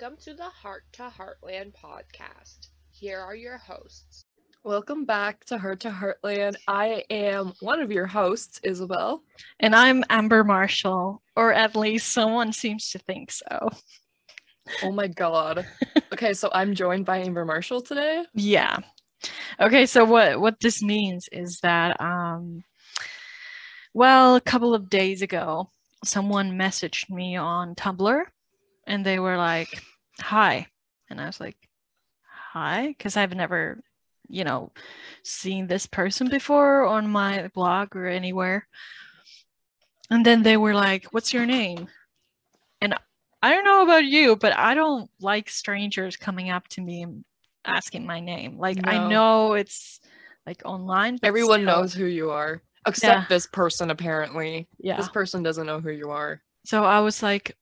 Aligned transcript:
Welcome 0.00 0.18
to 0.26 0.34
the 0.34 0.44
Heart 0.44 0.84
to 0.92 1.10
Heartland 1.10 1.72
podcast. 1.74 2.68
Here 2.92 3.18
are 3.18 3.34
your 3.34 3.58
hosts. 3.58 4.26
Welcome 4.62 5.04
back 5.04 5.44
to 5.46 5.58
Heart 5.58 5.80
to 5.80 5.90
Heartland. 5.90 6.54
I 6.68 7.02
am 7.10 7.52
one 7.58 7.80
of 7.80 7.90
your 7.90 8.06
hosts, 8.06 8.60
Isabel. 8.62 9.24
And 9.58 9.74
I'm 9.74 10.04
Amber 10.08 10.44
Marshall, 10.44 11.20
or 11.34 11.52
at 11.52 11.74
least 11.74 12.12
someone 12.12 12.52
seems 12.52 12.90
to 12.90 13.00
think 13.00 13.32
so. 13.32 13.70
Oh 14.84 14.92
my 14.92 15.08
god. 15.08 15.66
okay, 16.12 16.32
so 16.32 16.48
I'm 16.52 16.76
joined 16.76 17.04
by 17.04 17.18
Amber 17.18 17.44
Marshall 17.44 17.80
today. 17.80 18.24
Yeah. 18.34 18.78
Okay, 19.58 19.86
so 19.86 20.04
what 20.04 20.40
what 20.40 20.60
this 20.60 20.80
means 20.80 21.28
is 21.32 21.58
that 21.62 22.00
um 22.00 22.62
well, 23.94 24.36
a 24.36 24.40
couple 24.40 24.74
of 24.74 24.90
days 24.90 25.22
ago, 25.22 25.70
someone 26.04 26.52
messaged 26.52 27.10
me 27.10 27.34
on 27.34 27.74
Tumblr 27.74 28.22
and 28.86 29.04
they 29.04 29.18
were 29.18 29.36
like, 29.36 29.82
"Hi." 30.20 30.66
And 31.10 31.20
I 31.20 31.26
was 31.26 31.40
like, 31.40 31.56
"Hi," 32.52 32.94
cuz 32.98 33.16
I've 33.16 33.34
never, 33.34 33.80
you 34.28 34.44
know, 34.44 34.72
seen 35.22 35.66
this 35.66 35.86
person 35.86 36.28
before 36.28 36.84
on 36.84 37.08
my 37.10 37.48
blog 37.54 37.96
or 37.96 38.06
anywhere. 38.06 38.66
And 40.10 40.24
then 40.24 40.42
they 40.42 40.56
were 40.56 40.74
like, 40.74 41.06
"What's 41.12 41.32
your 41.32 41.46
name?" 41.46 41.88
And 42.80 42.94
I 43.42 43.50
don't 43.50 43.64
know 43.64 43.82
about 43.82 44.04
you, 44.04 44.36
but 44.36 44.56
I 44.56 44.74
don't 44.74 45.10
like 45.20 45.48
strangers 45.50 46.16
coming 46.16 46.50
up 46.50 46.66
to 46.68 46.80
me 46.80 47.02
and 47.02 47.24
asking 47.64 48.06
my 48.06 48.20
name. 48.20 48.58
Like 48.58 48.78
I 48.88 49.08
know 49.08 49.52
it's 49.54 50.00
like 50.46 50.62
online, 50.64 51.18
but 51.18 51.28
Everyone 51.28 51.60
still- 51.62 51.76
knows 51.76 51.92
who 51.94 52.06
you 52.06 52.30
are, 52.30 52.62
except 52.86 53.22
Yeah. 53.22 53.26
this 53.28 53.46
person, 53.46 53.90
apparently. 53.90 54.68
Yeah. 54.78 54.96
This 54.96 55.08
person 55.10 55.42
doesn't 55.42 55.66
know 55.66 55.80
who 55.80 55.90
you 55.90 56.10
are. 56.10 56.42
So 56.64 56.84
I 56.84 57.00
was 57.00 57.22
like, 57.22 57.48
"Mm, 57.50 57.54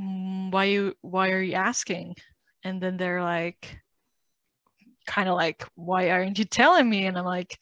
"Why 0.00 0.64
you? 0.64 0.94
Why 1.02 1.30
are 1.30 1.42
you 1.42 1.54
asking?" 1.54 2.16
And 2.64 2.80
then 2.80 2.96
they're 2.96 3.22
like, 3.22 3.80
kind 5.06 5.28
of 5.28 5.34
like, 5.36 5.66
"Why 5.74 6.10
aren't 6.10 6.38
you 6.38 6.44
telling 6.44 6.88
me?" 6.88 7.06
And 7.06 7.18
I'm 7.18 7.24
like, 7.24 7.58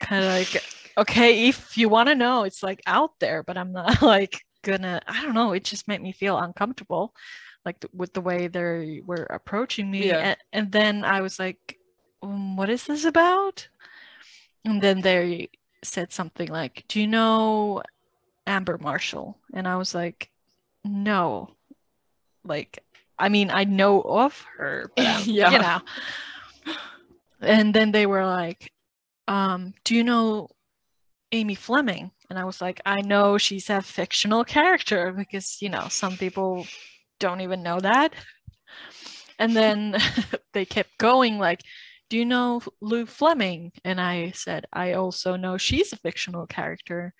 kind 0.00 0.24
of 0.24 0.30
like, 0.30 0.62
"Okay, 0.98 1.48
if 1.48 1.78
you 1.78 1.88
want 1.88 2.08
to 2.08 2.14
know, 2.14 2.44
it's 2.44 2.62
like 2.62 2.82
out 2.86 3.12
there, 3.20 3.42
but 3.42 3.56
I'm 3.56 3.72
not 3.72 4.02
like 4.02 4.40
gonna. 4.62 5.00
I 5.06 5.22
don't 5.22 5.34
know. 5.34 5.52
It 5.52 5.64
just 5.64 5.88
made 5.88 6.02
me 6.02 6.12
feel 6.12 6.38
uncomfortable, 6.38 7.14
like 7.64 7.80
th- 7.80 7.92
with 7.94 8.12
the 8.12 8.20
way 8.20 8.48
they 8.48 9.00
were 9.04 9.24
approaching 9.30 9.90
me. 9.90 10.08
Yeah. 10.08 10.18
And, 10.18 10.36
and 10.52 10.72
then 10.72 11.04
I 11.04 11.20
was 11.22 11.38
like, 11.38 11.78
um, 12.22 12.56
"What 12.56 12.70
is 12.70 12.84
this 12.86 13.04
about?" 13.04 13.68
And 14.64 14.82
then 14.82 15.00
they 15.00 15.50
said 15.82 16.12
something 16.12 16.48
like, 16.48 16.84
"Do 16.88 17.00
you 17.00 17.06
know 17.06 17.82
Amber 18.46 18.78
Marshall?" 18.78 19.38
And 19.54 19.68
I 19.68 19.76
was 19.76 19.94
like, 19.94 20.30
"No." 20.84 21.50
Like, 22.44 22.78
I 23.18 23.28
mean, 23.28 23.50
I 23.50 23.64
know 23.64 24.00
of 24.02 24.40
her, 24.58 24.90
but 24.96 25.06
um, 25.06 25.22
Yeah. 25.26 25.50
you 25.50 25.58
know. 25.58 25.80
And 27.40 27.74
then 27.74 27.92
they 27.92 28.06
were 28.06 28.24
like, 28.26 28.70
um, 29.28 29.74
"Do 29.84 29.94
you 29.94 30.04
know 30.04 30.48
Amy 31.32 31.54
Fleming?" 31.54 32.10
And 32.30 32.38
I 32.38 32.44
was 32.44 32.60
like, 32.60 32.80
"I 32.86 33.00
know 33.00 33.38
she's 33.38 33.70
a 33.70 33.82
fictional 33.82 34.44
character 34.44 35.12
because, 35.12 35.60
you 35.60 35.68
know, 35.68 35.88
some 35.88 36.16
people 36.16 36.66
don't 37.18 37.40
even 37.40 37.62
know 37.62 37.80
that." 37.80 38.14
And 39.38 39.54
then 39.56 39.96
they 40.52 40.64
kept 40.64 40.96
going 40.98 41.38
like, 41.38 41.60
"Do 42.08 42.16
you 42.16 42.24
know 42.24 42.62
Lou 42.80 43.04
Fleming?" 43.06 43.72
And 43.84 44.00
I 44.00 44.30
said, 44.32 44.66
"I 44.72 44.92
also 44.94 45.36
know 45.36 45.58
she's 45.58 45.92
a 45.92 45.96
fictional 45.96 46.46
character." 46.46 47.14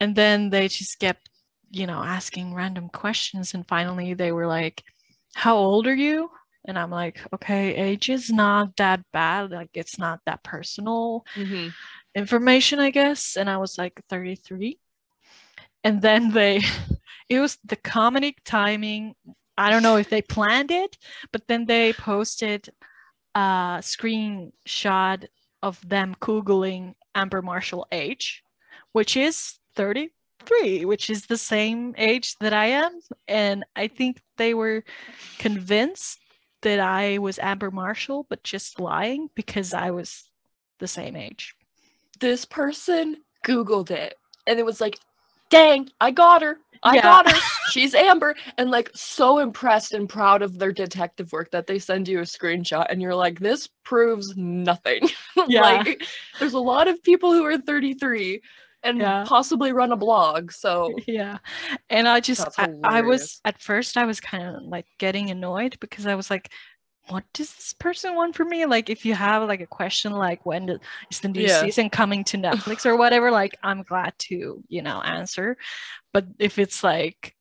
And 0.00 0.14
then 0.14 0.50
they 0.50 0.68
just 0.68 0.98
kept, 1.00 1.28
you 1.70 1.86
know, 1.86 2.02
asking 2.02 2.54
random 2.54 2.88
questions 2.88 3.54
and 3.54 3.66
finally 3.68 4.14
they 4.14 4.32
were 4.32 4.46
like, 4.46 4.82
"How 5.34 5.56
old 5.56 5.86
are 5.86 5.94
you?" 5.94 6.30
And 6.66 6.78
I'm 6.78 6.90
like, 6.90 7.20
"Okay, 7.34 7.74
age 7.74 8.10
is 8.10 8.30
not 8.30 8.76
that 8.76 9.00
bad. 9.12 9.50
Like 9.50 9.70
it's 9.74 9.98
not 9.98 10.20
that 10.26 10.42
personal." 10.44 11.24
Mhm. 11.36 11.72
information, 12.14 12.80
I 12.80 12.90
guess. 12.90 13.36
And 13.36 13.48
I 13.50 13.58
was 13.58 13.78
like 13.78 14.00
33. 14.08 14.78
And 15.84 16.02
then 16.02 16.30
they, 16.32 16.60
it 17.28 17.40
was 17.40 17.58
the 17.64 17.76
comedic 17.76 18.36
timing. 18.44 19.14
I 19.56 19.70
don't 19.70 19.82
know 19.82 19.96
if 19.96 20.08
they 20.10 20.22
planned 20.22 20.70
it, 20.70 20.96
but 21.32 21.46
then 21.48 21.66
they 21.66 21.92
posted 21.92 22.70
a 23.34 23.80
screenshot 23.82 25.26
of 25.62 25.88
them 25.88 26.14
Googling 26.20 26.94
Amber 27.14 27.42
Marshall 27.42 27.86
age, 27.92 28.42
which 28.92 29.16
is 29.16 29.58
33, 30.48 30.84
which 30.84 31.10
is 31.10 31.26
the 31.26 31.36
same 31.36 31.94
age 31.98 32.36
that 32.40 32.52
I 32.52 32.66
am. 32.66 33.00
And 33.26 33.64
I 33.76 33.88
think 33.88 34.20
they 34.36 34.54
were 34.54 34.84
convinced 35.38 36.18
that 36.62 36.80
I 36.80 37.18
was 37.18 37.38
Amber 37.38 37.70
Marshall, 37.70 38.26
but 38.28 38.42
just 38.42 38.80
lying 38.80 39.28
because 39.34 39.72
I 39.72 39.90
was 39.90 40.30
the 40.78 40.88
same 40.88 41.16
age. 41.16 41.54
This 42.20 42.44
person 42.44 43.16
Googled 43.46 43.90
it 43.90 44.14
and 44.46 44.58
it 44.58 44.66
was 44.66 44.80
like, 44.80 44.98
dang, 45.50 45.88
I 46.00 46.10
got 46.10 46.42
her. 46.42 46.58
I 46.82 46.96
Yeah. 46.96 47.02
got 47.02 47.30
her. 47.30 47.38
She's 47.70 47.94
Amber. 47.94 48.34
And 48.56 48.70
like 48.70 48.90
so 48.94 49.38
impressed 49.38 49.92
and 49.92 50.08
proud 50.08 50.42
of 50.42 50.58
their 50.58 50.72
detective 50.72 51.32
work 51.32 51.50
that 51.52 51.66
they 51.66 51.78
send 51.78 52.08
you 52.08 52.18
a 52.20 52.22
screenshot 52.22 52.86
and 52.88 53.00
you're 53.00 53.14
like, 53.14 53.38
this 53.38 53.68
proves 53.84 54.36
nothing. 54.36 55.08
Yeah. 55.48 55.60
like 55.62 56.02
there's 56.40 56.54
a 56.54 56.58
lot 56.58 56.88
of 56.88 57.02
people 57.04 57.32
who 57.32 57.44
are 57.44 57.56
33 57.56 58.42
and 58.82 59.00
Yeah. 59.00 59.24
possibly 59.24 59.72
run 59.72 59.92
a 59.92 59.96
blog. 59.96 60.52
So 60.52 61.02
yeah 61.06 61.38
and 61.90 62.08
i 62.08 62.20
just 62.20 62.48
I, 62.58 62.68
I 62.82 63.02
was 63.02 63.40
at 63.44 63.60
first 63.60 63.96
i 63.96 64.04
was 64.04 64.20
kind 64.20 64.44
of 64.44 64.62
like 64.64 64.86
getting 64.98 65.30
annoyed 65.30 65.76
because 65.80 66.06
i 66.06 66.14
was 66.14 66.30
like 66.30 66.50
what 67.08 67.24
does 67.32 67.54
this 67.54 67.74
person 67.74 68.14
want 68.14 68.36
from 68.36 68.48
me 68.50 68.66
like 68.66 68.90
if 68.90 69.04
you 69.06 69.14
have 69.14 69.48
like 69.48 69.60
a 69.60 69.66
question 69.66 70.12
like 70.12 70.44
when 70.46 70.78
is 71.10 71.20
the 71.20 71.28
new 71.28 71.48
Yeah. 71.48 71.48
season 71.48 71.90
coming 71.90 72.24
to 72.24 72.36
netflix 72.38 72.86
or 72.86 72.96
whatever 72.98 73.30
like 73.30 73.56
i'm 73.62 73.82
glad 73.82 74.12
to 74.18 74.62
you 74.68 74.82
know 74.82 75.00
answer 75.02 75.56
but 76.12 76.26
if 76.38 76.58
it's 76.58 76.84
like 76.84 77.34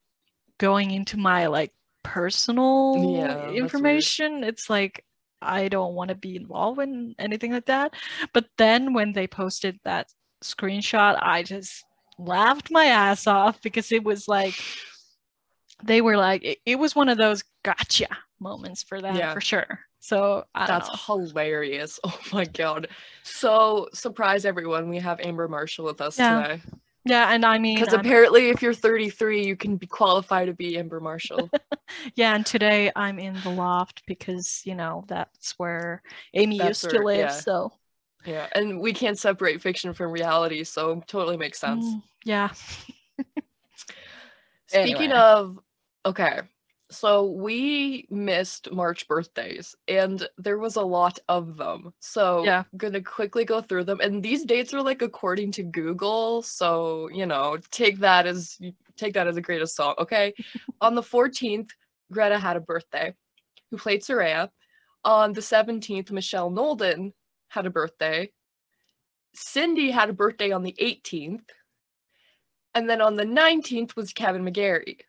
going 0.59 0.91
into 0.91 1.17
my 1.17 1.47
like 1.47 1.73
personal 2.03 2.93
Yeah, 2.93 3.51
information 3.55 4.43
it's 4.43 4.69
like 4.69 5.03
i 5.41 5.67
don't 5.67 5.93
want 5.95 6.09
to 6.09 6.15
be 6.15 6.35
involved 6.35 6.79
in 6.81 7.13
anything 7.19 7.51
like 7.51 7.65
that 7.65 7.93
but 8.33 8.45
then 8.57 8.93
when 8.93 9.13
they 9.13 9.27
posted 9.27 9.79
that 9.83 10.07
screenshot 10.43 11.17
i 11.21 11.43
just 11.43 11.83
laughed 12.19 12.71
my 12.71 12.85
ass 12.85 13.27
off 13.27 13.61
because 13.61 13.91
it 13.91 14.03
was 14.03 14.27
like 14.27 14.55
they 15.83 16.01
were 16.01 16.17
like 16.17 16.43
it, 16.43 16.57
it 16.65 16.79
was 16.79 16.95
one 16.95 17.09
of 17.09 17.17
those 17.17 17.43
gotcha 17.63 18.07
moments 18.39 18.83
for 18.83 19.01
them 19.01 19.15
Yeah. 19.15 19.33
for 19.33 19.41
sure 19.41 19.79
so 19.99 20.45
that's 20.55 20.87
know. 20.87 20.95
hilarious. 21.05 21.99
Oh 22.05 22.17
my 22.31 22.45
god. 22.45 22.87
So 23.23 23.89
surprise 23.93 24.45
everyone, 24.45 24.87
we 24.87 24.99
have 24.99 25.19
Amber 25.19 25.49
Marshall 25.49 25.83
with 25.85 25.99
us 25.99 26.17
Yeah. 26.17 26.43
today. 26.43 26.61
yeah 27.03 27.33
and 27.33 27.43
i 27.45 27.57
mean 27.57 27.79
Because 27.79 27.93
apparently 27.93 28.49
if 28.49 28.61
you're 28.61 28.73
33, 28.73 29.45
you 29.45 29.57
can 29.57 29.75
be 29.75 29.85
qualified 29.87 30.47
to 30.47 30.53
be 30.53 30.77
Amber 30.77 30.99
Marshall. 31.01 31.49
yeah 32.15 32.35
and 32.35 32.45
today 32.45 32.91
i'm 32.95 33.17
in 33.19 33.33
the 33.43 33.49
loft 33.49 34.03
because 34.07 34.61
you 34.65 34.75
know 34.75 35.03
that's 35.07 35.57
where 35.59 36.01
amy 36.33 36.57
That's 36.57 36.83
used 36.83 36.95
to 36.95 37.01
live 37.03 37.17
yeah. 37.19 37.27
so 37.29 37.73
yeah. 38.25 38.47
And 38.55 38.79
we 38.81 38.93
can't 38.93 39.17
separate 39.17 39.61
fiction 39.61 39.93
from 39.93 40.11
reality, 40.11 40.63
so 40.63 41.01
totally 41.07 41.37
makes 41.37 41.59
sense. 41.59 41.85
mm, 41.85 42.01
yeah 42.25 42.49
Speaking 44.67 44.95
Anyway. 45.11 45.15
of 45.15 45.59
okay, 46.05 46.41
so 46.89 47.25
we 47.25 48.05
missed 48.09 48.71
March 48.71 49.07
birthdays 49.07 49.75
and 49.87 50.27
there 50.37 50.57
was 50.57 50.75
a 50.77 50.81
lot 50.81 51.19
of 51.29 51.57
them. 51.57 51.93
So 51.99 52.43
Yeah. 52.43 52.63
I'm 52.71 52.77
gonna 52.77 53.01
quickly 53.01 53.45
go 53.45 53.61
through 53.61 53.85
them. 53.85 53.99
And 54.01 54.23
these 54.23 54.45
dates 54.45 54.73
are 54.73 54.81
like 54.81 55.01
according 55.01 55.51
to 55.53 55.63
Google. 55.63 56.41
So, 56.41 57.09
you 57.13 57.25
know, 57.25 57.57
take 57.71 57.99
that 57.99 58.25
as 58.25 58.57
take 58.97 59.13
that 59.13 59.27
as 59.27 59.37
a 59.37 59.41
great 59.41 59.61
assault. 59.61 59.97
Okay. 59.99 60.33
On 60.81 60.95
the 60.95 61.01
14th, 61.01 61.69
Greta 62.11 62.39
had 62.39 62.57
a 62.57 62.61
birthday, 62.61 63.13
who 63.69 63.77
played 63.77 64.01
Soraya. 64.01 64.49
On 65.03 65.31
the 65.33 65.41
17th, 65.41 66.11
Michelle 66.11 66.49
Nolden 66.51 67.13
had 67.49 67.65
a 67.65 67.69
birthday. 67.69 68.31
Cindy 69.33 69.91
had 69.91 70.09
a 70.09 70.13
birthday 70.13 70.51
on 70.51 70.63
the 70.63 70.75
18th. 70.81 71.49
And 72.73 72.89
then 72.89 73.01
on 73.01 73.15
the 73.15 73.25
19th 73.25 73.95
was 73.95 74.13
Kevin 74.13 74.43
McGarry. 74.43 74.99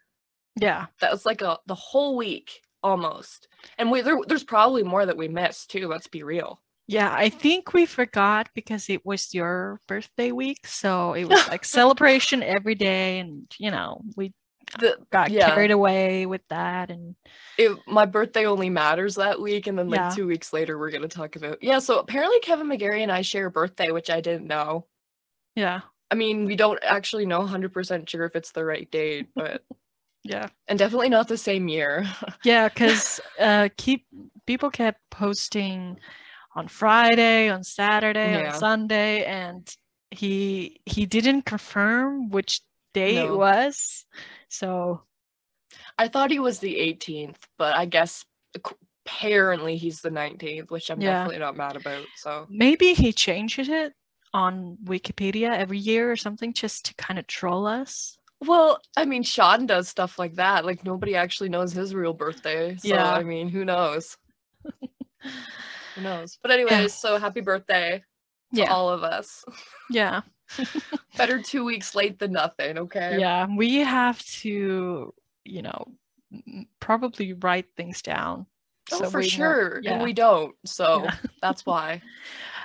yeah 0.60 0.86
That 1.00 1.12
was 1.12 1.26
like 1.26 1.42
a 1.42 1.58
the 1.66 1.74
whole 1.74 2.16
week 2.16 2.62
almost. 2.82 3.48
And 3.76 3.90
we 3.90 4.00
there, 4.00 4.18
there's 4.26 4.44
probably 4.44 4.82
more 4.82 5.04
that 5.04 5.16
we 5.16 5.28
missed 5.28 5.70
too, 5.70 5.88
let's 5.88 6.08
be 6.08 6.22
real. 6.22 6.60
Yeah, 6.86 7.12
I 7.14 7.28
think 7.28 7.74
we 7.74 7.84
forgot 7.84 8.48
because 8.54 8.88
it 8.88 9.04
was 9.04 9.34
your 9.34 9.78
birthday 9.86 10.32
week. 10.32 10.66
So 10.66 11.12
it 11.12 11.26
was 11.26 11.46
like 11.48 11.64
celebration 11.64 12.42
every 12.42 12.74
day. 12.74 13.18
And, 13.18 13.44
you 13.58 13.70
know, 13.70 14.00
we 14.16 14.32
The, 14.78 14.98
got 15.10 15.30
Yeah. 15.30 15.54
carried 15.54 15.70
away 15.70 16.26
with 16.26 16.42
that. 16.48 16.90
And 16.90 17.14
it, 17.56 17.76
my 17.86 18.06
birthday 18.06 18.46
only 18.46 18.70
matters 18.70 19.16
that 19.16 19.40
week, 19.40 19.66
and 19.66 19.78
then 19.78 19.88
like 19.88 20.00
Yeah. 20.00 20.14
two 20.14 20.26
weeks 20.26 20.52
later 20.52 20.78
we're 20.78 20.90
gonna 20.90 21.08
talk 21.08 21.36
about 21.36 21.62
yeah. 21.62 21.78
So 21.78 21.98
apparently 21.98 22.40
Kevin 22.40 22.66
McGarry 22.68 23.02
and 23.02 23.12
I 23.12 23.22
share 23.22 23.46
a 23.46 23.50
birthday, 23.50 23.90
which 23.90 24.10
I 24.10 24.20
didn't 24.20 24.46
know. 24.46 24.86
yeah, 25.54 25.80
I 26.10 26.14
mean, 26.14 26.44
we 26.44 26.56
don't 26.56 26.78
actually 26.82 27.26
know 27.26 27.40
100% 27.40 28.08
sure 28.08 28.24
if 28.24 28.36
it's 28.36 28.52
the 28.52 28.64
right 28.64 28.90
date, 28.90 29.28
but 29.34 29.64
Yeah. 30.24 30.48
and 30.66 30.78
definitely 30.78 31.08
not 31.08 31.28
the 31.28 31.38
same 31.38 31.68
year. 31.68 32.06
Yeah, 32.44 32.68
because 32.68 33.20
uh, 33.38 33.68
keep 33.76 34.06
people 34.46 34.70
kept 34.70 35.00
posting 35.10 35.98
on 36.54 36.68
Friday, 36.68 37.48
on 37.50 37.64
Saturday, 37.64 38.34
Yeah. 38.34 38.54
on 38.54 38.58
Sunday, 38.60 39.24
and 39.24 39.68
he 40.10 40.80
he 40.86 41.04
didn't 41.06 41.42
confirm 41.42 42.30
which 42.30 42.60
day 42.94 43.16
it 43.16 43.32
was. 43.32 44.06
So 44.48 45.02
I 45.98 46.08
thought 46.08 46.30
he 46.30 46.38
was 46.38 46.58
the 46.58 46.76
18th, 46.76 47.36
but 47.58 47.74
I 47.74 47.84
guess 47.86 48.24
apparently 49.06 49.76
he's 49.76 50.00
the 50.00 50.10
19th, 50.10 50.70
which 50.70 50.90
I'm 50.90 51.00
Yeah. 51.00 51.22
definitely 51.24 51.38
not 51.40 51.56
mad 51.56 51.76
about. 51.76 52.06
So 52.14 52.46
maybe 52.50 52.94
he 52.94 53.12
changes 53.12 53.68
it 53.68 53.94
on 54.34 54.76
Wikipedia 54.84 55.50
every 55.56 55.78
year 55.78 56.10
or 56.10 56.16
something 56.16 56.52
just 56.52 56.84
to 56.86 56.94
kind 56.94 57.18
of 57.18 57.26
troll 57.26 57.66
us. 57.66 58.18
Well, 58.40 58.80
I 58.96 59.04
mean, 59.04 59.22
Sean 59.22 59.66
does 59.66 59.88
stuff 59.88 60.18
like 60.18 60.34
that. 60.36 60.64
Like 60.64 60.84
nobody 60.84 61.16
actually 61.16 61.48
knows 61.48 61.72
his 61.72 61.94
real 61.94 62.12
birthday. 62.12 62.76
So 62.76 62.94
Yeah. 62.94 63.12
I 63.12 63.22
mean, 63.24 63.48
who 63.48 63.64
knows? 63.64 64.16
Who 65.96 66.02
knows? 66.02 66.38
But 66.42 66.52
anyways, 66.52 66.94
so 66.94 67.18
happy 67.18 67.40
birthday 67.40 68.04
to 68.54 68.62
Yeah, 68.62 68.72
all 68.72 68.88
of 68.90 69.02
us. 69.02 69.44
yeah, 69.90 70.20
Better 71.16 71.40
two 71.42 71.64
weeks 71.64 71.94
late 71.94 72.18
than 72.18 72.32
nothing, 72.32 72.78
okay? 72.78 73.18
yeah. 73.18 73.46
We 73.54 73.78
have 73.78 74.22
to, 74.40 75.14
you 75.44 75.62
know, 75.62 75.86
probably 76.80 77.32
write 77.32 77.66
things 77.76 78.02
down. 78.02 78.46
Oh, 78.92 79.02
so 79.02 79.10
for 79.10 79.22
sure. 79.22 79.80
yeah. 79.82 79.94
And 79.94 80.02
we 80.02 80.12
don't. 80.12 80.54
So 80.64 81.02
Yeah. 81.04 81.14
that's 81.42 81.66
why. 81.66 82.02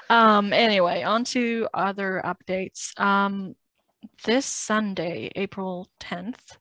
Um, 0.09 0.51
anyway, 0.51 1.03
on 1.03 1.24
to 1.24 1.68
other 1.74 2.21
updates. 2.24 3.00
Um, 3.00 3.56
this 4.25 4.45
Sunday, 4.45 5.31
April 5.35 5.88
10th, 6.01 6.57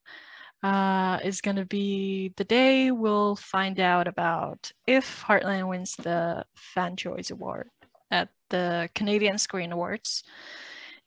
uh, 0.62 1.19
is 1.24 1.40
going 1.40 1.56
to 1.56 1.66
be 1.66 2.32
the 2.36 2.44
day 2.44 2.92
we'll 2.92 3.36
find 3.36 3.80
out 3.80 4.06
about 4.06 4.70
if 4.86 5.24
Heartland 5.24 5.69
wins 5.69 5.96
the 5.96 6.44
Fan 6.54 6.96
Choice 6.96 7.30
Award 7.30 7.69
at 8.10 8.28
the 8.50 8.88
Canadian 8.94 9.38
Screen 9.38 9.72
Awards. 9.72 10.22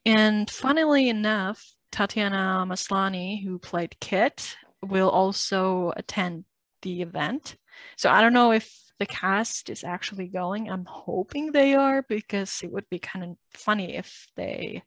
And 0.06 0.50
funnily 0.50 1.10
enough, 1.10 1.74
Tatiana 1.92 2.66
Maslany, 2.68 3.44
who 3.44 3.58
played 3.58 4.00
Kit, 4.00 4.56
will 4.82 5.10
also 5.10 5.94
attend 5.96 6.46
the 6.82 7.02
event. 7.02 7.58
So 7.98 8.10
I 8.10 8.22
don't 8.22 8.34
know 8.34 8.52
if 8.52 8.72
the 9.00 9.06
cast 9.06 9.70
is 9.70 9.84
actually 9.84 10.28
going. 10.28 10.70
I'm 10.70 10.86
hoping 10.86 11.52
they 11.52 11.74
are 11.74 12.04
because 12.04 12.62
it 12.64 12.72
would 12.72 12.88
be 12.90 13.00
kind 13.00 13.26
of 13.26 13.38
funny 13.54 13.96
if 13.96 14.28
they, 14.36 14.84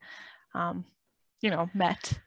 um, 0.54 0.84
you 1.40 1.50
know, 1.50 1.68
met. 1.74 2.18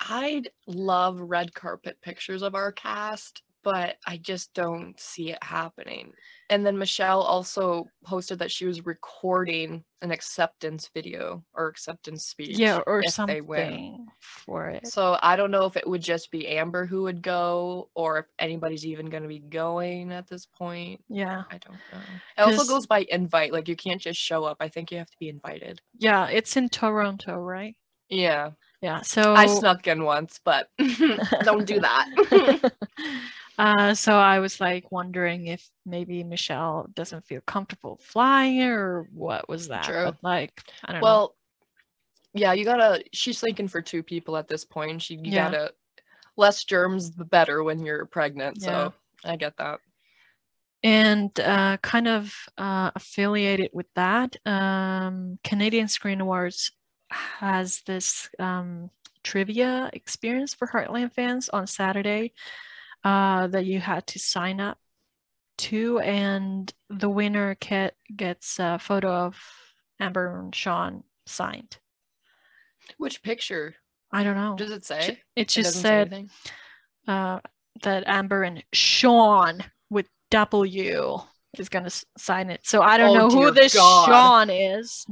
I'd 0.00 0.48
love 0.66 1.20
red 1.20 1.54
carpet 1.54 1.98
pictures 2.02 2.42
of 2.42 2.54
our 2.54 2.72
cast, 2.72 3.42
but 3.62 3.96
I 4.06 4.16
just 4.16 4.52
don't 4.54 4.98
see 4.98 5.30
it 5.30 5.42
happening. 5.42 6.12
And 6.50 6.66
then 6.66 6.76
Michelle 6.76 7.20
also 7.20 7.86
posted 8.04 8.38
that 8.40 8.50
she 8.50 8.66
was 8.66 8.84
recording 8.84 9.84
an 10.02 10.10
acceptance 10.10 10.90
video 10.92 11.42
or 11.54 11.68
acceptance 11.68 12.26
speech. 12.26 12.58
Yeah, 12.58 12.80
or 12.86 13.02
something 13.04 14.06
for 14.20 14.68
it. 14.68 14.86
So 14.86 15.18
I 15.22 15.36
don't 15.36 15.50
know 15.50 15.64
if 15.64 15.76
it 15.76 15.88
would 15.88 16.02
just 16.02 16.30
be 16.30 16.48
Amber 16.48 16.84
who 16.84 17.02
would 17.04 17.22
go 17.22 17.88
or 17.94 18.18
if 18.18 18.26
anybody's 18.38 18.84
even 18.84 19.06
going 19.06 19.22
to 19.22 19.28
be 19.28 19.38
going 19.38 20.12
at 20.12 20.28
this 20.28 20.46
point. 20.46 21.02
Yeah, 21.08 21.44
I 21.50 21.58
don't 21.58 21.78
know. 21.92 22.00
It 22.36 22.42
also 22.42 22.64
goes 22.64 22.86
by 22.86 23.06
invite. 23.08 23.52
Like 23.52 23.68
you 23.68 23.76
can't 23.76 24.00
just 24.00 24.20
show 24.20 24.44
up. 24.44 24.58
I 24.60 24.68
think 24.68 24.90
you 24.90 24.98
have 24.98 25.10
to 25.10 25.18
be 25.18 25.28
invited. 25.28 25.80
yeah, 25.98 26.26
it's 26.26 26.56
in 26.56 26.68
Toronto, 26.68 27.36
right? 27.36 27.76
Yeah. 28.08 28.50
Yeah, 28.82 29.00
so 29.02 29.34
I 29.34 29.46
snuck 29.46 29.86
in 29.86 30.02
once, 30.02 30.40
but 30.44 30.68
don't 31.44 31.64
do 31.64 31.78
that. 31.80 32.72
uh, 33.62 33.94
so 33.94 34.16
I 34.16 34.40
was 34.40 34.60
like 34.60 34.90
wondering 34.90 35.46
if 35.46 35.70
maybe 35.86 36.24
Michelle 36.24 36.88
doesn't 36.94 37.24
feel 37.24 37.40
comfortable 37.46 38.00
flying 38.02 38.60
or 38.62 39.08
what 39.12 39.48
was 39.48 39.68
that? 39.68 39.84
True. 39.84 40.04
But 40.06 40.16
like, 40.20 40.52
I 40.84 40.90
don't 40.90 41.00
know. 41.00 41.06
well, 41.06 41.36
yeah, 42.34 42.54
you 42.54 42.64
gotta. 42.64 43.04
She's 43.12 43.38
thinking 43.38 43.68
for 43.68 43.80
two 43.80 44.02
people 44.02 44.36
at 44.36 44.48
this 44.48 44.64
point. 44.64 45.00
She 45.00 45.14
you 45.14 45.30
Yeah. 45.30 45.50
gotta 45.50 45.72
less 46.36 46.64
germs 46.64 47.12
the 47.12 47.24
better 47.24 47.62
when 47.62 47.84
you're 47.84 48.04
pregnant. 48.06 48.56
Yeah. 48.60 48.66
So 48.66 48.94
I 49.24 49.36
get 49.36 49.56
that. 49.58 49.78
And 50.82 51.38
uh, 51.38 51.76
kind 51.76 52.08
of 52.08 52.34
uh, 52.58 52.90
affiliated 52.96 53.70
with 53.72 53.86
that, 53.94 54.34
um, 54.44 55.38
Canadian 55.44 55.86
Screen 55.86 56.20
Awards 56.20 56.72
has 57.12 57.82
this 57.86 58.28
um, 58.40 58.90
trivia 59.22 59.88
experience 59.92 60.52
for 60.52 60.66
Heartland 60.66 61.12
fans 61.12 61.48
on 61.48 61.68
Saturday 61.68 62.32
uh, 63.04 63.46
that 63.48 63.64
you 63.66 63.80
had 63.80 64.06
to 64.08 64.18
sign 64.18 64.60
up 64.60 64.78
to, 65.58 65.98
and 66.00 66.72
the 66.88 67.08
winner 67.10 67.56
get, 67.60 67.94
gets 68.14 68.58
a 68.58 68.78
photo 68.78 69.10
of 69.26 69.36
Amber 70.00 70.38
and 70.40 70.54
Sean 70.54 71.04
signed. 71.26 71.78
Which 72.98 73.22
picture 73.22 73.74
I 74.12 74.24
don't 74.24 74.36
know. 74.36 74.56
does 74.56 74.70
it 74.70 74.84
say? 74.84 75.08
It 75.08 75.18
It 75.36 75.48
just 75.48 75.82
doesn't 75.82 75.82
said 75.82 76.28
uh, 77.06 77.40
that 77.82 78.04
Amber 78.06 78.42
and 78.42 78.62
Sean 78.72 79.64
with 79.90 80.08
W 80.30 81.18
is 81.58 81.68
gonna 81.68 81.90
sign 82.18 82.50
it. 82.50 82.60
So 82.64 82.82
I 82.82 82.96
don't 82.96 83.16
Oh, 83.16 83.28
know 83.28 83.30
who 83.30 83.50
this 83.52 83.74
God. 83.74 84.06
Sean 84.06 84.50
is, 84.50 85.06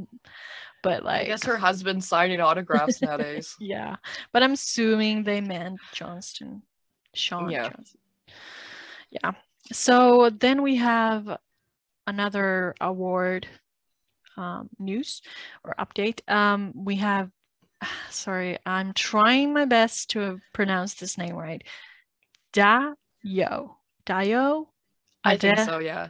but 0.82 1.04
like. 1.04 1.22
I 1.22 1.24
guess 1.26 1.44
her 1.44 1.56
husband's 1.56 2.08
signing 2.08 2.40
autographs 2.40 3.00
nowadays. 3.02 3.54
yeah. 3.60 3.96
But 4.32 4.42
I'm 4.42 4.52
assuming 4.52 5.22
they 5.24 5.40
meant 5.40 5.78
Johnston, 5.92 6.62
Sean 7.14 7.50
Yeah. 7.50 7.70
Johnston. 7.70 8.00
Yeah. 9.10 9.32
So 9.72 10.30
then 10.30 10.62
we 10.62 10.76
have 10.76 11.38
another 12.06 12.74
award 12.80 13.46
um, 14.36 14.68
news 14.78 15.22
or 15.64 15.74
update. 15.78 16.20
Um, 16.28 16.72
we 16.74 16.96
have, 16.96 17.30
sorry, 18.10 18.58
I'm 18.64 18.92
trying 18.94 19.52
my 19.52 19.64
best 19.64 20.10
to 20.10 20.40
pronounce 20.52 20.94
this 20.94 21.18
name 21.18 21.34
right. 21.34 21.62
Da 22.52 22.94
Yo. 23.22 23.76
Dio? 24.06 24.68
I 25.22 25.36
think 25.36 25.58
so. 25.58 25.78
Yeah. 25.78 26.08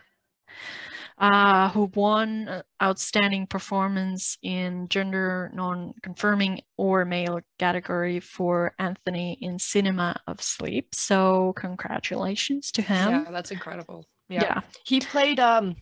Uh, 1.21 1.69
who 1.71 1.91
won 1.95 2.49
uh, 2.49 2.63
outstanding 2.83 3.47
performance 3.47 4.39
in 4.43 4.89
gender 4.89 5.51
non-confirming 5.55 6.61
or 6.79 7.05
male 7.05 7.41
category 7.59 8.21
for 8.21 8.75
Anthony 8.79 9.37
in 9.41 9.59
Cinema 9.59 10.21
of 10.27 10.41
Sleep. 10.43 10.95
So 10.95 11.53
congratulations 11.57 12.73
to 12.73 12.83
him. 12.83 13.11
Yeah, 13.11 13.31
that's 13.31 13.51
incredible. 13.51 14.07
Yeah. 14.29 14.43
yeah. 14.43 14.61
He 14.85 15.01
played 15.01 15.39
um 15.39 15.77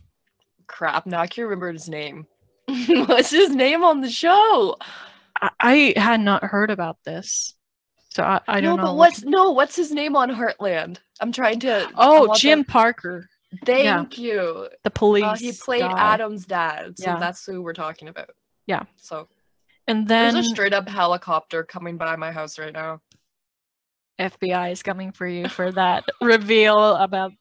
crap, 0.67 1.05
now 1.05 1.21
I 1.21 1.27
can't 1.27 1.45
remember 1.47 1.71
his 1.71 1.87
name. 1.89 2.27
What's 2.87 3.31
his 3.31 3.49
name 3.55 3.83
on 3.83 4.01
the 4.01 4.09
show? 4.09 4.75
I, 5.41 5.49
I 5.59 5.93
had 5.95 6.19
not 6.19 6.43
heard 6.43 6.69
about 6.69 6.97
this, 7.05 7.55
so 8.09 8.23
I, 8.23 8.41
I 8.47 8.61
don't 8.61 8.75
know. 8.75 8.83
No, 8.83 8.89
but 8.89 8.95
what- 8.95 8.97
what's 9.13 9.23
no, 9.23 9.51
what's 9.51 9.75
his 9.75 9.91
name 9.91 10.15
on 10.15 10.29
Heartland? 10.29 10.97
I'm 11.21 11.31
trying 11.31 11.59
to 11.61 11.89
Oh, 11.95 12.33
Jim 12.35 12.63
Parker, 12.65 13.27
Thank 13.65 14.17
you. 14.17 14.67
the 14.83 14.91
police. 14.91 15.23
Uh, 15.23 15.35
he 15.35 15.51
played 15.53 15.81
guy. 15.81 16.13
Adam's 16.13 16.45
dad, 16.45 16.97
so 16.99 17.05
Yeah. 17.11 17.19
that's 17.19 17.45
who 17.45 17.61
we're 17.61 17.73
talking 17.73 18.07
about. 18.07 18.29
Yeah. 18.67 18.83
So 18.97 19.27
and 19.87 20.07
then 20.07 20.33
there's 20.35 20.45
a 20.45 20.49
straight 20.49 20.73
up 20.73 20.87
helicopter 20.87 21.63
coming 21.63 21.97
by 21.97 22.15
my 22.15 22.31
house 22.31 22.59
right 22.59 22.73
now. 22.73 23.01
FBI 24.19 24.71
is 24.71 24.83
coming 24.83 25.11
for 25.11 25.25
you 25.27 25.47
for 25.47 25.71
that 25.71 26.03
reveal 26.21 26.95
about 26.95 27.31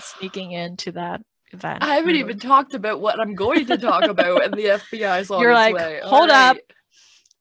sneaking 0.00 0.52
into 0.52 0.90
that 0.92 1.20
event. 1.52 1.82
I 1.84 1.96
haven't 1.96 2.16
even 2.16 2.38
talked 2.38 2.74
about 2.74 3.00
what 3.00 3.20
I'm 3.20 3.34
going 3.34 3.66
to 3.66 3.76
talk 3.76 4.04
about, 4.04 4.42
and 4.44 4.54
the 4.54 4.64
FBI's 4.92 5.30
on 5.30 5.40
You're 5.40 5.52
like, 5.54 5.74
way. 5.74 6.00
"Hold 6.02 6.30
up, 6.30 6.56
Alright. 6.56 6.62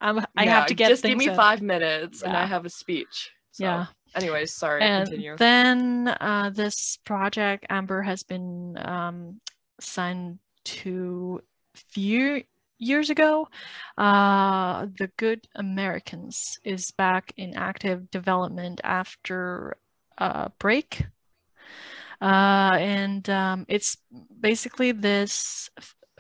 I'm, 0.02 0.20
I 0.38 0.44
Yeah, 0.44 0.52
have 0.60 0.66
to 0.68 0.74
get 0.74 0.90
just 0.90 1.04
give 1.04 1.18
me 1.18 1.30
in. 1.30 1.36
five 1.36 1.62
minutes, 1.62 2.22
and 2.22 2.36
I 2.36 2.46
have 2.46 2.66
a 2.66 2.70
speech. 2.70 3.32
So, 3.54 3.64
Yeah. 3.64 3.86
Anyways, 4.16 4.54
sorry. 4.54 4.82
and 4.82 5.08
continue. 5.08 5.38
then 5.38 6.08
uh, 6.20 6.52
this 6.54 6.98
project 7.06 7.66
amber 7.70 8.02
has 8.02 8.24
been 8.24 8.78
um, 8.84 9.40
signed 9.80 10.40
to 10.64 11.42
few 11.74 12.44
years 12.78 13.10
ago 13.10 13.48
uh, 13.98 14.86
the 14.98 15.10
good 15.18 15.48
americans 15.56 16.60
is 16.64 16.92
back 16.92 17.32
in 17.38 17.56
active 17.56 18.10
development 18.12 18.82
after 18.84 19.78
a 20.18 20.52
break 20.60 21.06
uh, 22.22 22.76
and 22.78 23.30
um, 23.30 23.66
it's 23.68 23.98
basically 24.40 24.92
this 24.92 25.70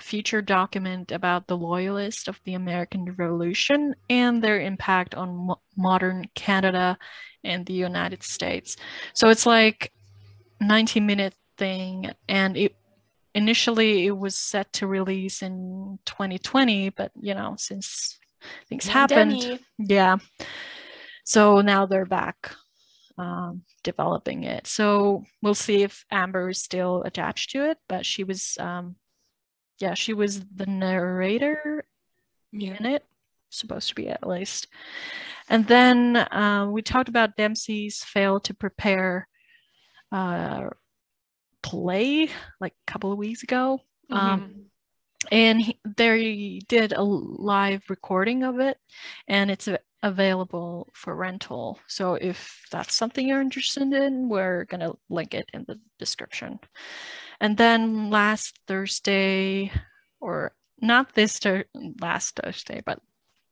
feature 0.01 0.41
document 0.41 1.11
about 1.11 1.47
the 1.47 1.57
loyalists 1.57 2.27
of 2.27 2.39
the 2.43 2.53
american 2.53 3.05
revolution 3.17 3.93
and 4.09 4.41
their 4.41 4.59
impact 4.59 5.15
on 5.15 5.47
mo- 5.47 5.61
modern 5.77 6.25
canada 6.35 6.97
and 7.43 7.65
the 7.65 7.73
United 7.73 8.23
States. 8.23 8.77
So 9.13 9.29
it's 9.29 9.45
like 9.45 9.91
90 10.59 10.99
minute 10.99 11.33
thing 11.57 12.11
and 12.29 12.55
it 12.55 12.75
initially 13.33 14.05
it 14.05 14.17
was 14.17 14.35
set 14.35 14.71
to 14.73 14.87
release 14.87 15.41
in 15.41 15.97
2020 16.05 16.89
but 16.89 17.11
you 17.19 17.33
know 17.33 17.55
since 17.57 18.19
things 18.67 18.87
happened 18.87 19.39
Pandemic. 19.39 19.61
yeah 19.79 20.17
So 21.23 21.61
now 21.61 21.85
they're 21.85 22.05
back 22.05 22.51
um, 23.17 23.63
developing 23.83 24.43
it. 24.43 24.67
So 24.67 25.23
we'll 25.41 25.53
see 25.55 25.83
if 25.83 26.05
Amber 26.11 26.49
is 26.49 26.61
still 26.61 27.03
attached 27.03 27.51
to 27.51 27.69
it, 27.69 27.77
but 27.87 28.05
she 28.05 28.23
was, 28.23 28.57
um, 28.59 28.95
yeah, 29.81 29.93
she 29.93 30.13
was 30.13 30.45
the 30.55 30.65
narrator 30.65 31.85
Yeah. 32.51 32.75
in 32.79 32.85
it, 32.85 33.05
supposed 33.49 33.89
to 33.89 33.95
be 33.95 34.09
at 34.09 34.27
least. 34.27 34.67
And 35.49 35.67
then 35.67 36.15
uh, 36.15 36.67
we 36.69 36.81
talked 36.81 37.09
about 37.09 37.35
Dempsey's 37.35 38.03
fail 38.03 38.39
to 38.41 38.53
prepare 38.53 39.27
uh, 40.11 40.69
play 41.63 42.29
like 42.59 42.73
a 42.73 42.91
couple 42.91 43.11
of 43.11 43.17
weeks 43.17 43.43
ago. 43.43 43.79
Um, 44.09 44.65
and 45.31 45.61
he, 45.61 45.79
they 45.97 46.61
did 46.67 46.93
a 46.93 47.03
live 47.03 47.83
recording 47.89 48.43
of 48.43 48.59
it 48.59 48.77
and 49.27 49.51
it's 49.51 49.69
available 50.03 50.89
for 50.93 51.15
rental 51.15 51.79
so 51.87 52.15
if 52.15 52.65
that's 52.71 52.95
something 52.95 53.27
you're 53.27 53.39
interested 53.39 53.83
in 53.93 54.27
we're 54.29 54.65
going 54.65 54.79
to 54.79 54.97
link 55.09 55.35
it 55.35 55.47
in 55.53 55.63
the 55.67 55.79
description 55.99 56.59
and 57.41 57.57
then 57.57 58.09
last 58.09 58.57
thursday 58.67 59.71
or 60.21 60.53
not 60.79 61.13
this 61.13 61.37
thur- 61.39 61.65
last 61.99 62.39
thursday 62.41 62.81
but 62.85 62.99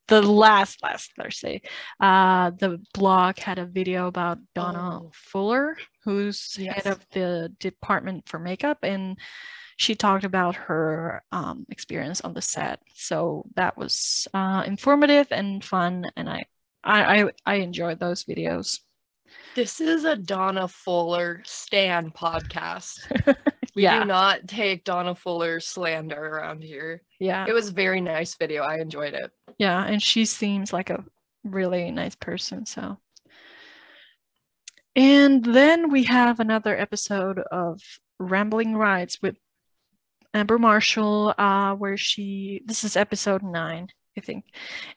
the 0.08 0.22
last 0.22 0.82
last 0.82 1.12
thursday 1.20 1.62
uh 2.00 2.50
the 2.52 2.80
blog 2.94 3.38
had 3.38 3.60
a 3.60 3.66
video 3.66 4.08
about 4.08 4.38
donna 4.56 5.02
Oh. 5.04 5.12
fuller 5.14 5.76
who's 6.06 6.56
Yes. 6.58 6.84
head 6.84 6.88
of 6.94 7.06
the 7.12 7.52
department 7.60 8.30
for 8.30 8.40
makeup 8.40 8.80
and 8.84 9.18
she 9.78 9.96
talked 9.96 10.26
about 10.26 10.56
her 10.56 11.24
um, 11.32 11.66
experience 11.70 12.20
on 12.20 12.34
the 12.34 12.42
set. 12.42 12.82
So 12.96 13.46
that 13.56 13.78
was 13.78 14.28
uh, 14.34 14.64
informative 14.68 15.28
and 15.32 15.64
fun, 15.64 16.04
and 16.18 16.30
I, 16.30 16.44
I, 16.84 17.22
I, 17.22 17.26
I 17.46 17.56
enjoyed 17.64 17.98
those 17.98 18.26
videos. 18.26 18.82
This 19.56 19.82
is 19.82 20.06
a 20.06 20.16
Donna 20.16 20.68
Fuller 20.68 21.42
Stan 21.46 22.12
podcast. 22.12 23.00
We 23.76 23.84
yeah, 23.84 24.00
do 24.00 24.06
not 24.08 24.48
take 24.48 24.84
Donna 24.84 25.14
Fuller 25.14 25.60
slander 25.60 26.20
around 26.20 26.64
here. 26.64 27.04
yeah, 27.20 27.46
It 27.48 27.54
was 27.54 27.70
a 27.70 27.74
very 27.74 28.02
nice 28.02 28.36
video. 28.36 28.64
I 28.64 28.80
enjoyed 28.80 29.14
it. 29.14 29.32
yeah, 29.60 29.86
and 29.86 30.02
she 30.02 30.26
seems 30.26 30.74
like 30.74 30.90
a 30.90 31.06
really 31.44 31.92
nice 31.92 32.16
person. 32.16 32.66
So, 32.66 32.98
and 34.96 35.46
then 35.46 35.92
we 35.92 36.04
have 36.06 36.40
another 36.40 36.78
episode 36.78 37.40
of 37.40 37.80
Rambling 38.18 38.76
Rides 38.76 39.20
with 39.22 39.38
Amber 40.34 40.58
Marshall, 40.58 41.34
uh, 41.38 41.76
where 41.76 41.96
she 41.96 42.62
this 42.66 42.84
is 42.84 42.98
episode 42.98 43.44
nine, 43.44 43.88
I 44.18 44.22
think, 44.22 44.46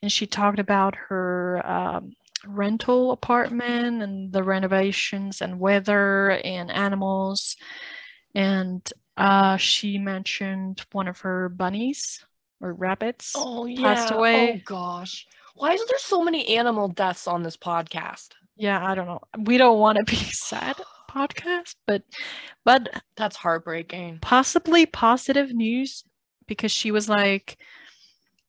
and 0.02 0.10
she 0.10 0.26
talked 0.26 0.58
about 0.58 0.96
her 1.08 1.62
um, 1.64 2.12
rental 2.46 3.12
apartment 3.12 4.02
and 4.02 4.32
the 4.32 4.42
renovations 4.42 5.40
and 5.40 5.58
weather 5.60 6.30
and 6.30 6.70
animals, 6.70 7.56
and 8.34 8.88
uh, 9.16 9.56
she 9.56 9.98
mentioned 9.98 10.84
one 10.92 11.08
of 11.08 11.20
her 11.20 11.48
bunnies 11.48 12.24
or 12.60 12.72
rabbits. 12.72 13.32
Oh 13.36 13.66
yeah. 13.66 13.94
passed 13.94 14.12
away. 14.12 14.60
Oh 14.60 14.62
gosh. 14.64 15.26
Why 15.54 15.72
is 15.72 15.84
there 15.86 15.98
so 15.98 16.22
many 16.24 16.56
animal 16.56 16.88
deaths 16.88 17.26
on 17.26 17.42
this 17.42 17.56
podcast? 17.56 18.30
Yeah, 18.56 18.84
I 18.84 18.94
don't 18.94 19.06
know. 19.06 19.20
We 19.38 19.58
don't 19.58 19.78
want 19.78 19.98
to 19.98 20.04
be 20.04 20.16
sad 20.32 20.76
podcast, 21.10 21.74
but 21.86 22.02
but 22.64 22.88
That's 23.16 23.36
heartbreaking. 23.36 24.18
possibly 24.22 24.86
positive 24.86 25.52
news 25.52 26.04
because 26.46 26.72
she 26.72 26.90
was 26.90 27.08
like 27.08 27.58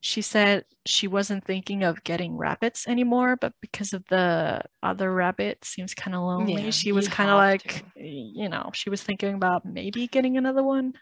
she 0.04 0.22
said 0.22 0.66
she 0.86 1.08
wasn't 1.08 1.46
thinking 1.46 1.82
of 1.84 2.04
getting 2.04 2.36
rabbits 2.36 2.88
anymore 2.90 3.38
but 3.40 3.54
because 3.62 3.94
of 3.94 4.04
the 4.10 4.62
other 4.84 5.14
rabbit 5.14 5.64
seems 5.64 5.94
kind 5.96 6.14
of 6.14 6.22
lonely 6.22 6.62
Yeah, 6.62 6.72
she 6.72 6.92
was 6.92 7.08
kind 7.08 7.30
of 7.32 7.38
like 7.38 7.64
to. 7.96 8.04
you 8.04 8.50
know 8.50 8.70
she 8.74 8.90
was 8.90 9.02
thinking 9.02 9.34
about 9.34 9.66
maybe 9.66 10.08
getting 10.08 10.36
another 10.38 10.62
one 10.62 10.94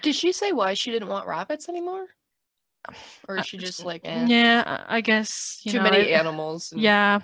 Did 0.00 0.14
she 0.14 0.30
say 0.30 0.52
why 0.52 0.74
she 0.74 0.92
didn't 0.92 1.08
want 1.08 1.26
rabbits 1.26 1.68
anymore? 1.68 2.06
Or 3.26 3.36
Uh, 3.36 3.40
is 3.40 3.46
she 3.46 3.58
just 3.58 3.84
like, 3.84 4.02
eh, 4.04 4.26
yeah 4.28 4.84
I- 4.86 5.00
guess 5.00 5.60
you 5.64 5.72
too 5.72 5.78
know, 5.78 5.90
many 5.90 6.06
it- 6.06 6.14
animals? 6.14 6.70
and- 6.70 6.80
yeah 6.80 7.18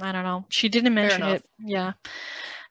i 0.00 0.12
don't 0.12 0.22
know 0.22 0.44
she 0.48 0.68
didn't 0.68 0.94
mention 0.94 1.24
it 1.24 1.42
yeah 1.58 1.92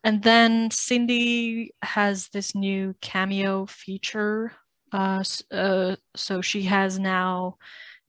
and 0.06 0.24
then 0.24 0.72
cindy 0.72 1.72
has 1.82 2.30
this 2.30 2.56
new 2.56 2.96
cameo 3.02 3.66
feature 3.66 4.54
uh, 4.94 5.22
uh 5.52 5.96
so 6.16 6.40
she 6.42 6.62
has 6.64 6.98
now 6.98 7.58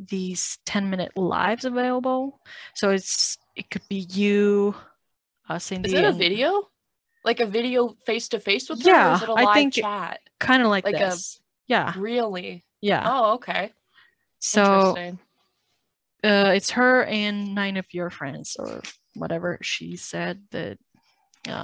these 0.01 0.59
10 0.65 0.91
minute 0.91 1.17
lives 1.17 1.65
available 1.65 2.41
so 2.75 2.91
it's 2.91 3.37
it 3.57 3.69
could 3.71 3.83
be 3.89 4.07
you 4.11 4.75
uh 5.49 5.59
cindy 5.59 5.89
Is 5.93 5.99
it 5.99 6.05
a 6.05 6.13
video? 6.13 6.69
Like 7.25 7.41
a 7.41 7.47
video 7.47 7.97
face 8.07 8.29
to 8.29 8.39
face 8.41 8.69
with 8.71 8.85
Yeah, 8.85 9.17
is 9.17 9.23
it 9.23 9.29
a 9.29 9.35
I 9.37 9.55
think 9.55 9.75
chat? 9.75 10.21
kind 10.39 10.63
of 10.63 10.69
like, 10.69 10.85
like 10.85 10.95
a- 10.95 10.99
this 10.99 11.41
yeah 11.67 11.95
Really? 11.97 12.65
yeah 12.81 13.03
Oh, 13.05 13.33
okay. 13.35 13.73
so 14.39 14.95
uh 16.25 16.53
it's 16.55 16.71
her 16.71 17.05
and 17.05 17.55
nine 17.55 17.77
of 17.77 17.87
your 17.93 18.11
friends 18.11 18.57
or 18.59 18.83
whatever 19.15 19.59
she 19.63 19.97
said 19.97 20.43
that 20.53 20.79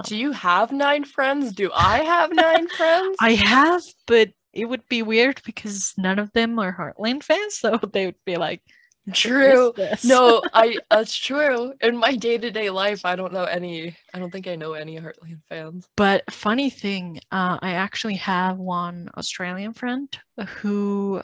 Do 0.03 0.17
you 0.17 0.31
have 0.31 0.71
nine 0.71 1.03
friends? 1.05 1.53
Do 1.53 1.71
I 1.73 1.99
have 1.99 2.33
nine 2.33 2.67
friends? 2.77 3.17
I 3.21 3.33
have, 3.35 3.81
but 4.07 4.29
it 4.55 4.65
would 4.65 4.87
be 4.89 5.03
weird 5.03 5.41
because 5.45 5.93
none 5.97 6.19
of 6.19 6.31
them 6.33 6.57
are 6.59 6.75
Heartland 6.75 7.23
fans, 7.23 7.55
so 7.57 7.77
they 7.93 8.07
would 8.07 8.25
be 8.25 8.37
like, 8.37 8.61
True. 9.13 9.73
No, 10.03 10.43
I 10.53 10.79
that's 10.89 11.15
true. 11.15 11.73
In 11.81 11.97
my 11.97 12.15
day-to-day 12.15 12.69
life, 12.71 13.05
I 13.05 13.15
don't 13.15 13.33
know 13.33 13.43
any 13.43 13.95
I 14.13 14.19
don't 14.19 14.31
think 14.31 14.47
I 14.47 14.55
know 14.55 14.73
any 14.73 14.97
Heartland 14.97 15.41
fans. 15.47 15.87
But 15.95 16.23
funny 16.31 16.69
thing, 16.69 17.19
uh, 17.31 17.59
I 17.61 17.71
actually 17.73 18.15
have 18.15 18.57
one 18.57 19.09
Australian 19.17 19.73
friend 19.73 20.09
who 20.57 21.21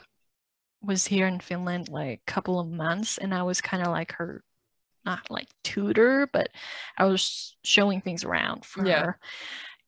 was 0.82 1.06
here 1.06 1.26
in 1.26 1.40
Finland 1.40 1.88
like 1.88 2.20
a 2.26 2.30
couple 2.30 2.60
of 2.60 2.68
months, 2.70 3.18
and 3.18 3.34
I 3.34 3.42
was 3.42 3.60
kind 3.60 3.82
of 3.82 3.90
like 3.90 4.12
her, 4.12 4.42
not 5.04 5.30
like 5.30 5.48
tutor, 5.64 6.28
but 6.32 6.50
I 6.98 7.04
was 7.06 7.56
showing 7.64 8.00
things 8.00 8.24
around 8.24 8.64
for 8.64 8.84
Yeah. 8.86 9.02
her. 9.02 9.18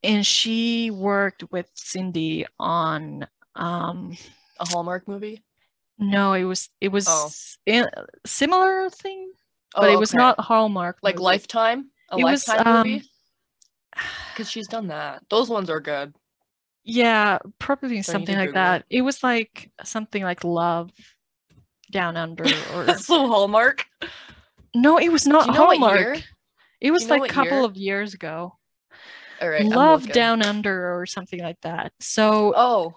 And 0.02 0.26
she 0.26 0.90
worked 0.90 1.44
with 1.50 1.70
Cindy 1.74 2.46
on 2.58 3.26
um 3.56 4.16
A 4.61 4.68
Hallmark 4.68 5.06
movie? 5.08 5.42
no, 5.99 6.32
it 6.34 6.44
was 6.44 6.68
it 6.80 6.88
was 6.88 7.06
Oh. 7.08 7.30
a 7.68 7.87
similar 8.26 8.90
thing, 8.90 9.32
Oh, 9.75 9.80
but 9.82 9.90
it 9.90 9.99
was 9.99 10.12
okay. 10.12 10.18
not 10.18 10.40
Hallmark. 10.40 10.99
like 11.02 11.16
movie. 11.16 11.25
Lifetime? 11.25 11.90
A 12.11 12.18
It 12.18 12.25
was, 12.25 12.46
Lifetime 12.49 12.66
um, 12.66 12.87
movie? 12.88 13.11
Because 14.32 14.50
she's 14.50 14.66
done 14.68 14.88
that. 14.88 15.23
Those 15.30 15.49
ones 15.49 15.70
are 15.70 15.80
good. 15.80 16.14
Yeah, 16.82 17.38
probably 17.58 18.02
So 18.02 18.12
something 18.12 18.37
like 18.37 18.49
Google 18.49 18.62
that. 18.62 18.84
It 18.90 19.02
was 19.02 19.23
like 19.23 19.70
something 19.84 20.23
like 20.23 20.44
Love 20.44 20.90
Down 21.90 22.16
Under 22.16 22.44
or 22.75 22.94
so 22.99 23.26
Hallmark. 23.28 23.87
no, 24.75 24.99
it 24.99 25.08
was 25.11 25.26
not 25.26 25.46
you 25.46 25.52
know 25.52 25.66
Hallmark. 25.66 26.23
It 26.80 26.90
was 26.90 27.02
you 27.02 27.08
know 27.08 27.16
like 27.16 27.30
a 27.30 27.34
couple 27.34 27.58
year? 27.58 27.64
of 27.64 27.76
years 27.76 28.14
ago. 28.14 28.58
All 29.40 29.49
right. 29.49 29.64
Love. 29.64 30.08
Down 30.08 30.42
Under 30.42 30.99
or 30.99 31.06
something 31.06 31.40
like 31.40 31.61
that. 31.62 31.92
So 32.00 32.52
Oh. 32.56 32.94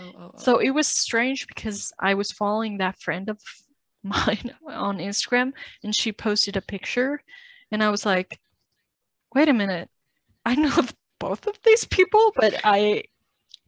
Oh, 0.00 0.12
oh, 0.18 0.30
oh. 0.34 0.38
so 0.38 0.58
it 0.58 0.70
was 0.70 0.86
strange 0.86 1.46
because 1.46 1.92
I 1.98 2.14
was 2.14 2.32
following 2.32 2.78
that 2.78 3.00
friend 3.00 3.28
of 3.28 3.38
mine 4.02 4.54
on 4.66 4.98
Instagram 4.98 5.52
and 5.84 5.94
she 5.94 6.12
posted 6.12 6.56
a 6.56 6.62
picture 6.62 7.22
and 7.70 7.82
I 7.82 7.90
was 7.90 8.06
like, 8.06 8.40
wait 9.34 9.48
a 9.48 9.52
minute, 9.52 9.88
I 10.44 10.54
know 10.54 10.82
both 11.20 11.46
of 11.46 11.58
these 11.64 11.84
people, 11.84 12.32
but 12.34 12.54
I 12.64 13.04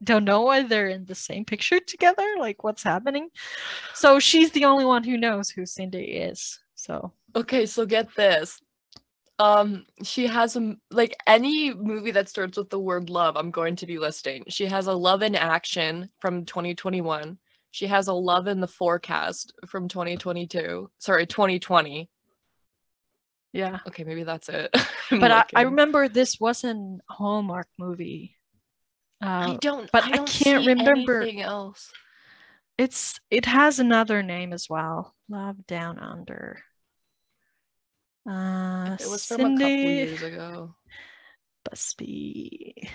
don't 0.02 0.24
know 0.24 0.42
why 0.42 0.62
they're 0.62 0.88
in 0.88 1.04
the 1.04 1.14
same 1.14 1.44
picture 1.44 1.78
together. 1.78 2.26
Like, 2.38 2.64
what's 2.64 2.82
happening? 2.82 3.28
So 3.94 4.18
she's 4.18 4.50
the 4.50 4.64
only 4.64 4.84
one 4.84 5.04
who 5.04 5.16
knows 5.16 5.50
who 5.50 5.66
Cindy 5.66 6.04
is. 6.04 6.58
So 6.74 7.12
Okay, 7.34 7.66
so 7.66 7.86
get 7.86 8.14
this. 8.14 8.60
Um, 9.38 9.86
she 10.02 10.26
has 10.26 10.56
a 10.56 10.76
like 10.90 11.16
any 11.26 11.72
movie 11.74 12.10
that 12.12 12.28
starts 12.28 12.56
with 12.58 12.70
the 12.70 12.78
word 12.78 13.10
love, 13.10 13.36
I'm 13.36 13.50
going 13.50 13.76
to 13.76 13.86
be 13.86 13.98
listing. 13.98 14.44
She 14.48 14.66
has 14.66 14.86
a 14.86 14.92
Love 14.92 15.22
in 15.22 15.34
Action 15.34 16.08
from 16.20 16.44
2021. 16.44 17.38
She 17.70 17.86
has 17.86 18.08
a 18.08 18.12
Love 18.12 18.46
in 18.46 18.60
the 18.60 18.68
Forecast 18.68 19.52
from 19.66 19.88
2022. 19.88 20.90
Sorry, 20.98 21.26
2020. 21.26 22.08
yeah. 23.52 23.78
Okay, 23.88 24.04
maybe 24.04 24.22
that's 24.24 24.48
it. 24.48 24.74
But 25.10 25.30
I, 25.30 25.44
I 25.54 25.62
remember 25.62 26.08
this 26.08 26.40
wasn't 26.40 27.00
a 27.10 27.12
Hallmark 27.12 27.68
movie. 27.78 28.36
I 29.20 29.52
Uh, 29.52 29.56
don't. 29.60 29.90
but 29.92 30.04
I 30.04 30.08
I 30.08 30.10
don't 30.12 30.28
can't 30.28 30.62
see 30.64 30.68
remember- 30.68 31.20
anything 31.22 31.42
else. 31.42 31.92
it's 32.78 33.20
it 33.30 33.44
has 33.46 33.78
another 33.78 34.22
name 34.22 34.52
as 34.54 34.68
well. 34.70 35.14
Love 35.28 35.66
Down 35.66 35.98
Under. 35.98 36.62
Uh, 38.28 38.96
It 39.00 39.08
was 39.08 39.24
from 39.26 39.40
a 39.40 39.44
couple 39.44 39.58
Cindy 39.58 39.82
years 39.94 40.22
ago. 40.22 40.74
Busby. 41.68 42.88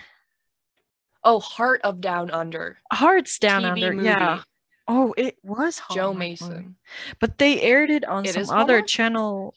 Oh, 1.23 1.39
Heart 1.39 1.81
of 1.83 1.99
Down 1.99 2.31
Under. 2.31 2.77
Hearts 2.91 3.39
Down 3.39 3.63
TV 3.63 3.67
Under. 3.71 3.93
movie. 3.93 4.05
Yeah. 4.07 4.41
Oh, 4.87 5.13
it 5.17 5.37
was 5.43 5.77
Joe 5.91 5.95
Hallmark 6.13 6.13
movie. 6.15 6.19
Mason. 6.29 6.75
But 7.19 7.37
they 7.37 7.61
aired 7.61 7.89
it 7.89 8.05
on 8.05 8.25
It 8.25 8.33
some 8.33 8.43
other 8.43 8.75
Hallmark? 8.75 8.87
channel 8.87 9.53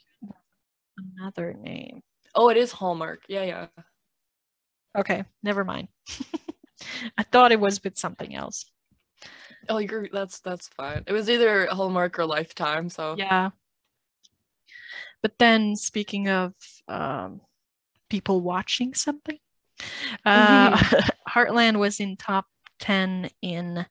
another 1.16 1.54
name. 1.54 2.02
Oh, 2.34 2.48
it 2.48 2.56
is 2.56 2.72
Hallmark. 2.72 3.22
Yeah, 3.28 3.44
yeah. 3.44 3.66
Okay, 4.98 5.24
never 5.42 5.64
mind. 5.64 5.88
I 7.16 7.22
thought 7.22 7.52
it 7.52 7.60
was 7.60 7.82
with 7.84 7.96
something 7.96 8.34
else. 8.34 8.64
Oh, 9.68 9.78
you're 9.78 10.08
that's 10.12 10.40
that's 10.40 10.66
fine. 10.68 11.04
It 11.06 11.12
was 11.12 11.30
either 11.30 11.66
Hallmark 11.66 12.18
or 12.18 12.26
Lifetime. 12.26 12.88
So 12.88 13.14
Yeah. 13.16 13.50
But 15.22 15.38
then, 15.38 15.76
speaking 15.76 16.28
of 16.28 16.54
um, 16.88 17.40
people 18.08 18.40
watching 18.40 18.94
something, 18.94 19.38
uh, 20.24 20.76
Heartland 21.28 21.78
was 21.78 22.00
in 22.00 22.16
top 22.16 22.46
10 22.80 23.30
in, 23.42 23.84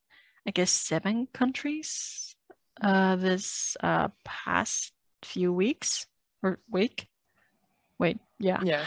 I 0.48 0.52
guess, 0.52 0.72
seven 0.72 1.28
countries 1.34 2.36
uh, 2.82 3.16
this 3.16 3.78
uh, 3.82 4.10
past 4.24 4.94
few 5.24 5.54
weeks 5.54 6.08
or 6.42 6.60
week. 6.70 7.08
Wait, 7.98 8.18
yeah. 8.40 8.62
yeah. 8.64 8.86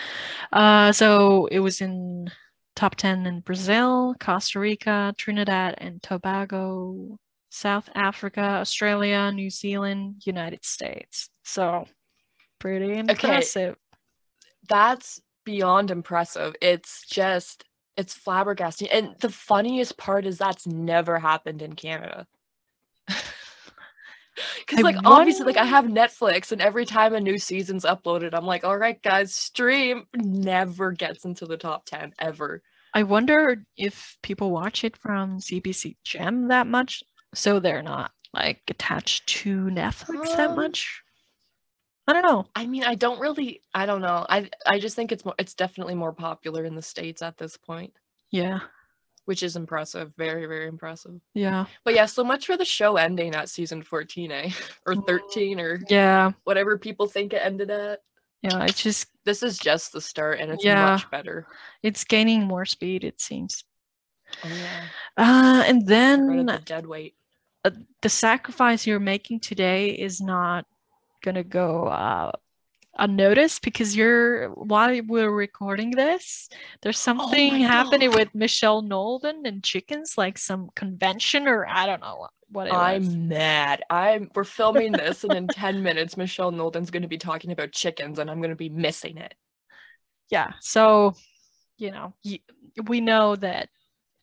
Uh, 0.53 0.93
so 0.93 1.47
it 1.47 1.61
was 1.61 1.81
in 1.81 2.31
top 2.75 2.97
10 2.97 3.27
in 3.27 3.41
Brazil, 3.41 4.15
Costa 4.19 4.59
Rica, 4.59 5.15
Trinidad 5.19 5.75
and 5.79 6.03
Tobago, 6.03 7.19
South 7.51 7.89
Africa, 7.95 8.41
Australia, 8.41 9.31
New 9.31 9.51
Zealand, 9.51 10.23
United 10.25 10.65
States. 10.65 11.29
So 11.45 11.87
pretty 12.63 12.97
impressive. 12.97 13.77
That's 14.69 15.21
beyond 15.45 15.91
impressive. 15.91 16.55
It's 16.61 17.05
just 17.07 17.65
it's 17.97 18.17
flabbergasting. 18.19 18.89
And 18.91 19.15
the 19.21 19.29
funniest 19.29 19.99
part 19.99 20.25
is 20.25 20.39
that's 20.39 20.67
never 20.67 21.19
happened 21.19 21.61
in 21.63 21.75
Canada. 21.75 22.27
Cause 24.67 24.79
I 24.79 24.83
like 24.83 24.97
obviously 25.05 25.45
like 25.45 25.59
I 25.59 25.65
have 25.65 25.85
Netflix 25.85 26.53
and 26.53 26.63
every 26.63 26.87
time 26.87 27.15
a 27.15 27.21
new 27.21 27.37
season's 27.37 27.85
uploaded, 27.85 28.31
I'm 28.33 28.47
like, 28.47 28.65
all 28.65 28.79
right 28.79 29.01
guys, 29.03 29.35
stream 29.35 30.07
never 30.15 30.93
gets 30.93 31.25
into 31.27 31.45
the 31.45 31.59
top 31.59 31.85
10 31.85 32.15
ever. 32.19 32.63
I 32.95 33.03
wonder 33.03 33.65
if 33.77 34.17
people 34.23 34.51
watch 34.51 34.85
it 34.85 34.97
from 34.97 35.39
CBC 35.39 35.97
Gem 36.05 36.49
that 36.49 36.67
much, 36.67 37.03
so 37.35 37.59
they're 37.59 37.83
not 37.83 38.13
like 38.33 38.63
attached 38.69 39.27
to 39.29 39.65
Netflix 39.65 40.37
that 40.37 40.51
Um, 40.51 40.57
much. 40.57 41.03
I 42.07 42.13
don't 42.13 42.23
know. 42.23 42.47
I 42.55 42.67
mean, 42.67 42.85
I 42.85 42.95
don't 42.97 43.21
really 43.21 43.63
I 43.75 43.87
don't 43.87 44.01
know. 44.03 44.27
I 44.29 44.51
I 44.67 44.79
just 44.79 44.97
think 44.97 45.13
it's 45.13 45.25
more 45.25 45.35
it's 45.39 45.55
definitely 45.55 45.95
more 45.95 46.13
popular 46.13 46.65
in 46.65 46.75
the 46.75 46.83
States 46.83 47.23
at 47.23 47.37
this 47.39 47.57
point, 47.57 47.93
Yeah, 48.31 48.61
which 49.25 49.43
is 49.43 49.55
impressive. 49.57 50.13
Very, 50.17 50.47
very 50.47 50.67
impressive. 50.67 51.21
yeah, 51.35 51.67
But 51.85 51.95
yeah, 51.95 52.07
so 52.07 52.25
much 52.25 52.47
for 52.47 52.57
the 52.57 52.65
show 52.65 52.97
ending 52.97 53.35
at 53.35 53.49
season 53.49 53.83
14, 53.83 54.33
eh? 54.33 54.51
or 54.87 54.95
Mm. 54.95 55.07
13, 55.07 55.61
or 55.61 55.81
yeah, 55.89 56.33
whatever 56.45 56.77
people 56.77 57.07
think 57.07 57.33
it 57.33 57.43
ended 57.45 57.71
at. 57.71 58.01
yeah. 58.43 58.65
It's 58.65 58.83
just 58.83 59.07
This 59.25 59.45
is 59.45 59.57
just 59.59 59.93
the 59.93 60.01
start, 60.01 60.41
and 60.41 60.51
it's 60.51 60.65
Yeah. 60.65 60.91
much 60.91 61.09
better. 61.11 61.47
it's 61.85 62.03
gaining 62.05 62.43
more 62.43 62.65
speed. 62.65 63.05
It 63.05 63.21
seems. 63.21 63.65
Oh 64.45 64.49
yeah, 64.49 64.87
Uh, 65.17 65.63
and 65.67 65.87
then 65.87 66.27
the 66.47 66.59
dead 66.59 66.87
weight. 66.87 67.15
the 68.01 68.09
sacrifice 68.09 68.89
you're 68.89 68.99
making 68.99 69.39
today 69.39 69.91
is 69.91 70.21
not 70.21 70.67
gonna 71.23 71.45
go 71.45 71.87
uh, 71.87 72.33
unnoticed 72.99 73.63
because 73.63 73.97
you're 73.97 74.51
while 74.51 75.01
we're 75.07 75.31
recording 75.31 75.91
this, 75.93 76.49
there's 76.83 76.99
something 76.99 77.53
my 77.53 77.59
happening 77.59 78.11
God. 78.11 78.19
with 78.19 78.35
Michelle 78.35 78.83
Nolden 78.83 79.47
and 79.47 79.63
chickens, 79.63 80.19
like 80.19 80.39
some 80.39 80.71
convention 80.75 81.49
or 81.49 81.67
I 81.67 81.87
don't 81.87 82.01
know 82.01 82.29
what, 82.51 82.67
it. 82.67 82.75
I'm 82.75 83.29
mad. 83.29 83.83
I'm. 83.89 84.31
We're 84.35 84.45
filming 84.45 84.93
this, 84.93 85.25
and 85.25 85.33
in 85.33 85.47
10 85.49 85.83
minutes, 85.83 86.17
Michelle 86.17 86.53
Nolden's 86.53 86.91
going 86.91 87.03
to 87.03 87.09
be 87.09 87.19
talking 87.19 87.51
about 87.51 87.73
chickens, 87.73 88.19
and 88.19 88.31
I'm 88.31 88.39
going 88.39 88.51
to 88.51 88.57
be 88.57 88.69
missing 88.69 89.17
it. 89.17 89.35
Yeah, 90.31 90.53
so 90.61 91.15
you 91.79 91.91
know, 91.91 92.15
we 92.87 93.01
know 93.01 93.37
that 93.37 93.69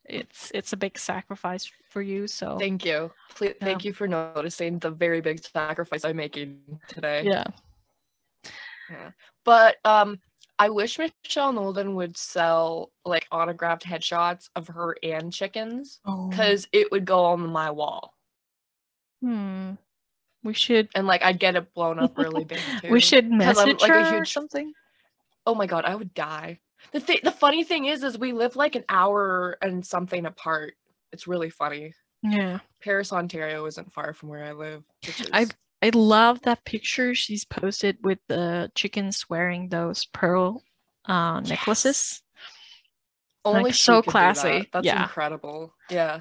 it's 0.09 0.51
it's 0.53 0.73
a 0.73 0.77
big 0.77 0.97
sacrifice 0.97 1.71
for 1.89 2.01
you. 2.01 2.27
So 2.27 2.57
Thank 2.59 2.85
you. 2.85 3.11
Please, 3.35 3.55
Thank 3.61 3.85
you 3.85 3.93
for 3.93 4.07
noticing 4.07 4.79
the 4.79 4.91
very 4.91 5.21
big 5.21 5.43
sacrifice 5.43 6.03
I'm 6.05 6.15
making 6.17 6.59
today. 6.87 7.23
yeah, 7.23 7.45
yeah 8.89 9.11
But 9.45 9.77
um, 9.85 10.19
I 10.57 10.69
wish 10.69 10.99
Michelle 10.99 11.53
Nolden 11.53 11.93
would 11.95 12.17
sell 12.17 12.91
like 13.05 13.27
autographed 13.31 13.83
headshots 13.85 14.49
of 14.55 14.67
her 14.67 14.97
and 15.03 15.31
chickens 15.31 15.99
oh, 16.05 16.27
because 16.27 16.67
it 16.73 16.91
would 16.91 17.05
go 17.05 17.23
on 17.25 17.47
my 17.47 17.71
wall. 17.71 18.13
hmm, 19.21 19.71
we 20.43 20.53
should 20.53 20.89
and 20.95 21.07
like 21.07 21.23
I'd 21.23 21.39
get 21.39 21.55
it 21.55 21.73
blown 21.73 21.99
up 21.99 22.17
really 22.17 22.43
big 22.43 22.59
too. 22.81 22.89
we 22.91 22.99
should 22.99 23.25
'Cause 23.25 23.57
I'm, 23.57 23.69
message 23.69 23.81
like, 23.81 23.91
a 23.91 23.93
her 23.93 23.99
or 23.99 24.17
huge- 24.19 24.33
something. 24.33 24.73
Oh 25.45 25.55
my 25.55 25.65
god, 25.65 25.85
I 25.85 25.95
would 25.95 26.13
die. 26.13 26.59
The 26.91 26.99
th- 26.99 27.21
the 27.21 27.31
funny 27.31 27.63
thing 27.63 27.85
is, 27.85 28.03
is 28.03 28.17
we 28.17 28.31
live 28.31 28.55
like 28.55 28.75
an 28.75 28.85
hour 28.89 29.57
and 29.61 29.85
something 29.85 30.25
apart. 30.25 30.75
It's 31.11 31.27
really 31.27 31.49
funny. 31.49 31.93
Yeah. 32.23 32.59
Paris, 32.81 33.13
Ontario, 33.13 33.65
isn't 33.65 33.91
far 33.93 34.13
from 34.13 34.29
where 34.29 34.43
I 34.43 34.51
live. 34.53 34.83
Is... 35.03 35.29
I've- 35.31 35.51
I 35.81 35.91
love 35.93 36.41
that 36.41 36.65
picture 36.65 37.15
she's 37.15 37.45
posted 37.45 37.97
with 38.03 38.19
the 38.27 38.69
chickens 38.75 39.29
wearing 39.29 39.69
those 39.69 40.05
pearl 40.07 40.61
uh, 41.07 41.39
Yes. 41.43 41.49
necklaces. 41.49 42.21
only 43.45 43.63
like, 43.63 43.73
so 43.75 44.01
classy. 44.01 44.59
that. 44.59 44.67
That's 44.73 44.85
Yeah. 44.85 45.03
incredible. 45.03 45.73
Yeah, 45.89 46.19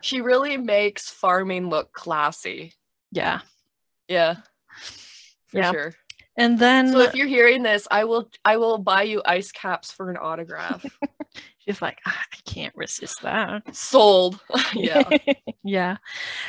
she 0.00 0.20
really 0.20 0.56
makes 0.56 1.10
farming 1.10 1.68
look 1.68 1.92
classy. 1.92 2.72
Yeah. 3.10 3.40
Yeah, 4.06 4.36
for 5.48 5.58
Yeah. 5.58 5.72
sure. 5.72 5.94
And 6.36 6.58
then 6.58 6.92
So 6.92 7.00
if 7.00 7.14
you're 7.14 7.26
hearing 7.26 7.62
this, 7.62 7.86
I 7.90 8.04
will 8.04 8.30
I 8.44 8.56
will 8.56 8.78
buy 8.78 9.02
you 9.02 9.22
ice 9.24 9.52
caps 9.52 9.90
for 9.92 10.10
an 10.10 10.16
autograph. 10.16 10.84
she's 11.58 11.82
like, 11.82 11.98
"Ah, 12.06 12.24
I 12.32 12.36
can't 12.44 12.74
resist 12.74 13.22
that. 13.22 13.74
Sold. 13.74 14.40
yeah. 14.74 15.08
yeah. 15.64 15.96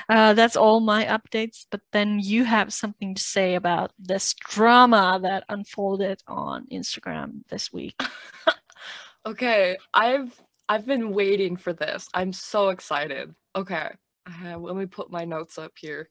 Uh, 0.08 0.34
that's 0.34 0.56
all 0.56 0.80
my 0.80 1.06
updates. 1.06 1.66
But 1.70 1.82
then 1.92 2.20
you 2.20 2.44
have 2.44 2.74
something 2.74 3.16
to 3.16 3.22
say 3.22 3.56
about 3.56 3.92
this 4.00 4.34
drama 4.34 5.20
that 5.24 5.44
unfolded 5.50 6.22
on 6.28 6.68
Instagram 6.72 7.42
this 7.50 7.74
week. 7.74 8.00
Okay, 9.26 9.78
I've 9.94 10.34
I've 10.68 10.86
been 10.86 11.12
waiting 11.12 11.56
for 11.56 11.74
this. 11.74 12.08
I'm 12.14 12.34
so 12.34 12.70
excited. 12.70 13.36
Okay, 13.56 13.90
uh, 14.28 14.58
let 14.58 14.76
me 14.76 14.86
put 14.86 15.12
my 15.12 15.26
notes 15.26 15.58
up 15.58 15.74
here. 15.78 16.10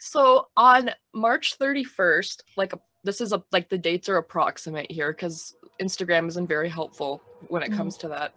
So 0.00 0.48
on 0.56 0.90
March 1.14 1.58
31st, 1.58 2.42
like 2.56 2.72
this 3.04 3.20
is 3.20 3.32
a 3.32 3.42
like 3.52 3.68
the 3.68 3.78
dates 3.78 4.08
are 4.08 4.16
approximate 4.16 4.90
here 4.90 5.12
because 5.12 5.54
Instagram 5.80 6.26
isn't 6.28 6.48
very 6.48 6.68
helpful 6.68 7.22
when 7.48 7.62
it 7.62 7.70
Mhm. 7.70 7.76
comes 7.76 7.96
to 7.98 8.08
that. 8.08 8.32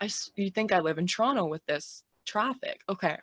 I 0.00 0.08
you 0.36 0.50
think 0.50 0.72
I 0.72 0.80
live 0.80 0.98
in 0.98 1.06
Toronto 1.06 1.46
with 1.46 1.64
this 1.66 2.02
traffic? 2.24 2.80
Okay. 2.88 3.18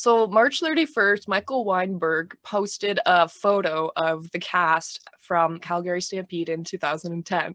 So 0.00 0.26
March 0.26 0.62
31st, 0.62 1.28
Michael 1.28 1.66
Weinberg 1.66 2.34
posted 2.42 2.98
a 3.04 3.28
photo 3.28 3.90
of 3.96 4.30
the 4.30 4.38
cast 4.38 5.06
from 5.20 5.58
Calgary 5.58 6.00
Stampede 6.00 6.48
in 6.48 6.64
2010. 6.64 7.54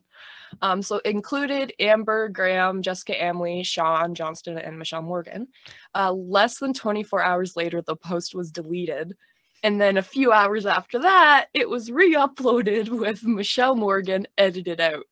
Um, 0.61 0.83
so 0.83 0.99
included 0.99 1.73
Amber, 1.79 2.29
Graham, 2.29 2.83
Jessica 2.83 3.19
Amlee, 3.19 3.63
Sean 3.63 4.13
Johnston, 4.13 4.59
and 4.59 4.77
Michelle 4.77 5.01
Morgan. 5.01 5.47
Uh, 5.95 6.13
less 6.13 6.59
than 6.59 6.71
24 6.71 7.23
hours 7.23 7.55
later, 7.55 7.81
the 7.81 7.95
post 7.95 8.35
was 8.35 8.51
deleted. 8.51 9.15
And 9.63 9.81
then 9.81 9.97
a 9.97 10.03
few 10.03 10.31
hours 10.31 10.67
after 10.67 10.99
that, 10.99 11.47
it 11.55 11.67
was 11.67 11.89
re-uploaded 11.89 12.89
with 12.89 13.23
Michelle 13.23 13.75
Morgan 13.75 14.27
edited 14.37 14.79
out. 14.79 15.07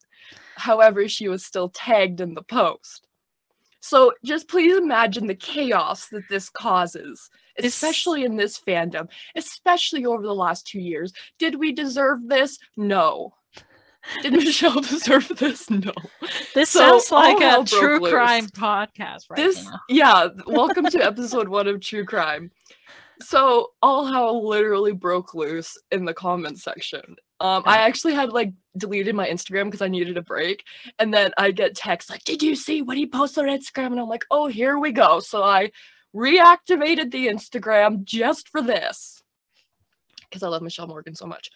However, 0.56 1.08
she 1.08 1.30
was 1.30 1.44
still 1.44 1.70
tagged 1.70 2.22
in 2.22 2.36
the 2.36 2.44
post. 2.44 3.08
So 3.86 4.14
just 4.24 4.48
please 4.48 4.78
imagine 4.78 5.28
the 5.28 5.36
chaos 5.36 6.08
that 6.08 6.24
this 6.30 6.50
causes, 6.50 7.30
especially 7.60 8.24
in 8.24 8.38
this 8.38 8.58
fandom, 8.58 9.10
especially 9.36 10.06
over 10.06 10.24
the 10.24 10.34
last 10.34 10.66
two 10.66 10.80
years. 10.80 11.12
Did 11.38 11.56
we 11.60 11.74
deserve 11.74 12.30
this? 12.30 12.58
No. 12.78 13.34
Did 14.22 14.32
Michelle 14.42 14.80
deserve 14.80 15.28
this? 15.38 15.70
No. 15.70 15.92
This 16.56 16.70
So, 16.70 16.98
sounds 17.00 17.12
like 17.12 17.42
a 17.42 17.66
true 17.66 18.00
loose. 18.00 18.10
crime 18.14 18.48
podcast 18.48 19.26
right 19.30 19.36
this 19.36 19.66
now. 19.66 19.80
yeah 19.90 20.28
welcome 20.48 20.86
to 20.86 21.04
episode 21.04 21.50
one 21.50 21.68
of 21.68 21.82
true 21.82 22.06
crime 22.06 22.52
so 23.24 23.72
all 23.82 24.06
hell 24.06 24.48
literally 24.48 24.92
broke 24.92 25.34
loose 25.34 25.78
in 25.92 26.06
the 26.06 26.14
comment 26.14 26.60
section. 26.60 27.16
Um 27.40 27.64
i 27.66 27.78
actually 27.78 28.14
had 28.14 28.32
like 28.32 28.54
deleted 28.78 29.16
my 29.16 29.28
instagram 29.28 29.66
because 29.66 29.82
i 29.82 29.88
needed 29.88 30.18
a 30.18 30.22
break 30.22 30.64
and 31.00 31.14
then 31.14 31.32
i 31.38 31.52
get 31.52 31.76
texts 31.76 32.10
like 32.10 32.24
did 32.24 32.42
you 32.42 32.56
see 32.56 32.82
what 32.82 32.98
he 32.98 33.06
posted 33.06 33.46
on 33.46 33.58
instagram? 33.58 33.88
And 33.88 34.00
i'm 34.00 34.10
like 34.10 34.26
oh 34.32 34.48
here 34.48 34.78
we 34.78 34.92
go. 34.92 35.20
So 35.20 35.44
i 35.44 35.72
reactivated 36.16 37.12
the 37.12 37.28
instagram 37.28 38.04
just 38.04 38.50
for 38.50 38.62
this 38.62 39.24
because 40.30 40.44
i 40.44 40.48
love 40.48 40.62
michelle 40.62 40.88
morgan 40.88 41.16
so 41.16 41.26
much. 41.26 41.50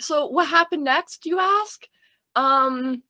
So 0.00 0.26
what 0.26 0.48
happened 0.48 0.84
next 0.84 1.26
you 1.26 1.38
ask? 1.38 1.86
Um 2.36 3.02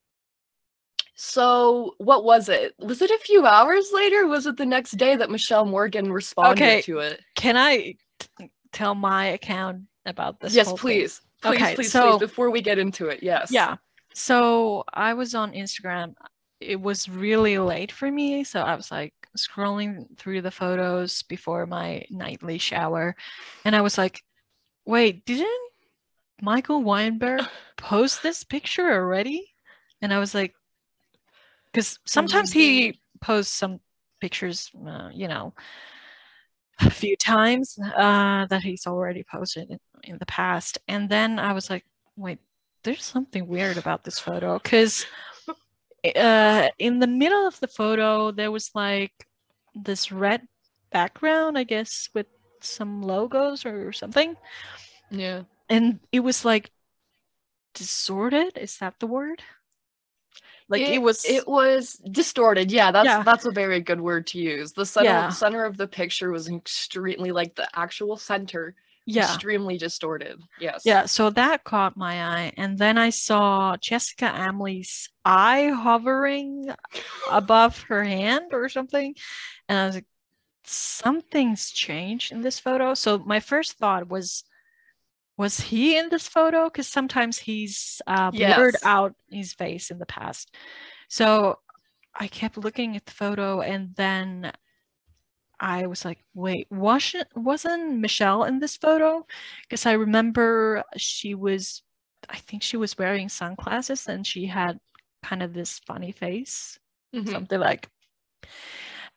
so 1.20 1.94
what 1.98 2.22
was 2.22 2.48
it? 2.48 2.74
Was 2.78 3.02
it 3.02 3.10
a 3.10 3.18
few 3.18 3.44
hours 3.44 3.90
later? 3.92 4.28
Was 4.28 4.46
it 4.46 4.56
the 4.56 4.64
next 4.64 4.92
day 4.92 5.16
that 5.16 5.30
Michelle 5.30 5.64
Morgan 5.64 6.12
responded 6.12 6.62
Okay, 6.62 6.82
to 6.82 6.98
it? 7.00 7.20
Can 7.34 7.56
I 7.56 7.96
t- 8.38 8.50
tell 8.72 8.94
my 8.94 9.26
account 9.26 9.82
about 10.06 10.38
this? 10.38 10.54
yes, 10.54 10.68
whole 10.68 10.76
thing? 10.76 10.80
please. 10.80 11.20
Please, 11.42 11.54
Okay, 11.56 11.74
please, 11.74 11.90
so- 11.90 12.12
please, 12.18 12.20
before 12.20 12.50
we 12.50 12.60
get 12.62 12.78
into 12.78 13.08
it, 13.08 13.20
yes. 13.20 13.50
Yeah. 13.50 13.76
So 14.14 14.84
I 14.94 15.14
was 15.14 15.34
on 15.34 15.52
Instagram. 15.54 16.14
It 16.60 16.80
was 16.80 17.08
really 17.08 17.58
late 17.58 17.90
for 17.90 18.08
me. 18.10 18.44
So 18.44 18.60
I 18.60 18.76
was 18.76 18.92
like 18.92 19.12
scrolling 19.36 20.16
through 20.18 20.42
the 20.42 20.50
photos 20.52 21.24
before 21.24 21.66
my 21.66 22.04
nightly 22.10 22.58
shower. 22.58 23.16
And 23.64 23.74
I 23.74 23.80
was 23.80 23.98
like, 23.98 24.22
wait, 24.84 25.24
didn't 25.26 25.48
Michael 26.40 26.82
Weinberg 26.82 27.42
post 27.76 28.22
this 28.22 28.44
picture 28.44 28.92
already? 28.92 29.52
And 30.00 30.14
I 30.14 30.20
was 30.20 30.32
like, 30.32 30.54
because 31.72 31.98
sometimes 32.06 32.52
he 32.52 32.98
posts 33.20 33.54
some 33.54 33.80
pictures, 34.20 34.70
uh, 34.86 35.10
you 35.12 35.28
know, 35.28 35.54
a 36.80 36.90
few 36.90 37.16
times 37.16 37.78
uh, 37.96 38.46
that 38.46 38.62
he's 38.62 38.86
already 38.86 39.24
posted 39.30 39.70
in, 39.70 39.78
in 40.04 40.18
the 40.18 40.26
past. 40.26 40.78
And 40.88 41.08
then 41.08 41.38
I 41.38 41.52
was 41.52 41.70
like, 41.70 41.84
wait, 42.16 42.38
there's 42.84 43.04
something 43.04 43.46
weird 43.46 43.76
about 43.76 44.04
this 44.04 44.18
photo 44.18 44.58
because 44.58 45.04
uh, 46.16 46.68
in 46.78 46.98
the 47.00 47.06
middle 47.06 47.46
of 47.46 47.58
the 47.60 47.68
photo 47.68 48.30
there 48.30 48.50
was 48.52 48.70
like 48.74 49.12
this 49.74 50.12
red 50.12 50.42
background, 50.92 51.58
I 51.58 51.64
guess, 51.64 52.08
with 52.14 52.26
some 52.60 53.02
logos 53.02 53.66
or 53.66 53.92
something, 53.92 54.36
Yeah. 55.10 55.42
and 55.68 56.00
it 56.12 56.20
was 56.20 56.44
like 56.44 56.70
distorted. 57.74 58.56
Is 58.56 58.78
that 58.78 58.94
the 59.00 59.06
word? 59.06 59.42
Like 60.68 60.82
it, 60.82 61.00
was. 61.00 61.24
it 61.24 61.48
was 61.48 61.94
distorted. 62.10 62.70
Yeah, 62.70 62.90
that's 62.90 63.06
Yeah. 63.06 63.22
that's 63.22 63.46
a 63.46 63.50
very 63.50 63.80
good 63.80 64.00
word 64.00 64.26
to 64.28 64.38
use. 64.38 64.72
The 64.72 64.84
center 64.84 65.08
Yeah. 65.08 65.28
center 65.30 65.64
of 65.64 65.76
the 65.76 65.86
picture 65.86 66.30
was 66.30 66.48
extremely 66.48 67.32
like 67.32 67.54
the 67.54 67.68
actual 67.74 68.16
center 68.16 68.74
yeah. 69.06 69.24
extremely 69.24 69.78
distorted. 69.78 70.38
Yes. 70.60 70.82
Yeah, 70.84 71.06
so 71.06 71.30
that 71.30 71.64
caught 71.64 71.96
my 71.96 72.22
eye. 72.22 72.52
And 72.58 72.76
then 72.76 72.98
I 72.98 73.08
saw 73.08 73.76
Jessica 73.78 74.26
Amlee's 74.26 75.08
eye 75.24 75.68
hovering 75.74 76.70
above 77.30 77.80
her 77.84 78.04
hand 78.04 78.52
or 78.52 78.68
something. 78.68 79.14
And 79.68 79.78
I 79.78 79.86
was 79.86 79.94
like, 79.94 80.06
something's 80.64 81.70
changed 81.70 82.32
in 82.32 82.42
this 82.42 82.58
photo. 82.60 82.92
So 82.92 83.18
my 83.18 83.40
first 83.40 83.78
thought 83.78 84.08
was, 84.08 84.44
was 85.38 85.60
he 85.60 85.96
in 85.96 86.08
this 86.10 86.28
photo? 86.28 86.64
Because 86.64 86.88
sometimes 86.88 87.38
he's 87.38 88.02
uh, 88.06 88.30
blurred 88.32 88.74
Yes. 88.74 88.84
out 88.84 89.14
his 89.30 89.54
face 89.54 89.90
in 89.90 89.98
the 89.98 90.06
past. 90.06 90.54
So 91.08 91.60
I 92.14 92.26
kept 92.28 92.58
looking 92.58 92.96
at 92.96 93.06
the 93.06 93.12
photo 93.12 93.60
and 93.62 93.94
then 93.94 94.52
I 95.60 95.86
was 95.86 96.04
like, 96.04 96.24
wait, 96.34 96.66
wasn't 96.70 97.28
wasn't 97.34 97.98
Michelle 97.98 98.44
in 98.44 98.58
this 98.58 98.76
photo? 98.76 99.24
Because 99.62 99.86
I 99.86 99.92
remember 99.92 100.84
she 100.96 101.34
was, 101.34 101.82
I 102.28 102.36
think 102.36 102.62
she 102.62 102.76
was 102.76 102.98
wearing 102.98 103.28
sunglasses 103.28 104.06
and 104.08 104.26
she 104.26 104.46
had 104.46 104.78
kind 105.22 105.42
of 105.42 105.54
this 105.54 105.78
funny 105.86 106.12
face, 106.12 106.78
Mhm. 107.14 107.30
something 107.30 107.58
like. 107.60 107.88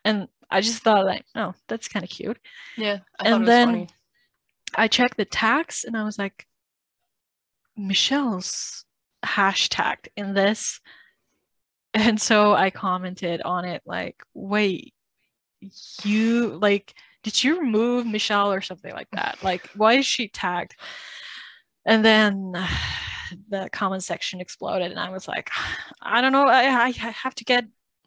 And 0.04 0.28
I 0.50 0.62
just 0.62 0.84
thought 0.84 1.06
like, 1.06 1.26
oh, 1.36 1.54
that's 1.68 1.88
kind 1.88 2.04
of 2.04 2.10
cute. 2.10 2.38
Yeah. 2.78 3.00
And 3.20 3.48
then. 3.48 3.88
I 4.76 4.88
checked 4.88 5.18
the 5.18 5.26
tags 5.26 5.84
and 5.86 5.98
I 5.98 6.04
was 6.04 6.18
like, 6.18 6.48
Michelle's 7.78 8.86
hashtagged 9.24 10.08
in 10.16 10.34
this. 10.34 10.80
And 11.94 12.22
so 12.22 12.54
I 12.54 12.70
commented 12.70 13.42
on 13.42 13.66
it 13.66 13.82
like, 13.86 14.24
wait, 14.34 14.94
you 16.04 16.58
like, 16.62 16.94
did 17.22 17.44
you 17.44 17.60
remove 17.60 18.06
Michelle 18.06 18.54
or 18.54 18.62
something 18.62 18.94
like 18.94 19.10
that? 19.12 19.40
Like, 19.44 19.68
why 19.76 19.96
is 19.96 20.06
she 20.06 20.30
tagged? 20.30 20.74
And 21.86 22.06
then 22.06 22.54
the 23.50 23.70
comment 23.74 24.06
section 24.06 24.40
exploded, 24.40 24.92
and 24.92 25.00
I 25.02 25.10
was 25.10 25.28
like, 25.28 25.50
I 26.02 26.22
don't 26.22 26.32
know, 26.32 26.48
I, 26.48 26.64
I 26.64 26.86
I 26.86 26.92
have 26.92 27.36
to 27.36 27.44
get 27.44 27.66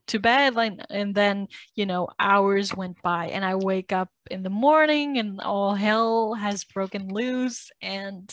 to 0.08 0.18
bed. 0.18 0.54
Like, 0.54 0.74
and 0.90 1.14
then 1.14 1.48
you 1.74 1.86
know, 1.86 2.08
hours 2.18 2.74
went 2.74 3.00
by, 3.02 3.28
and 3.28 3.44
I 3.44 3.54
wake 3.56 3.92
up 3.92 4.10
in 4.30 4.42
the 4.42 4.50
morning, 4.50 5.18
and 5.18 5.40
all 5.40 5.74
hell 5.74 6.34
has 6.34 6.64
broken 6.64 7.08
loose, 7.08 7.70
and 7.80 8.30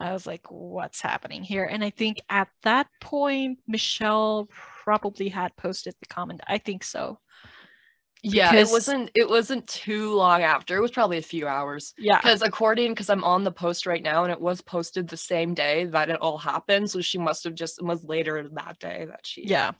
I 0.00 0.12
was 0.12 0.26
like, 0.26 0.46
what's 0.50 1.00
happening 1.00 1.42
here? 1.44 1.64
And 1.64 1.84
I 1.84 1.90
think 1.90 2.20
at 2.28 2.48
that 2.64 2.88
point, 3.00 3.60
Michelle 3.68 4.48
probably 4.84 5.28
had 5.28 5.56
posted 5.56 5.94
the 6.00 6.06
comment. 6.06 6.40
I 6.48 6.58
think 6.58 6.82
so. 6.82 7.18
Yeah, 8.24 8.50
because- 8.50 8.70
it 8.70 8.72
wasn't 8.72 9.10
it 9.14 9.28
wasn't 9.28 9.66
too 9.66 10.14
long 10.14 10.42
after. 10.42 10.76
It 10.76 10.80
was 10.80 10.92
probably 10.92 11.18
a 11.18 11.22
few 11.22 11.46
hours. 11.46 11.92
Yeah. 11.98 12.18
Because 12.18 12.42
according, 12.42 12.92
because 12.92 13.10
I'm 13.10 13.24
on 13.24 13.42
the 13.44 13.52
post 13.52 13.84
right 13.86 14.02
now, 14.02 14.22
and 14.24 14.32
it 14.32 14.40
was 14.40 14.60
posted 14.60 15.08
the 15.08 15.16
same 15.16 15.54
day 15.54 15.86
that 15.86 16.08
it 16.10 16.20
all 16.20 16.38
happened. 16.38 16.90
So 16.90 17.00
she 17.00 17.18
must 17.18 17.44
have 17.44 17.54
just 17.54 17.78
it 17.80 17.84
was 17.84 18.04
later 18.04 18.48
that 18.54 18.78
day 18.78 19.06
that 19.08 19.26
she. 19.26 19.46
Yeah. 19.46 19.72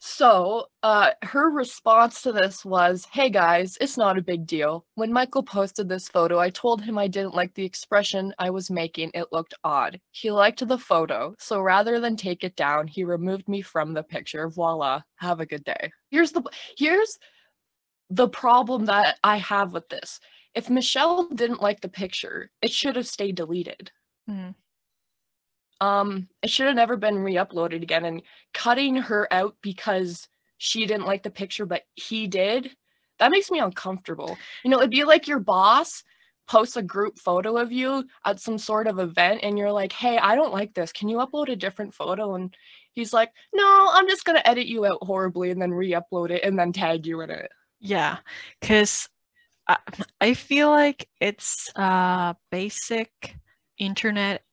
So, 0.00 0.66
uh, 0.84 1.10
her 1.22 1.50
response 1.50 2.22
to 2.22 2.32
this 2.32 2.64
was, 2.64 3.04
"Hey 3.12 3.30
guys, 3.30 3.76
it's 3.80 3.96
not 3.96 4.16
a 4.16 4.22
big 4.22 4.46
deal. 4.46 4.86
When 4.94 5.12
Michael 5.12 5.42
posted 5.42 5.88
this 5.88 6.08
photo, 6.08 6.38
I 6.38 6.50
told 6.50 6.82
him 6.82 6.96
I 6.96 7.08
didn't 7.08 7.34
like 7.34 7.54
the 7.54 7.64
expression 7.64 8.32
I 8.38 8.50
was 8.50 8.70
making. 8.70 9.10
It 9.12 9.32
looked 9.32 9.54
odd. 9.64 10.00
He 10.12 10.30
liked 10.30 10.66
the 10.66 10.78
photo, 10.78 11.34
so 11.38 11.60
rather 11.60 11.98
than 11.98 12.16
take 12.16 12.44
it 12.44 12.54
down, 12.54 12.86
he 12.86 13.02
removed 13.02 13.48
me 13.48 13.60
from 13.60 13.92
the 13.92 14.04
picture. 14.04 14.48
Voila. 14.48 15.02
Have 15.16 15.40
a 15.40 15.46
good 15.46 15.64
day." 15.64 15.90
Here's 16.10 16.30
the 16.32 16.42
here's 16.76 17.18
the 18.10 18.28
problem 18.28 18.86
that 18.86 19.18
I 19.24 19.38
have 19.38 19.72
with 19.72 19.88
this. 19.88 20.20
If 20.54 20.70
Michelle 20.70 21.28
didn't 21.28 21.62
like 21.62 21.80
the 21.80 21.88
picture, 21.88 22.50
it 22.62 22.72
should 22.72 22.96
have 22.96 23.06
stayed 23.08 23.36
deleted. 23.36 23.90
Mm. 24.30 24.54
Um, 25.80 26.28
it 26.42 26.50
should 26.50 26.66
have 26.66 26.76
never 26.76 26.96
been 26.96 27.18
re-uploaded 27.18 27.82
again. 27.82 28.04
And 28.04 28.22
cutting 28.52 28.96
her 28.96 29.32
out 29.32 29.56
because 29.62 30.28
she 30.58 30.86
didn't 30.86 31.06
like 31.06 31.22
the 31.22 31.30
picture, 31.30 31.66
but 31.66 31.82
he 31.94 32.26
did, 32.26 32.70
that 33.18 33.30
makes 33.30 33.50
me 33.50 33.60
uncomfortable. 33.60 34.36
You 34.64 34.70
know, 34.70 34.78
it'd 34.78 34.90
be 34.90 35.04
like 35.04 35.28
your 35.28 35.38
boss 35.40 36.02
posts 36.48 36.76
a 36.76 36.82
group 36.82 37.18
photo 37.18 37.56
of 37.58 37.70
you 37.70 38.04
at 38.24 38.40
some 38.40 38.58
sort 38.58 38.86
of 38.86 38.98
event, 38.98 39.40
and 39.42 39.58
you're 39.58 39.72
like, 39.72 39.92
"Hey, 39.92 40.16
I 40.18 40.34
don't 40.34 40.52
like 40.52 40.74
this. 40.74 40.92
Can 40.92 41.08
you 41.08 41.18
upload 41.18 41.48
a 41.50 41.56
different 41.56 41.94
photo?" 41.94 42.34
And 42.34 42.54
he's 42.94 43.12
like, 43.12 43.30
"No, 43.54 43.90
I'm 43.92 44.08
just 44.08 44.24
gonna 44.24 44.42
edit 44.44 44.66
you 44.66 44.86
out 44.86 44.98
horribly 45.02 45.50
and 45.50 45.60
then 45.60 45.72
re-upload 45.72 46.30
it 46.30 46.42
and 46.44 46.58
then 46.58 46.72
tag 46.72 47.06
you 47.06 47.20
in 47.20 47.30
it." 47.30 47.50
Yeah, 47.80 48.18
because 48.60 49.08
I, 49.68 49.76
I 50.20 50.34
feel 50.34 50.70
like 50.70 51.08
it's 51.20 51.70
uh 51.76 52.34
basic 52.50 53.36
internet 53.78 54.36
et- 54.36 54.47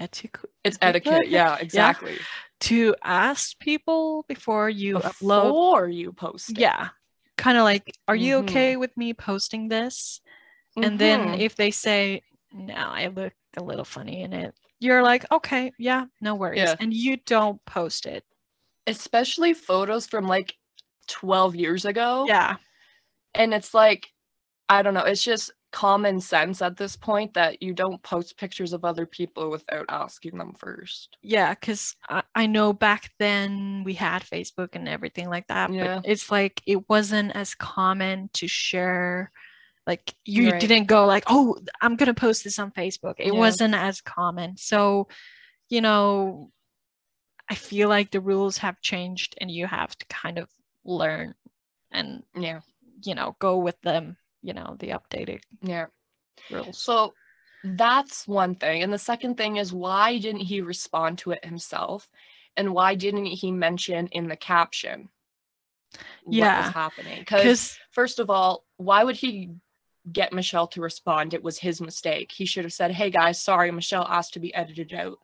etiquette 0.00 0.50
It's 0.64 0.78
Etiquette? 0.80 1.28
Yeah, 1.28 1.56
exactly. 1.56 2.18
to 2.60 2.94
ask 3.04 3.58
people 3.58 4.24
before 4.28 4.68
you 4.70 4.98
upload. 4.98 5.48
Before 5.50 5.88
you 5.88 6.12
post 6.12 6.50
it. 6.50 6.58
Yeah, 6.58 6.88
kind 7.36 7.58
of 7.58 7.64
like, 7.64 7.92
are 8.08 8.16
you 8.16 8.36
Mhm. 8.36 8.44
okay 8.44 8.76
with 8.76 8.96
me 8.96 9.14
posting 9.14 9.68
this? 9.68 10.20
And 10.76 10.98
then 10.98 11.20
Mhm. 11.20 11.40
if 11.40 11.56
they 11.56 11.70
say, 11.70 12.22
no, 12.52 12.74
I 12.74 13.08
look 13.08 13.32
a 13.56 13.62
little 13.62 13.84
funny 13.84 14.22
in 14.22 14.32
it, 14.32 14.54
you're 14.80 15.02
like, 15.02 15.24
okay, 15.32 15.72
yeah, 15.78 16.06
no 16.20 16.34
worries. 16.34 16.58
Yeah. 16.58 16.76
And 16.80 16.92
you 16.92 17.16
don't 17.18 17.64
post 17.64 18.06
it. 18.06 18.24
especially 18.88 19.52
photos 19.52 20.06
from 20.06 20.28
like 20.28 20.54
12 21.08 21.56
years 21.56 21.84
ago. 21.84 22.24
Yeah, 22.28 22.56
And 23.34 23.52
it's 23.52 23.74
like, 23.74 24.12
I 24.68 24.82
don't 24.82 24.94
know, 24.94 25.02
it's 25.04 25.24
just 25.24 25.50
common 25.72 26.20
sense 26.20 26.62
at 26.62 26.76
this 26.76 26.96
point 26.96 27.34
that 27.34 27.62
you 27.62 27.74
don't 27.74 28.02
post 28.02 28.38
pictures 28.38 28.72
of 28.72 28.84
other 28.84 29.04
people 29.06 29.50
without 29.50 29.84
asking 29.88 30.38
them 30.38 30.54
first. 30.56 31.16
yeah, 31.22 31.52
because 31.54 31.94
I, 32.08 32.22
I 32.34 32.46
know 32.46 32.72
back 32.72 33.10
then 33.18 33.82
we 33.84 33.94
had 33.94 34.22
Facebook 34.22 34.70
and 34.72 34.88
everything 34.88 35.28
like 35.28 35.46
that, 35.48 35.72
Yeah. 35.72 35.96
but 36.00 36.08
it's 36.10 36.30
like 36.30 36.62
it 36.66 36.88
wasn't 36.88 37.32
as 37.36 37.54
common 37.54 38.30
to 38.34 38.46
share. 38.48 39.30
Like 39.86 40.14
you 40.24 40.50
Right. 40.52 40.60
didn't 40.60 40.86
go 40.86 41.04
like, 41.06 41.24
oh, 41.26 41.58
I'm 41.80 41.96
gonna 41.96 42.14
post 42.14 42.44
this 42.44 42.58
on 42.58 42.70
Facebook. 42.72 43.14
It 43.18 43.26
Yeah. 43.34 43.38
wasn't 43.38 43.74
as 43.74 44.00
common. 44.00 44.56
So, 44.56 45.08
you 45.68 45.80
know, 45.80 46.50
I 47.48 47.54
feel 47.54 47.88
like 47.88 48.10
the 48.10 48.20
rules 48.20 48.58
have 48.58 48.80
changed 48.80 49.36
and 49.40 49.50
you 49.50 49.66
have 49.66 49.96
to 49.98 50.06
kind 50.06 50.38
of 50.38 50.48
learn 50.84 51.34
and 51.92 52.22
Yeah. 52.34 52.60
you 53.04 53.14
know 53.14 53.36
go 53.38 53.58
with 53.58 53.80
them 53.82 54.16
you 54.42 54.52
know 54.52 54.76
the 54.78 54.88
updated 54.90 55.40
Yeah. 55.62 55.86
rules 56.50 56.76
So 56.78 57.14
that's 57.62 58.26
one 58.28 58.54
thing. 58.54 58.82
And 58.82 58.92
the 58.92 58.98
second 58.98 59.36
thing 59.36 59.56
is 59.56 59.72
why 59.72 60.18
didn't 60.18 60.42
he 60.42 60.60
respond 60.60 61.18
to 61.18 61.32
it 61.32 61.44
himself? 61.44 62.08
And 62.56 62.72
why 62.74 62.94
didn't 62.94 63.26
he 63.26 63.50
mention 63.52 64.06
in 64.08 64.28
the 64.28 64.36
caption 64.36 65.08
what 66.24 66.36
Yeah, 66.38 66.56
was 66.56 66.70
happening? 66.70 67.20
Because 67.20 67.42
because 67.42 67.78
first 67.90 68.18
of 68.18 68.30
all, 68.30 68.64
why 68.76 69.04
would 69.04 69.16
he 69.16 69.50
get 70.12 70.32
Michelle 70.32 70.68
to 70.68 70.80
respond? 70.80 71.34
It 71.34 71.42
was 71.42 71.58
his 71.58 71.80
mistake. 71.80 72.32
He 72.32 72.46
should 72.46 72.64
have 72.64 72.72
said, 72.72 72.92
Hey 72.92 73.10
guys, 73.10 73.40
sorry, 73.40 73.70
Michelle 73.72 74.06
asked 74.08 74.34
to 74.34 74.40
be 74.40 74.54
edited 74.54 74.92
out. 74.94 75.18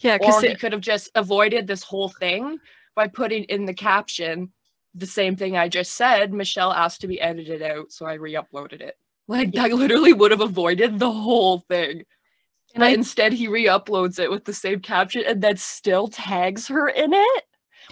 yeah 0.00 0.16
because 0.18 0.40
he 0.40 0.54
could 0.54 0.72
have 0.72 0.80
just 0.80 1.10
avoided 1.14 1.66
this 1.66 1.82
whole 1.82 2.08
thing 2.08 2.58
by 2.94 3.08
putting 3.08 3.44
in 3.44 3.66
the 3.66 3.74
caption 3.74 4.52
the 4.94 5.06
same 5.06 5.36
thing 5.36 5.56
I 5.56 5.68
just 5.68 5.94
said. 5.94 6.32
Michelle 6.32 6.72
asked 6.72 7.00
to 7.02 7.08
be 7.08 7.20
edited 7.20 7.62
out, 7.62 7.92
so 7.92 8.06
I 8.06 8.14
re-uploaded 8.14 8.80
it. 8.80 8.96
Like 9.28 9.52
that 9.52 9.72
literally 9.72 10.12
would 10.12 10.30
have 10.32 10.40
avoided 10.40 10.98
the 10.98 11.10
whole 11.12 11.60
thing. 11.60 12.04
And 12.74 12.84
I, 12.84 12.90
instead 12.90 13.32
he 13.32 13.48
re-uploads 13.48 14.18
it 14.18 14.30
with 14.30 14.44
the 14.44 14.52
same 14.52 14.80
caption 14.80 15.22
and 15.26 15.42
then 15.42 15.56
still 15.56 16.08
tags 16.08 16.68
her 16.68 16.88
in 16.88 17.12
it. 17.12 17.44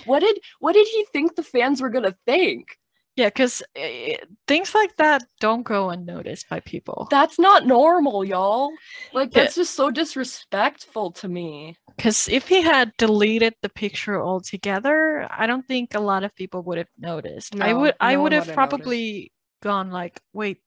What 0.05 0.21
did 0.21 0.39
what 0.61 0.73
did 0.75 0.87
he 0.89 1.05
think 1.13 1.35
the 1.35 1.43
fans 1.43 1.81
were 1.81 1.91
gonna 1.91 2.17
think? 2.27 2.79
yeah, 3.17 3.27
because 3.27 3.63
eh, 3.75 4.17
things 4.47 4.75
like 4.75 4.97
that 4.97 5.25
don't 5.41 5.65
go 5.65 5.91
unnoticed 5.91 6.49
by 6.49 6.61
people. 6.61 7.09
That's 7.11 7.39
not 7.39 7.67
normal, 7.67 8.25
y'all. 8.25 8.71
Like 9.13 9.33
Yeah. 9.33 9.43
that's 9.43 9.57
just 9.57 9.75
so 9.75 9.91
disrespectful 9.91 11.11
to 11.13 11.29
me. 11.29 11.77
Because 11.99 12.29
if 12.29 12.49
he 12.49 12.63
had 12.63 12.97
deleted 12.97 13.57
the 13.61 13.69
picture 13.69 14.23
altogether, 14.23 15.27
I 15.31 15.47
don't 15.47 15.67
think 15.67 15.95
a 15.95 16.01
lot 16.01 16.25
of 16.25 16.35
people 16.35 16.63
would 16.63 16.79
have 16.79 16.89
noticed. 16.99 17.57
I 17.61 17.73
No, 17.73 17.81
would 17.81 17.95
I 18.01 18.17
would 18.17 18.33
one 18.33 18.33
have 18.33 18.47
would 18.47 18.49
have 18.49 18.71
noticed. 18.71 18.93
probably 18.93 19.33
gone 19.63 19.91
like, 19.91 20.23
wait, 20.33 20.63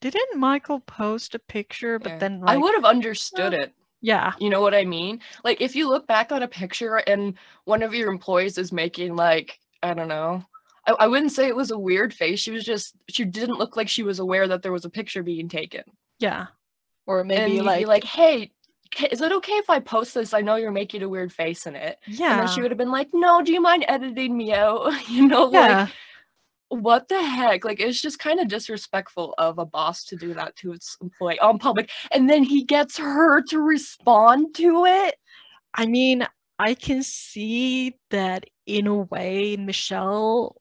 didn't 0.00 0.38
Michael 0.38 0.80
post 0.80 1.34
a 1.34 1.40
picture? 1.40 1.98
But 1.98 2.12
Yeah. 2.12 2.18
then 2.20 2.42
I 2.46 2.56
would 2.58 2.74
have 2.74 2.84
understood 2.84 3.54
it. 3.54 3.74
yeah, 4.00 4.34
You 4.40 4.50
know 4.50 4.60
what 4.60 4.74
I 4.74 4.84
mean? 4.84 5.20
Like 5.44 5.60
if 5.60 5.76
you 5.76 5.88
look 5.88 6.06
back 6.06 6.32
on 6.32 6.42
a 6.42 6.48
picture 6.48 6.96
and 6.96 7.38
one 7.64 7.82
of 7.82 7.94
your 7.94 8.10
employees 8.12 8.58
is 8.58 8.72
making 8.72 9.16
like, 9.16 9.58
I 9.82 9.94
don't 9.94 10.08
know. 10.08 10.44
I, 10.86 10.92
I 10.92 11.06
wouldn't 11.08 11.32
say 11.32 11.48
it 11.48 11.56
was 11.56 11.70
a 11.70 11.78
weird 11.78 12.14
face. 12.14 12.40
She 12.40 12.50
was 12.52 12.64
just 12.64 12.94
she 13.08 13.24
didn't 13.24 13.58
look 13.58 13.76
like 13.76 13.88
she 13.88 14.02
was 14.04 14.18
aware 14.20 14.48
that 14.48 14.62
there 14.62 14.72
was 14.72 14.84
a 14.84 14.90
picture 14.90 15.22
being 15.22 15.48
taken. 15.48 15.84
yeah, 16.18 16.46
or 17.06 17.24
maybe 17.24 17.60
like, 17.60 17.86
like, 17.86 18.04
hey, 18.04 18.50
ca- 18.94 19.08
is 19.10 19.20
it 19.20 19.32
okay 19.32 19.52
if 19.54 19.68
I 19.68 19.80
post 19.80 20.14
this? 20.14 20.34
I 20.34 20.40
know 20.40 20.56
you're 20.56 20.70
making 20.70 21.02
a 21.02 21.08
weird 21.08 21.32
face 21.32 21.66
in 21.66 21.76
it. 21.76 21.98
yeah, 22.06 22.32
And 22.32 22.40
then 22.40 22.54
she 22.54 22.62
would 22.62 22.70
have 22.70 22.78
been 22.78 22.90
like, 22.90 23.08
no, 23.12 23.42
do 23.42 23.52
you 23.52 23.60
mind 23.60 23.84
editing 23.88 24.36
me 24.36 24.52
out? 24.52 24.92
you 25.08 25.26
know, 25.26 25.50
yeah, 25.50 25.82
like 25.82 25.88
what 26.68 27.08
the 27.08 27.22
heck? 27.22 27.64
Like 27.64 27.80
it's 27.80 28.00
just 28.00 28.18
kind 28.18 28.40
of 28.40 28.48
disrespectful 28.48 29.34
of 29.38 29.58
a 29.58 29.66
boss 29.66 30.04
to 30.06 30.16
do 30.16 30.34
that 30.34 30.56
to 30.56 30.72
its 30.72 30.96
employee 31.00 31.38
on 31.40 31.58
public. 31.58 31.90
And 32.10 32.28
then 32.28 32.42
he 32.42 32.64
gets 32.64 32.98
her 32.98 33.42
to 33.42 33.60
respond 33.60 34.54
to 34.56 34.84
it. 34.86 35.16
I 35.74 35.86
mean, 35.86 36.26
I 36.58 36.74
can 36.74 37.02
see 37.02 37.96
that 38.10 38.44
in 38.66 38.86
a 38.86 38.96
way, 38.96 39.56
Michelle 39.56 40.56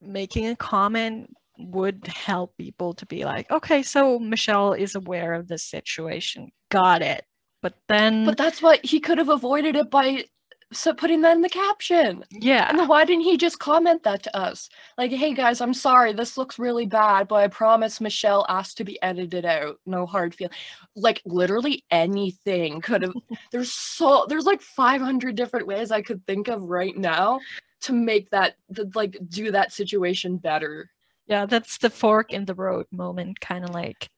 making 0.00 0.48
a 0.48 0.56
comment 0.56 1.34
would 1.58 2.06
help 2.06 2.56
people 2.56 2.94
to 2.94 3.06
be 3.06 3.24
like, 3.24 3.50
okay, 3.50 3.82
so 3.82 4.18
Michelle 4.18 4.72
is 4.72 4.94
aware 4.94 5.32
of 5.34 5.48
the 5.48 5.58
situation. 5.58 6.50
Got 6.70 7.02
it. 7.02 7.24
But 7.62 7.74
then, 7.88 8.24
But 8.24 8.36
that's 8.36 8.60
what 8.60 8.84
he 8.84 9.00
could 9.00 9.18
have 9.18 9.28
avoided 9.28 9.76
it 9.76 9.90
by 9.90 10.24
so 10.72 10.94
putting 10.94 11.20
that 11.20 11.36
in 11.36 11.42
the 11.42 11.48
caption. 11.48 12.24
yeah, 12.30 12.68
And 12.68 12.78
then 12.78 12.88
why 12.88 13.04
didn't 13.04 13.24
he 13.24 13.36
just 13.36 13.58
comment 13.58 14.02
that 14.04 14.22
to 14.24 14.36
us? 14.36 14.70
Like, 14.96 15.10
hey 15.10 15.34
guys, 15.34 15.60
I'm 15.60 15.74
sorry, 15.74 16.12
this 16.12 16.38
looks 16.38 16.58
really 16.58 16.86
bad, 16.86 17.28
but 17.28 17.36
I 17.36 17.48
promise 17.48 18.00
Michelle 18.00 18.46
asked 18.48 18.78
to 18.78 18.84
be 18.84 19.00
edited 19.02 19.44
out. 19.44 19.78
No 19.86 20.06
hard 20.06 20.34
feel. 20.34 20.48
Like 20.96 21.20
literally 21.26 21.84
anything 21.90 22.80
could 22.80 23.02
have 23.02 23.12
there's 23.52 23.72
so 23.72 24.24
there's 24.28 24.46
like 24.46 24.62
500 24.62 25.34
different 25.36 25.66
ways 25.66 25.90
I 25.90 26.02
could 26.02 26.26
think 26.26 26.48
of 26.48 26.62
right 26.62 26.96
now 26.96 27.40
to 27.82 27.92
make 27.92 28.30
that 28.30 28.54
to, 28.74 28.88
like 28.94 29.18
do 29.28 29.50
that 29.52 29.72
situation 29.72 30.38
better. 30.38 30.90
yeah, 31.26 31.46
that's 31.46 31.78
the 31.78 31.90
fork 31.90 32.32
in 32.32 32.46
the 32.46 32.54
road 32.54 32.86
moment, 32.90 33.40
kind 33.40 33.64
of 33.64 33.70
like, 33.70 34.08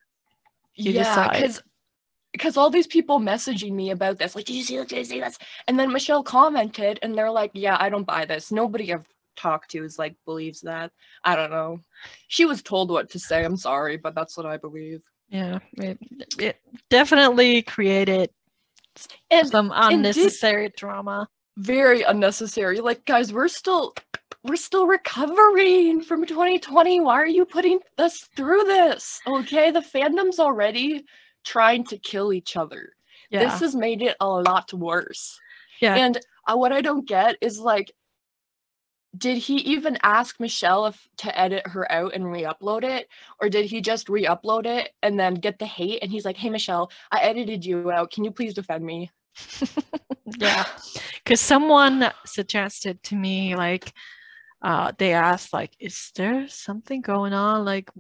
You 0.77 0.93
yeah, 0.93 1.03
decide. 1.03 1.61
Because 2.35 2.57
all 2.57 2.69
these 2.69 2.89
people 2.89 3.21
messaging 3.21 3.73
me 3.73 3.91
about 3.93 4.19
this, 4.19 4.35
like, 4.35 4.45
did 4.45 4.57
you 4.57 4.65
see 4.65 4.77
this? 4.77 4.87
Did 4.89 4.99
you 4.99 5.05
see 5.05 5.21
this? 5.21 5.39
And 5.69 5.79
then 5.79 5.93
Michelle 5.93 6.25
commented, 6.25 6.99
and 7.01 7.17
they're 7.17 7.31
like, 7.31 7.53
yeah, 7.55 7.77
I 7.79 7.89
don't 7.89 8.05
buy 8.07 8.25
this. 8.25 8.51
Nobody 8.51 8.93
I've 8.93 9.07
talked 9.37 9.71
to 9.71 9.85
is 9.85 9.99
like 10.01 10.17
believes 10.25 10.61
that. 10.63 10.91
I 11.23 11.37
don't 11.37 11.51
know. 11.53 11.79
She 12.27 12.45
was 12.45 12.61
told 12.61 12.91
what 12.91 13.09
to 13.11 13.21
say. 13.21 13.45
I'm 13.45 13.57
sorry, 13.57 13.97
but 13.97 14.17
that's 14.17 14.37
what 14.37 14.47
I 14.47 14.57
believe. 14.57 15.01
yeah, 15.29 15.61
it, 15.79 15.97
it 16.39 16.57
definitely 16.91 17.63
created 17.63 18.31
And 19.31 19.49
some 19.49 19.69
did- 19.69 19.77
unnecessary 19.93 20.73
drama. 20.77 21.29
very 21.57 22.03
unnecessary. 22.03 22.81
Like, 22.81 23.05
guys, 23.05 23.33
we're 23.33 23.47
still 23.49 23.95
we're 24.43 24.57
still 24.57 24.87
recovering 24.87 26.03
from 26.03 26.27
2020. 26.27 27.01
Why 27.01 27.15
are 27.15 27.27
you 27.27 27.45
putting 27.47 27.79
us 27.97 28.19
through 28.37 28.65
this? 28.65 29.21
Okay, 29.27 29.71
the 29.71 29.81
fandom's 29.81 30.39
already 30.41 31.05
trying 31.45 31.85
to 31.85 31.99
kill 31.99 32.33
each 32.33 32.57
other. 32.57 32.93
Yeah, 33.31 33.45
This 33.45 33.61
has 33.61 33.75
made 33.75 34.03
it 34.03 34.17
a 34.21 34.29
lot 34.29 34.73
worse. 34.73 35.39
yeah. 35.81 35.95
And 35.97 36.19
uh, 36.47 36.57
what 36.57 36.73
I 36.73 36.81
don't 36.81 37.07
get 37.09 37.37
is 37.41 37.59
like, 37.59 37.93
did 39.17 39.39
he 39.39 39.57
even 39.59 39.97
ask 40.03 40.41
Michelle 40.41 40.87
if 40.87 41.09
to 41.19 41.39
edit 41.39 41.67
her 41.69 41.91
out 41.91 42.15
and 42.15 42.31
re-upload 42.31 42.83
it, 42.83 43.09
or 43.41 43.49
did 43.49 43.67
he 43.67 43.81
just 43.81 44.09
re-upload 44.09 44.67
it 44.67 44.91
and 45.03 45.19
then 45.19 45.35
get 45.35 45.59
the 45.59 45.67
hate? 45.67 46.03
And 46.03 46.11
he's 46.11 46.25
like, 46.25 46.37
"Hey 46.37 46.51
Michelle, 46.51 46.91
I 47.13 47.21
edited 47.21 47.65
you 47.65 47.93
out. 47.93 48.11
Can 48.11 48.25
you 48.25 48.33
please 48.33 48.55
defend 48.55 48.85
me?" 48.85 49.11
yeah 50.39 50.65
because 51.23 51.41
someone 51.41 52.11
suggested 52.25 53.03
to 53.03 53.17
me 53.17 53.57
like 53.57 53.93
uh 54.63 54.93
they 54.97 55.13
asked 55.13 55.53
like 55.53 55.73
is 55.81 56.13
there 56.17 56.47
something 56.49 57.01
going 57.01 57.33
on 57.33 57.65
like 57.65 57.91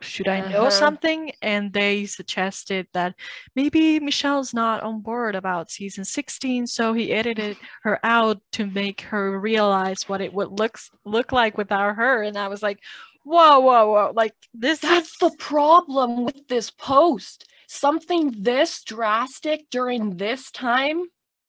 should 0.00 0.28
i 0.28 0.40
know 0.40 0.68
Uh-huh. 0.68 0.70
something 0.70 1.32
and 1.42 1.72
they 1.72 2.06
suggested 2.06 2.86
that 2.92 3.14
maybe 3.56 3.98
michelle's 3.98 4.54
not 4.54 4.82
on 4.82 5.00
board 5.00 5.34
about 5.34 5.70
season 5.70 6.04
16 6.04 6.66
so 6.66 6.92
he 6.92 7.12
edited 7.12 7.56
her 7.82 7.98
out 8.04 8.40
to 8.52 8.66
make 8.66 9.00
her 9.02 9.38
realize 9.40 10.08
what 10.08 10.20
it 10.20 10.32
would 10.32 10.58
look 10.58 10.78
look 11.04 11.32
like 11.32 11.58
without 11.58 11.96
her 11.96 12.22
and 12.22 12.36
i 12.38 12.46
was 12.48 12.62
like 12.62 12.78
whoa 13.24 13.58
whoa 13.60 13.90
whoa 13.90 14.12
like 14.14 14.34
this 14.54 14.78
That's 14.78 15.10
is 15.10 15.16
the 15.18 15.32
problem 15.38 16.24
with 16.24 16.46
this 16.48 16.70
post. 16.70 17.46
Something 17.66 18.34
this 18.38 18.82
drastic 18.84 19.68
during 19.70 20.16
this 20.16 20.50
time 20.50 21.02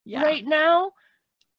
yeah 0.03 0.23
right 0.23 0.45
now 0.45 0.91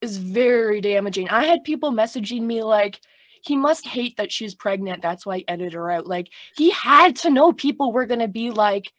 is 0.02 0.18
very 0.18 0.80
damaging. 0.82 1.28
I 1.30 1.44
had 1.44 1.64
people 1.64 1.92
messaging 1.92 2.42
me 2.42 2.62
like, 2.62 3.00
he 3.42 3.57
must 3.57 3.87
hate 3.87 4.16
that 4.16 4.33
she's 4.33 4.55
pregnant. 4.55 5.03
That's 5.03 5.24
why 5.24 5.38
he 5.38 5.48
edited 5.48 5.74
her 5.74 5.90
out. 5.90 6.07
Like, 6.07 6.29
he 6.57 6.70
had 6.70 7.16
to 7.16 7.31
know 7.31 7.53
people 7.53 7.92
were 7.92 8.07
going 8.07 8.20
to 8.20 8.29
be 8.29 8.50
like 8.50 8.92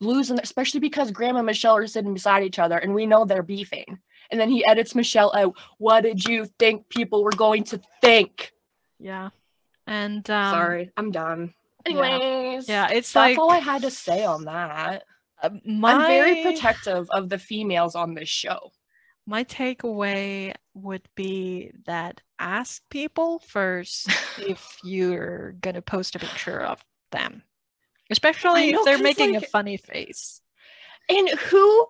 losing, 0.00 0.38
especially 0.40 0.80
because 0.80 1.10
Graham 1.10 1.36
and 1.36 1.46
Michelle 1.46 1.76
are 1.76 1.86
sitting 1.86 2.14
beside 2.14 2.42
each 2.44 2.58
other 2.58 2.76
and 2.78 2.94
we 2.94 3.06
know 3.06 3.24
they're 3.24 3.42
beefing. 3.42 3.98
And 4.30 4.40
then 4.40 4.50
he 4.50 4.64
edits 4.64 4.94
Michelle 4.94 5.34
out. 5.36 5.54
What 5.78 6.02
did 6.02 6.26
you 6.26 6.46
think 6.58 6.88
people 6.88 7.22
were 7.22 7.30
going 7.30 7.64
to 7.64 7.80
think? 8.00 8.52
yeah 8.98 9.30
and 9.86 10.28
um 10.30 10.50
Sorry, 10.50 10.90
I'm 10.96 11.10
done. 11.10 11.54
Anyways, 11.84 12.68
yeah 12.68 12.88
it's 12.88 13.12
that's 13.12 13.36
like 13.36 13.38
all 13.38 13.50
I 13.50 13.58
had 13.58 13.82
to 13.82 13.90
say 13.90 14.24
on 14.24 14.44
that. 14.44 15.02
uh, 15.42 15.50
my 15.66 15.94
I'm 15.94 16.06
very 16.06 16.42
protective 16.42 17.08
of 17.10 17.28
the 17.28 17.38
females 17.38 17.94
on 17.96 18.14
this 18.14 18.28
show. 18.28 18.70
my 19.26 19.42
takeaway 19.44 20.54
would 20.74 21.06
be 21.14 21.72
that 21.86 22.20
ask 22.38 22.82
people 22.90 23.38
first 23.40 24.08
if 24.38 24.78
you're 24.84 25.52
gonna 25.60 25.82
post 25.82 26.14
a 26.16 26.18
picture 26.18 26.60
of 26.60 26.84
them 27.10 27.42
especially 28.10 28.72
know, 28.72 28.78
if 28.80 28.84
they're 28.84 28.98
making 28.98 29.36
a 29.36 29.40
funny 29.40 29.76
face 29.76 30.40
And 31.08 31.28
who 31.30 31.88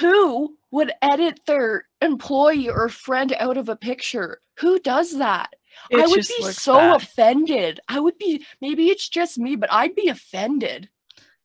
who 0.00 0.56
would 0.70 0.92
edit 1.02 1.40
their 1.46 1.86
employee 2.00 2.68
or 2.68 2.88
friend 2.88 3.34
out 3.38 3.56
of 3.56 3.68
a 3.68 3.76
picture? 3.76 4.40
Who 4.58 4.78
does 4.80 5.18
that? 5.18 5.54
it 5.90 6.00
I 6.00 6.06
would 6.06 6.26
be 6.26 6.42
so 6.52 6.74
bad. 6.74 7.02
offended. 7.02 7.80
I 7.88 8.00
would 8.00 8.18
be 8.18 8.44
maybe 8.60 8.88
it's 8.90 9.08
just 9.08 9.38
me, 9.38 9.56
but 9.56 9.72
I'd 9.72 9.94
be 9.94 10.08
offended. 10.08 10.88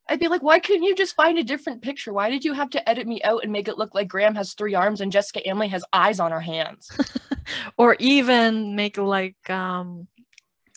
I'd 0.10 0.20
be 0.20 0.28
like, 0.28 0.44
why 0.44 0.60
couldn't 0.60 0.84
you 0.84 0.96
just 0.96 1.16
find 1.16 1.38
a 1.38 1.44
different 1.44 1.82
picture? 1.82 2.12
Why 2.12 2.30
did 2.30 2.44
you 2.44 2.54
have 2.54 2.70
to 2.72 2.90
edit 2.90 3.08
me 3.08 3.22
out 3.24 3.44
and 3.44 3.52
make 3.52 3.68
it 3.68 3.78
look 3.78 3.96
like 3.96 4.10
Graham 4.10 4.36
has 4.36 4.54
three 4.54 4.76
arms 4.76 5.00
and 5.00 5.12
Jessica 5.12 5.48
Amlee 5.48 5.70
has 5.70 5.86
eyes 5.94 6.20
on 6.20 6.32
her 6.32 6.42
hands? 6.42 6.92
or 7.78 7.96
even 8.00 8.76
make 8.76 8.98
like 8.98 9.50
um 9.50 10.08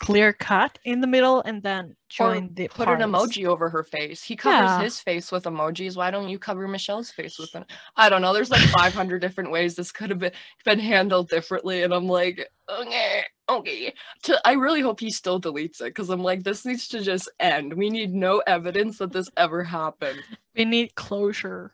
clear 0.01 0.33
cut 0.33 0.79
in 0.85 1.01
the 1.01 1.07
middle 1.07 1.41
and 1.43 1.63
then 1.63 1.97
join 2.09 2.53
the 2.55 2.69
Put 2.69 2.89
an 2.89 2.99
emoji 3.01 3.47
over 3.47 3.69
her 3.71 3.83
face. 3.83 4.23
He 4.23 4.37
covers 4.37 4.77
Yeah. 4.77 4.83
his 4.83 5.01
face 5.01 5.33
with 5.33 5.45
emojis. 5.45 5.97
Why 5.97 6.11
don't 6.11 6.29
you 6.29 6.39
cover 6.39 6.69
Michelle's 6.69 7.11
face 7.11 7.39
with 7.39 7.55
an? 7.55 7.65
I 7.97 8.09
don't 8.09 8.23
know. 8.23 8.33
There's 8.33 8.51
like 8.51 8.67
500 8.67 9.21
different 9.21 9.51
ways 9.51 9.75
this 9.75 9.93
could 9.93 10.11
have 10.11 10.19
been 10.19 10.33
been 10.65 10.79
handled 10.79 11.29
differently, 11.31 11.83
and 11.83 11.93
I'm 11.95 12.07
like, 12.07 12.49
okay, 12.69 13.25
okay. 13.49 13.95
To, 14.25 14.41
I 14.47 14.53
really 14.53 14.81
hope 14.83 15.01
he 15.01 15.11
still 15.11 15.41
deletes 15.41 15.81
it 15.81 15.87
because 15.95 16.11
I'm 16.11 16.23
like, 16.23 16.43
this 16.45 16.65
needs 16.67 16.89
to 16.89 17.01
just 17.03 17.29
end. 17.41 17.73
We 17.75 17.91
need 17.91 18.15
no 18.15 18.43
evidence 18.47 18.99
that 18.99 19.13
this 19.13 19.31
ever 19.37 19.65
happened. 19.65 20.27
we 20.57 20.65
need 20.65 20.95
closure 20.95 21.73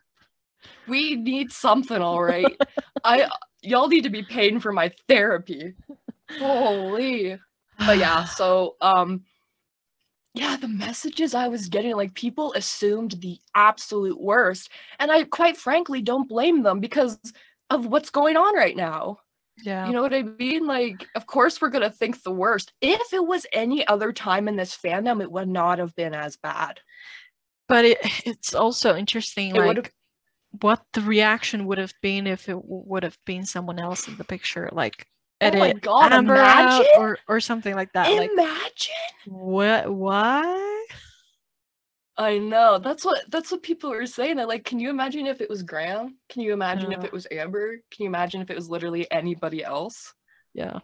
We 0.87 1.15
need 1.15 1.51
something, 1.51 2.01
all 2.01 2.23
right. 2.23 2.59
I 3.03 3.27
y'all 3.61 3.87
need 3.87 4.03
to 4.03 4.09
be 4.09 4.23
paying 4.23 4.59
for 4.59 4.71
my 4.73 4.91
therapy. 5.07 5.73
Holy 6.39 7.39
but 7.79 7.97
yeah 7.97 8.23
so 8.25 8.75
um 8.81 9.23
yeah 10.33 10.55
the 10.57 10.67
messages 10.67 11.33
i 11.35 11.47
was 11.47 11.69
getting 11.69 11.95
like 11.95 12.13
people 12.13 12.53
assumed 12.53 13.11
the 13.21 13.37
absolute 13.55 14.19
worst 14.19 14.69
and 14.99 15.11
i 15.11 15.23
quite 15.23 15.57
frankly 15.57 16.01
don't 16.01 16.29
blame 16.29 16.63
them 16.63 16.79
because 16.79 17.19
of 17.69 17.85
what's 17.87 18.09
going 18.09 18.37
on 18.37 18.55
right 18.55 18.75
now 18.75 19.17
Yeah. 19.63 19.87
You 19.87 19.93
know 19.93 20.01
what 20.01 20.13
I 20.13 20.23
mean? 20.23 20.65
Like, 20.65 21.07
of 21.15 21.25
course 21.27 21.61
we're 21.61 21.69
gonna 21.69 21.89
think 21.91 22.23
the 22.23 22.31
worst. 22.31 22.73
If 22.81 23.13
it 23.13 23.25
was 23.25 23.45
any 23.53 23.85
other 23.87 24.11
time 24.11 24.47
in 24.47 24.55
this 24.57 24.75
fandom, 24.75 25.21
it 25.21 25.31
would 25.31 25.47
not 25.47 25.79
have 25.79 25.95
been 25.95 26.13
as 26.13 26.37
bad. 26.37 26.79
but 27.69 27.85
it, 27.85 27.97
it's 28.25 28.53
also 28.55 28.95
interesting, 28.95 29.55
It 29.55 29.59
like 29.59 29.93
what 30.61 30.81
the 30.93 31.01
reaction 31.01 31.65
would 31.67 31.77
have 31.77 31.93
been 32.01 32.27
if 32.27 32.49
it 32.49 32.53
w- 32.53 32.83
would 32.87 33.03
have 33.03 33.17
been 33.25 33.45
someone 33.45 33.79
else 33.79 34.07
in 34.07 34.17
the 34.17 34.23
picture, 34.23 34.69
like 34.71 35.05
Oh 35.43 35.59
my 35.59 35.73
God, 35.73 36.13
Amber 36.13 36.35
imagine? 36.35 36.85
or 36.97 37.17
or 37.27 37.39
something 37.39 37.75
like 37.75 37.91
that. 37.93 38.11
Like 38.11 38.31
Imagine. 38.31 38.93
what? 39.25 39.93
Why? 39.93 40.85
I 42.15 42.37
know. 42.37 42.77
That's 42.77 43.03
what 43.03 43.23
that's 43.29 43.51
what 43.51 43.63
people 43.63 43.89
were 43.89 44.05
saying. 44.05 44.39
I 44.39 44.43
like, 44.43 44.63
can 44.65 44.79
you 44.79 44.89
imagine 44.89 45.25
if 45.25 45.41
it 45.41 45.49
was 45.49 45.63
Graham? 45.63 46.17
Can 46.29 46.43
you 46.43 46.53
imagine 46.53 46.91
if 46.91 47.03
it 47.03 47.11
was 47.11 47.27
Amber? 47.31 47.77
Can 47.91 48.03
you 48.03 48.07
imagine 48.07 48.41
if 48.41 48.49
it 48.51 48.55
was 48.55 48.69
literally 48.69 49.09
anybody 49.11 49.63
else? 49.63 50.13
Yeah. 50.53 50.79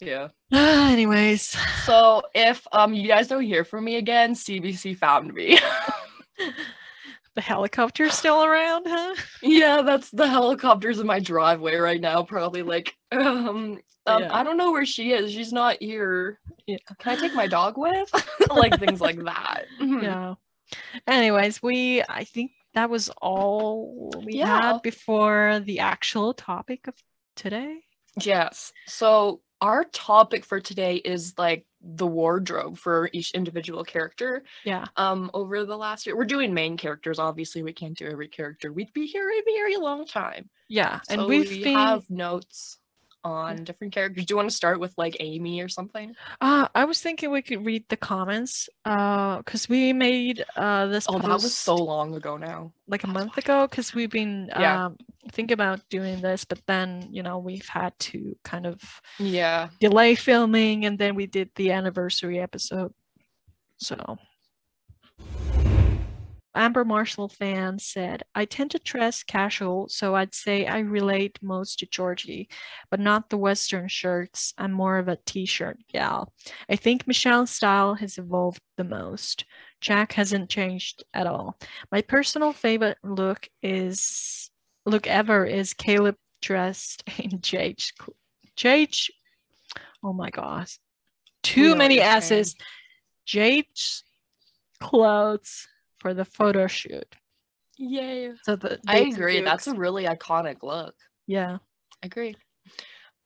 Yeah. 0.00 0.28
Anyways, 0.52 1.56
So 1.84 2.22
if 2.34 2.66
um 2.72 2.92
you 2.94 3.08
guys 3.08 3.28
don't 3.28 3.42
hear 3.42 3.64
from 3.64 3.84
me 3.84 3.96
again, 3.96 4.34
CBC 4.34 4.96
found 4.96 5.32
me. 5.32 5.58
the 7.40 7.46
helicopter's 7.46 8.12
still 8.12 8.44
around, 8.44 8.84
huh? 8.86 9.14
yeah, 9.42 9.80
that's 9.80 10.10
the 10.10 10.28
helicopter's 10.28 10.98
in 10.98 11.06
my 11.06 11.20
driveway 11.20 11.76
right 11.76 12.00
now. 12.00 12.22
Probably 12.22 12.62
like 12.62 12.94
um 13.12 13.80
um 14.06 14.22
Yeah. 14.22 14.28
I 14.30 14.42
don't 14.42 14.58
know 14.58 14.72
where 14.72 14.84
she 14.84 15.12
is. 15.12 15.32
She's 15.32 15.50
not 15.50 15.78
here. 15.80 16.38
Yeah. 16.66 16.76
Can 16.98 17.12
I 17.12 17.16
take 17.16 17.34
my 17.34 17.46
dog 17.46 17.78
with? 17.78 18.10
like 18.50 18.78
things 18.78 19.00
like 19.00 19.24
that. 19.24 19.64
Mhm. 19.80 20.02
Yeah. 20.02 20.34
Anyways, 21.06 21.62
we 21.62 22.02
I 22.06 22.24
think 22.24 22.50
that 22.74 22.90
was 22.90 23.08
all 23.22 24.22
we 24.26 24.34
Yeah. 24.34 24.72
had 24.74 24.82
before 24.82 25.60
the 25.64 25.78
actual 25.78 26.34
topic 26.34 26.88
of 26.88 26.94
today. 27.36 27.78
Yes. 28.20 28.74
So 28.86 29.40
our 29.60 29.84
topic 29.84 30.44
for 30.44 30.60
today 30.60 30.96
is 30.96 31.34
like 31.38 31.66
the 31.82 32.06
wardrobe 32.06 32.76
for 32.76 33.08
each 33.12 33.32
individual 33.32 33.84
character. 33.84 34.42
Yeah. 34.64 34.86
Um, 34.96 35.30
over 35.32 35.64
the 35.64 35.76
last 35.76 36.06
year, 36.06 36.16
we're 36.16 36.24
doing 36.24 36.52
main 36.52 36.76
characters. 36.76 37.18
Obviously, 37.18 37.62
we 37.62 37.72
can't 37.72 37.96
do 37.96 38.06
every 38.06 38.28
character. 38.28 38.72
We'd 38.72 38.92
be 38.92 39.06
here 39.06 39.30
a 39.30 39.42
very 39.44 39.76
long 39.76 40.06
time. 40.06 40.48
Yeah. 40.68 41.00
And 41.08 41.26
we've 41.26 41.48
we 41.48 41.64
been 41.64 41.76
have 41.76 42.08
notes 42.10 42.78
on 43.24 43.64
different 43.64 43.92
characters. 43.92 44.24
Do 44.24 44.32
you 44.32 44.36
want 44.36 44.48
to 44.48 44.54
start 44.54 44.80
with 44.80 44.94
like 44.96 45.16
Amy 45.20 45.60
or 45.60 45.68
something? 45.68 46.14
uh 46.40 46.68
I 46.74 46.84
was 46.84 47.00
thinking 47.00 47.30
we 47.30 47.42
could 47.42 47.64
read 47.66 47.84
the 47.88 47.96
comments 47.96 48.68
uh 48.84 49.38
because 49.38 49.68
we 49.68 49.92
made 49.92 50.44
uh 50.56 50.86
this 50.86 51.06
Oh, 51.08 51.18
that 51.18 51.28
was 51.42 51.56
so 51.56 51.76
long 51.76 52.14
ago 52.14 52.36
now. 52.36 52.72
like 52.88 53.04
a 53.04 53.08
month 53.08 53.36
ago 53.38 53.66
because 53.66 53.94
we've 53.94 54.10
been 54.10 54.48
Yeah. 54.48 54.86
um 54.86 54.96
thinking 55.32 55.52
about 55.54 55.80
doing 55.90 56.20
this, 56.22 56.44
but 56.44 56.60
then 56.66 57.08
you 57.12 57.22
know 57.22 57.38
we've 57.38 57.68
had 57.68 57.92
to 58.10 58.36
kind 58.42 58.66
of 58.66 58.80
Yeah. 59.18 59.68
delay 59.80 60.14
filming 60.14 60.86
and 60.86 60.98
then 60.98 61.14
we 61.14 61.26
did 61.26 61.50
the 61.56 61.72
anniversary 61.72 62.40
episode. 62.40 62.92
So 63.78 64.16
Amber 66.54 66.84
Marshall 66.84 67.28
fan 67.28 67.78
said, 67.78 68.24
I 68.34 68.44
tend 68.44 68.72
to 68.72 68.78
dress 68.80 69.22
casual, 69.22 69.88
so 69.88 70.14
I'd 70.16 70.34
say 70.34 70.66
I 70.66 70.80
relate 70.80 71.38
most 71.42 71.78
to 71.78 71.86
Georgie, 71.86 72.48
but 72.90 72.98
not 72.98 73.30
the 73.30 73.38
Western 73.38 73.86
shirts. 73.88 74.52
I'm 74.58 74.72
more 74.72 74.98
of 74.98 75.08
a 75.08 75.18
t 75.24 75.46
shirt 75.46 75.78
gal. 75.92 76.32
I 76.68 76.76
think 76.76 77.06
Michelle's 77.06 77.50
style 77.50 77.94
has 77.94 78.18
evolved 78.18 78.60
the 78.76 78.84
most. 78.84 79.44
Jack 79.80 80.12
hasn't 80.12 80.50
changed 80.50 81.04
at 81.14 81.26
all. 81.26 81.56
My 81.92 82.02
personal 82.02 82.52
favorite 82.52 82.98
look 83.04 83.48
is 83.62 84.50
look 84.86 85.06
ever 85.06 85.46
is 85.46 85.72
Caleb 85.74 86.16
dressed 86.42 87.04
in 87.18 87.40
Jage. 87.40 87.92
Jage, 88.56 89.10
oh 90.02 90.12
my 90.12 90.30
gosh, 90.30 90.78
too 91.42 91.76
many. 91.76 92.00
S's. 92.00 92.56
Jade's 93.24 94.02
clothes 94.80 95.68
for 96.00 96.14
the 96.14 96.24
photo 96.24 96.66
shoot. 96.66 97.14
Yay. 97.78 98.32
So 98.42 98.56
the 98.56 98.78
I 98.86 99.04
Daisy 99.04 99.12
agree. 99.12 99.40
That's 99.42 99.66
a 99.66 99.74
really 99.74 100.04
iconic 100.04 100.62
look. 100.62 100.94
yeah. 101.26 101.58
I 102.02 102.06
agree. 102.06 102.34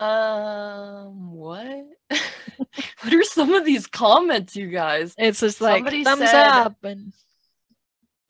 Um, 0.01 1.31
what? 1.33 1.85
what 2.11 3.13
are 3.15 3.23
some 3.23 3.55
of 3.55 3.65
these 3.65 3.87
comments, 3.87 4.57
you 4.57 4.69
guys? 4.69 5.15
It's 5.17 5.41
just 5.41 5.61
like 5.61 5.79
Somebody 5.79 6.05
thumbs 6.05 6.31
said- 6.31 6.47
up 6.49 6.77
and 6.85 7.13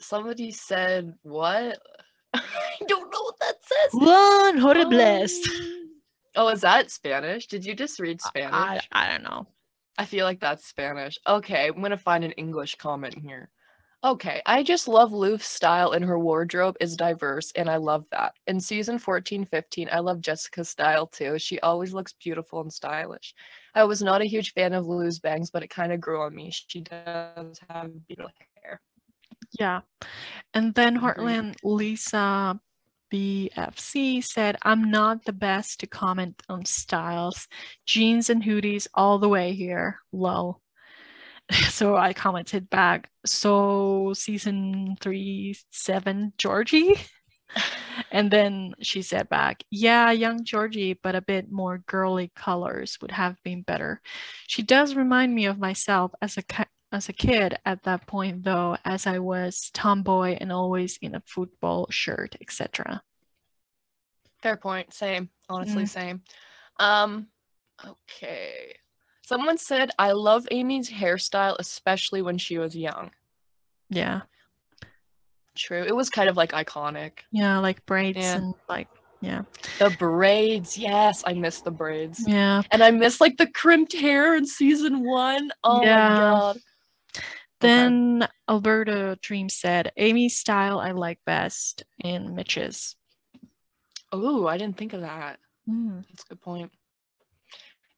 Somebody 0.01 0.51
said 0.53 1.15
what? 1.23 1.79
I 2.35 2.43
don't 2.87 3.11
know 3.11 3.23
what 3.23 3.41
that 3.41 3.55
says. 3.65 3.93
one 3.93 4.59
horribles. 4.59 5.33
Um, 5.49 5.81
Oh, 6.37 6.49
is 6.49 6.63
that 6.63 6.91
Spanish? 6.91 7.47
Did 7.47 7.65
you 7.65 7.75
just 7.77 8.01
read 8.01 8.21
Spanish? 8.21 8.53
I, 8.53 8.81
I 8.91 9.09
don't 9.13 9.23
know. 9.23 9.47
I 9.97 10.05
feel 10.05 10.25
like 10.27 10.41
that's 10.41 10.67
Spanish. 10.67 11.17
Okay, 11.27 11.69
I'm 11.69 11.81
gonna 11.81 11.97
find 11.97 12.25
an 12.25 12.33
English 12.33 12.75
comment 12.75 13.17
here. 13.17 13.51
Okay, 14.05 14.43
I 14.45 14.63
just 14.63 14.87
love 14.87 15.13
Louv's 15.13 15.47
style 15.47 15.93
and 15.93 16.05
her 16.05 16.19
wardrobe 16.19 16.77
is 16.79 16.95
diverse, 16.95 17.53
and 17.53 17.71
I 17.71 17.77
love 17.77 18.05
that. 18.11 18.35
In 18.47 18.61
season 18.61 18.99
14 18.99 19.47
15, 19.47 19.89
I 19.91 20.01
love 20.01 20.21
Jessica's 20.21 20.69
style 20.69 21.07
too. 21.07 21.39
She 21.39 21.59
always 21.61 21.95
looks 21.95 22.13
beautiful 22.13 22.61
and 22.61 22.71
stylish. 22.71 23.35
I 23.75 23.85
was 23.85 24.03
not 24.03 24.21
a 24.21 24.27
huge 24.27 24.53
fan 24.53 24.75
of 24.75 24.87
Lou's 24.87 25.21
bangs, 25.21 25.51
but 25.51 25.63
it 25.63 25.71
kind 25.71 25.91
of 25.91 26.03
grew 26.03 26.21
on 26.21 26.35
me. 26.35 26.51
She 26.53 26.83
does 26.83 27.59
have 27.71 27.91
beautiful 28.07 28.31
hair. 28.63 28.83
Yeah. 29.59 29.81
And 30.53 30.75
then 30.75 30.99
Agreed. 30.99 31.17
Heartland 31.17 31.57
Lisa 31.65 32.61
BFC 33.11 34.23
said, 34.23 34.59
I'm 34.63 34.91
not 34.91 35.25
the 35.25 35.33
best 35.33 35.81
to 35.81 35.87
comment 35.87 36.43
on 36.51 36.67
styles. 36.67 37.49
Jeans 37.87 38.29
and 38.29 38.43
hoodies 38.43 38.87
all 38.93 39.19
the 39.19 39.31
way 39.31 39.55
here. 39.55 40.01
Lol. 40.13 40.61
So 41.71 41.97
I 41.97 42.13
commented 42.13 42.71
back, 42.71 43.11
so 43.27 44.13
season 44.15 44.97
three, 45.01 45.57
seven, 45.71 46.33
Georgie. 46.39 46.95
And 48.11 48.31
then 48.31 48.75
she 48.83 49.03
said 49.03 49.29
back, 49.29 49.63
Yeah, 49.71 50.11
young 50.11 50.45
Georgie, 50.45 50.95
but 51.01 51.15
a 51.15 51.21
bit 51.21 51.53
more 51.53 51.79
girly 51.87 52.33
colors 52.35 52.99
would 53.01 53.13
have 53.13 53.37
been 53.45 53.63
better. 53.63 54.01
She 54.49 54.63
does 54.63 54.95
remind 54.97 55.33
me 55.35 55.47
of 55.47 55.59
myself 55.59 56.13
as 56.21 56.37
a 56.37 56.43
as 56.91 57.09
a 57.09 57.13
kid 57.13 57.57
at 57.65 57.83
that 57.85 58.07
point, 58.07 58.45
though, 58.45 58.77
as 58.85 59.07
I 59.07 59.19
was 59.21 59.71
tomboy 59.75 60.37
and 60.41 60.51
always 60.53 60.99
in 61.03 61.15
a 61.15 61.23
football 61.27 61.87
shirt, 61.91 62.37
etc. 62.41 63.03
Fair 64.43 64.57
point. 64.57 64.93
Same. 64.93 65.31
Honestly, 65.49 65.85
Mm. 65.85 65.89
same. 65.89 66.23
Um, 66.79 67.29
okay. 67.85 68.77
Someone 69.27 69.57
said, 69.59 69.91
I 69.99 70.13
love 70.13 70.47
Amy's 70.51 70.91
hairstyle, 70.91 71.57
especially 71.59 72.21
when 72.23 72.37
she 72.39 72.59
was 72.59 72.77
young. 72.77 73.11
Yeah, 73.91 74.23
True. 75.57 75.85
It 75.85 75.95
was 75.95 76.11
kind 76.11 76.29
of 76.29 76.37
like 76.37 76.51
iconic. 76.53 77.13
yeah, 77.31 77.59
like 77.59 77.85
braids 77.87 78.19
Yeah. 78.19 78.37
and 78.37 78.55
like 78.69 78.89
yeah, 79.21 79.43
The 79.79 79.91
braids. 79.99 80.77
Yes, 80.77 81.23
I 81.27 81.33
miss 81.35 81.61
the 81.61 81.71
braids. 81.71 82.23
yeah. 82.27 82.63
And 82.71 82.83
I 82.83 82.91
miss 82.91 83.21
like 83.21 83.37
the 83.39 83.47
crimped 83.47 83.93
hair 83.95 84.37
in 84.37 84.45
season 84.47 85.05
one. 85.05 85.51
Oh 85.63 85.83
Yeah. 85.83 86.09
my 86.11 86.19
god. 86.19 86.59
Then 87.61 88.29
Alberta 88.49 89.17
Dream 89.23 89.49
said, 89.49 89.93
Amy's 89.97 90.37
style 90.37 90.81
I 90.81 90.91
like 90.91 91.21
best 91.25 91.85
in 92.03 92.35
Mitch's. 92.35 92.97
Oh, 94.13 94.47
I 94.47 94.59
didn't 94.59 94.77
think 94.77 94.93
of 94.93 95.01
that. 95.03 95.39
Mm, 95.69 96.05
That's 96.11 96.25
a 96.25 96.29
good 96.31 96.41
point. 96.43 96.73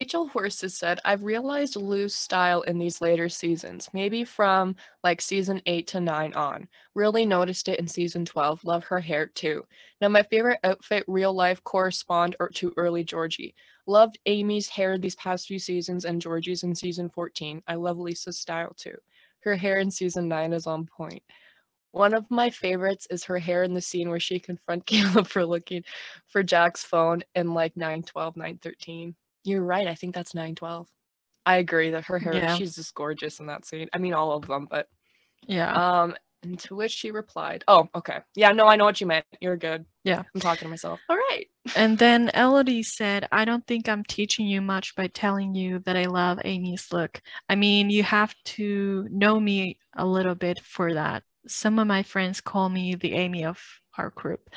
Rachel 0.07 0.29
Horses 0.29 0.77
said, 0.77 1.01
I've 1.05 1.25
realized 1.25 1.75
Lou's 1.75 2.15
style 2.15 2.63
in 2.63 2.79
these 2.79 3.01
later 3.01 3.29
seasons, 3.29 3.91
maybe 3.93 4.23
from 4.23 4.77
like 5.03 5.21
season 5.21 5.61
8 5.67 5.85
to 5.89 6.01
9 6.01 6.33
on. 6.35 6.69
Really 6.95 7.27
noticed 7.27 7.67
it 7.67 7.81
in 7.81 7.89
season 7.89 8.25
12. 8.25 8.63
Love 8.63 8.85
her 8.85 9.01
hair 9.01 9.27
too. 9.27 9.67
Now, 10.01 10.09
my 10.09 10.23
favorite 10.23 10.61
outfit, 10.63 11.03
real 11.09 11.35
life, 11.35 11.61
correspond 11.65 12.37
or 12.39 12.51
to 12.51 12.73
early 12.77 13.03
Georgie. 13.03 13.57
Loved 13.89 14.17
Amy's 14.27 14.69
hair 14.69 14.97
these 14.97 15.17
past 15.17 15.49
few 15.49 15.59
seasons 15.59 16.05
and 16.05 16.23
Georgie's 16.23 16.63
in 16.63 16.77
season 16.77 17.09
14. 17.09 17.61
I 17.67 17.75
love 17.75 17.99
Lisa's 17.99 18.39
style 18.39 18.75
too. 18.77 18.97
Her 19.41 19.57
hair 19.57 19.79
in 19.79 19.91
season 19.91 20.29
9 20.29 20.53
is 20.53 20.69
on 20.69 20.87
point. 20.87 21.25
One 21.91 22.15
of 22.15 22.31
my 22.31 22.51
favorites 22.51 23.09
is 23.11 23.25
her 23.25 23.41
hair 23.41 23.65
in 23.65 23.75
the 23.75 23.81
scene 23.81 24.09
where 24.09 24.21
she 24.21 24.39
confronts 24.39 24.85
Caleb 24.87 25.27
for 25.27 25.45
looking 25.45 25.83
for 26.29 26.45
Jack's 26.45 26.85
phone 26.85 27.25
in 27.35 27.55
like 27.55 27.77
912, 27.77 28.37
913. 28.37 29.17
You're 29.47 29.63
right. 29.65 29.87
I 29.87 29.95
think 29.95 30.15
that's 30.15 30.35
912. 30.35 30.89
I 31.47 31.57
agree 31.59 31.91
that 31.91 32.05
her 32.07 32.19
hair, 32.19 32.35
Yeah. 32.35 32.57
she's 32.57 32.75
just 32.75 32.95
gorgeous 32.95 33.39
in 33.41 33.47
that 33.47 33.65
scene. 33.65 33.89
I 33.93 33.99
mean, 33.99 34.15
all 34.15 34.33
of 34.33 34.47
them, 34.47 34.67
but 34.69 34.89
yeah. 35.47 35.73
um, 36.03 36.17
and 36.43 36.59
to 36.61 36.77
which 36.77 36.93
she 36.93 37.11
replied, 37.13 37.65
"Oh, 37.69 37.89
okay, 37.95 38.19
yeah, 38.35 38.53
no, 38.53 38.67
I 38.67 38.77
know 38.77 38.85
what 38.85 39.01
you 39.01 39.07
meant. 39.07 39.25
You're 39.41 39.57
good. 39.57 39.85
Yeah. 40.05 40.23
I'm 40.35 40.41
talking 40.41 40.67
to 40.67 40.69
myself. 40.69 41.01
All 41.09 41.17
right. 41.17 41.47
And 41.75 41.99
then 41.99 42.31
Elodie 42.35 42.83
said, 42.83 43.27
I 43.33 43.45
don't 43.45 43.67
think 43.67 43.89
I'm 43.89 44.05
teaching 44.05 44.47
you 44.47 44.61
much 44.61 44.95
by 44.97 45.07
telling 45.09 45.55
you 45.55 45.81
that 45.81 45.97
I 45.97 46.05
love 46.05 46.39
Amy's 46.45 46.89
look. 46.93 47.21
I 47.49 47.55
mean, 47.57 47.91
you 47.91 48.03
have 48.05 48.35
to 48.57 49.09
know 49.11 49.41
me 49.41 49.79
a 49.97 50.07
little 50.07 50.35
bit 50.37 50.61
for 50.63 50.95
that. 50.95 51.23
Some 51.49 51.79
of 51.79 51.87
my 51.87 52.03
friends 52.03 52.41
call 52.41 52.69
me 52.69 52.95
the 52.95 53.15
Amy 53.15 53.45
of 53.45 53.59
our 53.99 54.11
group. 54.11 54.49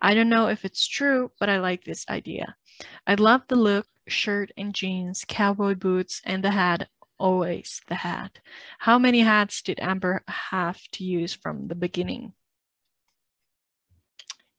I 0.00 0.14
don't 0.14 0.28
know 0.30 0.48
if 0.48 0.64
it's 0.64 0.86
true, 0.86 1.30
but 1.38 1.48
I 1.48 1.58
like 1.60 1.84
this 1.84 2.04
idea. 2.08 2.56
I 3.06 3.14
love 3.14 3.42
the 3.48 3.56
look, 3.56 3.86
shirt 4.10 4.50
and 4.56 4.74
jeans, 4.74 5.24
cowboy 5.26 5.74
boots, 5.74 6.20
and 6.24 6.44
the 6.44 6.50
hat. 6.50 6.88
Always 7.18 7.82
the 7.88 7.96
hat. 7.96 8.38
How 8.78 8.98
many 8.98 9.20
hats 9.20 9.60
did 9.62 9.78
Amber 9.80 10.22
have 10.26 10.80
to 10.92 11.04
use 11.04 11.34
from 11.34 11.68
the 11.68 11.74
beginning? 11.74 12.32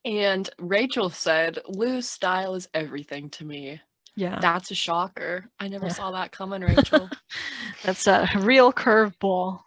And 0.05 0.49
Rachel 0.59 1.09
said, 1.09 1.59
Lou's 1.67 2.09
style 2.09 2.55
is 2.55 2.67
everything 2.73 3.29
to 3.31 3.45
me. 3.45 3.81
Yeah. 4.15 4.39
That's 4.41 4.71
a 4.71 4.75
shocker. 4.75 5.45
I 5.59 5.67
never 5.67 5.87
Yeah. 5.87 5.93
saw 5.93 6.11
that 6.11 6.31
coming, 6.31 6.61
Rachel. 6.61 7.09
That's 7.83 8.07
a 8.07 8.27
real 8.37 8.73
curveball. 8.73 9.61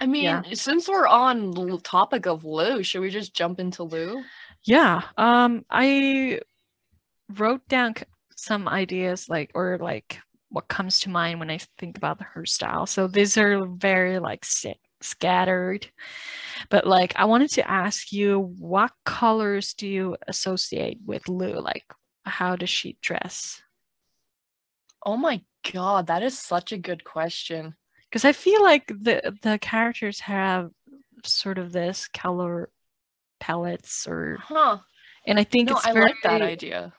I 0.00 0.06
mean, 0.06 0.24
Yeah. 0.24 0.42
since 0.54 0.88
we're 0.88 1.06
on 1.06 1.50
the 1.50 1.78
topic 1.82 2.26
of 2.26 2.44
Lou, 2.44 2.82
should 2.82 3.00
we 3.02 3.10
just 3.10 3.34
jump 3.34 3.60
into 3.60 3.82
Lou? 3.82 4.24
Yeah. 4.64 5.02
Um, 5.16 5.64
I 5.68 6.40
wrote 7.28 7.66
down 7.68 7.94
some 8.42 8.66
ideas 8.68 9.28
like 9.28 9.52
or 9.54 9.78
like 9.80 10.18
what 10.48 10.68
comes 10.68 11.00
to 11.00 11.10
mind 11.10 11.38
when 11.38 11.50
I 11.50 11.58
think 11.78 11.96
about 11.96 12.20
her 12.34 12.44
style. 12.44 12.86
So 12.86 13.06
these 13.06 13.38
are 13.38 13.64
very 13.66 14.18
like 14.18 14.44
si- 14.44 14.80
scattered. 15.00 15.88
But 16.68 16.86
like 16.86 17.14
I 17.16 17.24
wanted 17.24 17.50
to 17.52 17.70
ask 17.70 18.12
you 18.12 18.54
what 18.58 18.90
colors 19.04 19.74
do 19.74 19.86
you 19.86 20.16
associate 20.26 20.98
with 21.06 21.28
Lou? 21.28 21.60
Like 21.60 21.84
how 22.24 22.56
does 22.56 22.70
she 22.70 22.98
dress? 23.00 23.62
Oh 25.06 25.16
my 25.16 25.40
god, 25.72 26.08
that 26.08 26.22
is 26.22 26.38
such 26.38 26.72
a 26.72 26.78
good 26.78 27.04
question. 27.04 27.74
Because 28.10 28.24
I 28.24 28.32
feel 28.32 28.62
like 28.62 28.86
the 28.88 29.34
the 29.42 29.58
characters 29.58 30.20
have 30.20 30.70
sort 31.24 31.58
of 31.58 31.72
this 31.72 32.08
color 32.08 32.70
palettes 33.40 34.06
or 34.06 34.38
Huh. 34.40 34.78
and 35.26 35.38
I 35.38 35.44
think 35.44 35.70
No, 35.70 35.76
it's 35.76 35.86
I 35.86 35.92
very 35.92 36.06
like 36.06 36.22
that 36.24 36.42
idea. 36.42 36.92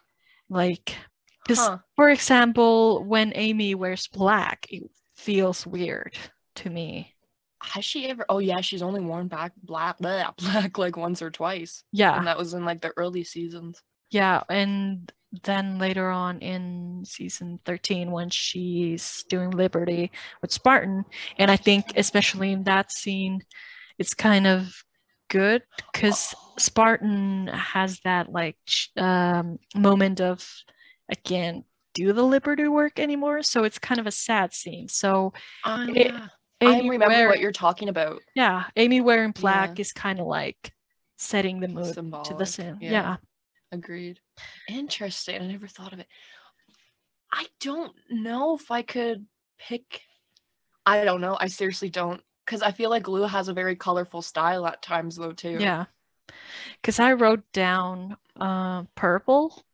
like 0.50 0.96
because 1.44 1.60
Huh. 1.60 1.78
for 1.96 2.10
example 2.10 3.04
when 3.04 3.32
amy 3.36 3.76
wears 3.76 4.08
black 4.08 4.68
it 4.70 4.84
feels 5.16 5.66
weird 5.68 6.16
to 6.56 6.70
me 6.70 7.14
Has 7.64 7.86
she 7.86 8.08
ever? 8.10 8.26
Oh 8.28 8.39
yeah, 8.39 8.60
she's 8.62 8.82
only 8.84 9.00
worn 9.02 9.28
back 9.30 9.54
black, 9.64 9.98
bleh, 10.00 10.36
black 10.44 10.78
like 10.78 10.98
once 10.98 11.22
or 11.22 11.32
twice, 11.32 11.84
yeah 11.94 12.18
and 12.18 12.28
that 12.28 12.38
was 12.38 12.54
in 12.54 12.66
like 12.66 12.82
the 12.82 12.91
early 12.98 13.24
seasons. 13.24 13.82
yeah 14.12 14.44
and 14.50 15.12
then 15.44 15.80
later 15.80 16.10
on 16.10 16.39
in 16.39 17.04
season 17.06 17.60
13 17.66 18.12
when 18.12 18.30
she's 18.30 19.24
doing 19.30 19.50
liberty 19.50 20.12
with 20.41 20.52
spartan 20.52 21.06
and 21.39 21.50
i 21.50 21.56
think 21.58 21.86
especially 21.96 22.52
in 22.52 22.64
that 22.66 22.91
scene 22.91 23.41
it's 23.98 24.14
kind 24.14 24.46
of 24.46 24.84
good 25.30 25.64
because 25.91 26.36
spartan 26.60 27.48
has 27.48 28.00
that 28.04 28.30
like 28.32 28.58
um, 28.98 29.58
moment 29.76 30.22
of 30.22 30.46
i 31.12 31.16
can't 31.16 31.66
do 31.93 32.12
the 32.14 32.24
liberty 32.24 32.68
work 32.68 32.99
anymore 32.99 33.43
so 33.43 33.64
it's 33.64 33.78
kind 33.80 33.99
of 33.99 34.08
a 34.08 34.12
sad 34.12 34.54
scene 34.54 34.88
so 34.88 35.32
Oh, 35.66 35.88
It- 35.89 36.08
yeah. 36.08 36.28
I 36.62 36.80
remember 36.88 37.28
what 37.28 37.41
you're 37.41 37.51
talking 37.51 37.89
about. 37.89 38.22
Yeah, 38.36 38.64
Amy 38.78 39.01
wearing 39.01 39.32
black 39.32 39.78
Yeah. 39.78 39.82
is 39.82 39.91
kind 39.91 40.18
of 40.22 40.28
like 40.28 40.72
setting 41.18 41.60
the 41.60 41.68
mood 41.68 41.93
to 42.24 42.34
the 42.36 42.45
scene. 42.45 42.78
yeah. 42.80 42.91
Yeah. 42.91 43.16
Agreed. 43.74 44.22
Interesting. 44.70 45.41
I 45.41 45.47
never 45.47 45.68
thought 45.68 45.91
of 45.91 45.99
it. 45.99 46.08
I 47.34 47.47
don't 47.60 47.93
know 48.10 48.56
if 48.56 48.72
I 48.72 48.82
could 48.82 49.26
pick. 49.60 50.04
I 50.86 51.04
don't 51.04 51.20
know. 51.20 51.36
I 51.38 51.47
seriously 51.47 51.89
don't. 51.89 52.22
Because 52.45 52.62
I 52.62 52.72
feel 52.72 52.89
like 52.89 53.10
Lou 53.10 53.24
has 53.24 53.49
a 53.49 53.54
very 53.54 53.76
colorful 53.76 54.22
style 54.22 54.66
at 54.66 54.82
times, 54.82 55.18
though, 55.18 55.34
too. 55.34 55.58
Yeah. 55.60 55.86
Because 56.82 56.97
I 56.99 57.12
wrote 57.12 57.43
down 57.51 58.16
uh, 58.39 58.84
purple, 58.95 59.66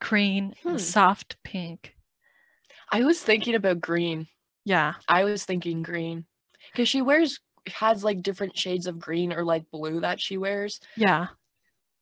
green, 0.00 0.54
Hmm. 0.62 0.78
soft 0.78 1.36
pink. 1.42 1.94
I 2.90 3.02
was 3.04 3.20
thinking 3.20 3.54
about 3.54 3.80
green. 3.80 4.26
Yeah. 4.64 4.94
I 5.08 5.24
was 5.24 5.44
thinking 5.44 5.82
green. 5.82 6.26
Because 6.72 6.88
she 6.88 7.02
wears, 7.02 7.40
has 7.66 8.04
like 8.04 8.22
different 8.22 8.56
shades 8.56 8.86
of 8.86 8.98
green 8.98 9.32
or 9.32 9.44
like 9.44 9.70
blue 9.70 10.00
that 10.00 10.20
she 10.20 10.36
wears. 10.36 10.80
Yeah. 10.96 11.28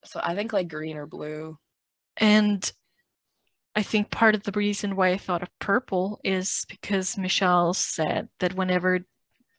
So 0.04 0.20
I 0.22 0.34
think 0.34 0.52
like 0.52 0.68
green 0.68 0.96
or 0.96 1.06
blue. 1.06 1.58
And 2.16 2.70
I 3.74 3.82
think 3.82 4.10
part 4.10 4.34
of 4.34 4.42
the 4.42 4.52
reason 4.52 4.94
why 4.96 5.08
I 5.08 5.18
thought 5.18 5.42
of 5.42 5.48
purple 5.58 6.20
is 6.22 6.64
because 6.68 7.18
Michelle 7.18 7.74
said 7.74 8.28
that 8.40 8.54
whenever 8.54 9.00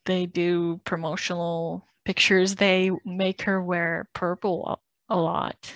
they 0.05 0.25
do 0.25 0.79
promotional 0.85 1.85
pictures, 2.05 2.55
they 2.55 2.91
make 3.03 3.41
her 3.41 3.61
wear 3.61 4.07
purple 4.13 4.79
a, 5.09 5.15
a 5.15 5.17
lot. 5.17 5.73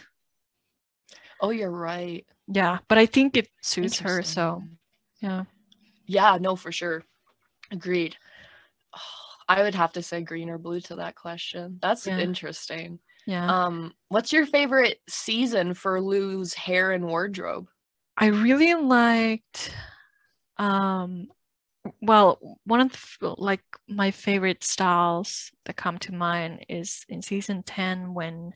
Oh, 1.42 1.50
you're 1.50 1.72
right. 1.72 2.26
Yeah. 2.52 2.80
But 2.88 2.98
I 2.98 3.06
think 3.06 3.38
it 3.38 3.50
suits 3.62 4.00
her. 4.00 4.24
So, 4.24 4.64
yeah. 5.22 5.44
Yeah, 6.06 6.38
no, 6.42 6.56
for 6.56 6.72
sure. 6.72 7.04
Agreed. 7.72 8.18
I 9.48 9.64
would 9.64 9.76
have 9.76 9.94
to 9.94 10.04
say 10.04 10.22
green 10.22 10.50
or 10.50 10.60
blue 10.60 10.80
to 10.82 10.98
that 10.98 11.16
question. 11.16 11.80
That's 11.82 12.06
Yeah. 12.06 12.20
interesting. 12.20 13.00
Yeah. 13.26 13.66
Um, 13.66 13.94
what's 14.10 14.32
your 14.32 14.46
favorite 14.46 15.00
season 15.10 15.74
for 15.74 16.00
Lou's 16.00 16.54
hair 16.54 16.92
and 16.92 17.06
wardrobe? 17.06 17.68
I 18.18 18.28
really 18.28 18.74
liked 18.76 19.74
um 20.58 21.28
well 22.02 22.38
one 22.66 22.82
of 22.82 22.92
the, 23.22 23.34
like 23.38 23.64
my 23.88 24.12
favorite 24.12 24.64
styles 24.64 25.52
that 25.66 25.78
come 25.78 25.98
to 26.00 26.14
mind 26.14 26.66
is 26.68 27.06
in 27.08 27.22
season 27.22 27.64
10 27.64 28.14
when 28.14 28.52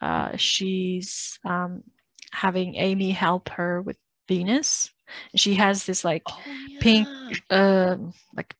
uh 0.00 0.36
she's 0.36 1.38
um 1.44 1.84
having 2.32 2.74
Amy 2.76 3.10
help 3.12 3.48
her 3.50 3.82
with 3.82 3.96
Venus. 4.28 4.90
She 5.36 5.54
has 5.54 5.84
this 5.86 6.04
like 6.04 6.22
Oh, 6.26 6.42
Pink. 6.80 7.08
yeah. 7.50 7.92
um 7.94 8.12
like 8.36 8.54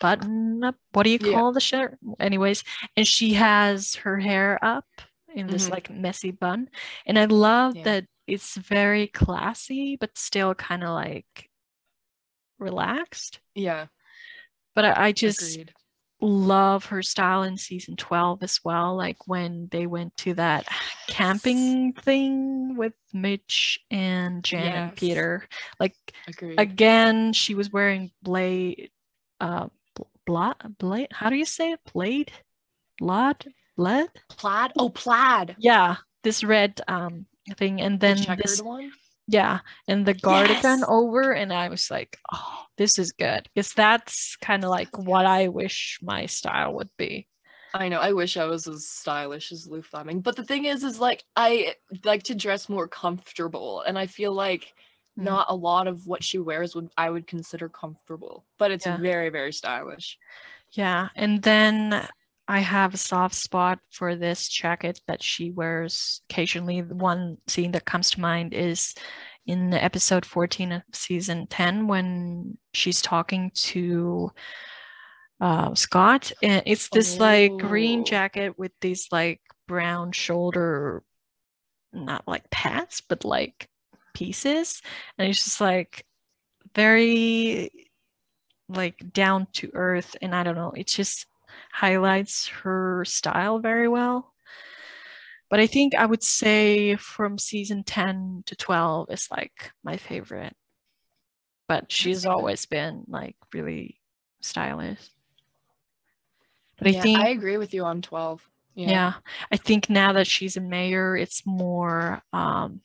button 0.00 0.62
up 0.62 0.76
what 0.92 1.04
do 1.04 1.10
you 1.10 1.18
Yeah. 1.20 1.32
call 1.32 1.52
the 1.52 1.60
shirt 1.60 1.98
anyways 2.20 2.64
and 2.96 3.06
she 3.08 3.32
has 3.32 3.94
her 3.96 4.18
hair 4.20 4.58
up 4.62 4.84
in 5.34 5.46
this 5.46 5.68
Mhm. 5.68 5.70
like 5.70 5.88
messy 5.90 6.32
bun 6.32 6.68
and 7.06 7.18
i 7.18 7.24
love 7.24 7.76
Yeah. 7.76 7.84
that 7.84 8.04
it's 8.26 8.56
very 8.56 9.06
classy 9.06 9.96
but 9.96 10.18
still 10.18 10.54
kind 10.54 10.84
of 10.84 10.90
like 10.90 11.48
relaxed 12.58 13.40
Yeah, 13.54 13.86
but 14.74 14.84
i, 14.84 15.06
I 15.06 15.12
just 15.12 15.40
agreed. 15.40 15.72
Love 16.20 16.86
her 16.86 17.02
style 17.02 17.42
in 17.42 17.56
season 17.58 17.94
12 17.96 18.42
as 18.42 18.60
well 18.64 18.96
like 18.96 19.18
when 19.26 19.68
they 19.70 19.86
went 19.86 20.16
to 20.16 20.32
that 20.34 20.66
camping 21.08 21.92
thing 21.92 22.74
with 22.76 22.94
mitch 23.12 23.78
and 23.90 24.42
jan 24.42 24.72
and 24.88 24.96
peter 24.96 25.46
like 25.78 25.94
Agreed. 26.26 26.58
again 26.58 27.32
she 27.34 27.54
was 27.54 27.70
wearing 27.70 28.10
blade 28.22 28.90
uh 29.40 29.68
blade 30.24 31.08
how 31.12 31.28
do 31.28 31.36
you 31.36 31.44
say 31.44 31.72
it 31.72 31.80
blade 31.92 32.32
blot 32.98 33.44
bled 33.76 34.08
plaid. 34.30 34.72
Oh, 34.78 34.88
plaid. 34.88 35.54
yeah 35.58 35.96
this 36.22 36.42
red 36.42 36.80
um 36.88 37.26
thing 37.58 37.80
and 37.80 38.00
The 38.00 38.06
then 38.06 38.16
checkered 38.16 38.44
this 38.44 38.62
one. 38.62 38.90
Yeah 39.28 39.60
and 39.88 40.06
the 40.06 40.14
cardigan 40.14 40.80
Yes. 40.80 40.84
over 40.88 41.32
and 41.32 41.52
i 41.52 41.68
was 41.68 41.90
like 41.90 42.18
oh 42.32 42.64
this 42.78 42.98
is 42.98 43.12
good 43.12 43.48
because 43.54 43.72
that's 43.72 44.36
kind 44.36 44.64
of 44.64 44.70
like 44.70 44.96
what 44.98 45.26
i 45.26 45.48
wish 45.48 45.98
my 46.02 46.26
style 46.26 46.74
would 46.74 46.90
be 46.96 47.26
I 47.74 47.90
know. 47.90 48.00
I 48.00 48.12
wish 48.12 48.38
I 48.38 48.46
was 48.46 48.66
as 48.66 48.88
stylish 48.88 49.52
as 49.52 49.66
Lou 49.66 49.82
Fleming, 49.82 50.22
but 50.22 50.34
the 50.34 50.44
thing 50.44 50.64
is, 50.64 50.82
is 50.82 50.98
like 50.98 51.24
I 51.36 51.74
like 52.04 52.22
to 52.22 52.34
dress 52.34 52.70
more 52.70 52.88
comfortable, 52.88 53.82
and 53.82 53.98
I 53.98 54.06
feel 54.06 54.32
like 54.32 54.72
Mm. 55.18 55.24
not 55.24 55.46
a 55.50 55.54
lot 55.54 55.86
of 55.86 56.06
what 56.06 56.24
she 56.24 56.38
wears 56.38 56.74
would 56.74 56.88
I 56.96 57.10
would 57.10 57.26
consider 57.26 57.68
comfortable, 57.68 58.46
but 58.58 58.70
it's 58.70 58.86
Yeah. 58.86 58.96
very 58.96 59.28
very 59.28 59.52
stylish. 59.52 60.18
yeah 60.72 61.08
and 61.16 61.42
then 61.42 62.06
i 62.48 62.60
have 62.60 62.94
a 62.94 62.98
soft 62.98 63.34
spot 63.34 63.78
for 63.90 64.14
this 64.14 64.48
jacket 64.48 65.00
that 65.06 65.22
she 65.22 65.50
wears 65.50 66.22
occasionally 66.30 66.80
the 66.80 66.94
one 66.94 67.36
scene 67.46 67.72
that 67.72 67.84
comes 67.84 68.10
to 68.10 68.20
mind 68.20 68.54
is 68.54 68.94
in 69.46 69.72
episode 69.74 70.26
14 70.26 70.72
of 70.72 70.82
season 70.92 71.46
10 71.46 71.86
when 71.86 72.58
she's 72.72 73.00
talking 73.00 73.50
to 73.54 74.30
uh, 75.40 75.74
Scott. 75.74 76.32
And 76.42 76.62
it's 76.66 76.88
this 76.88 77.18
like 77.18 77.56
green 77.58 78.00
Oh. 78.00 78.04
jacket 78.04 78.58
with 78.58 78.72
these 78.80 79.06
like 79.12 79.40
brown 79.68 80.12
shoulder, 80.12 81.02
not 81.92 82.26
like 82.26 82.50
pads, 82.50 83.02
but 83.08 83.24
like 83.24 83.68
pieces. 84.14 84.82
And 85.18 85.28
it's 85.28 85.44
just 85.44 85.60
like 85.60 86.04
very 86.74 87.70
like 88.68 89.12
down 89.12 89.46
to 89.54 89.70
earth. 89.74 90.16
And 90.20 90.34
I 90.34 90.42
don't 90.42 90.56
know, 90.56 90.72
it's 90.74 90.94
just 90.94 91.26
highlights 91.72 92.48
her 92.48 93.04
style 93.04 93.58
very 93.58 93.88
well. 93.88 94.34
But 95.48 95.58
I 95.60 95.66
think 95.66 95.94
I 95.96 96.06
would 96.06 96.22
say 96.22 96.94
from 96.96 97.36
season 97.38 97.82
10 97.82 98.44
to 98.46 98.54
12 98.54 99.10
is 99.10 99.28
like 99.30 99.72
my 99.82 99.96
favorite. 99.96 100.56
But 101.68 101.92
she's 101.92 102.26
always 102.26 102.66
been 102.66 103.04
like 103.08 103.36
really 103.52 104.00
stylish. 104.40 104.98
But 106.78 106.88
I 106.88 106.92
yeah, 106.92 107.02
think 107.02 107.24
I 107.24 107.28
agree 107.28 107.56
with 107.58 107.74
you 107.74 107.84
on 107.84 108.02
twelve. 108.02 108.48
Yeah. 108.74 109.14
I 109.50 109.56
think 109.56 109.88
now 109.90 110.12
that 110.12 110.26
she's 110.26 110.56
a 110.56 110.60
mayor, 110.60 111.16
it's 111.16 111.44
more 111.46 112.22
um 112.32 112.80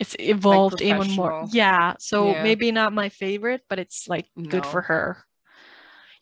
it's 0.00 0.16
evolved 0.18 0.80
even 0.82 1.10
more. 1.10 1.48
Yeah. 1.52 1.94
So 1.98 2.34
Yeah. 2.34 2.42
maybe 2.42 2.72
not 2.72 2.92
my 2.92 3.08
favorite, 3.08 3.62
but 3.68 3.78
it's 3.78 4.08
like 4.08 4.26
good 4.48 4.66
for 4.66 4.82
her. 4.82 5.24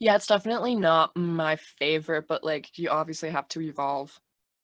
Yeah, 0.02 0.16
it's 0.16 0.26
definitely 0.26 0.74
not 0.74 1.16
my 1.16 1.54
favorite, 1.54 2.26
but 2.26 2.42
like 2.42 2.76
you 2.76 2.90
obviously 2.90 3.30
have 3.30 3.46
to 3.50 3.60
evolve, 3.60 4.18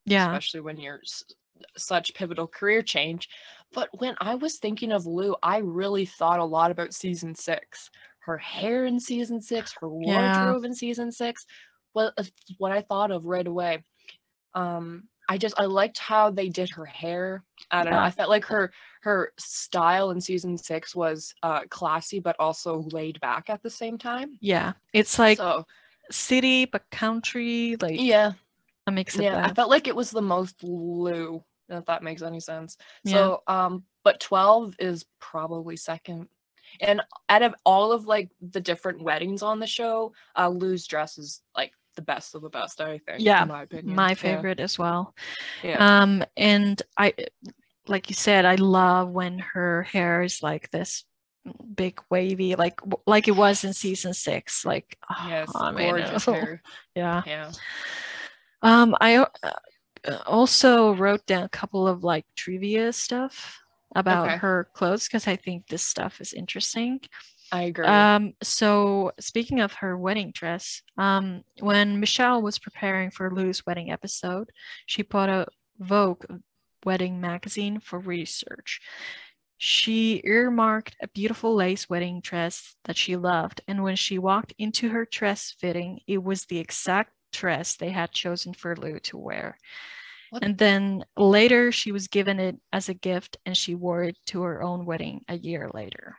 Yeah. 0.05 0.31
especially 0.33 0.59
when 0.63 0.79
you're 0.79 0.99
s- 1.05 1.23
such 1.77 2.13
pivotal 2.15 2.49
career 2.49 2.83
change. 2.83 3.29
But 3.73 3.89
when 4.01 4.17
I 4.21 4.35
was 4.35 4.59
thinking 4.59 4.91
of 4.91 5.07
Lou, 5.07 5.37
I 5.41 5.59
really 5.59 6.07
thought 6.07 6.41
a 6.41 6.45
lot 6.45 6.73
about 6.73 6.93
season 6.93 7.37
six. 7.37 7.89
Her 8.19 8.37
hair 8.37 8.85
in 8.85 8.99
season 8.99 9.41
six, 9.41 9.73
her 9.81 9.89
Yeah. 10.05 10.45
wardrobe 10.49 10.65
in 10.65 10.75
season 10.75 11.13
six, 11.13 11.47
was 11.95 12.13
what 12.59 12.73
I 12.73 12.81
thought 12.83 13.13
of 13.13 13.25
right 13.25 13.47
away. 13.47 13.85
Um, 14.55 15.09
I 15.29 15.37
just 15.37 15.59
I 15.61 15.67
liked 15.67 15.99
how 15.99 16.31
they 16.31 16.49
did 16.49 16.71
her 16.71 16.87
hair. 16.87 17.45
I 17.71 17.85
don't 17.85 17.93
know. 17.93 17.99
I 17.99 18.11
felt 18.11 18.31
like 18.31 18.47
her 18.47 18.73
her 19.03 19.33
style 19.39 20.11
in 20.11 20.21
season 20.21 20.57
six 20.57 20.95
was 20.95 21.35
uh 21.43 21.61
classy 21.69 22.19
but 22.19 22.37
also 22.39 22.85
laid 22.93 23.21
back 23.21 23.51
at 23.51 23.63
the 23.63 23.71
same 23.71 23.99
time. 23.99 24.39
Yeah. 24.41 24.73
It's 24.95 25.19
like 25.19 25.39
so 25.39 25.67
city 26.11 26.65
but 26.65 26.89
country, 26.91 27.77
like 27.81 28.01
yeah, 28.01 28.33
a 28.87 28.93
mix 28.93 29.17
of 29.17 29.23
yeah. 29.23 29.47
I 29.47 29.53
felt 29.53 29.71
like 29.71 29.87
it 29.87 29.97
was 29.97 30.11
the 30.11 30.23
most 30.23 30.63
Lou, 30.65 31.45
if 31.69 31.85
that 31.85 32.03
makes 32.03 32.23
any 32.23 32.41
sense. 32.41 32.79
Yeah. 33.05 33.13
So 33.13 33.43
um, 33.47 33.85
but 34.05 34.21
twelve 34.21 34.75
is 34.79 35.05
probably 35.21 35.77
second. 35.77 36.29
And 36.81 37.03
out 37.29 37.43
of 37.43 37.55
all 37.65 37.93
of 37.93 38.07
like 38.07 38.31
the 38.41 38.61
different 38.61 39.03
weddings 39.03 39.43
on 39.43 39.59
the 39.59 39.67
show, 39.67 40.13
uh 40.37 40.49
Lou's 40.49 40.87
dress 40.87 41.19
is 41.19 41.43
like 41.55 41.73
the 41.99 42.03
best 42.03 42.35
of 42.35 42.43
the 42.43 42.49
best, 42.49 42.81
I 42.81 42.99
think. 42.99 43.21
Yeah, 43.21 43.43
in 43.43 43.49
my 43.49 43.63
opinion. 43.63 43.97
my 43.97 44.11
Yeah, 44.11 44.15
favorite 44.15 44.61
as 44.61 44.79
well. 44.79 45.15
Yeah. 45.65 46.03
Um, 46.03 46.25
and 46.37 46.81
I, 46.97 47.13
like 47.89 48.09
you 48.09 48.15
said, 48.15 48.45
I 48.45 48.55
love 48.55 49.11
when 49.11 49.39
her 49.41 49.83
hair 49.83 50.23
is 50.23 50.43
like 50.43 50.71
this 50.71 51.05
big 51.75 52.01
wavy, 52.11 52.55
like 52.55 52.81
like 53.07 53.27
it 53.29 53.37
was 53.37 53.65
in 53.65 53.73
season 53.73 54.15
six. 54.15 54.65
Like, 54.65 54.97
oh, 55.11 55.27
yes, 55.29 55.51
I 55.55 55.73
mean, 55.73 55.89
gorgeous 55.89 56.25
hair. 56.27 56.63
yeah. 56.95 57.23
Yeah. 57.27 57.51
Um, 58.63 58.95
I 59.01 59.17
uh, 59.19 59.27
uh, 60.05 60.19
also 60.27 60.95
wrote 60.95 61.27
down 61.27 61.45
a 61.45 61.49
couple 61.49 61.87
of 61.89 62.05
like 62.05 62.27
trivia 62.37 62.93
stuff 62.93 63.59
about 63.97 64.27
Okay. 64.27 64.37
her 64.37 64.69
clothes 64.75 65.07
because 65.09 65.27
I 65.27 65.37
think 65.37 65.67
this 65.69 65.83
stuff 65.83 66.21
is 66.21 66.33
interesting. 66.33 67.01
I 67.51 67.63
agree. 67.65 67.87
Um, 67.87 68.35
so 68.43 69.13
speaking 69.21 69.61
of 69.61 69.73
her 69.75 69.97
wedding 69.97 70.33
dress, 70.33 70.83
um, 70.99 71.43
when 71.61 72.01
Michelle 72.01 72.43
was 72.43 72.59
preparing 72.59 73.11
for 73.11 73.31
Lou's 73.31 73.65
wedding 73.67 73.91
episode, 73.91 74.51
she 74.87 75.03
bought 75.03 75.31
a 75.31 75.47
Vogue 75.79 76.25
wedding 76.85 77.21
magazine 77.21 77.81
for 77.81 77.99
research. 77.99 78.81
She 79.57 80.21
earmarked 80.25 80.97
a 81.03 81.09
beautiful 81.09 81.55
lace 81.55 81.89
wedding 81.89 82.21
dress 82.21 82.77
that 82.85 82.97
she 82.97 83.17
loved, 83.17 83.63
and 83.67 83.83
when 83.83 83.97
she 83.97 84.19
walked 84.19 84.53
into 84.59 84.91
her 84.91 85.07
dress 85.11 85.55
fitting, 85.59 86.01
it 86.07 86.23
was 86.23 86.45
the 86.45 86.59
exact 86.59 87.13
dress 87.33 87.77
they 87.77 87.91
had 87.91 88.13
chosen 88.13 88.55
for 88.55 88.77
Lou 88.77 89.01
to 89.01 89.17
wear. 89.17 89.59
What? 90.31 90.45
And 90.45 90.59
then 90.59 91.05
later, 91.17 91.73
she 91.73 91.93
was 91.93 92.09
given 92.09 92.39
it 92.39 92.57
as 92.73 92.89
a 92.89 92.95
gift, 92.95 93.39
and 93.47 93.57
she 93.57 93.75
wore 93.75 94.05
it 94.05 94.19
to 94.27 94.43
her 94.43 94.63
own 94.63 94.85
wedding 94.85 95.25
a 95.29 95.37
year 95.37 95.71
later. 95.73 96.17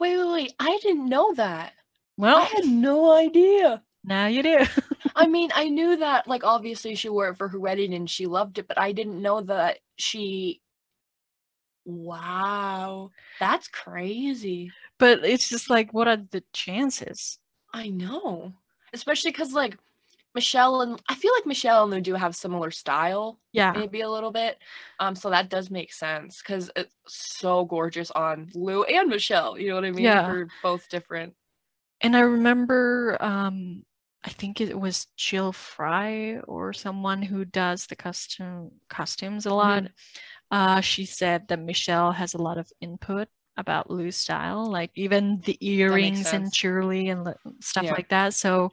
Wait, 0.00 0.16
wait, 0.16 0.32
wait. 0.32 0.54
I 0.58 0.78
didn't 0.82 1.08
know 1.08 1.32
that. 1.34 1.74
Well, 2.16 2.38
I 2.38 2.44
had 2.44 2.64
no 2.66 3.12
idea. 3.16 3.82
now 4.04 4.26
you 4.26 4.42
do. 4.42 4.66
I 5.16 5.26
mean, 5.26 5.50
I 5.54 5.68
knew 5.68 5.96
that, 5.96 6.26
like, 6.28 6.44
obviously 6.44 6.94
she 6.94 7.08
wore 7.08 7.28
it 7.28 7.36
for 7.38 7.48
her 7.48 7.58
wedding 7.58 7.94
and 7.94 8.08
she 8.08 8.26
loved 8.26 8.58
it, 8.58 8.68
but 8.68 8.78
I 8.78 8.92
didn't 8.92 9.20
know 9.22 9.40
that 9.42 9.78
she. 9.96 10.60
Wow, 11.84 13.10
that's 13.40 13.68
crazy. 13.68 14.70
but 14.98 15.24
it's 15.24 15.48
just 15.48 15.70
like, 15.70 15.92
what 15.94 16.08
are 16.08 16.18
the 16.18 16.44
chances? 16.52 17.38
I 17.72 17.88
know, 17.88 18.52
especially 18.92 19.30
because 19.30 19.52
like 19.52 19.78
Michelle 20.34 20.82
and 20.82 21.00
I 21.08 21.14
feel 21.14 21.32
like 21.34 21.46
Michelle 21.46 21.82
and 21.84 21.92
Lou 21.92 22.00
do 22.00 22.14
have 22.14 22.36
similar 22.36 22.70
style, 22.70 23.40
Yeah. 23.52 23.72
maybe 23.72 24.02
a 24.02 24.10
little 24.10 24.30
bit. 24.30 24.58
Um, 25.00 25.16
so 25.16 25.30
that 25.30 25.48
does 25.48 25.70
make 25.70 25.92
sense 25.92 26.40
because 26.40 26.70
it's 26.76 26.94
so 27.08 27.64
gorgeous 27.64 28.10
on 28.12 28.50
Lou 28.54 28.84
and 28.84 29.08
Michelle. 29.08 29.58
You 29.58 29.68
know 29.70 29.74
what 29.74 29.84
I 29.84 29.90
mean? 29.90 30.04
Yeah. 30.04 30.22
They're 30.30 30.48
both 30.62 30.88
different. 30.88 31.34
And 32.00 32.16
I 32.16 32.20
remember, 32.20 33.16
um, 33.20 33.84
I 34.22 34.30
think 34.30 34.60
it 34.60 34.78
was 34.78 35.06
Jill 35.16 35.52
Fry 35.52 36.38
or 36.46 36.72
someone 36.72 37.22
who 37.22 37.44
does 37.44 37.86
the 37.86 37.96
custom 37.96 38.70
costumes 38.88 39.46
a 39.46 39.54
lot. 39.54 39.84
Uh, 40.50 40.80
she 40.80 41.06
said 41.06 41.48
that 41.48 41.58
Michelle 41.58 42.12
has 42.12 42.34
a 42.34 42.42
lot 42.42 42.58
of 42.58 42.70
input 42.80 43.28
about 43.56 43.90
Lou's 43.90 44.16
style, 44.16 44.64
like 44.70 44.90
even 44.94 45.40
the 45.44 45.56
earrings 45.60 46.32
and 46.32 46.52
jewelry 46.52 47.08
and 47.08 47.34
stuff 47.60 47.84
Yeah. 47.84 47.92
like 47.92 48.08
that. 48.10 48.34
So 48.34 48.72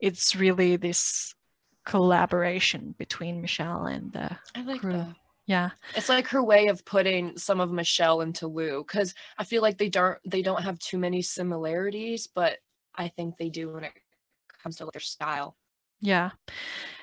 it's 0.00 0.34
really 0.36 0.76
this 0.76 1.34
collaboration 1.84 2.94
between 2.98 3.40
Michelle 3.40 3.86
and 3.86 4.12
the 4.12 4.36
I 4.54 4.62
like 4.62 4.80
crew. 4.80 4.92
that. 4.92 5.16
yeah. 5.46 5.70
It's 5.96 6.08
like 6.08 6.28
her 6.28 6.42
way 6.42 6.68
of 6.68 6.84
putting 6.84 7.36
some 7.36 7.60
of 7.60 7.72
Michelle 7.72 8.20
into 8.20 8.46
Lou 8.46 8.84
because 8.86 9.14
I 9.38 9.44
feel 9.44 9.62
like 9.62 9.78
they 9.78 9.88
don't 9.88 10.18
they 10.24 10.42
don't 10.42 10.62
have 10.62 10.78
too 10.78 10.98
many 10.98 11.22
similarities, 11.22 12.26
but 12.26 12.58
I 12.94 13.08
think 13.08 13.36
they 13.36 13.48
do 13.48 13.72
when 13.72 13.84
it 13.84 13.92
comes 14.62 14.76
to 14.76 14.88
their 14.92 15.00
style. 15.00 15.56
Yeah. 16.02 16.30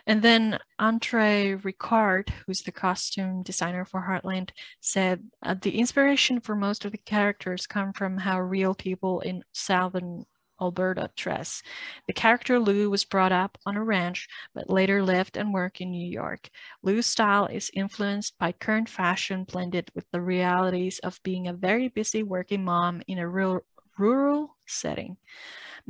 And 0.07 0.21
then 0.21 0.57
Andre 0.79 1.55
Ricard, 1.55 2.29
who's 2.29 2.61
the 2.61 2.71
costume 2.71 3.43
designer 3.43 3.85
for 3.85 4.01
Heartland, 4.01 4.49
said 4.79 5.23
uh, 5.43 5.55
the 5.61 5.77
inspiration 5.77 6.39
for 6.39 6.55
most 6.55 6.85
of 6.85 6.91
the 6.91 6.97
characters 6.97 7.67
come 7.67 7.93
from 7.93 8.17
how 8.17 8.39
real 8.39 8.73
people 8.73 9.19
in 9.19 9.43
southern 9.53 10.25
Alberta 10.61 11.09
Tress. 11.15 11.61
The 12.07 12.13
character 12.13 12.59
Lou 12.59 12.89
was 12.89 13.05
brought 13.05 13.31
up 13.31 13.57
on 13.65 13.75
a 13.75 13.83
ranch, 13.83 14.27
but 14.53 14.69
later 14.69 15.03
lived 15.03 15.37
and 15.37 15.53
worked 15.53 15.81
in 15.81 15.91
New 15.91 16.07
York. 16.07 16.49
Lou's 16.83 17.05
style 17.05 17.45
is 17.47 17.71
influenced 17.73 18.37
by 18.37 18.51
current 18.51 18.89
fashion 18.89 19.43
blended 19.43 19.89
with 19.95 20.05
the 20.11 20.21
realities 20.21 20.99
of 20.99 21.21
being 21.23 21.47
a 21.47 21.53
very 21.53 21.87
busy 21.87 22.23
working 22.23 22.63
mom 22.63 23.01
in 23.07 23.19
a 23.19 23.27
rural, 23.27 23.61
rural 23.97 24.55
setting. 24.65 25.17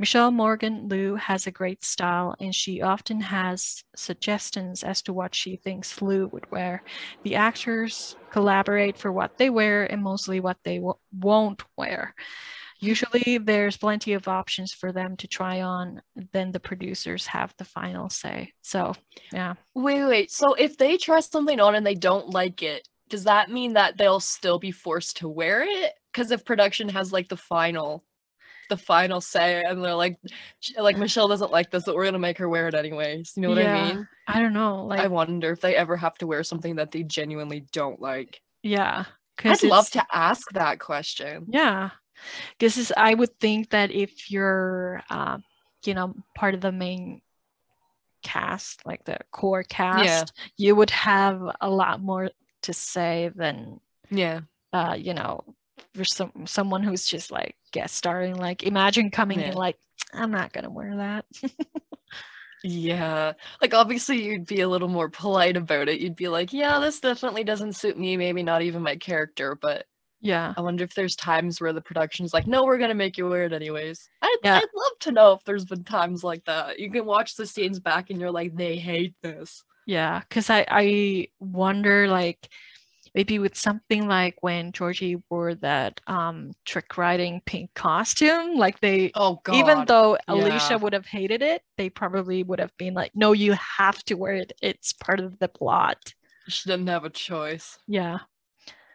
Michelle 0.00 0.30
Morgan 0.30 0.86
Lou 0.88 1.16
has 1.16 1.48
a 1.48 1.50
great 1.50 1.84
style 1.84 2.36
and 2.38 2.54
she 2.54 2.80
often 2.80 3.20
has 3.20 3.82
suggestions 3.96 4.84
as 4.84 5.02
to 5.02 5.12
what 5.12 5.34
she 5.34 5.56
thinks 5.56 6.00
Lou 6.00 6.28
would 6.28 6.48
wear. 6.52 6.84
The 7.24 7.34
actors 7.34 8.14
collaborate 8.30 8.96
for 8.96 9.10
what 9.10 9.38
they 9.38 9.50
wear 9.50 9.90
and 9.90 10.00
mostly 10.00 10.38
what 10.38 10.58
they 10.62 10.80
won't 11.12 11.64
wear. 11.76 12.14
Usually 12.80 13.38
there's 13.38 13.76
plenty 13.76 14.12
of 14.12 14.28
options 14.28 14.72
for 14.72 14.92
them 14.92 15.16
to 15.16 15.26
try 15.26 15.62
on, 15.62 16.00
then 16.32 16.52
the 16.52 16.60
producers 16.60 17.26
have 17.26 17.54
the 17.58 17.64
final 17.64 18.08
say. 18.08 18.52
So, 18.62 18.94
yeah. 19.32 19.54
Wait, 19.74 20.04
wait. 20.04 20.30
So 20.30 20.54
if 20.54 20.76
they 20.78 20.96
try 20.96 21.20
something 21.20 21.58
on 21.60 21.74
and 21.74 21.86
they 21.86 21.94
don't 21.96 22.30
like 22.30 22.62
it, 22.62 22.86
does 23.08 23.24
that 23.24 23.50
mean 23.50 23.72
that 23.72 23.96
they'll 23.98 24.20
still 24.20 24.58
be 24.58 24.70
forced 24.70 25.16
to 25.18 25.28
wear 25.28 25.62
it? 25.62 25.92
Because 26.12 26.30
if 26.30 26.44
production 26.44 26.88
has 26.90 27.12
like 27.12 27.28
the 27.28 27.36
final, 27.36 28.04
the 28.68 28.76
final 28.76 29.20
say, 29.20 29.62
and 29.64 29.82
they're 29.82 29.94
like, 29.94 30.18
like 30.76 30.98
Michelle 30.98 31.26
doesn't 31.28 31.50
like 31.50 31.70
this, 31.70 31.84
but 31.84 31.94
we're 31.94 32.04
gonna 32.04 32.18
make 32.18 32.38
her 32.38 32.48
wear 32.48 32.68
it 32.68 32.74
anyways. 32.74 33.32
You 33.34 33.42
know 33.42 33.48
what 33.50 33.58
Yeah, 33.58 33.74
I 33.76 33.92
mean? 33.94 34.08
I 34.26 34.40
don't 34.40 34.52
know. 34.52 34.84
Like, 34.84 35.00
I 35.00 35.06
wonder 35.06 35.50
if 35.52 35.60
they 35.60 35.74
ever 35.74 35.96
have 35.96 36.14
to 36.18 36.26
wear 36.26 36.44
something 36.44 36.76
that 36.76 36.90
they 36.92 37.02
genuinely 37.02 37.66
don't 37.72 38.00
like. 38.00 38.40
yeah. 38.62 39.04
i'd 39.44 39.62
love 39.62 39.88
to 39.90 40.04
ask 40.12 40.50
that 40.52 40.80
question. 40.80 41.46
Yeah. 41.48 41.90
This 42.58 42.76
is, 42.76 42.92
I 42.96 43.14
would 43.14 43.38
think 43.38 43.70
that 43.70 43.90
if 43.90 44.30
you're, 44.30 45.02
um, 45.10 45.44
you 45.84 45.94
know, 45.94 46.14
part 46.34 46.54
of 46.54 46.60
the 46.60 46.72
main 46.72 47.22
cast, 48.22 48.84
like 48.84 49.04
the 49.04 49.18
core 49.30 49.62
cast, 49.62 50.32
you 50.56 50.74
would 50.74 50.90
have 50.90 51.40
a 51.60 51.70
lot 51.70 52.00
more 52.00 52.30
to 52.62 52.72
say 52.72 53.30
than, 53.34 53.80
Yeah. 54.10 54.40
uh, 54.72 54.96
you 54.98 55.14
know, 55.14 55.44
for 55.94 56.04
some 56.04 56.32
someone 56.46 56.82
who's 56.82 57.06
just 57.06 57.30
like 57.30 57.56
guest 57.72 57.94
starring. 57.94 58.36
Like, 58.36 58.64
imagine 58.64 59.10
coming 59.10 59.40
in 59.40 59.54
like, 59.54 59.78
I'm 60.12 60.30
not 60.32 60.52
gonna 60.52 60.70
wear 60.70 60.96
that. 60.96 61.24
Yeah. 62.64 63.34
Like 63.62 63.72
obviously 63.72 64.24
you'd 64.24 64.46
be 64.46 64.62
a 64.62 64.68
little 64.68 64.88
more 64.88 65.08
polite 65.08 65.56
about 65.56 65.88
it. 65.88 66.00
You'd 66.00 66.16
be 66.16 66.26
like, 66.26 66.52
yeah, 66.52 66.80
this 66.80 66.98
definitely 66.98 67.44
doesn't 67.44 67.76
suit 67.76 67.96
me, 67.96 68.16
maybe 68.16 68.42
not 68.42 68.62
even 68.62 68.82
my 68.82 68.96
character, 68.96 69.54
but 69.54 69.86
yeah. 70.20 70.54
I 70.56 70.60
wonder 70.60 70.84
if 70.84 70.94
there's 70.94 71.16
times 71.16 71.60
where 71.60 71.72
the 71.72 71.80
production's 71.80 72.32
like, 72.34 72.46
no, 72.46 72.64
we're 72.64 72.78
gonna 72.78 72.94
make 72.94 73.16
you 73.18 73.28
wear 73.28 73.44
it 73.44 73.52
anyways. 73.52 74.08
I'd, 74.22 74.36
Yeah. 74.44 74.56
I'd 74.56 74.74
love 74.74 74.98
to 75.00 75.12
know 75.12 75.32
if 75.32 75.44
there's 75.44 75.64
been 75.64 75.84
times 75.84 76.24
like 76.24 76.44
that. 76.46 76.78
You 76.78 76.90
can 76.90 77.04
watch 77.06 77.36
the 77.36 77.46
scenes 77.46 77.78
back 77.80 78.10
and 78.10 78.20
you're 78.20 78.30
like, 78.30 78.54
they 78.56 78.76
hate 78.76 79.14
this. 79.22 79.62
Yeah, 79.86 80.20
because 80.20 80.50
I 80.50 80.66
I 80.68 81.28
wonder 81.40 82.08
like 82.08 82.48
maybe 83.14 83.38
with 83.38 83.56
something 83.56 84.06
like 84.06 84.36
when 84.42 84.70
Georgie 84.72 85.16
wore 85.30 85.54
that 85.56 86.00
um 86.06 86.52
trick 86.66 86.98
riding 86.98 87.40
pink 87.46 87.72
costume, 87.74 88.56
like 88.56 88.80
they 88.80 89.10
Oh 89.14 89.40
god. 89.44 89.54
even 89.56 89.84
though 89.86 90.18
Yeah. 90.28 90.34
Alisha 90.34 90.80
would 90.80 90.92
have 90.92 91.06
hated 91.06 91.42
it, 91.42 91.62
they 91.78 91.88
probably 91.90 92.42
would 92.42 92.58
have 92.60 92.76
been 92.76 92.94
like, 92.94 93.12
no, 93.14 93.32
you 93.32 93.52
have 93.54 94.02
to 94.04 94.14
wear 94.14 94.34
it. 94.34 94.52
It's 94.60 94.92
part 94.92 95.20
of 95.20 95.38
the 95.38 95.48
plot. 95.48 96.12
she 96.48 96.68
didn't 96.68 96.88
have 96.88 97.04
a 97.04 97.10
choice. 97.10 97.78
Yeah. 97.86 98.18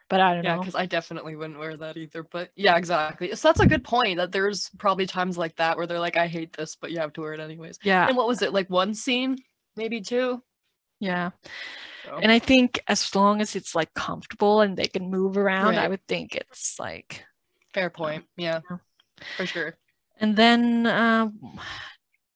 But 0.10 0.20
I 0.20 0.34
don't 0.36 0.44
Yeah, 0.44 0.56
know. 0.56 0.62
because 0.62 0.76
I 0.76 0.86
definitely 0.86 1.36
wouldn't 1.36 1.58
wear 1.60 1.76
that 1.78 1.98
either. 1.98 2.24
But 2.24 2.52
yeah, 2.56 2.76
exactly. 2.78 3.36
So 3.36 3.48
that's 3.48 3.62
a 3.62 3.66
good 3.68 3.84
point 3.84 4.18
that 4.18 4.32
there's 4.32 4.70
probably 4.78 5.06
times 5.08 5.38
like 5.38 5.56
that 5.56 5.78
where 5.78 5.88
they're 5.88 6.00
like, 6.00 6.18
I 6.18 6.28
hate 6.28 6.54
this, 6.56 6.76
but 6.76 6.92
you 6.92 7.00
have 7.00 7.14
to 7.14 7.22
wear 7.22 7.34
it 7.34 7.40
anyways. 7.40 7.80
Yeah. 7.84 8.08
And 8.08 8.18
what 8.18 8.28
was 8.28 8.42
it, 8.42 8.54
like 8.54 8.70
one 8.70 8.94
scene? 8.94 9.38
Maybe 9.76 10.02
two? 10.02 10.44
Yeah. 11.00 11.32
So. 12.06 12.18
And 12.22 12.32
I 12.32 12.40
think 12.40 12.82
as 12.88 13.16
long 13.16 13.42
as 13.42 13.56
it's 13.56 13.76
like 13.76 13.94
comfortable 13.94 14.62
and 14.62 14.78
they 14.78 14.88
can 14.88 15.10
move 15.10 15.38
around, 15.38 15.76
I 15.76 15.88
would 15.88 16.06
think 16.08 16.36
it's 16.36 16.80
like 16.80 17.26
Fair 17.74 17.90
point. 17.90 18.26
Yeah. 18.38 18.60
Yeah. 18.70 18.78
For 19.38 19.46
sure. 19.46 19.78
and 20.20 20.36
then 20.36 20.86
um 20.86 21.40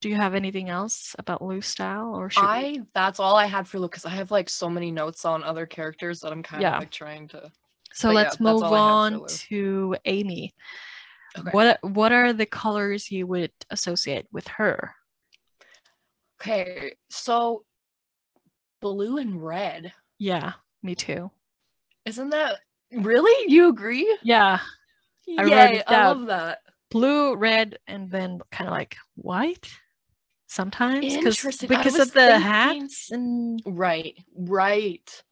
do 0.02 0.10
you 0.10 0.16
have 0.16 0.36
anything 0.36 0.70
else 0.70 1.16
about 1.18 1.42
Lou 1.42 1.62
style 1.62 2.14
or 2.16 2.30
should 2.30 2.42
we- 2.42 2.48
I 2.48 2.80
that's 2.94 3.20
all 3.20 3.36
I 3.36 3.46
had 3.46 3.68
for 3.68 3.80
Lou 3.80 3.88
because 3.88 4.06
I 4.06 4.10
have 4.12 4.30
like 4.32 4.50
so 4.50 4.70
many 4.70 4.92
notes 4.92 5.26
on 5.26 5.44
other 5.44 5.66
characters 5.66 6.20
that 6.22 6.32
I'm 6.32 6.44
kind 6.44 6.62
Yeah. 6.62 6.76
of 6.76 6.80
like 6.80 6.92
trying 6.92 7.28
to 7.30 7.52
so 7.94 8.10
but 8.10 8.16
let's 8.16 8.30
that's 8.36 8.40
move 8.42 8.64
all 8.64 8.74
I 8.76 8.78
had 8.78 9.18
for 9.18 9.24
on 9.24 9.28
to 9.28 9.96
Amy. 10.06 10.54
Okay. 11.38 11.50
What 11.52 11.80
what 11.84 12.12
are 12.12 12.32
the 12.34 12.46
colors 12.46 13.12
you 13.12 13.26
would 13.28 13.52
associate 13.70 14.28
with 14.32 14.48
her? 14.50 14.94
Okay, 16.40 16.94
so 17.10 17.64
blue 18.82 19.18
and 19.18 19.44
red. 19.44 19.94
Yeah, 20.20 20.54
me 20.84 20.94
too. 20.96 21.32
Isn't 22.06 22.30
that 22.30 22.60
really? 22.92 23.52
You 23.52 23.70
agree? 23.70 24.18
Yeah, 24.24 24.60
I 25.38 25.44
Yay, 25.46 25.84
I 25.86 26.08
love 26.08 26.28
that. 26.28 26.60
blue, 26.92 27.36
red, 27.36 27.78
and 27.88 28.10
then 28.12 28.40
kind 28.52 28.68
of 28.68 28.72
like 28.72 28.96
white 29.16 29.70
sometimes 30.48 31.16
because 31.16 31.42
because 31.62 32.00
of 32.00 32.12
the 32.14 32.20
thinking- 32.22 32.42
hats 32.42 33.12
and 33.12 33.62
Right, 33.66 34.18
right. 34.36 35.24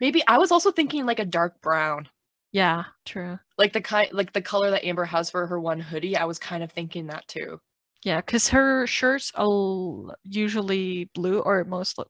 Maybe 0.00 0.22
I 0.26 0.38
was 0.38 0.50
also 0.52 0.70
thinking 0.70 1.04
like 1.06 1.18
a 1.18 1.24
dark 1.26 1.60
brown. 1.60 2.08
yeah, 2.52 2.84
true. 3.04 3.38
Like 3.58 3.72
the 3.72 3.80
kind 3.80 4.08
like 4.12 4.32
the 4.32 4.42
color 4.42 4.70
that 4.70 4.84
Amber 4.86 5.04
has 5.04 5.30
for 5.30 5.46
her 5.46 5.60
one 5.60 5.80
hoodie. 5.80 6.16
I 6.16 6.24
was 6.24 6.38
kind 6.38 6.62
of 6.62 6.72
thinking 6.72 7.06
that 7.08 7.26
too. 7.28 7.60
Yeah, 8.02 8.20
because 8.20 8.48
her 8.48 8.86
shirts 8.86 9.30
are 9.34 10.16
usually 10.24 11.10
blue 11.14 11.40
or 11.40 11.64
most 11.64 11.98
of 11.98 12.06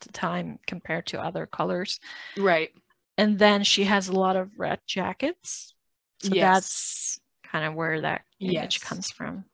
the 0.00 0.12
time 0.12 0.58
compared 0.68 1.06
to 1.06 1.20
other 1.20 1.46
colors. 1.46 1.98
Right. 2.38 2.70
And 3.18 3.36
then 3.38 3.64
she 3.64 3.82
has 3.84 4.06
a 4.08 4.12
lot 4.12 4.36
of 4.36 4.50
red 4.56 4.78
jackets. 4.86 5.74
So 6.22 6.30
Yes. 6.32 6.44
that's 6.54 7.20
kind 7.50 7.64
of 7.66 7.74
where 7.74 8.00
that 8.02 8.22
image 8.40 8.54
Yes. 8.76 8.78
comes 8.78 9.10
from. 9.10 9.44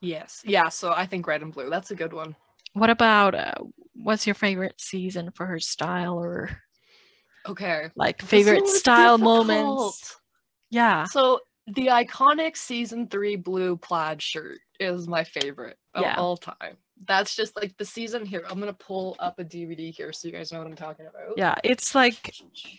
Yes. 0.00 0.42
Yeah, 0.44 0.68
so 0.68 0.92
I 0.92 1.06
think 1.06 1.26
red 1.26 1.42
and 1.42 1.52
blue. 1.52 1.70
That's 1.70 1.90
a 1.90 1.96
good 1.96 2.12
one. 2.12 2.36
What 2.74 2.90
about 2.90 3.34
uh, 3.34 3.54
what's 3.94 4.26
your 4.26 4.34
favorite 4.34 4.80
season 4.80 5.30
for 5.34 5.46
her 5.46 5.58
style 5.58 6.18
or 6.18 6.50
Okay. 7.48 7.88
like 7.96 8.20
favorite 8.22 8.68
style 8.68 9.16
difficult. 9.18 9.48
moments? 9.48 10.16
Yeah. 10.70 11.04
So 11.04 11.40
the 11.66 11.86
iconic 11.88 12.56
season 12.56 13.08
three 13.08 13.36
blue 13.36 13.76
plaid 13.76 14.22
shirt 14.22 14.58
is 14.78 15.08
my 15.08 15.24
favorite 15.24 15.78
of 15.94 16.02
Yeah. 16.02 16.16
all 16.16 16.36
time. 16.36 16.76
That's 17.06 17.34
just 17.34 17.56
like 17.56 17.76
the 17.76 17.84
season 17.84 18.26
here. 18.26 18.44
I'm 18.48 18.58
gonna 18.58 18.72
pull 18.72 19.16
up 19.18 19.38
a 19.38 19.44
DVD 19.44 19.90
here 19.90 20.12
so 20.12 20.28
you 20.28 20.32
guys 20.32 20.52
know 20.52 20.58
what 20.58 20.66
I'm 20.66 20.76
talking 20.76 21.06
about. 21.06 21.36
Yeah, 21.36 21.54
it's 21.64 21.94
like 21.94 22.34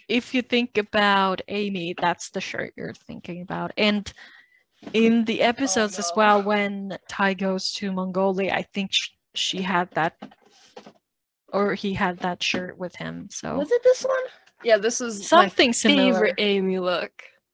if 0.08 0.34
you 0.34 0.42
think 0.42 0.78
about 0.78 1.42
Amy, 1.48 1.96
that's 2.00 2.30
the 2.30 2.42
shirt 2.42 2.74
you're 2.76 2.94
thinking 2.94 3.42
about. 3.42 3.72
And 3.78 4.12
in 4.94 5.26
the 5.26 5.42
episodes 5.42 6.00
as 6.00 6.10
no. 6.10 6.14
well, 6.18 6.44
when 6.44 6.98
Ty 7.08 7.34
goes 7.36 7.72
to 7.74 7.92
Mongolia, 7.92 8.54
I 8.54 8.62
think 8.64 8.92
sh- 8.94 9.10
she 9.36 9.62
had 9.62 9.90
that, 9.92 10.16
or 11.52 11.74
he 11.74 11.94
had 11.94 12.20
that 12.20 12.42
shirt 12.42 12.78
with 12.78 12.96
him. 12.96 13.28
So 13.32 13.58
Was 13.58 13.72
it 13.72 13.82
this 13.84 14.04
one? 14.04 14.24
Yeah, 14.64 14.78
this 14.78 15.00
is 15.02 15.28
something 15.28 15.70
my 15.70 15.72
similar. 15.74 16.14
favorite 16.14 16.36
Amy 16.38 16.80
look. 16.80 17.12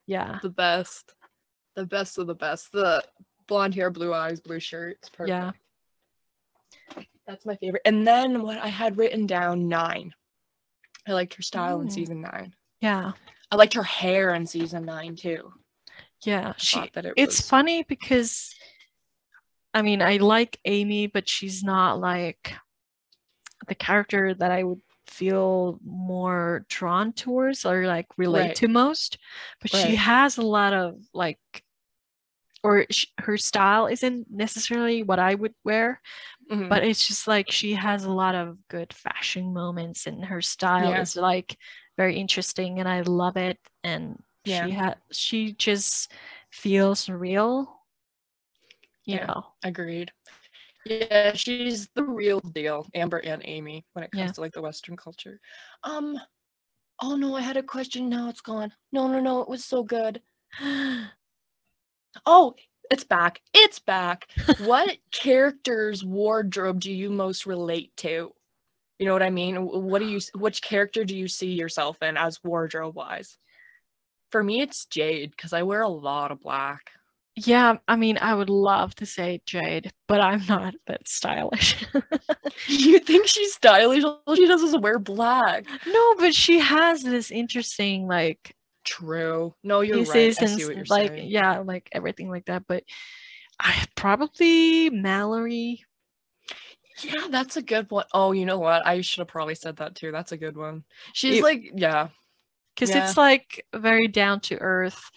Yeah, 0.07 0.39
The 0.41 0.49
best. 0.49 1.13
The 1.75 1.85
best 1.85 2.17
of 2.17 2.27
the 2.27 2.35
best. 2.35 2.71
The 2.71 3.03
blonde 3.47 3.75
hair, 3.75 3.89
blue 3.91 4.13
eyes, 4.13 4.39
blue 4.39 4.59
shirt. 4.59 4.97
It's 4.99 5.09
perfect. 5.09 5.29
yeah, 5.29 5.51
That's 7.27 7.45
my 7.45 7.55
favorite. 7.57 7.81
And 7.85 8.07
then 8.07 8.41
what 8.43 8.57
I 8.59 8.67
had 8.67 8.97
written 8.97 9.25
down 9.25 9.67
nine. 9.67 10.13
I 11.07 11.11
liked 11.13 11.33
her 11.35 11.41
style 11.43 11.81
in 11.81 11.87
Mm. 11.87 11.91
season 11.91 12.21
nine. 12.21 12.55
yeah, 12.81 13.11
I 13.51 13.55
liked 13.55 13.73
her 13.75 13.83
hair 13.83 14.33
in 14.33 14.45
season 14.47 14.85
nine 14.85 15.15
too. 15.15 15.51
Yeah. 16.23 16.53
She. 16.57 16.89
that 16.93 17.05
it 17.05 17.13
It's 17.17 17.37
was 17.39 17.49
funny 17.49 17.83
because, 17.83 18.53
I 19.73 19.81
mean, 19.81 20.01
I 20.01 20.17
like 20.17 20.59
Amy, 20.65 21.07
but 21.07 21.27
she's 21.27 21.63
not 21.63 21.99
like 21.99 22.53
the 23.67 23.75
character 23.75 24.33
that 24.33 24.51
I 24.51 24.63
would 24.63 24.81
feel 25.07 25.79
more 25.85 26.65
drawn 26.69 27.13
towards 27.13 27.65
or 27.65 27.85
like 27.87 28.07
relate 28.17 28.47
Right. 28.47 28.55
to 28.55 28.67
most. 28.67 29.17
But 29.61 29.71
she 29.71 29.95
has 29.95 30.37
a 30.37 30.41
lot 30.41 30.73
of 30.73 30.95
like, 31.13 31.39
or 32.63 32.85
sh- 32.89 33.05
her 33.19 33.37
style 33.37 33.85
isn't 33.87 34.27
necessarily 34.31 35.03
what 35.03 35.19
I 35.19 35.35
would 35.35 35.53
wear, 35.63 36.01
Mhm. 36.51 36.69
but 36.69 36.83
it's 36.83 37.07
just 37.07 37.27
like 37.27 37.51
she 37.51 37.73
has 37.73 38.03
a 38.05 38.11
lot 38.11 38.33
of 38.33 38.57
good 38.69 38.91
fashion 38.93 39.53
moments, 39.53 40.07
and 40.07 40.25
her 40.25 40.41
style 40.41 40.91
Yeah. 40.91 41.01
is 41.01 41.15
like 41.15 41.57
very 41.97 42.17
interesting, 42.17 42.79
and 42.79 42.89
I 42.89 43.01
love 43.01 43.37
it. 43.37 43.59
And 43.83 44.21
Yeah. 44.45 44.65
she 44.65 44.71
had 44.71 44.97
she 45.11 45.53
just 45.53 46.11
feels 46.51 47.09
real, 47.09 47.81
you 49.05 49.15
Yeah. 49.15 49.25
know. 49.27 49.45
Agreed. 49.63 50.11
Yeah, 50.85 51.33
she's 51.33 51.89
the 51.95 52.03
real 52.03 52.39
deal, 52.41 52.87
Amber 52.93 53.17
and 53.17 53.41
Amy, 53.45 53.85
when 53.93 54.03
it 54.03 54.11
comes 54.11 54.21
Yeah. 54.29 54.31
to 54.33 54.41
like 54.41 54.53
the 54.53 54.61
Western 54.61 54.95
culture. 54.95 55.39
Um, 55.83 56.19
oh 57.01 57.15
no, 57.15 57.35
I 57.35 57.41
had 57.41 57.57
a 57.57 57.63
question. 57.63 58.07
Now 58.07 58.29
it's 58.29 58.41
gone. 58.41 58.71
No, 58.91 59.07
no, 59.07 59.19
no, 59.19 59.41
it 59.41 59.49
was 59.49 59.65
so 59.65 59.83
good. 59.83 60.21
Oh, 62.25 62.55
it's 62.91 63.03
back. 63.03 63.41
It's 63.53 63.79
back. 63.79 64.27
what 64.59 64.97
character's 65.11 66.03
wardrobe 66.03 66.79
do 66.79 66.91
you 66.93 67.09
most 67.09 67.45
relate 67.45 67.95
to? 67.97 68.33
You 68.99 69.05
know 69.05 69.11
what 69.13 69.23
I 69.23 69.29
mean? 69.29 69.55
What 69.57 69.99
do 69.99 70.07
you? 70.07 70.21
Which 70.35 70.61
character 70.61 71.03
do 71.03 71.15
you 71.17 71.27
see 71.27 71.51
yourself 71.51 72.01
in 72.01 72.15
as 72.15 72.41
wardrobe 72.43 72.95
wise? 72.95 73.37
For 74.35 74.43
me, 74.43 74.59
it's 74.59 74.85
Jade 74.87 75.31
because 75.31 75.53
I 75.53 75.63
wear 75.63 75.79
a 75.79 75.87
lot 75.87 76.29
of 76.29 76.41
black. 76.41 76.91
Yeah, 77.37 77.77
I 77.87 77.95
mean, 77.95 78.17
I 78.19 78.33
would 78.33 78.49
love 78.49 78.93
to 78.95 79.05
say 79.05 79.41
Jade, 79.45 79.93
but 80.09 80.19
I'm 80.19 80.45
not 80.45 80.75
that 80.87 81.07
stylish. 81.07 81.85
you 82.67 82.99
think 82.99 83.27
she's 83.27 83.53
stylish? 83.53 84.03
All 84.03 84.35
she 84.35 84.45
does 84.45 84.61
is 84.61 84.75
wear 84.75 84.99
black. 84.99 85.65
no, 85.87 86.15
but 86.15 86.35
she 86.35 86.59
has 86.59 87.01
this 87.01 87.31
interesting 87.31 88.09
like 88.09 88.53
True. 88.83 89.55
No, 89.63 89.79
you're 89.79 90.03
right. 90.03 90.35
I 90.41 90.45
see 90.47 90.65
what 90.65 90.75
you're 90.75 90.85
like 90.89 91.11
saying. 91.11 91.29
yeah, 91.29 91.59
like 91.59 91.87
everything 91.93 92.29
like 92.29 92.47
that. 92.47 92.63
But 92.67 92.83
I 93.57 93.85
probably 93.95 94.89
Mallory. 94.89 95.85
Yeah, 97.01 97.27
that's 97.29 97.55
a 97.55 97.61
good 97.61 97.89
one. 97.89 98.03
Oh, 98.13 98.33
you 98.33 98.45
know 98.45 98.59
what? 98.59 98.85
I 98.85 98.99
should 98.99 99.21
have 99.21 99.29
probably 99.29 99.55
said 99.55 99.77
that 99.77 99.95
too. 99.95 100.11
That's 100.11 100.33
a 100.33 100.37
good 100.37 100.57
one. 100.57 100.83
She's 101.13 101.37
It- 101.37 101.43
like, 101.43 101.71
yeah, 101.73 102.09
because 102.75 102.89
Yeah. 102.91 103.07
it's 103.07 103.17
like 103.17 103.65
very 103.73 104.07
down 104.07 104.39
to 104.41 104.57
earth 104.59 105.11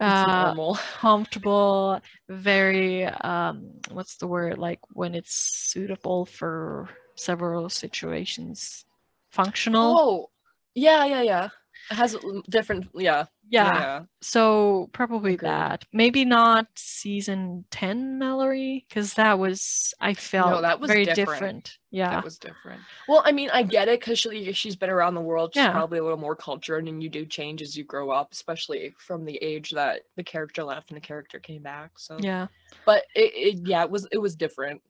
uh 0.00 0.54
comfortable 1.00 2.00
very 2.28 3.04
um 3.04 3.70
what's 3.90 4.16
the 4.16 4.26
word? 4.26 4.58
Like 4.58 4.80
when 4.92 5.14
it's 5.14 5.34
suitable 5.34 6.24
for 6.26 6.88
several 7.16 7.68
situations. 7.68 8.84
Functional. 9.30 9.96
Oh, 9.98 10.30
yeah, 10.74 11.04
yeah, 11.04 11.22
yeah. 11.22 11.48
It 11.90 11.94
has 11.94 12.16
different, 12.48 12.88
yeah, 12.94 13.26
yeah, 13.52 14.04
so 14.20 14.88
probably 14.92 15.36
that 15.36 15.84
maybe 15.92 16.24
not 16.24 16.66
season 16.76 17.64
10 17.70 18.18
mallory 18.18 18.84
because 18.88 19.14
that 19.14 19.38
was 19.38 19.94
i 20.00 20.14
felt 20.14 20.62
that 20.62 20.80
was 20.80 20.88
very 20.88 21.04
different. 21.04 21.40
different, 21.40 21.78
yeah 21.90 22.08
That 22.10 22.24
was 22.24 22.38
different. 22.38 22.80
Well, 23.08 23.22
I 23.24 23.32
mean, 23.32 23.50
I 23.52 23.62
get 23.62 23.88
it 23.88 24.00
because 24.00 24.18
she, 24.18 24.52
she's 24.52 24.76
been 24.76 24.90
around 24.90 25.14
the 25.14 25.20
world. 25.20 25.54
She's 25.54 25.62
Yeah. 25.62 25.72
probably 25.72 25.98
a 25.98 26.02
little 26.02 26.18
more 26.18 26.36
cultured, 26.36 26.88
and 26.88 27.02
you 27.02 27.08
do 27.08 27.26
change 27.26 27.62
as 27.62 27.76
you 27.76 27.84
grow 27.84 28.10
up, 28.10 28.32
especially 28.32 28.94
from 28.98 29.24
the 29.24 29.36
age 29.42 29.70
that 29.70 30.02
the 30.16 30.22
character 30.24 30.64
left 30.64 30.90
and 30.90 30.96
the 30.96 31.00
character 31.00 31.38
came 31.38 31.62
back. 31.62 31.98
So, 31.98 32.16
yeah 32.18 32.46
but 32.84 33.04
it, 33.14 33.32
it 33.56 33.66
yeah, 33.66 33.82
it 33.84 33.90
was 33.90 34.06
it 34.12 34.18
was 34.18 34.34
different. 34.36 34.82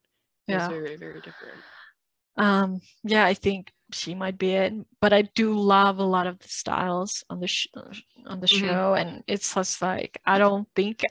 It 0.49 0.53
yeah 0.53 0.59
was 0.59 0.69
very 0.69 0.97
very 0.97 1.21
different. 1.21 1.65
um 2.37 2.81
yeah 3.05 3.25
i 3.25 3.35
think 3.35 3.73
she 3.95 4.15
might 4.15 4.39
be 4.39 4.51
it 4.53 4.73
but 5.01 5.13
i 5.13 5.23
do 5.35 5.53
love 5.59 5.99
a 5.99 6.05
lot 6.05 6.27
of 6.27 6.39
the 6.39 6.49
styles 6.49 7.25
on 7.31 7.41
the 7.41 7.47
sh- 7.47 7.69
on 8.27 8.41
the 8.41 8.47
Mhm. 8.47 8.61
show 8.61 8.95
and 8.95 9.23
it's 9.27 9.55
just 9.55 9.81
like 9.83 10.21
i 10.27 10.39
don't 10.39 10.69
think 10.75 11.03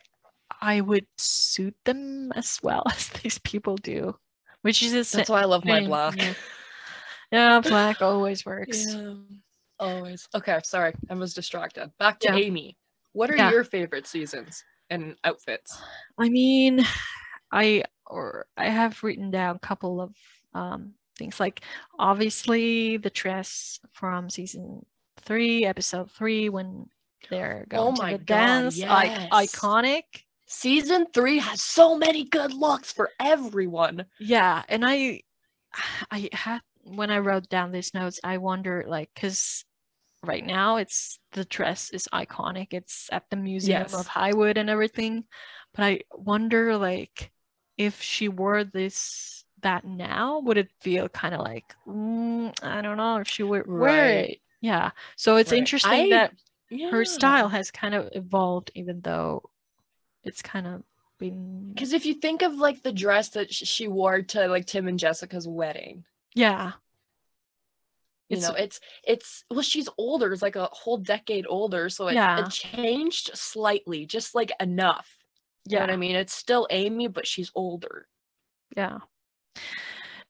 i 0.62 0.82
would 0.82 1.06
suit 1.18 1.76
them 1.86 2.32
as 2.36 2.60
well 2.64 2.84
as 2.92 3.10
these 3.22 3.38
people 3.40 3.76
do 3.78 4.16
which 4.62 4.84
is 4.84 5.12
That's 5.12 5.30
why 5.30 5.42
I 5.42 5.46
love 5.46 5.66
my 5.66 5.84
black. 5.86 6.16
yeah. 6.18 6.34
yeah 7.32 7.60
black 7.62 8.02
always 8.02 8.46
works 8.46 8.86
Yeah. 8.94 9.14
Always. 9.80 10.30
Okay, 10.36 10.60
sorry. 10.64 10.94
I 11.10 11.16
was 11.16 11.34
distracted. 11.34 11.90
Back 11.98 12.20
to 12.20 12.28
Yeah. 12.30 12.36
Amy. 12.36 12.78
What 13.14 13.32
are 13.32 13.50
your 13.50 13.64
favorite 13.64 14.06
seasons 14.06 14.64
and 14.92 15.16
outfits? 15.24 15.76
I 16.20 16.30
mean, 16.30 16.86
I 17.52 17.86
or 18.06 18.46
I 18.56 18.70
have 18.70 19.02
written 19.02 19.32
down 19.32 19.56
a 19.56 19.60
couple 19.66 20.00
of 20.00 20.14
um, 20.54 20.94
things 21.22 21.40
like 21.40 21.62
obviously 22.00 22.98
the 22.98 23.10
dress 23.12 23.80
from 23.94 24.30
season 24.30 24.86
three, 25.22 25.66
episode 25.66 26.12
three, 26.12 26.50
when 26.50 26.90
they're 27.30 27.66
oh 27.74 27.92
going 27.92 27.96
to 27.96 28.02
Oh 28.02 28.04
my 28.04 28.14
the 28.14 28.20
God, 28.26 28.68
dance, 28.74 28.76
yes. 28.76 29.22
iconic. 29.32 30.04
Season 30.48 31.08
three 31.14 31.40
has 31.40 31.62
so 31.64 31.98
many 31.98 32.26
good 32.26 32.54
looks 32.54 32.92
for 32.92 33.12
everyone. 33.20 34.06
Yeah, 34.20 34.64
and 34.70 34.86
I, 34.86 35.22
I 36.12 36.30
had 36.34 36.62
when 36.84 37.12
I 37.12 37.20
wrote 37.20 37.50
down 37.50 37.72
these 37.72 37.94
notes, 37.94 38.20
I 38.24 38.38
wonder 38.38 38.86
like 38.88 39.10
because 39.14 39.66
right 40.24 40.46
now 40.46 40.78
it's 40.78 41.20
the 41.34 41.46
dress 41.46 41.92
is 41.92 42.08
iconic. 42.14 42.74
It's 42.74 43.10
at 43.12 43.30
the 43.30 43.38
Museum 43.38 43.94
Yes. 43.94 43.94
of 43.96 44.08
Highwood 44.08 44.58
and 44.58 44.70
everything, 44.70 45.26
but 45.74 45.84
I 45.84 46.02
wonder 46.14 46.78
like 46.78 47.32
if 47.78 48.02
she 48.02 48.30
wore 48.30 48.64
this 48.64 49.41
that 49.62 49.84
now, 49.86 50.40
would 50.40 50.58
it 50.58 50.70
feel 50.80 51.10
kind 51.10 51.34
of 51.36 51.42
like 51.42 51.76
mm, 51.88 52.54
I 52.64 52.82
don't 52.82 52.98
know 52.98 53.18
if 53.18 53.28
she 53.28 53.44
would 53.44 53.68
wear 53.68 54.10
it. 54.10 54.16
Right. 54.22 54.42
Yeah, 54.62 54.92
so 55.16 55.38
it's 55.38 55.52
Right. 55.52 55.58
interesting 55.60 55.92
I- 55.92 56.10
that 56.10 56.34
Yeah. 56.70 56.90
her 56.92 57.04
style 57.06 57.50
has 57.50 57.72
kind 57.72 57.96
of 57.96 58.10
evolved, 58.14 58.72
even 58.76 59.02
though 59.02 59.50
it's 60.24 60.42
kind 60.42 60.68
of 60.68 60.84
been 61.18 61.70
Because 61.74 61.94
if 61.94 62.06
you 62.06 62.14
think 62.16 62.42
of 62.44 62.54
like 62.56 62.82
the 62.84 62.92
dress 62.94 63.30
that 63.30 63.54
sh- 63.54 63.64
she 63.68 63.88
wore 63.88 64.22
to 64.22 64.48
like 64.48 64.66
Tim 64.68 64.88
and 64.88 65.00
Jessica's 65.00 65.48
wedding, 65.48 66.06
yeah. 66.34 66.74
you 68.30 68.38
It's- 68.38 68.48
know, 68.50 68.56
it's 68.56 68.80
it's 69.04 69.44
well, 69.50 69.62
she's 69.62 69.90
older, 69.98 70.32
it's 70.32 70.42
like 70.42 70.56
a 70.56 70.70
whole 70.72 70.98
decade 70.98 71.46
older, 71.50 71.90
so 71.90 72.08
it, 72.08 72.14
Yeah. 72.14 72.46
it 72.46 72.52
changed 72.52 73.32
slightly, 73.36 74.06
just 74.06 74.34
like 74.36 74.52
enough. 74.60 75.18
You 75.68 75.76
Yeah. 75.78 75.82
what 75.82 75.90
I 75.92 75.96
mean? 75.98 76.16
It's 76.16 76.34
still 76.34 76.66
Amy, 76.72 77.08
but 77.08 77.28
she's 77.28 77.52
older. 77.56 78.08
Yeah. 78.76 79.00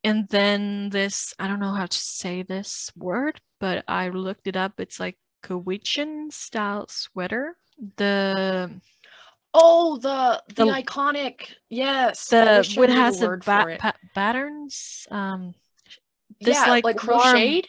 And 0.03 0.27
then 0.29 0.89
this, 0.89 1.33
I 1.37 1.47
don't 1.47 1.59
know 1.59 1.73
how 1.73 1.85
to 1.85 1.99
say 1.99 2.41
this 2.43 2.91
word, 2.95 3.39
but 3.59 3.83
I 3.87 4.09
looked 4.09 4.47
it 4.47 4.57
up. 4.57 4.73
It's 4.79 4.99
like 4.99 5.17
Cowichan 5.43 6.31
style 6.31 6.87
sweater. 6.89 7.55
The 7.97 8.81
Oh, 9.53 9.97
the 9.97 10.41
the, 10.55 10.65
The- 10.65 10.71
iconic, 10.71 11.53
yes. 11.69 12.29
The 12.29 12.73
what 12.77 12.89
has 12.89 13.19
the 13.19 13.37
ba- 13.45 13.75
pa- 13.79 13.93
patterns. 14.15 15.05
Um, 15.11 15.53
this, 16.39 16.55
yeah, 16.55 16.69
like, 16.69 16.83
like, 16.85 16.95
crocheted. 16.97 17.67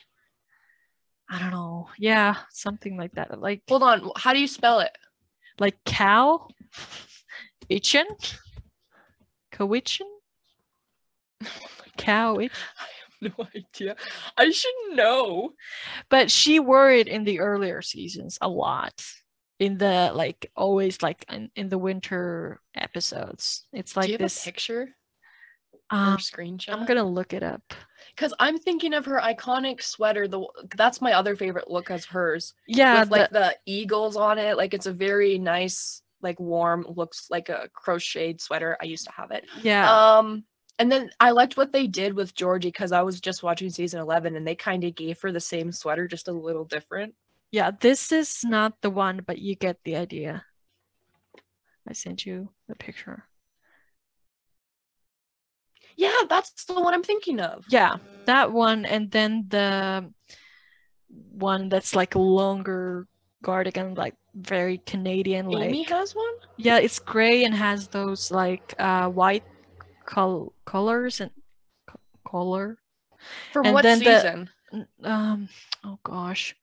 I 1.29 1.39
don't 1.41 1.51
know. 1.51 1.89
Yeah, 1.99 2.37
something 2.51 2.97
like 2.97 3.13
that. 3.13 3.41
Like 3.41 3.63
Hold 3.69 3.83
on, 3.83 4.11
how 4.17 4.33
do 4.33 4.41
you 4.41 4.47
spell 4.47 4.81
it? 4.81 4.97
like 5.59 5.77
cow, 5.85 6.49
Ichan, 7.71 8.05
Cowichan, 9.53 10.07
cow. 11.97 12.39
I 12.39 12.43
have 12.43 13.33
no 13.39 13.47
idea. 13.55 13.97
I 14.37 14.51
should 14.51 14.75
know. 14.93 15.53
but 16.09 16.31
she 16.31 16.61
wore 16.61 16.91
it 16.91 17.09
in 17.09 17.25
the 17.25 17.41
earlier 17.41 17.83
seasons 17.83 18.39
a 18.41 18.49
lot 18.49 19.05
in 19.59 19.79
the 19.79 20.11
like 20.15 20.51
always 20.57 21.03
like 21.03 21.25
in, 21.31 21.51
in 21.55 21.69
the 21.69 21.79
winter 21.79 22.61
episodes 22.75 23.67
it's 23.73 23.97
like 23.97 24.19
this 24.19 24.43
a 24.43 24.45
picture 24.45 24.89
or 25.93 25.99
um, 25.99 26.17
screenshot? 26.17 26.73
i'm 26.73 26.87
gonna 26.87 27.05
look 27.05 27.33
it 27.33 27.45
up 27.45 27.63
because 28.15 28.35
I'm 28.39 28.59
thinking 28.59 28.95
of 28.95 29.05
her 29.07 29.21
iconic 29.21 29.83
sweater. 29.83 30.29
The 30.29 30.45
that's 30.77 31.01
my 31.01 31.13
other 31.13 31.37
favorite 31.37 31.71
look 31.71 31.91
as 31.91 32.05
hers 32.05 32.55
yeah 32.67 33.01
with 33.01 33.11
like 33.11 33.31
the, 33.31 33.39
the 33.39 33.57
eagles 33.67 34.17
on 34.17 34.39
it. 34.39 34.57
Like 34.57 34.75
it's 34.75 34.87
a 34.87 34.93
very 34.93 35.39
nice, 35.39 36.03
like 36.21 36.39
warm, 36.39 36.87
looks 36.89 37.29
like 37.31 37.49
a 37.49 37.69
crocheted 37.73 38.41
sweater. 38.41 38.77
I 38.81 38.85
used 38.85 39.07
to 39.07 39.13
have 39.13 39.31
it. 39.31 39.45
yeah 39.63 40.17
Um, 40.19 40.45
and 40.83 40.91
then 40.91 41.11
I 41.21 41.31
liked 41.31 41.57
what 41.57 41.71
they 41.73 41.87
did 41.87 42.13
with 42.19 42.35
Georgie 42.35 42.69
because 42.75 42.91
I 42.91 43.03
was 43.03 43.21
just 43.21 43.43
watching 43.47 43.71
season 43.71 44.01
eleven, 44.01 44.35
and 44.37 44.45
they 44.47 44.57
kind 44.57 44.83
of 44.85 44.95
gave 44.97 45.21
her 45.23 45.31
the 45.31 45.39
same 45.41 45.71
sweater, 45.71 46.09
just 46.09 46.27
a 46.29 46.33
little 46.33 46.65
different. 46.67 47.15
yeah 47.53 47.71
this 47.87 48.11
is 48.13 48.43
not 48.45 48.73
the 48.83 48.91
one 48.91 49.21
but 49.29 49.39
you 49.39 49.55
get 49.55 49.77
the 49.85 49.95
idea 49.97 50.33
i 51.91 51.93
sent 51.93 52.25
you 52.27 52.49
the 52.69 52.75
picture 52.87 53.19
Yeah, 55.97 56.21
that's 56.29 56.65
the 56.65 56.81
one 56.81 56.95
I'm 56.95 57.03
thinking 57.05 57.39
of. 57.41 57.65
yeah 57.69 57.97
that 58.25 58.53
one 58.53 58.85
and 58.95 59.11
then 59.11 59.45
the 59.49 60.11
one 61.49 61.69
that's 61.69 61.95
like 61.95 62.15
a 62.15 62.19
longer 62.41 63.07
cardigan 63.45 63.95
like 63.95 64.15
very 64.35 64.79
canadian 64.93 65.45
like 65.51 65.69
Amy 65.69 65.83
has 65.85 66.15
one. 66.15 66.37
Yeah, 66.57 66.79
it's 66.79 66.99
gray 66.99 67.45
and 67.45 67.55
has 67.55 67.89
those 67.89 68.31
like 68.31 68.75
uh 68.79 69.09
white 69.09 69.45
col- 70.05 70.55
colors 70.65 71.21
and 71.21 71.31
co- 71.87 72.01
color. 72.29 72.79
From 73.53 73.67
And 73.67 73.75
what 73.75 73.83
the- 73.83 73.97
season? 73.97 74.51
N- 74.73 74.89
Um, 75.05 75.49
oh 75.85 75.99
gosh, 76.03 76.57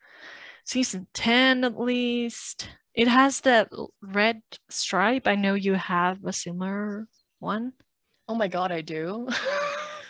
season 0.66 1.08
ten 1.14 1.64
at 1.64 1.80
least. 1.80 2.70
It 2.96 3.08
has 3.08 3.42
that 3.42 3.70
red 4.02 4.42
stripe. 4.70 5.28
I 5.28 5.36
know 5.36 5.54
you 5.54 5.76
have 5.76 6.26
a 6.26 6.34
similar 6.34 7.08
one. 7.40 7.74
Oh 8.28 8.36
my 8.36 8.48
god, 8.48 8.72
I 8.72 8.82
do. 8.82 9.28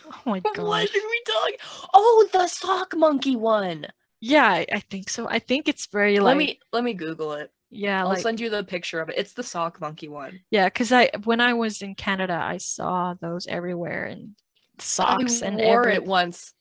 Oh 0.10 0.22
my 0.26 0.40
what 0.44 0.56
gosh. 0.56 0.96
are 0.96 1.08
we 1.08 1.22
talking? 1.28 1.56
Oh, 1.94 2.28
the 2.34 2.48
sock 2.48 2.96
monkey 2.96 3.36
one. 3.36 3.86
Yeah, 4.20 4.48
I, 4.48 4.66
I 4.74 4.80
think 4.80 5.08
so. 5.08 5.30
I 5.30 5.38
think 5.38 5.68
it's 5.68 5.86
very 5.86 6.18
let 6.20 6.32
like 6.32 6.38
me 6.38 6.60
let 6.74 6.84
me 6.84 6.96
Google 6.96 7.34
it. 7.34 7.52
Yeah, 7.70 8.06
I'll 8.08 8.10
like 8.10 8.18
send 8.18 8.40
you 8.40 8.50
the 8.50 8.64
picture 8.64 9.00
of 9.02 9.10
it. 9.10 9.18
It's 9.18 9.34
the 9.34 9.44
sock 9.44 9.80
monkey 9.82 10.08
one. 10.08 10.42
yeah, 10.52 10.66
because 10.68 10.92
I 10.92 11.10
when 11.24 11.42
I 11.42 11.54
was 11.54 11.82
in 11.82 11.96
Canada, 11.96 12.34
I 12.42 12.58
saw 12.58 13.14
those 13.20 13.48
everywhere 13.48 14.06
and 14.06 14.36
socks 14.80 15.42
I 15.42 15.48
and 15.48 15.58
wore 15.58 15.88
every 15.88 15.94
it 15.96 16.06
once. 16.06 16.54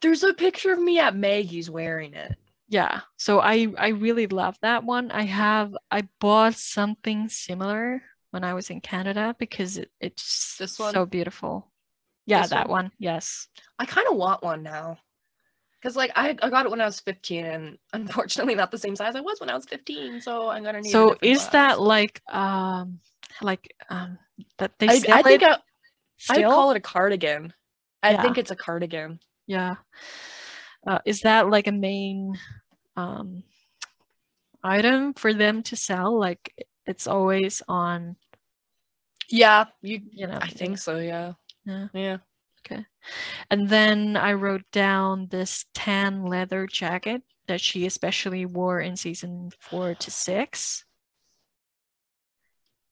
There's 0.00 0.22
a 0.22 0.34
picture 0.34 0.72
of 0.72 0.78
me 0.80 0.98
at 0.98 1.16
Maggie's 1.16 1.70
wearing 1.70 2.14
it. 2.14 2.36
yeah 2.68 3.00
so 3.16 3.38
i 3.40 3.68
i 3.78 3.88
really 3.88 4.26
love 4.26 4.56
that 4.60 4.82
one 4.84 5.10
i 5.12 5.22
have 5.22 5.76
i 5.90 6.02
bought 6.20 6.54
something 6.54 7.28
similar 7.28 8.02
when 8.32 8.42
i 8.42 8.54
was 8.54 8.70
in 8.70 8.80
canada 8.80 9.34
because 9.38 9.78
it, 9.78 9.90
it's 10.00 10.56
This 10.58 10.78
one? 10.78 10.92
so 10.92 11.06
beautiful 11.06 11.70
yeah 12.26 12.42
This 12.42 12.50
that 12.50 12.68
one? 12.68 12.84
one 12.86 12.92
yes 12.98 13.48
I 13.78 13.84
kind 13.86 14.08
of 14.10 14.16
want 14.16 14.42
one 14.42 14.62
now. 14.62 14.98
Cause 15.86 15.94
like 15.94 16.10
I, 16.16 16.30
I 16.42 16.50
got 16.50 16.66
it 16.66 16.70
when 16.70 16.80
I 16.80 16.84
was 16.84 16.98
15 16.98 17.44
and 17.44 17.78
unfortunately 17.92 18.56
not 18.56 18.72
the 18.72 18.78
same 18.78 18.96
size 18.96 19.14
I 19.14 19.20
was 19.20 19.38
when 19.38 19.48
I 19.48 19.54
was 19.54 19.66
15. 19.66 20.20
So 20.20 20.48
I'm 20.48 20.64
gonna 20.64 20.80
need. 20.80 20.90
so 20.90 21.14
is 21.22 21.48
that 21.50 21.80
like 21.80 22.20
um 22.28 22.98
like 23.40 23.72
um 23.88 24.18
that 24.58 24.72
they 24.80 24.88
I, 24.88 25.00
I 25.12 25.22
think 25.22 25.44
I, 25.44 26.42
call 26.42 26.72
it 26.72 26.76
a 26.76 26.80
cardigan. 26.80 27.52
I 28.02 28.14
Yeah. 28.14 28.22
think 28.22 28.36
it's 28.36 28.50
a 28.50 28.56
cardigan. 28.56 29.20
yeah 29.46 29.76
uh, 30.88 30.98
is 31.06 31.20
that 31.20 31.50
like 31.50 31.68
a 31.68 31.72
main 31.72 32.36
um 32.96 33.44
item 34.64 35.14
for 35.14 35.32
them 35.32 35.62
to 35.62 35.76
sell 35.76 36.18
like 36.18 36.66
it's 36.84 37.06
always 37.06 37.62
on 37.68 38.16
Yeah, 39.28 39.66
you. 39.82 40.00
you 40.10 40.26
know 40.26 40.38
I 40.42 40.48
think 40.48 40.78
so. 40.78 40.98
Yeah. 40.98 41.34
Yeah. 41.64 41.86
Yeah. 41.94 42.16
And 43.50 43.68
then 43.68 44.16
I 44.16 44.32
wrote 44.32 44.64
down 44.72 45.28
this 45.30 45.64
tan 45.74 46.24
leather 46.26 46.66
jacket 46.66 47.22
that 47.46 47.60
she 47.60 47.86
especially 47.86 48.44
wore 48.46 48.80
in 48.80 48.96
season 48.96 49.50
four 49.60 49.94
to 49.94 50.10
six. 50.10 50.84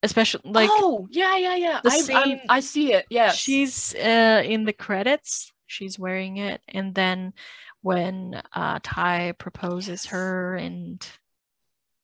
Especially 0.02 0.42
like 0.44 0.68
oh 0.70 1.08
yeah, 1.10 1.36
yeah, 1.36 1.54
yeah. 1.56 1.80
I 1.84 2.00
same- 2.00 2.40
I 2.48 2.60
see 2.60 2.92
it. 2.92 3.06
yeah 3.08 3.30
she's 3.32 3.94
uh, 3.94 4.42
in 4.44 4.64
the 4.64 4.72
credits, 4.74 5.50
she's 5.66 5.98
wearing 5.98 6.36
it, 6.36 6.60
and 6.68 6.94
then 6.94 7.32
when 7.80 8.40
uh, 8.52 8.80
Ty 8.82 9.32
proposes 9.38 10.04
Yes. 10.04 10.06
her, 10.12 10.56
and 10.56 11.06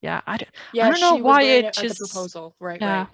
yeah, 0.01 0.23
I 0.27 0.39
don't, 0.39 0.51
yeah, 0.73 0.91
don't 0.91 1.01
know 1.01 1.17
why 1.17 1.43
wearing 1.43 1.65
it 1.67 1.75
just- 1.75 1.99
proposal. 1.99 2.57
Right. 2.59 2.81
yeah. 2.81 2.99
Right. 3.01 3.09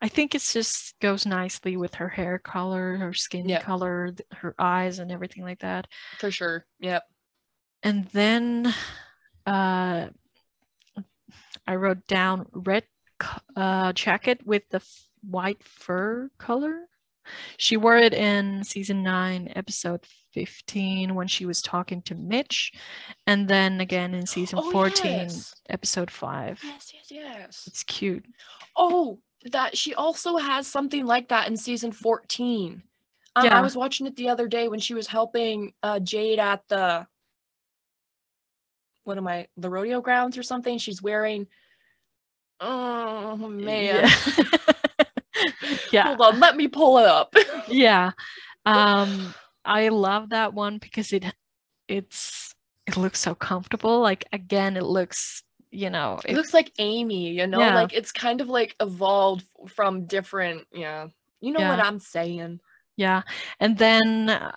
I 0.00 0.08
think 0.08 0.34
it 0.34 0.42
just 0.42 0.94
goes 1.00 1.26
nicely 1.26 1.76
with 1.76 1.94
her 1.94 2.08
hair 2.08 2.38
color, 2.38 2.96
her 2.96 3.12
skin 3.14 3.48
Yeah. 3.48 3.60
color, 3.62 4.14
her 4.32 4.54
eyes, 4.58 4.98
and 5.00 5.10
everything 5.10 5.42
like 5.42 5.58
that. 5.60 5.86
For 6.18 6.30
sure. 6.30 6.64
Yep. 6.80 7.02
and 7.82 8.04
then 8.06 8.72
uh, 9.46 10.08
I 11.66 11.74
wrote 11.76 12.06
down 12.06 12.46
red 12.52 12.84
uh, 13.56 13.92
jacket 13.92 14.40
with 14.46 14.62
the 14.70 14.76
f- 14.78 15.08
white 15.22 15.62
fur 15.64 16.30
color. 16.38 16.86
She 17.56 17.76
wore 17.76 17.96
it 17.98 18.14
in 18.14 18.64
season 18.64 19.02
nine, 19.02 19.52
episode 19.54 20.06
15, 20.32 21.14
when 21.14 21.28
she 21.28 21.44
was 21.44 21.60
talking 21.60 22.00
to 22.02 22.14
Mitch, 22.14 22.72
and 23.26 23.46
then 23.48 23.80
again 23.80 24.14
in 24.14 24.26
season 24.26 24.60
Oh, 24.62 24.70
14, 24.70 25.04
yes. 25.12 25.54
episode 25.68 26.10
five. 26.10 26.60
Yes. 26.64 26.90
Yes. 26.94 27.06
Yes. 27.10 27.64
It's 27.66 27.82
cute. 27.82 28.24
Oh, 28.76 29.18
that 29.52 29.76
she 29.76 29.94
also 29.94 30.36
has 30.36 30.66
something 30.66 31.06
like 31.06 31.28
that 31.28 31.48
in 31.48 31.56
season 31.56 31.92
14. 31.92 32.82
Um, 33.36 33.44
Yeah. 33.44 33.56
I 33.58 33.60
was 33.60 33.76
watching 33.76 34.06
it 34.06 34.16
the 34.16 34.28
other 34.28 34.48
day 34.48 34.68
when 34.68 34.80
she 34.80 34.94
was 34.94 35.06
helping 35.06 35.72
uh, 35.82 36.00
Jade 36.00 36.38
at 36.38 36.62
the 36.68 37.06
what 39.04 39.16
am 39.16 39.26
I 39.26 39.48
the 39.56 39.70
rodeo 39.70 40.00
grounds 40.02 40.36
or 40.36 40.42
something. 40.42 40.76
She's 40.76 41.00
wearing 41.00 41.46
oh 42.60 43.36
man. 43.36 44.04
Yeah. 44.04 44.44
yeah. 45.92 46.02
Hold 46.08 46.20
on, 46.20 46.40
let 46.40 46.56
me 46.56 46.68
pull 46.68 46.98
it 46.98 47.06
up. 47.06 47.34
yeah. 47.68 48.10
Um 48.66 49.34
I 49.64 49.88
love 49.88 50.30
that 50.30 50.52
one 50.52 50.78
because 50.78 51.12
it 51.12 51.24
it's 51.88 52.54
it 52.86 52.96
looks 52.96 53.20
so 53.20 53.34
comfortable. 53.34 54.00
Like 54.00 54.26
again, 54.32 54.76
it 54.76 54.82
looks, 54.82 55.42
you 55.70 55.90
know, 55.90 56.18
it 56.24 56.30
it- 56.32 56.36
looks 56.36 56.54
like 56.54 56.72
Amy, 56.78 57.30
you 57.30 57.46
know, 57.46 57.58
Yeah. 57.60 57.74
like 57.74 57.92
it's 57.92 58.12
kind 58.12 58.40
of 58.40 58.48
like 58.48 58.74
evolved 58.80 59.44
from 59.68 60.06
different, 60.06 60.66
yeah. 60.72 61.08
You 61.40 61.52
know 61.52 61.60
what 61.68 61.78
I'm 61.80 62.00
saying. 62.00 62.60
Yeah. 62.96 63.22
And 63.60 63.78
then, 63.78 64.28
uh, 64.30 64.52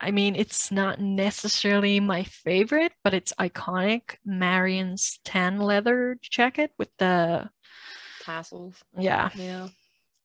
I 0.00 0.10
mean, 0.10 0.36
it's 0.36 0.70
not 0.70 1.00
necessarily 1.00 1.98
my 2.00 2.24
favorite, 2.24 2.92
but 3.02 3.14
it's 3.14 3.32
iconic. 3.40 4.16
Marion's 4.24 5.18
tan 5.24 5.58
leather 5.60 6.18
jacket 6.20 6.72
with 6.76 6.90
the, 6.98 7.48
Tassels. 8.22 8.82
yeah. 8.98 9.30
Yeah. 9.34 9.68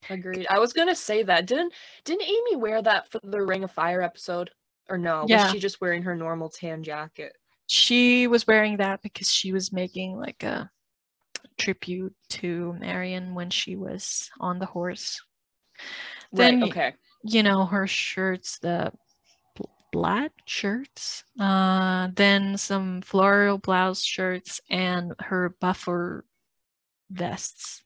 Agreed. 0.09 0.47
I 0.49 0.59
was 0.59 0.73
gonna 0.73 0.95
say 0.95 1.23
that. 1.23 1.45
Didn't 1.45 1.73
didn't 2.05 2.23
Amy 2.23 2.55
wear 2.55 2.81
that 2.81 3.11
for 3.11 3.19
the 3.23 3.41
Ring 3.41 3.63
of 3.63 3.71
Fire 3.71 4.01
episode? 4.01 4.49
Or 4.89 4.97
no? 4.97 5.25
Yeah. 5.27 5.43
Was 5.43 5.51
she 5.51 5.59
just 5.59 5.81
wearing 5.81 6.03
her 6.03 6.15
normal 6.15 6.49
tan 6.49 6.83
jacket? 6.83 7.35
She 7.69 8.25
was 8.25 8.47
wearing 8.47 8.77
that 8.77 9.03
because 9.03 9.31
she 9.31 9.53
was 9.53 9.71
making 9.71 10.17
like 10.17 10.41
a 10.41 10.71
tribute 11.55 12.15
to 12.29 12.73
Marion 12.79 13.35
when 13.35 13.51
she 13.51 13.75
was 13.75 14.31
on 14.39 14.57
the 14.57 14.65
horse. 14.65 15.21
Then 16.33 16.61
right, 16.61 16.69
okay. 16.71 16.93
you 17.23 17.43
know 17.43 17.65
her 17.65 17.85
shirts 17.85 18.57
the 18.59 18.91
black 19.91 20.31
shirts 20.45 21.23
uh 21.39 22.09
then 22.15 22.55
some 22.57 23.01
floral 23.01 23.57
blouse 23.57 24.03
shirts 24.03 24.61
and 24.69 25.13
her 25.19 25.55
buffer 25.59 26.23
vests 27.09 27.81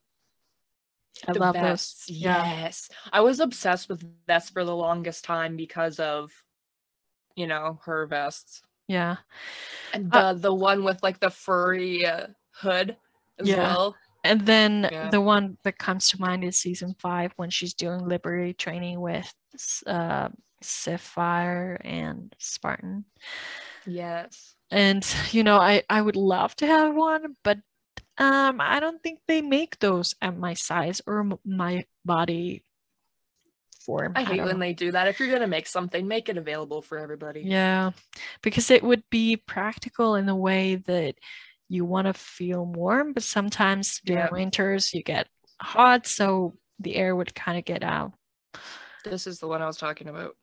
i 1.26 1.32
The 1.32 1.40
love 1.40 1.56
vests, 1.56 2.08
those 2.08 2.18
yeah 2.18 2.62
Yes. 2.62 2.90
I 3.14 3.22
was 3.22 3.40
obsessed 3.40 3.88
with 3.88 4.04
vests 4.28 4.50
for 4.50 4.66
the 4.66 4.76
longest 4.76 5.24
time 5.24 5.56
because 5.56 6.00
of 6.00 6.32
you 7.36 7.48
know, 7.48 7.80
her 7.86 8.06
vests. 8.06 8.62
Yeah 8.88 9.18
And 9.94 10.12
the 10.12 10.20
Uh, 10.20 10.34
the 10.34 10.54
one 10.54 10.84
with 10.84 11.02
like 11.04 11.20
the 11.20 11.30
furry 11.30 12.06
uh, 12.06 12.28
hood 12.52 12.98
as 13.40 13.48
Yeah. 13.48 13.68
well. 13.68 13.96
and 14.24 14.42
then 14.46 14.90
Yeah. 14.92 15.10
the 15.10 15.22
one 15.22 15.58
that 15.64 15.78
comes 15.78 16.10
to 16.10 16.22
mind 16.22 16.44
is 16.44 16.58
season 16.60 16.96
five 17.00 17.34
when 17.36 17.50
she's 17.50 17.74
doing 17.74 18.08
liberty 18.08 18.54
training 18.54 19.02
with 19.02 19.32
uh 19.88 20.30
sapphire 20.62 21.76
and 21.84 22.34
spartan 22.40 23.06
Yes. 23.86 24.56
and 24.72 25.06
you 25.32 25.44
know 25.44 25.58
i 25.58 25.84
i 25.90 26.02
would 26.02 26.16
love 26.16 26.56
to 26.56 26.66
have 26.68 26.96
one 26.96 27.36
but 27.44 27.58
um 28.18 28.62
i 28.62 28.80
don't 28.80 29.02
think 29.04 29.20
they 29.28 29.42
make 29.42 29.80
those 29.80 30.16
at 30.22 30.38
my 30.38 30.54
size 30.54 31.02
or 31.06 31.28
my 31.46 31.86
body 32.06 32.64
I 34.16 34.24
hate 34.24 34.38
don't 34.38 34.46
when 34.46 34.56
know. 34.56 34.66
they 34.66 34.74
do 34.74 34.92
that. 34.92 35.08
If 35.08 35.20
you're 35.20 35.32
gonna 35.32 35.48
make 35.48 35.68
something, 35.68 36.08
make 36.08 36.30
it 36.30 36.38
available 36.38 36.82
for 36.82 36.98
everybody. 36.98 37.42
yeah 37.42 37.92
because 38.42 38.72
it 38.72 38.84
would 38.84 39.04
be 39.10 39.36
practical 39.38 40.16
in 40.16 40.26
the 40.26 40.36
way 40.36 40.76
that 40.76 41.16
you 41.70 41.86
want 41.86 42.08
to 42.08 42.14
feel 42.14 42.66
warm 42.66 43.14
but 43.14 43.24
sometimes 43.24 44.00
during 44.06 44.24
Yeah. 44.26 44.30
winters 44.32 44.94
you 44.94 45.02
get 45.04 45.28
hot 45.62 46.06
so 46.08 46.56
the 46.80 46.96
air 46.96 47.16
would 47.16 47.34
kind 47.34 47.58
of 47.58 47.66
get 47.66 47.84
out 47.84 48.14
This 49.04 49.26
is 49.28 49.40
the 49.40 49.48
one 49.48 49.62
I 49.62 49.68
was 49.68 49.78
talking 49.78 50.08
about 50.08 50.36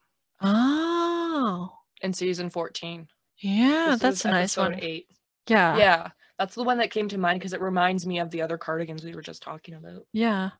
oh 0.43 1.72
in 2.03 2.12
season 2.12 2.51
14. 2.51 3.07
yeah 3.38 3.91
This 3.91 4.01
that's 4.01 4.24
a 4.24 4.30
nice 4.30 4.57
one 4.57 4.74
Eight. 4.80 5.07
yeah 5.49 5.76
yeah, 5.76 6.09
that's 6.38 6.55
the 6.55 6.64
one 6.64 6.78
that 6.78 6.91
came 6.91 7.09
to 7.09 7.18
mind 7.18 7.38
because 7.38 7.53
it 7.53 7.61
reminds 7.61 8.07
me 8.07 8.18
of 8.18 8.30
the 8.30 8.43
other 8.43 8.59
cardigans 8.59 9.05
we 9.05 9.14
were 9.14 9.22
just 9.22 9.43
talking 9.43 9.74
about. 9.74 10.07
yeah 10.12 10.51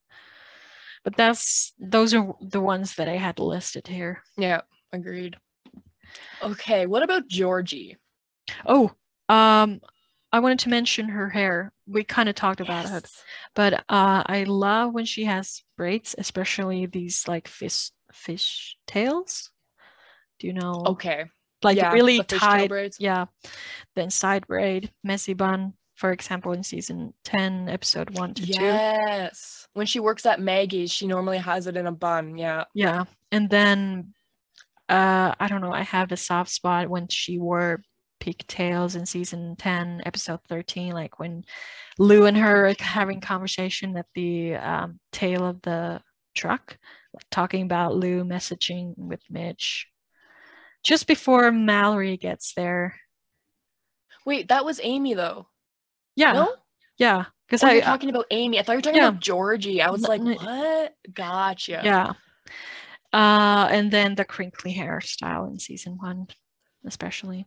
but 1.05 1.16
that's 1.16 1.72
those 1.78 2.14
are 2.14 2.34
the 2.40 2.61
ones 2.61 2.94
that 2.96 3.09
i 3.09 3.16
had 3.16 3.38
listed 3.38 3.86
here 3.86 4.22
Yeah, 4.36 4.62
agreed. 4.92 5.36
Okay, 6.42 6.86
what 6.86 7.03
about 7.03 7.28
Georgie? 7.28 7.96
Oh, 8.66 8.90
um, 9.28 9.80
I 10.32 10.40
wanted 10.40 10.61
to 10.61 10.68
mention 10.68 11.09
her 11.09 11.28
hair. 11.28 11.72
We 11.86 12.05
kind 12.05 12.28
of 12.28 12.34
talked 12.34 12.61
about 12.61 12.90
it, 12.90 13.11
but 13.55 13.74
uh, 13.88 14.22
I 14.26 14.44
love 14.44 14.92
when 14.92 15.05
she 15.05 15.24
has 15.24 15.62
braids, 15.76 16.14
especially 16.18 16.86
these 16.86 17.28
like 17.28 17.48
fish 17.48 17.90
fish 18.12 18.76
tails. 18.86 19.51
Do 20.38 20.46
you 20.46 20.53
know? 20.53 20.82
Okay. 20.86 21.24
like 21.62 21.76
yeah, 21.76 21.92
really 21.92 22.22
tight. 22.22 22.68
braids. 22.68 22.98
Yeah. 22.98 23.26
Then 23.94 24.11
side 24.11 24.46
braid, 24.46 24.90
messy 25.05 25.34
bun, 25.34 25.74
for 26.01 26.12
example, 26.12 26.53
in 26.53 26.62
season 26.62 27.12
ten, 27.24 27.68
episode 27.68 28.18
one 28.18 28.32
to 28.32 28.46
two. 28.46 28.53
Yes. 28.53 29.68
When 29.74 29.84
she 29.84 30.01
works 30.01 30.24
at 30.24 30.40
Maggie's, 30.40 30.90
she 30.90 31.07
normally 31.07 31.36
has 31.36 31.66
it 31.66 31.76
in 31.76 31.86
a 31.86 31.92
bun. 31.92 32.38
Yeah. 32.38 32.64
Yeah, 32.74 33.05
and 33.30 33.51
then 33.51 34.14
uh, 34.88 35.34
I 35.38 35.46
don't 35.46 35.61
know. 35.61 35.74
I 35.74 35.82
have 35.82 36.11
a 36.11 36.16
soft 36.16 36.51
spot 36.51 36.88
when 36.88 37.09
she 37.09 37.38
wore 37.38 37.82
pigtails 38.18 38.96
in 38.96 39.07
season 39.07 39.57
10 39.57 40.03
episode 40.05 40.40
13 40.46 40.92
like 40.92 41.18
when 41.18 41.42
lou 41.98 42.26
and 42.26 42.36
her 42.36 42.68
are 42.68 42.74
having 42.78 43.18
conversation 43.18 43.96
at 43.96 44.05
the 44.14 44.55
um, 44.57 45.01
tail 45.11 45.46
of 45.46 45.62
the 45.62 45.98
truck 46.34 46.76
like, 47.14 47.24
talking 47.30 47.62
about 47.62 47.96
lou 47.96 48.22
messaging 48.22 48.92
with 48.98 49.22
mitch 49.30 49.86
just 50.82 51.07
before 51.07 51.51
mallory 51.51 52.18
gets 52.18 52.53
there 52.53 52.94
Wait, 54.26 54.48
that 54.48 54.64
was 54.64 54.80
Amy 54.82 55.14
though. 55.14 55.48
Yeah 56.20 56.32
No? 56.32 56.54
yeah 56.98 57.24
because 57.46 57.62
i 57.64 57.72
you're 57.72 57.82
talking 57.92 58.10
about 58.10 58.26
Amy. 58.30 58.58
I 58.58 58.62
thought 58.62 58.72
you 58.74 58.78
were 58.78 58.88
talking 58.88 59.02
yeah. 59.02 59.08
about 59.08 59.20
Georgie. 59.20 59.80
I 59.82 59.90
was 59.90 60.02
like, 60.12 60.22
what? 60.22 60.94
Gotcha. 61.12 61.80
yeah 61.84 62.12
uh 63.12 63.66
and 63.70 63.90
then 63.90 64.14
the 64.14 64.24
crinkly 64.24 64.72
hairstyle 64.74 65.50
in 65.50 65.58
season 65.58 65.96
one 65.98 66.26
especially 66.86 67.46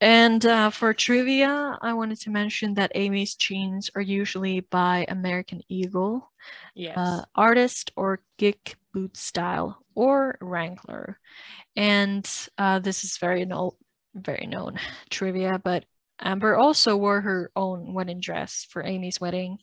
and 0.00 0.44
uh, 0.46 0.70
for 0.70 0.92
trivia 0.94 1.78
i 1.82 1.92
wanted 1.92 2.18
to 2.20 2.30
mention 2.30 2.74
that 2.74 2.92
amy's 2.94 3.34
jeans 3.34 3.90
are 3.96 4.02
usually 4.20 4.60
by 4.60 5.06
american 5.08 5.60
eagle 5.68 6.30
Yes. 6.74 6.96
uh, 6.96 7.22
artist 7.34 7.90
or 7.96 8.20
gig 8.38 8.58
boot 8.92 9.16
style 9.16 9.78
or 9.94 10.38
wrangler 10.40 11.18
and 11.76 12.24
uh, 12.58 12.78
this 12.78 13.04
is 13.04 13.18
very 13.18 13.44
no- 13.44 13.76
very 14.14 14.46
known 14.46 14.78
trivia 15.10 15.60
but 15.62 15.84
amber 16.20 16.56
also 16.56 16.96
wore 16.96 17.20
her 17.20 17.50
own 17.56 17.92
wedding 17.94 18.20
dress 18.20 18.66
for 18.70 18.84
amy's 18.84 19.20
wedding 19.20 19.58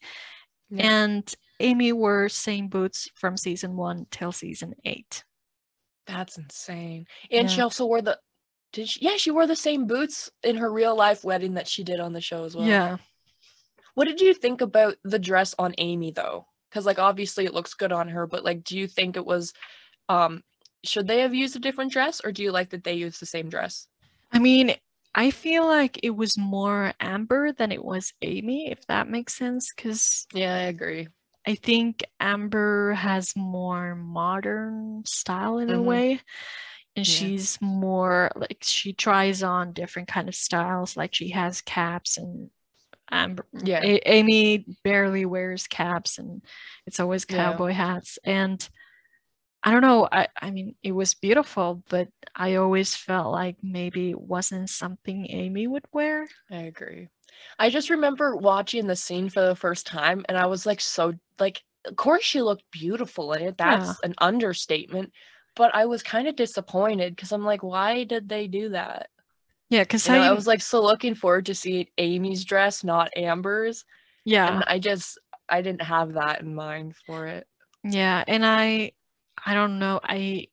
Yeah. 0.70 0.86
and 1.10 1.34
amy 1.60 1.92
wore 1.92 2.30
same 2.30 2.68
boots 2.70 3.10
from 3.16 3.38
season 3.38 3.76
one 3.76 4.06
till 4.12 4.32
season 4.32 4.74
eight 4.84 5.24
That's 6.08 6.38
insane. 6.38 7.08
And 7.32 7.50
she 7.50 7.62
also 7.62 7.86
wore 7.86 8.02
the 8.02 8.20
did 8.74 8.90
she 8.90 9.00
yeah, 9.02 9.18
she 9.18 9.32
wore 9.32 9.48
the 9.48 9.56
same 9.56 9.88
boots 9.88 10.30
in 10.44 10.58
her 10.58 10.72
real 10.72 10.96
life 10.96 11.24
wedding 11.24 11.54
that 11.56 11.68
she 11.68 11.84
did 11.84 12.00
on 12.00 12.14
the 12.14 12.22
show 12.22 12.44
as 12.44 12.56
well. 12.56 12.68
yeah 12.68 12.98
What 13.96 14.06
did 14.06 14.22
you 14.22 14.34
think 14.34 14.62
about 14.62 14.98
the 15.04 15.20
dress 15.20 15.56
on 15.58 15.74
Amy 15.78 16.12
though? 16.12 16.46
Because 16.70 16.86
like 16.86 17.00
obviously 17.00 17.46
it 17.46 17.54
looks 17.54 17.74
good 17.74 17.92
on 17.92 18.10
her, 18.10 18.28
but 18.28 18.44
like 18.44 18.64
do 18.64 18.78
you 18.78 18.88
think 18.88 19.16
it 19.18 19.26
was 19.26 19.54
um 20.10 20.44
should 20.84 21.08
they 21.08 21.22
have 21.22 21.34
used 21.34 21.56
a 21.56 21.60
different 21.60 21.92
dress 21.92 22.22
or 22.24 22.32
do 22.32 22.44
you 22.44 22.52
like 22.52 22.70
that 22.70 22.84
they 22.84 22.94
used 22.94 23.20
the 23.20 23.26
same 23.26 23.50
dress? 23.50 23.88
I 24.32 24.40
mean, 24.40 24.76
I 25.16 25.32
feel 25.32 25.66
like 25.66 26.00
it 26.04 26.10
was 26.10 26.38
more 26.38 26.94
Amber 27.00 27.54
than 27.54 27.72
it 27.72 27.84
was 27.84 28.14
Amy, 28.22 28.70
if 28.70 28.86
that 28.88 29.08
makes 29.08 29.34
sense. 29.36 29.72
Because 29.74 30.28
Yeah, 30.34 30.54
I 30.54 30.60
agree. 30.64 31.08
I 31.48 31.56
think 31.56 32.04
Amber 32.20 32.94
has 32.94 33.36
more 33.36 33.96
modern 33.96 35.04
style 35.06 35.60
in 35.60 35.70
a 35.70 35.74
Mhm. 35.74 35.86
way. 35.86 36.20
And 36.98 37.08
Yeah. 37.08 37.14
she's 37.14 37.58
more 37.62 38.32
like 38.36 38.58
she 38.62 38.94
tries 38.94 39.44
on 39.44 39.74
different 39.74 40.08
kind 40.08 40.28
of 40.28 40.36
styles. 40.36 40.98
Like 40.98 41.14
she 41.16 41.30
has 41.30 41.62
caps 41.62 42.18
and 42.18 42.50
Amber 43.12 43.46
Yeah. 43.54 43.84
A- 43.84 44.10
Amy 44.12 44.66
barely 44.84 45.26
wears 45.26 45.68
caps 45.68 46.18
and 46.18 46.42
it's 46.88 47.00
always 47.00 47.26
Yeah. 47.30 47.38
cowboy 47.38 47.72
hats. 47.74 48.18
And 48.24 48.68
I 49.66 49.72
don't 49.72 49.82
know, 49.82 50.08
I, 50.12 50.28
I 50.40 50.52
mean, 50.52 50.76
it 50.84 50.92
was 50.92 51.16
beautiful, 51.16 51.84
but 51.90 52.08
I 52.36 52.56
always 52.56 52.96
felt 52.96 53.32
like 53.32 53.58
maybe 53.64 54.12
it 54.12 54.22
wasn't 54.22 54.70
something 54.70 55.26
Amy 55.30 55.66
would 55.68 55.86
wear. 55.92 56.28
I 56.52 56.58
agree. 56.58 57.10
I 57.60 57.70
just 57.72 57.90
remember 57.90 58.36
watching 58.36 58.86
the 58.88 58.96
scene 58.96 59.30
for 59.30 59.42
the 59.46 59.56
first 59.56 59.88
time 59.88 60.24
and 60.30 60.38
I 60.38 60.46
was 60.46 60.66
like 60.66 60.80
so 60.80 61.14
like 61.40 61.62
of 61.86 61.96
course 61.96 62.24
she 62.24 62.42
looked 62.42 62.64
beautiful 62.72 63.34
in 63.34 63.42
it. 63.42 63.56
Yeah. 63.60 63.78
That's 63.78 64.00
an 64.04 64.14
understatement. 64.20 65.12
But 65.56 65.74
I 65.76 65.86
was 65.86 66.04
kind 66.04 66.28
of 66.28 66.36
disappointed 66.36 67.16
because 67.16 67.32
I'm 67.32 67.44
like, 67.46 67.64
why 67.64 68.04
did 68.04 68.30
they 68.30 68.48
do 68.48 68.70
that? 68.70 69.10
Yeah, 69.70 69.84
because 69.84 70.08
I, 70.10 70.18
I 70.18 70.32
was 70.32 70.48
like 70.48 70.62
so 70.62 70.82
looking 70.82 71.16
forward 71.16 71.48
to 71.48 71.56
seeing 71.56 71.88
Amy's 71.98 72.46
dress, 72.46 72.84
not 72.84 73.12
Amber's. 73.18 73.84
yeah, 74.26 74.54
And 74.54 74.64
I 74.68 74.80
just 74.80 75.18
I 75.50 75.62
didn't 75.62 75.82
have 75.82 76.14
that 76.14 76.42
in 76.42 76.54
mind 76.56 76.96
for 77.06 77.28
it. 77.28 77.48
yeah, 77.84 78.24
and 78.28 78.46
I, 78.46 78.92
I 79.46 79.54
don't 79.54 79.80
know, 79.80 80.00
I 80.04 80.48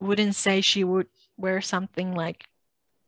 wouldn't 0.00 0.34
say 0.34 0.60
she 0.60 0.84
would 0.84 1.06
wear 1.36 1.60
something 1.60 2.12
like 2.14 2.44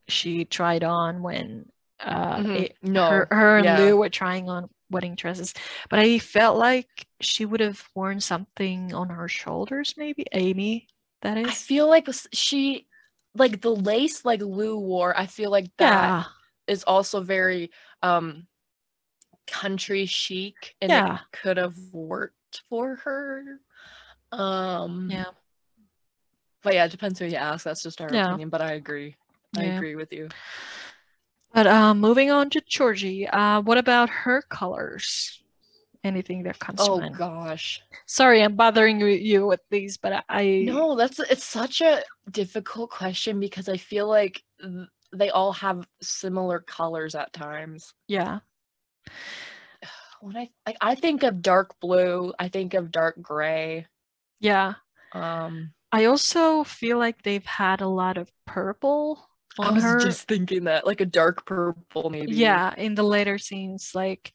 she 0.07 0.45
tried 0.45 0.83
on 0.83 1.21
when 1.21 1.69
uh, 1.99 2.37
Mhm. 2.37 2.55
it- 2.57 2.77
No, 2.83 3.09
her, 3.09 3.27
her 3.31 3.57
and 3.57 3.65
yeah. 3.65 3.77
Lou 3.79 3.97
were 3.97 4.09
trying 4.09 4.49
on 4.49 4.69
wedding 4.89 5.15
dresses, 5.15 5.53
but 5.89 5.99
I 5.99 6.19
felt 6.19 6.57
like 6.57 7.07
she 7.21 7.45
would 7.45 7.61
have 7.61 7.81
worn 7.95 8.19
something 8.19 8.93
on 8.93 9.09
her 9.09 9.27
shoulders, 9.27 9.95
maybe 9.97 10.25
Amy. 10.33 10.87
That 11.21 11.37
I 11.37 11.49
feel 11.51 11.87
like 11.89 12.07
she, 12.33 12.87
like 13.33 13.61
the 13.61 13.75
lace 13.75 14.25
like 14.25 14.41
Lou 14.41 14.77
wore. 14.77 15.17
I 15.17 15.25
feel 15.25 15.49
like 15.51 15.71
that 15.77 16.27
is 16.67 16.81
yeah, 16.85 16.91
also 16.91 17.21
very 17.21 17.71
um 18.03 18.45
country 19.47 20.05
chic, 20.05 20.75
and 20.81 20.91
Yeah. 20.91 21.15
it 21.15 21.21
could 21.31 21.57
have 21.57 21.77
worked 21.91 22.61
for 22.69 22.95
her. 22.97 23.59
Um, 24.31 25.07
yeah, 25.09 25.25
but 26.63 26.73
yeah, 26.73 26.85
it 26.85 26.91
depends 26.91 27.19
who 27.19 27.25
you 27.25 27.35
ask. 27.35 27.63
That's 27.63 27.83
just 27.83 28.01
our 28.01 28.13
Yeah. 28.13 28.27
opinion. 28.27 28.49
But 28.49 28.61
I 28.61 28.73
agree. 28.73 29.15
I 29.57 29.65
Yeah. 29.65 29.75
agree 29.77 29.95
with 29.95 30.11
you. 30.11 30.29
But 31.53 31.67
um, 31.67 31.99
moving 32.01 32.31
on 32.31 32.49
to 32.49 32.61
Georgie, 32.67 33.27
uh, 33.27 33.61
what 33.61 33.77
about 33.77 34.09
her 34.09 34.41
colors? 34.49 35.41
Anything 36.03 36.43
that 36.43 36.59
comes 36.59 36.83
to 36.83 36.97
mind? 36.97 37.13
Oh 37.15 37.17
gosh. 37.17 37.81
Sorry, 38.05 38.43
I'm 38.43 38.55
bothering 38.55 38.99
you- 38.99 39.07
you 39.07 39.47
with 39.47 39.61
these, 39.69 39.97
but 39.97 40.25
I 40.27 40.63
No, 40.65 40.95
that's 40.95 41.19
it's 41.19 41.45
such 41.45 41.81
a 41.81 42.03
difficult 42.29 42.89
question 42.91 43.39
because 43.39 43.69
I 43.69 43.77
feel 43.77 44.07
like 44.07 44.43
th- 44.61 44.87
they 45.13 45.29
all 45.29 45.53
have 45.53 45.87
similar 46.01 46.59
colors 46.59 47.15
at 47.15 47.31
times. 47.31 47.93
yeah, 48.07 48.39
When 50.21 50.35
I 50.35 50.49
like, 50.65 50.77
I 50.81 50.95
think 50.95 51.23
of 51.23 51.41
dark 51.41 51.79
blue, 51.79 52.33
I 52.39 52.49
think 52.49 52.73
of 52.73 52.91
dark 52.91 53.21
gray. 53.21 53.87
Yeah. 54.45 54.73
Um, 55.13 55.73
I 55.91 56.05
also 56.05 56.63
feel 56.63 56.97
like 56.97 57.23
they've 57.23 57.45
had 57.45 57.81
a 57.81 57.87
lot 57.87 58.17
of 58.17 58.29
purple 58.45 59.25
on 59.57 59.67
I 59.67 59.71
was 59.71 59.83
her. 59.83 59.99
just 59.99 60.27
thinking 60.27 60.65
that, 60.65 60.85
like 60.85 61.01
a 61.01 61.05
dark 61.05 61.45
purple, 61.45 62.09
maybe. 62.09 62.33
Yeah, 62.33 62.73
in 62.77 62.95
the 62.95 63.03
later 63.03 63.37
scenes, 63.37 63.91
like 63.95 64.31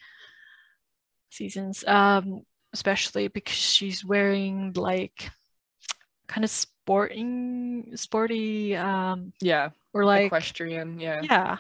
seasons, 1.30 1.84
um, 1.86 2.42
especially 2.72 3.28
because 3.28 3.56
she's 3.56 4.04
wearing 4.04 4.72
like 4.74 5.30
kind 6.26 6.44
of 6.44 6.50
sporting, 6.50 7.92
sporty, 7.96 8.74
um, 8.76 9.32
yeah, 9.40 9.70
or 9.92 10.04
like 10.04 10.26
equestrian. 10.26 10.98
Yeah, 10.98 11.20
yeah, 11.22 11.58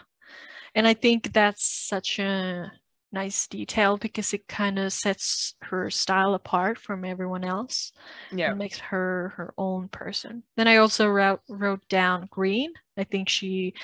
and 0.74 0.88
I 0.88 0.94
think 0.94 1.32
that's 1.32 1.64
such 1.64 2.18
a 2.18 2.72
nice 3.12 3.46
detail 3.46 3.96
because 3.96 4.32
it 4.32 4.46
kind 4.48 4.78
of 4.78 4.92
sets 4.92 5.54
her 5.62 5.90
style 5.90 6.34
apart 6.34 6.78
from 6.78 7.04
everyone 7.04 7.44
else 7.44 7.92
yeah. 8.32 8.54
makes 8.54 8.78
her 8.78 9.32
her 9.36 9.54
own 9.58 9.88
person. 9.88 10.42
Then 10.56 10.68
I 10.68 10.76
also 10.76 11.08
wrote 11.08 11.40
wrote 11.48 11.86
down 11.88 12.28
green. 12.30 12.72
I 12.96 13.04
think 13.04 13.28
she 13.28 13.74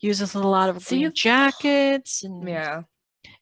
uses 0.00 0.34
a 0.34 0.40
lot 0.40 0.68
of 0.68 0.84
green 0.84 1.12
jackets 1.12 2.24
and 2.24 2.48
Yeah, 2.48 2.82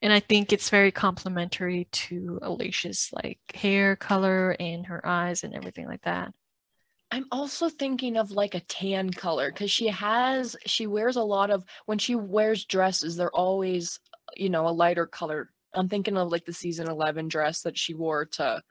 and 0.02 0.12
I 0.12 0.20
think 0.20 0.52
it's 0.52 0.70
very 0.70 0.92
complementary 0.92 1.88
to 1.90 2.38
Alisha's 2.42 3.10
like 3.12 3.38
hair 3.54 3.96
color 3.96 4.56
and 4.60 4.86
her 4.86 5.06
eyes 5.06 5.42
and 5.44 5.54
everything 5.54 5.86
like 5.86 6.02
that. 6.02 6.32
I'm 7.10 7.26
also 7.30 7.68
thinking 7.68 8.16
of 8.16 8.32
like 8.32 8.54
a 8.54 8.60
tan 8.60 9.10
color 9.10 9.52
because 9.52 9.70
she 9.70 9.86
has 9.88 10.56
she 10.66 10.86
wears 10.86 11.16
a 11.16 11.22
lot 11.22 11.50
of 11.50 11.64
when 11.86 11.98
she 11.98 12.16
wears 12.16 12.64
dresses, 12.64 13.16
they're 13.16 13.34
always 13.34 14.00
you 14.34 14.48
know 14.50 14.66
a 14.68 14.70
lighter 14.70 15.06
color. 15.06 15.50
I'm 15.74 15.88
thinking 15.88 16.16
of 16.16 16.30
like 16.30 16.44
the 16.44 16.52
season 16.52 16.88
11 16.88 17.28
dress 17.28 17.62
that 17.62 17.76
she 17.78 17.94
wore 17.94 18.24
to 18.24 18.62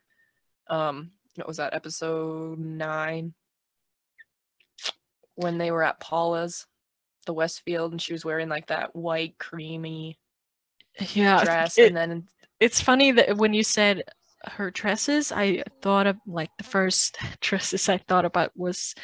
um 0.69 1.11
what 1.35 1.47
was 1.47 1.57
that 1.57 1.73
episode 1.73 2.57
9 2.59 3.33
when 5.35 5.57
they 5.57 5.71
were 5.71 5.83
at 5.83 5.99
Paula's 5.99 6.65
the 7.25 7.33
Westfield 7.33 7.91
and 7.91 8.01
she 8.01 8.13
was 8.13 8.23
wearing 8.23 8.49
like 8.49 8.67
that 8.67 8.95
white 8.95 9.37
creamy 9.37 10.17
Yeah, 11.13 11.43
dress 11.43 11.77
it- 11.77 11.87
and 11.87 11.97
then 11.97 12.27
it's 12.59 12.79
funny 12.79 13.11
that 13.11 13.35
when 13.35 13.53
you 13.53 13.63
said 13.63 14.03
her 14.45 14.71
dresses, 14.71 15.31
I 15.31 15.63
thought 15.81 16.07
of 16.07 16.17
like 16.25 16.51
the 16.57 16.63
first 16.63 17.17
dresses 17.41 17.89
I 17.89 17.97
thought 17.97 18.25
about 18.25 18.51
was 18.55 18.95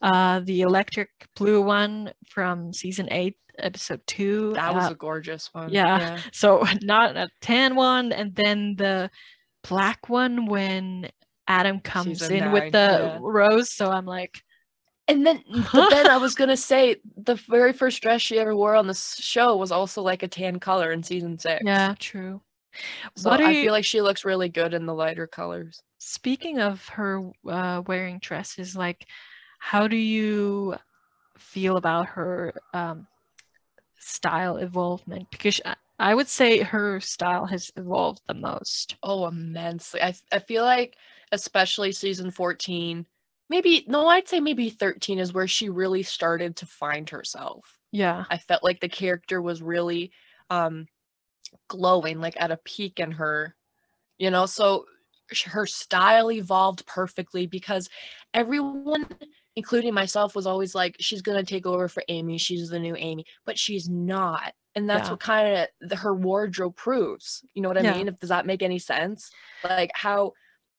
uh 0.00 0.40
the 0.40 0.60
electric 0.62 1.08
blue 1.36 1.60
one 1.60 2.12
from 2.28 2.72
season 2.72 3.08
eight, 3.10 3.36
episode 3.62 4.00
two. 4.06 4.52
that 4.54 4.74
was 4.74 4.86
uh, 4.86 4.92
a 4.92 4.94
gorgeous 4.94 5.48
one. 5.52 5.70
yeah. 5.72 6.18
So 6.32 6.64
not 6.82 7.16
a 7.16 7.28
tan 7.40 7.74
one, 7.74 8.12
and 8.12 8.34
then 8.34 8.76
the 8.76 9.10
black 9.68 10.08
one 10.08 10.46
when 10.46 11.10
Adam 11.48 11.80
comes 11.80 12.20
Season 12.20 12.36
in 12.36 12.52
with 12.52 12.72
the 12.72 12.78
yeah. 12.78 13.18
rose. 13.20 13.72
So 13.74 13.90
I'm 13.90 14.06
like, 14.06 14.42
And 15.08 15.26
then, 15.26 15.42
but 15.72 15.90
then 15.90 16.08
I 16.08 16.16
was 16.18 16.34
gonna 16.34 16.56
say 16.56 16.96
the 17.16 17.34
very 17.48 17.72
first 17.72 18.00
dress 18.02 18.22
she 18.22 18.38
ever 18.38 18.54
wore 18.54 18.74
on 18.76 18.86
the 18.86 18.94
show 18.94 19.56
was 19.56 19.72
also 19.72 20.02
like 20.02 20.22
a 20.22 20.28
tan 20.28 20.60
color 20.60 20.92
in 20.92 21.02
season 21.02 21.38
six. 21.38 21.62
yeah, 21.64 21.94
true. 21.98 22.40
So 23.16 23.30
what 23.30 23.40
I 23.40 23.50
you 23.50 23.62
feel 23.64 23.72
like 23.72 23.84
she 23.84 24.00
looks 24.00 24.24
really 24.24 24.48
good 24.48 24.74
in 24.74 24.86
the 24.86 24.94
lighter 24.94 25.26
colors. 25.26 25.82
speaking 25.98 26.60
of 26.60 26.86
her 26.88 27.20
uh, 27.48 27.82
wearing 27.86 28.18
dresses? 28.20 28.76
Like, 28.76 29.06
how 29.58 29.88
do 29.88 29.96
you 29.96 30.76
feel 31.36 31.76
about 31.76 32.06
her 32.06 32.54
um, 32.72 33.06
style 34.00 34.56
evolvement? 34.56 35.30
Because 35.30 35.60
I, 35.64 35.76
I 35.98 36.14
would 36.14 36.28
say 36.28 36.60
her 36.60 37.00
style 37.00 37.46
has 37.46 37.70
evolved 37.76 38.22
the 38.26 38.34
most. 38.34 38.96
Oh, 39.02 39.26
immensely. 39.26 40.02
I, 40.02 40.14
I 40.32 40.38
feel 40.40 40.64
like 40.64 40.96
especially 41.30 41.92
season 41.92 42.30
fourteen, 42.30 43.06
maybe 43.48 43.84
no, 43.86 44.08
I'd 44.08 44.26
say 44.28 44.40
maybe 44.40 44.70
thirteen 44.70 45.18
is 45.18 45.32
where 45.32 45.46
she 45.46 45.68
really 45.68 46.02
started 46.02 46.56
to 46.56 46.66
find 46.66 47.08
herself. 47.10 47.78
Yeah, 47.92 48.24
I 48.30 48.38
felt 48.38 48.64
like 48.64 48.80
the 48.80 48.88
character 48.88 49.42
was 49.42 49.62
really 49.62 50.12
um 50.48 50.86
glowing, 51.68 52.20
like 52.20 52.40
at 52.40 52.50
a 52.50 52.60
peak 52.64 53.00
in 53.00 53.12
her, 53.12 53.54
you 54.18 54.30
know. 54.30 54.46
So 54.46 54.86
her 55.46 55.66
style 55.66 56.30
evolved 56.32 56.86
perfectly 56.86 57.46
because 57.46 57.88
everyone, 58.34 59.06
including 59.56 59.94
myself, 59.94 60.34
was 60.34 60.46
always 60.46 60.74
like, 60.74 60.96
she's 61.00 61.22
gonna 61.22 61.44
take 61.44 61.66
over 61.66 61.88
for 61.88 62.02
Amy. 62.08 62.38
She's 62.38 62.68
the 62.68 62.78
new 62.78 62.96
Amy, 62.96 63.24
but 63.44 63.58
she's 63.58 63.88
not. 63.88 64.54
And 64.74 64.88
that's 64.88 65.08
Yeah. 65.08 65.12
what 65.12 65.20
kind 65.20 65.68
of 65.82 65.98
her 65.98 66.14
wardrobe 66.14 66.76
proves. 66.76 67.44
You 67.54 67.62
know 67.62 67.68
what 67.68 67.78
I 67.78 67.82
Yeah. 67.82 67.94
mean? 67.94 68.08
If 68.08 68.18
does 68.20 68.28
that 68.28 68.46
make 68.46 68.62
any 68.62 68.78
sense? 68.78 69.30
Like 69.64 69.90
how 69.94 70.32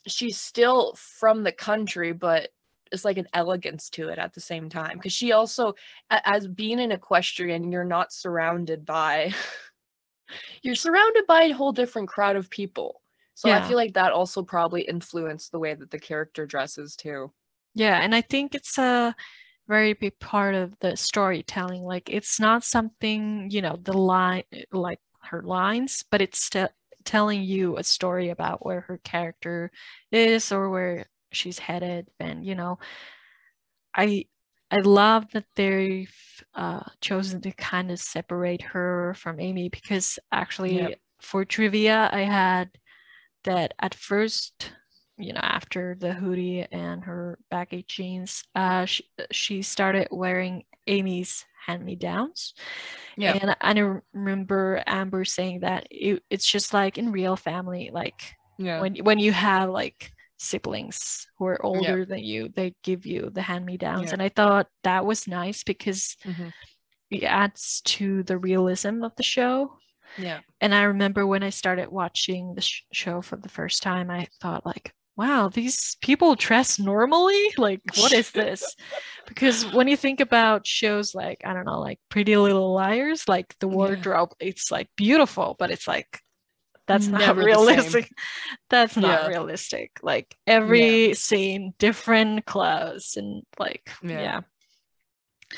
she's 0.07 0.39
still 0.39 0.95
from 0.95 1.43
the 1.43 1.51
country, 1.51 2.13
but 2.13 2.49
it's 2.91 3.05
like 3.05 3.17
an 3.17 3.27
elegance 3.33 3.89
to 3.91 4.09
it 4.09 4.17
at 4.17 4.33
the 4.33 4.39
same 4.41 4.69
time. 4.69 4.97
Because 4.97 5.13
she 5.13 5.31
also 5.31 5.75
as 6.09 6.47
being 6.47 6.79
an 6.79 6.91
equestrian, 6.91 7.71
you're 7.71 7.83
not 7.83 8.13
surrounded 8.13 8.85
by 8.85 9.33
you're 10.63 10.75
surrounded 10.75 11.25
by 11.27 11.43
a 11.43 11.51
whole 11.51 11.71
different 11.71 12.07
crowd 12.09 12.35
of 12.35 12.49
people. 12.49 13.01
So 13.33 13.49
I 13.49 13.61
feel 13.61 13.77
like 13.77 13.93
that 13.93 14.11
also 14.11 14.43
probably 14.43 14.81
influenced 14.83 15.51
the 15.51 15.59
way 15.59 15.73
that 15.73 15.89
the 15.89 15.99
character 15.99 16.45
dresses 16.45 16.95
too. 16.95 17.31
Yeah, 17.73 17.99
and 18.01 18.13
I 18.13 18.21
think 18.21 18.55
it's 18.55 18.77
a 18.77 19.15
very 19.67 19.93
big 19.93 20.19
part 20.19 20.55
of 20.55 20.77
the 20.79 20.97
storytelling. 20.97 21.83
Like 21.83 22.09
it's 22.09 22.39
not 22.39 22.63
something, 22.63 23.49
you 23.51 23.61
know, 23.61 23.77
the 23.81 23.93
line 23.97 24.43
like 24.71 24.99
her 25.23 25.41
lines, 25.43 26.03
but 26.11 26.21
it's 26.21 26.49
te 26.49 26.65
telling 27.05 27.43
you 27.43 27.77
a 27.77 27.83
story 27.83 28.29
about 28.29 28.65
where 28.65 28.81
her 28.81 28.99
character 28.99 29.71
is 30.11 30.51
or 30.51 30.69
where 30.69 31.07
she's 31.31 31.59
headed. 31.59 32.09
And 32.19 32.45
you 32.45 32.55
know, 32.55 32.79
I 33.95 34.25
I 34.71 34.77
love 34.79 35.31
that 35.33 35.45
they've 35.55 36.13
uh, 36.55 36.83
chosen 37.01 37.41
to 37.41 37.51
kind 37.51 37.91
of 37.91 37.99
separate 37.99 38.61
her 38.61 39.13
from 39.15 39.39
Amy 39.39 39.69
because 39.69 40.17
actually 40.31 40.77
Yep. 40.77 40.99
for 41.19 41.43
trivia 41.45 42.09
I 42.11 42.21
had 42.21 42.71
that 43.45 43.73
at 43.79 43.95
first 43.95 44.73
you 45.21 45.33
know, 45.33 45.41
after 45.41 45.95
the 45.99 46.13
hoodie 46.13 46.65
and 46.71 47.03
her 47.03 47.37
baggy 47.49 47.83
jeans, 47.87 48.43
uh, 48.55 48.85
she, 48.85 49.03
she 49.31 49.61
started 49.61 50.07
wearing 50.11 50.63
Amy's 50.87 51.45
hand-me-downs. 51.65 52.53
Yeah. 53.17 53.37
And 53.39 53.55
I 53.61 53.79
rem- 53.81 54.01
remember 54.13 54.83
Amber 54.87 55.25
saying 55.25 55.59
that 55.61 55.87
it, 55.91 56.23
it's 56.29 56.45
just 56.49 56.73
like 56.73 56.97
in 56.97 57.11
real 57.11 57.35
family, 57.35 57.91
like 57.93 58.35
Yeah. 58.57 58.81
when 58.81 58.95
when 59.03 59.19
you 59.19 59.31
have 59.31 59.69
like 59.69 60.11
siblings 60.37 61.27
who 61.37 61.45
are 61.45 61.63
older 61.63 62.03
than 62.05 62.19
you, 62.23 62.49
they 62.49 62.73
give 62.83 63.05
you 63.05 63.29
the 63.29 63.43
hand-me-downs. 63.43 64.07
Yeah. 64.07 64.13
And 64.13 64.21
I 64.23 64.29
thought 64.29 64.67
that 64.83 65.05
was 65.05 65.27
nice 65.27 65.63
because 65.63 66.17
Mhm. 66.25 66.51
it 67.11 67.23
adds 67.23 67.81
to 67.85 68.23
the 68.23 68.37
realism 68.39 69.03
of 69.03 69.15
the 69.15 69.23
show 69.23 69.77
Yeah. 70.17 70.39
and 70.59 70.73
I 70.73 70.83
remember 70.83 71.27
when 71.27 71.43
I 71.43 71.51
started 71.51 71.89
watching 71.89 72.55
the 72.55 72.61
sh- 72.61 72.83
show 72.91 73.21
for 73.21 73.37
the 73.37 73.49
first 73.49 73.83
time, 73.83 74.09
I 74.09 74.27
thought 74.41 74.65
like, 74.65 74.93
wow, 75.17 75.49
these 75.49 75.97
people 76.01 76.35
dress 76.35 76.79
normally? 76.79 77.53
Like, 77.57 77.81
what 77.97 78.13
is 78.13 78.31
this? 78.31 78.75
because 79.27 79.65
when 79.67 79.87
you 79.87 79.95
think 79.97 80.19
about 80.19 80.65
shows 80.67 81.13
like, 81.15 81.41
I 81.45 81.53
don't 81.53 81.65
know, 81.65 81.79
like 81.79 81.99
Pretty 82.09 82.35
Little 82.37 82.73
Liars, 82.73 83.27
like 83.27 83.55
the 83.59 83.67
Yeah. 83.67 83.75
wardrobe, 83.75 84.31
it's 84.39 84.71
like 84.71 84.89
beautiful, 84.95 85.55
but 85.59 85.71
it's 85.71 85.87
like, 85.87 86.21
that's 86.87 87.07
not 87.07 87.19
Never 87.19 87.41
same. 87.41 87.45
realistic. 87.45 88.09
That's 88.69 88.97
not 88.97 89.21
Yeah. 89.21 89.27
realistic. 89.27 89.91
Like 90.01 90.35
every 90.47 91.13
scene, 91.13 91.73
different 91.77 92.45
clothes, 92.45 93.15
and 93.15 93.43
like, 93.59 93.91
Yeah. 94.03 94.09
yeah. 94.09 94.41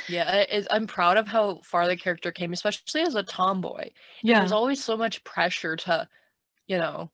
Yeah, 0.07 0.63
I'm 0.69 0.87
proud 0.87 1.17
of 1.17 1.27
how 1.27 1.61
far 1.63 1.87
the 1.87 1.95
character 1.95 2.31
came, 2.31 2.53
especially 2.53 3.01
as 3.01 3.15
a 3.15 3.23
tomboy. 3.23 3.89
Yeah. 4.21 4.39
There's 4.39 4.51
always 4.51 4.83
so 4.83 4.97
much 4.97 5.23
pressure 5.23 5.75
to, 5.75 6.07
you 6.67 6.77
know, 6.77 7.09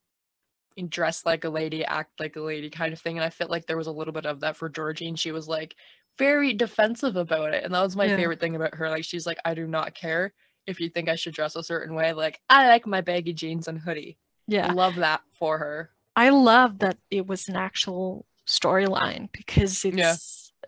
dress 0.88 1.26
like 1.26 1.44
a 1.44 1.50
lady, 1.50 1.84
act 1.86 2.20
like 2.20 2.36
a 2.36 2.42
lady 2.42 2.70
kind 2.70 2.94
of 2.94 3.00
thing. 3.00 3.18
And 3.18 3.24
I 3.26 3.30
felt 3.30 3.52
like 3.52 3.66
there 3.66 3.78
was 3.78 3.88
a 3.88 3.92
little 3.92 4.14
bit 4.14 4.26
of 4.26 4.40
that 4.42 4.56
for 4.58 4.70
Georgie, 4.70 5.08
and 5.08 5.20
she 5.20 5.32
was 5.32 5.48
like 5.48 5.76
very 6.18 6.54
defensive 6.54 7.16
about 7.16 7.54
it. 7.54 7.64
And 7.64 7.74
that 7.74 7.82
was 7.82 7.96
my 7.96 8.06
Yeah. 8.06 8.16
favorite 8.18 8.40
thing 8.40 8.56
about 8.56 8.76
her. 8.76 8.90
Like 8.90 9.04
she's 9.06 9.26
like, 9.26 9.40
I 9.46 9.54
do 9.54 9.68
not 9.68 9.94
care 9.96 10.34
if 10.68 10.80
you 10.80 10.90
think 10.90 11.10
I 11.10 11.16
should 11.16 11.34
dress 11.34 11.56
a 11.56 11.64
certain 11.64 11.96
way. 11.96 12.14
Like 12.14 12.40
I 12.50 12.68
like 12.68 12.86
my 12.86 13.02
baggy 13.02 13.34
jeans 13.34 13.68
and 13.68 13.80
hoodie. 13.80 14.18
Yeah. 14.48 14.72
Love 14.74 14.96
that 14.96 15.22
for 15.38 15.58
her. 15.58 15.92
I 16.16 16.30
love 16.30 16.80
that 16.80 16.98
it 17.10 17.26
was 17.28 17.48
an 17.48 17.56
actual 17.56 18.26
storyline 18.48 19.32
because 19.32 19.86
it's 19.86 19.96
Yeah. 19.98 20.16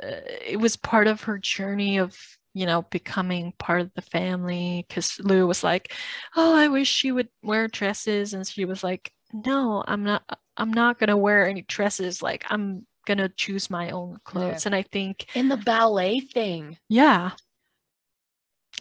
uh, 0.08 0.22
it 0.46 0.60
was 0.60 0.78
part 0.78 1.08
of 1.08 1.22
her 1.24 1.38
journey 1.38 1.98
of 1.98 2.18
you 2.54 2.66
know 2.66 2.84
becoming 2.84 3.54
part 3.58 3.82
of 3.82 3.92
the 3.96 4.02
family 4.02 4.86
because 4.88 5.20
Lou 5.20 5.48
was 5.48 5.64
like 5.64 5.94
oh 6.36 6.56
I 6.56 6.68
wish 6.68 6.88
she 6.90 7.12
would 7.12 7.30
wear 7.42 7.68
dresses 7.68 8.34
and 8.34 8.46
she 8.48 8.66
was 8.66 8.84
like 8.84 9.12
no 9.34 9.84
I'm 9.88 10.04
not 10.04 10.24
I'm 10.58 10.72
not 10.74 11.00
gonna 11.00 11.18
wear 11.18 11.48
any 11.48 11.62
dresses 11.64 12.22
like 12.22 12.46
I'm 12.50 12.86
gonna 13.06 13.30
choose 13.30 13.70
my 13.70 13.90
own 13.92 14.20
clothes 14.24 14.66
and 14.66 14.76
I 14.76 14.84
think 14.84 15.26
In 15.36 15.48
the 15.50 15.58
ballet 15.58 16.20
thing. 16.20 16.78
yeah 16.90 17.32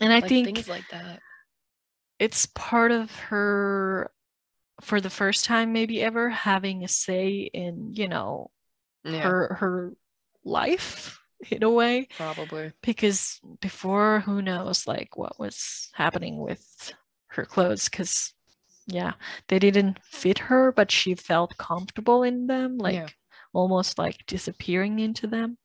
and 0.01 0.13
I 0.13 0.21
like 0.21 0.29
think 0.29 0.47
things 0.47 0.69
like 0.69 0.89
that. 0.91 1.21
it's 2.19 2.47
part 2.47 2.93
of 2.93 3.15
her 3.17 4.11
for 4.81 5.01
the 5.01 5.11
first 5.11 5.45
time 5.45 5.73
maybe 5.73 6.03
ever 6.03 6.29
having 6.29 6.85
a 6.85 6.89
say 6.89 7.51
in 7.53 7.93
you 7.95 8.09
know 8.09 8.51
Yeah, 9.05 9.21
her 9.23 9.55
her 9.61 9.93
life 10.45 11.19
in 11.51 11.63
a 11.63 11.71
way 11.71 12.09
probably. 12.17 12.73
because 12.83 13.41
before 13.61 14.21
who 14.21 14.43
knows 14.43 14.87
like 14.87 15.17
what 15.17 15.39
was 15.39 15.91
happening 15.95 16.39
with 16.39 16.93
her 17.29 17.45
clothes 17.45 17.89
because 17.89 18.33
yeah 18.91 19.13
they 19.49 19.59
didn't 19.59 19.99
fit 20.05 20.39
her 20.39 20.73
but 20.73 20.91
she 20.91 21.15
felt 21.15 21.57
comfortable 21.59 22.23
in 22.23 22.47
them 22.47 22.79
like 22.79 22.95
Yeah. 22.95 23.09
almost 23.53 23.99
like 23.99 24.25
disappearing 24.27 24.99
into 24.99 25.27
them 25.27 25.57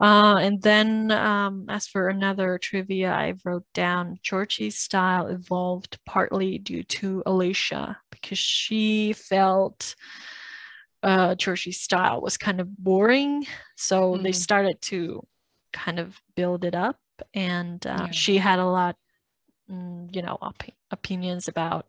uh, 0.00 0.36
and 0.40 0.62
then 0.62 1.10
um, 1.10 1.66
as 1.68 1.86
for 1.86 2.08
another 2.08 2.58
trivia 2.58 3.10
i 3.12 3.34
wrote 3.44 3.64
down 3.74 4.18
georgie's 4.22 4.76
style 4.78 5.26
evolved 5.26 5.98
partly 6.06 6.58
due 6.58 6.82
to 6.84 7.22
alisha 7.26 7.96
because 8.10 8.38
she 8.38 9.12
felt 9.12 9.94
uh, 11.02 11.34
Georgie's 11.34 11.80
style 11.80 12.20
was 12.20 12.36
kind 12.36 12.60
of 12.60 12.76
boring. 12.76 13.46
So 13.76 14.18
they 14.18 14.32
Mhm. 14.32 14.34
started 14.34 14.80
to 14.82 15.26
kind 15.72 15.98
of 15.98 16.20
build 16.34 16.64
it 16.64 16.74
up, 16.74 16.98
and 17.34 17.84
uh, 17.86 18.06
Yeah. 18.06 18.12
she 18.12 18.38
had 18.38 18.58
a 18.58 18.66
lot, 18.66 18.96
mm, 18.96 19.07
Mm, 19.70 20.14
you 20.14 20.22
know, 20.22 20.38
op- 20.40 20.62
opinions 20.90 21.48
about 21.48 21.86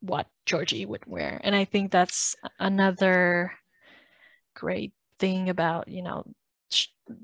what 0.00 0.26
Georgie 0.46 0.86
would 0.86 1.04
wear. 1.06 1.40
And 1.44 1.54
I 1.54 1.64
think 1.64 1.90
that's 1.90 2.36
another 2.58 3.52
great 4.54 4.92
thing 5.18 5.48
about, 5.48 5.88
you 5.88 6.02
know, 6.02 6.24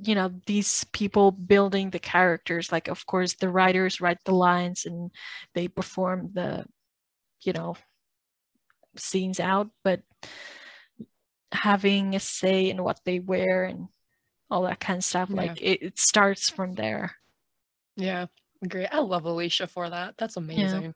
you 0.02 0.16
know 0.16 0.32
these 0.46 0.82
people 0.92 1.30
building 1.30 1.90
the 1.90 2.00
characters 2.00 2.72
like 2.72 2.88
of 2.88 3.06
course 3.06 3.34
the 3.34 3.48
writers 3.48 4.00
write 4.00 4.18
the 4.24 4.34
lines 4.34 4.84
and 4.84 5.12
they 5.54 5.68
perform 5.68 6.30
the 6.34 6.64
you 7.42 7.52
know 7.52 7.76
scenes 8.96 9.38
out 9.38 9.70
but 9.84 10.00
having 11.52 12.14
a 12.16 12.20
say 12.20 12.68
in 12.70 12.82
what 12.82 13.00
they 13.04 13.20
wear 13.20 13.64
and 13.64 13.88
all 14.50 14.62
that 14.62 14.80
kind 14.80 14.98
of 14.98 15.04
stuff 15.04 15.28
Yeah. 15.28 15.36
like 15.36 15.62
it, 15.62 15.82
it 15.82 15.98
starts 15.98 16.50
from 16.50 16.74
there 16.74 17.16
Yeah, 17.96 18.26
great. 18.68 18.88
I 18.92 18.98
love 19.00 19.24
Alisha 19.24 19.68
for 19.68 19.88
that. 19.90 20.14
That's 20.18 20.36
amazing. 20.36 20.94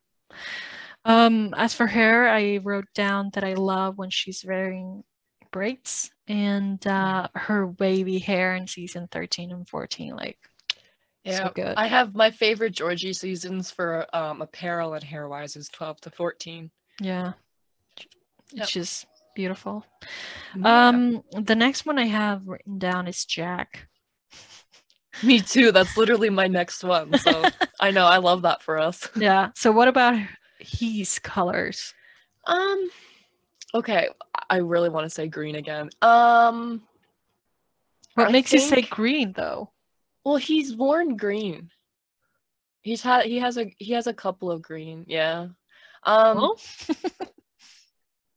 um 1.04 1.54
as 1.56 1.72
for 1.74 1.86
hair 1.86 2.28
i 2.28 2.58
wrote 2.58 2.84
down 2.94 3.30
that 3.32 3.42
i 3.42 3.54
love 3.54 3.96
when 3.96 4.10
she's 4.10 4.44
wearing 4.46 5.02
braids 5.50 6.10
and 6.28 6.86
uh 6.86 7.26
her 7.34 7.68
wavy 7.78 8.18
hair 8.18 8.54
in 8.54 8.66
season 8.66 9.08
13 9.10 9.50
and 9.50 9.66
14 9.68 10.14
like 10.14 10.38
Yeah, 11.24 11.46
so 11.46 11.52
good 11.54 11.74
I 11.76 11.86
have 11.86 12.14
my 12.14 12.30
favorite 12.30 12.72
Georgie 12.74 13.14
seasons 13.14 13.70
for 13.70 14.06
um 14.14 14.42
apparel 14.42 14.94
and 14.94 15.02
hair 15.02 15.26
wise 15.28 15.56
is 15.56 15.68
12 15.68 16.00
to 16.02 16.10
14. 16.10 16.70
yeah 17.00 17.32
Yep. 18.52 18.62
it's 18.64 18.70
just 18.72 19.06
beautiful 19.34 19.84
Yeah. 20.56 20.88
um 20.88 21.22
the 21.32 21.54
next 21.54 21.86
one 21.86 21.98
i 21.98 22.06
have 22.06 22.46
written 22.46 22.78
down 22.78 23.08
is 23.08 23.24
jack 23.24 23.86
me 25.22 25.40
too. 25.40 25.72
That's 25.72 25.96
literally 25.96 26.30
my 26.30 26.46
next 26.46 26.84
one. 26.84 27.16
So 27.18 27.46
I 27.80 27.90
know 27.90 28.06
I 28.06 28.18
love 28.18 28.42
that 28.42 28.62
for 28.62 28.78
us. 28.78 29.08
yeah 29.16 29.50
so 29.54 29.72
what 29.72 29.88
about 29.88 30.18
he's 30.58 31.18
colors 31.18 31.94
Um 32.46 32.90
okay, 33.74 34.08
I 34.48 34.56
really 34.58 34.88
want 34.88 35.04
to 35.04 35.10
say 35.10 35.26
green 35.26 35.56
again. 35.56 35.90
Um 36.02 36.82
what 38.14 38.28
I 38.28 38.32
makes 38.32 38.52
you 38.52 38.60
say 38.60 38.82
green 38.82 39.32
though 39.32 39.70
well, 40.24 40.36
he's 40.36 40.76
worn 40.76 41.16
green. 41.16 41.70
He's 42.82 43.02
had 43.02 43.26
he 43.26 43.38
has 43.38 43.56
a 43.56 43.74
he 43.78 43.92
has 43.94 44.06
a 44.06 44.14
couple 44.14 44.50
of 44.50 44.62
green. 44.62 45.04
Yeah. 45.08 45.48
Um 46.04 46.38
Oh, 46.38 46.56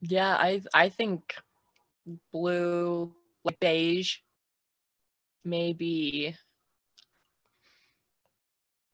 yeah, 0.01 0.35
I 0.35 0.61
I 0.73 0.89
think 0.89 1.35
blue, 2.31 3.13
like 3.43 3.59
beige, 3.59 4.17
maybe. 5.43 6.35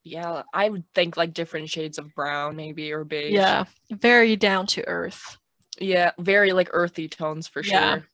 Yeah, 0.10 0.44
I 0.54 0.70
would 0.70 0.86
think 0.94 1.18
like 1.18 1.34
different 1.34 1.70
shades 1.70 1.98
of 1.98 2.14
brown, 2.16 2.56
maybe 2.56 2.92
or 2.92 3.04
beige. 3.04 3.36
yeah 3.36 3.66
very 3.92 4.36
down 4.36 4.66
to 4.68 4.88
earth 4.88 5.38
yeah, 5.80 6.12
very 6.20 6.52
like 6.52 6.70
earthy 6.74 7.08
tones 7.08 7.48
for 7.48 7.64
Yeah. 7.64 8.00
sure. 8.00 8.08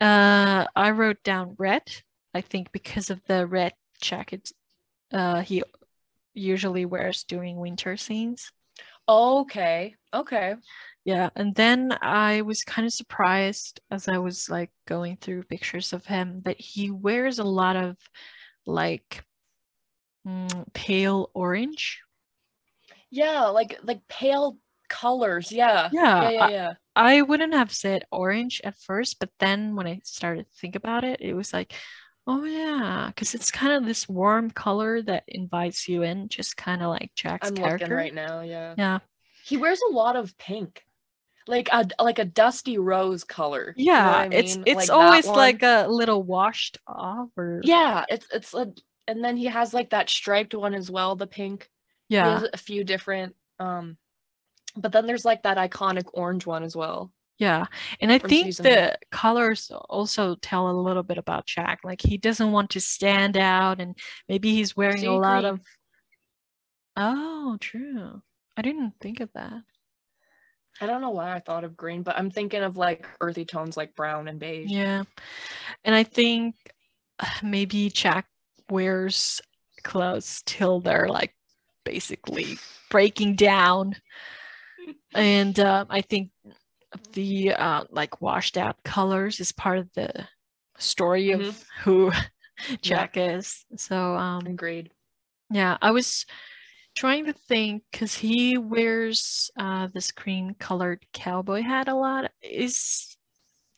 Uh, 0.00 0.66
I 0.76 0.90
wrote 0.90 1.22
down 1.24 1.56
red. 1.58 1.82
I 2.34 2.40
think 2.42 2.70
because 2.72 3.10
of 3.10 3.20
the 3.26 3.46
red 3.46 3.72
jacket 4.00 4.52
uh, 5.12 5.40
he 5.40 5.62
usually 6.34 6.84
wears 6.84 7.24
during 7.24 7.56
winter 7.56 7.96
scenes. 7.96 8.52
Okay, 9.08 9.94
okay. 10.12 10.56
Yeah, 11.04 11.30
and 11.36 11.54
then 11.54 11.96
I 12.02 12.42
was 12.42 12.62
kind 12.64 12.84
of 12.86 12.92
surprised 12.92 13.80
as 13.90 14.08
I 14.08 14.18
was 14.18 14.50
like 14.50 14.70
going 14.86 15.16
through 15.16 15.44
pictures 15.44 15.92
of 15.92 16.04
him 16.04 16.42
that 16.44 16.60
he 16.60 16.90
wears 16.90 17.38
a 17.38 17.44
lot 17.44 17.76
of 17.76 17.96
like 18.66 19.24
mm, 20.26 20.72
pale 20.74 21.30
orange. 21.34 22.02
Yeah, 23.10 23.46
like 23.46 23.78
like 23.82 24.06
pale 24.08 24.58
colors. 24.88 25.50
Yeah. 25.52 25.92
Yeah, 26.18 26.20
Yeah, 26.20 26.30
yeah, 26.30 26.46
I- 26.46 26.48
yeah. 26.48 26.74
I 26.98 27.20
wouldn't 27.22 27.52
have 27.52 27.72
said 27.72 28.06
orange 28.10 28.60
at 28.64 28.78
first, 28.78 29.18
but 29.20 29.30
then 29.38 29.76
when 29.76 29.86
I 29.86 30.00
started 30.04 30.46
to 30.50 30.58
think 30.58 30.76
about 30.76 31.04
it, 31.04 31.20
it 31.20 31.34
was 31.34 31.52
like, 31.52 31.74
oh 32.26 32.44
yeah, 32.44 33.08
because 33.08 33.34
it's 33.34 33.50
kind 33.50 33.72
of 33.74 33.84
this 33.84 34.08
warm 34.08 34.50
color 34.50 35.02
that 35.02 35.24
invites 35.28 35.88
you 35.88 36.02
in, 36.02 36.28
just 36.30 36.56
kind 36.56 36.82
of 36.82 36.88
like 36.90 37.12
Jack's 37.14 37.50
I'm 37.50 37.50
character. 37.50 37.86
looking 37.86 37.96
right 37.96 38.14
now. 38.14 38.40
Yeah. 38.40 38.76
Yeah, 38.76 39.00
He 39.42 39.56
wears 39.58 39.80
a 39.82 39.92
lot 39.92 40.16
of 40.16 40.36
pink, 40.38 40.84
like 41.46 41.68
a 41.72 41.88
like 42.00 42.18
a 42.20 42.24
dusty 42.26 42.78
rose 42.78 43.24
color. 43.24 43.78
you 43.94 44.02
know 44.02 44.12
yeah, 44.12 44.16
I 44.16 44.28
it's 44.30 44.58
mean? 44.58 44.66
it's 44.66 44.88
Like 44.88 44.90
always 44.90 45.34
like 45.36 45.62
a 45.62 45.86
little 45.88 46.22
washed 46.22 46.78
off, 46.86 47.28
or 47.36 47.62
Yeah, 47.62 48.04
it's 48.08 48.26
it's 48.32 48.54
a, 48.54 48.72
and 49.08 49.22
then 49.24 49.36
he 49.36 49.46
has 49.46 49.72
like 49.74 49.90
that 49.90 50.10
striped 50.10 50.54
one 50.54 50.74
as 50.74 50.90
well, 50.90 51.16
the 51.16 51.26
pink. 51.26 51.70
He 52.08 52.14
yeah, 52.16 52.38
has 52.40 52.48
a 52.52 52.58
few 52.58 52.84
different 52.84 53.34
um 53.58 53.96
but 54.76 54.92
then 54.92 55.06
there's 55.06 55.24
like 55.24 55.42
that 55.44 55.56
iconic 55.56 56.04
orange 56.12 56.46
one 56.46 56.62
as 56.62 56.76
well. 56.76 57.12
yeah. 57.38 57.66
And 58.00 58.12
I 58.12 58.18
from 58.18 58.30
think 58.30 58.46
season 58.46 58.64
the 58.64 58.98
colors 59.10 59.70
also 59.88 60.36
tell 60.36 60.70
a 60.70 60.72
little 60.80 61.02
bit 61.02 61.18
about 61.18 61.46
Jack. 61.46 61.80
Like 61.84 62.00
he 62.02 62.18
doesn't 62.18 62.52
want 62.52 62.70
to 62.70 62.80
stand 62.80 63.36
out, 63.36 63.80
and 63.80 63.96
maybe 64.28 64.52
he's 64.54 64.76
wearing 64.76 65.06
a 65.06 65.16
lot 65.16 65.42
green. 65.42 65.54
of. 65.54 65.60
Oh, 66.96 67.56
true. 67.60 68.22
I 68.56 68.62
didn't 68.62 68.94
think 69.00 69.20
of 69.20 69.30
that. 69.34 69.62
I 70.80 70.86
don't 70.86 71.00
know 71.00 71.10
why 71.10 71.34
I 71.34 71.40
thought 71.40 71.64
of 71.64 71.76
green, 71.76 72.02
but 72.02 72.16
I'm 72.18 72.30
thinking 72.30 72.62
of 72.62 72.76
like 72.76 73.06
earthy 73.20 73.44
tones 73.44 73.76
like 73.76 73.94
brown 73.94 74.28
and 74.28 74.38
beige. 74.38 74.70
Yeah. 74.70 75.04
And 75.84 75.94
I 75.94 76.02
think 76.04 76.54
uh, 77.18 77.26
maybe 77.42 77.90
Jack 77.90 78.26
wears 78.70 79.40
clothes 79.82 80.42
till 80.46 80.80
they're 80.80 81.08
like 81.08 81.34
basically 81.84 82.58
breaking 82.90 83.36
down. 83.36 83.94
And 85.14 85.58
uh, 85.58 85.84
I 85.88 86.00
think 86.02 86.30
the 87.12 87.52
uh, 87.52 87.84
like 87.90 88.20
washed 88.20 88.56
out 88.56 88.82
colors 88.84 89.40
is 89.40 89.52
part 89.52 89.78
of 89.78 89.92
the 89.94 90.26
story 90.78 91.32
of 91.32 91.40
Mhm. 91.40 91.64
who 91.84 92.12
Jack 92.82 93.16
is. 93.16 93.64
So 93.76 94.14
um, 94.16 94.46
Agreed. 94.46 94.90
yeah, 95.50 95.76
I 95.80 95.90
was 95.90 96.26
trying 96.94 97.26
to 97.26 97.32
think 97.32 97.82
because 97.92 98.14
he 98.14 98.58
wears 98.58 99.50
uh, 99.58 99.88
this 99.92 100.10
cream 100.12 100.54
colored 100.58 101.04
cowboy 101.12 101.62
hat 101.62 101.88
a 101.88 101.94
lot. 101.94 102.30
Is 102.42 103.16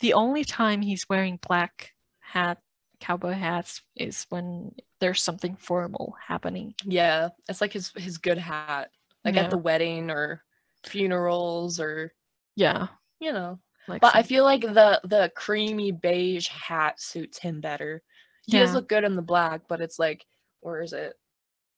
the 0.01 0.15
only 0.15 0.45
time 0.45 0.81
he's 0.83 1.09
wearing 1.09 1.39
black 1.47 1.93
hat 2.21 2.59
cowboy 3.01 3.33
hats 3.33 3.83
is 3.97 4.27
when 4.31 4.75
there's 5.01 5.23
something 5.23 5.57
formal 5.57 6.17
happening. 6.27 6.75
Yeah, 6.85 7.29
it's 7.49 7.61
like 7.61 7.73
his 7.73 7.93
his 7.97 8.19
good 8.19 8.39
hat, 8.39 8.91
like 9.25 9.35
Yeah. 9.35 9.43
at 9.43 9.51
the 9.51 9.59
wedding 9.59 10.11
or 10.11 10.43
funerals 10.87 11.81
or 11.81 12.13
Yeah. 12.57 12.89
you 13.21 13.33
know. 13.33 13.61
Like 13.87 14.01
But 14.03 14.15
I 14.17 14.23
feel 14.23 14.45
like 14.45 14.63
the 14.63 15.01
the 15.05 15.33
creamy 15.35 15.93
beige 15.93 16.49
hat 16.49 17.01
suits 17.01 17.39
him 17.39 17.61
better. 17.61 18.03
He 18.47 18.53
does 18.59 18.71
Yeah. 18.71 18.75
look 18.77 18.89
good 18.89 19.05
in 19.05 19.17
the 19.17 19.23
black, 19.23 19.63
but 19.69 19.81
it's 19.81 19.99
like, 19.99 20.25
where 20.61 20.83
is 20.83 20.93
it? 20.93 21.15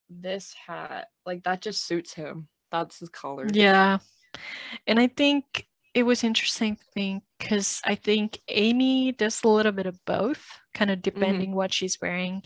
This 0.08 0.54
hat, 0.54 1.08
like 1.26 1.44
that 1.44 1.60
just 1.60 1.86
suits 1.86 2.12
him. 2.14 2.48
That's 2.70 2.98
his 2.98 3.08
color. 3.10 3.46
Yeah. 3.52 3.98
And 4.86 4.98
I 4.98 5.06
think 5.08 5.66
it 5.94 6.04
was 6.04 6.22
interesting 6.24 6.76
thing 6.94 7.22
because 7.38 7.80
I 7.84 7.94
think 7.96 8.40
Amy 8.48 9.12
does 9.12 9.42
a 9.42 9.48
little 9.48 9.72
bit 9.72 9.86
of 9.86 9.98
both, 10.04 10.44
kind 10.74 10.90
of 10.90 11.02
depending 11.02 11.54
what 11.54 11.72
she's 11.72 12.00
wearing. 12.00 12.42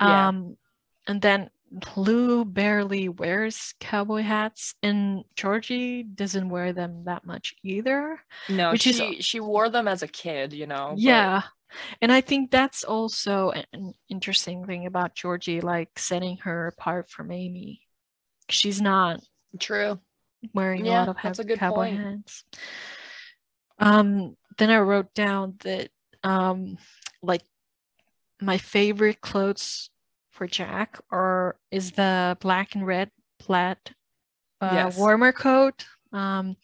Yeah. 0.00 0.28
Um, 0.28 0.56
and 1.06 1.20
then 1.22 1.50
Lou 1.96 2.44
barely 2.44 3.08
wears 3.08 3.74
cowboy 3.80 4.22
hats, 4.22 4.74
and 4.82 5.24
Georgie 5.34 6.02
doesn't 6.04 6.48
wear 6.48 6.72
them 6.72 7.04
that 7.04 7.24
much 7.26 7.54
either. 7.62 8.20
No, 8.48 8.72
Which 8.72 8.82
she 8.82 8.90
is- 8.90 9.24
she 9.24 9.40
wore 9.40 9.68
them 9.68 9.88
as 9.88 10.02
a 10.02 10.08
kid, 10.08 10.52
you 10.52 10.66
know. 10.66 10.90
but- 10.90 10.98
Yeah. 10.98 11.42
And 12.00 12.12
I 12.12 12.20
think 12.20 12.52
that's 12.52 12.84
also 12.84 13.50
an 13.72 13.94
interesting 14.08 14.64
thing 14.64 14.86
about 14.86 15.16
Georgie, 15.16 15.60
like 15.60 15.98
setting 15.98 16.36
her 16.38 16.68
apart 16.68 17.10
from 17.10 17.32
Amy. 17.32 17.80
She's 18.48 18.80
not 18.80 19.20
True. 19.58 19.98
wearing 20.52 20.86
a 20.86 20.90
lot 20.90 21.08
of 21.08 21.16
that's 21.20 21.38
ha- 21.38 21.42
a 21.42 21.44
good 21.46 21.58
cowboy 21.58 21.88
point. 21.90 22.00
hats. 22.00 22.44
Um, 23.78 24.36
then 24.58 24.70
I 24.70 24.78
wrote 24.78 25.12
down 25.14 25.56
that 25.64 25.90
um, 26.22 26.78
like 27.24 27.42
my 28.40 28.58
favorite 28.58 29.20
clothes 29.20 29.90
for 30.30 30.46
Jack 30.46 31.00
are 31.10 31.56
is 31.70 31.92
the 31.92 32.36
black 32.40 32.74
and 32.74 32.86
red 32.86 33.10
plaid 33.38 33.78
uh, 34.60 34.70
Yes. 34.72 34.96
warmer 34.98 35.32
coat. 35.32 35.86
Um, 36.12 36.56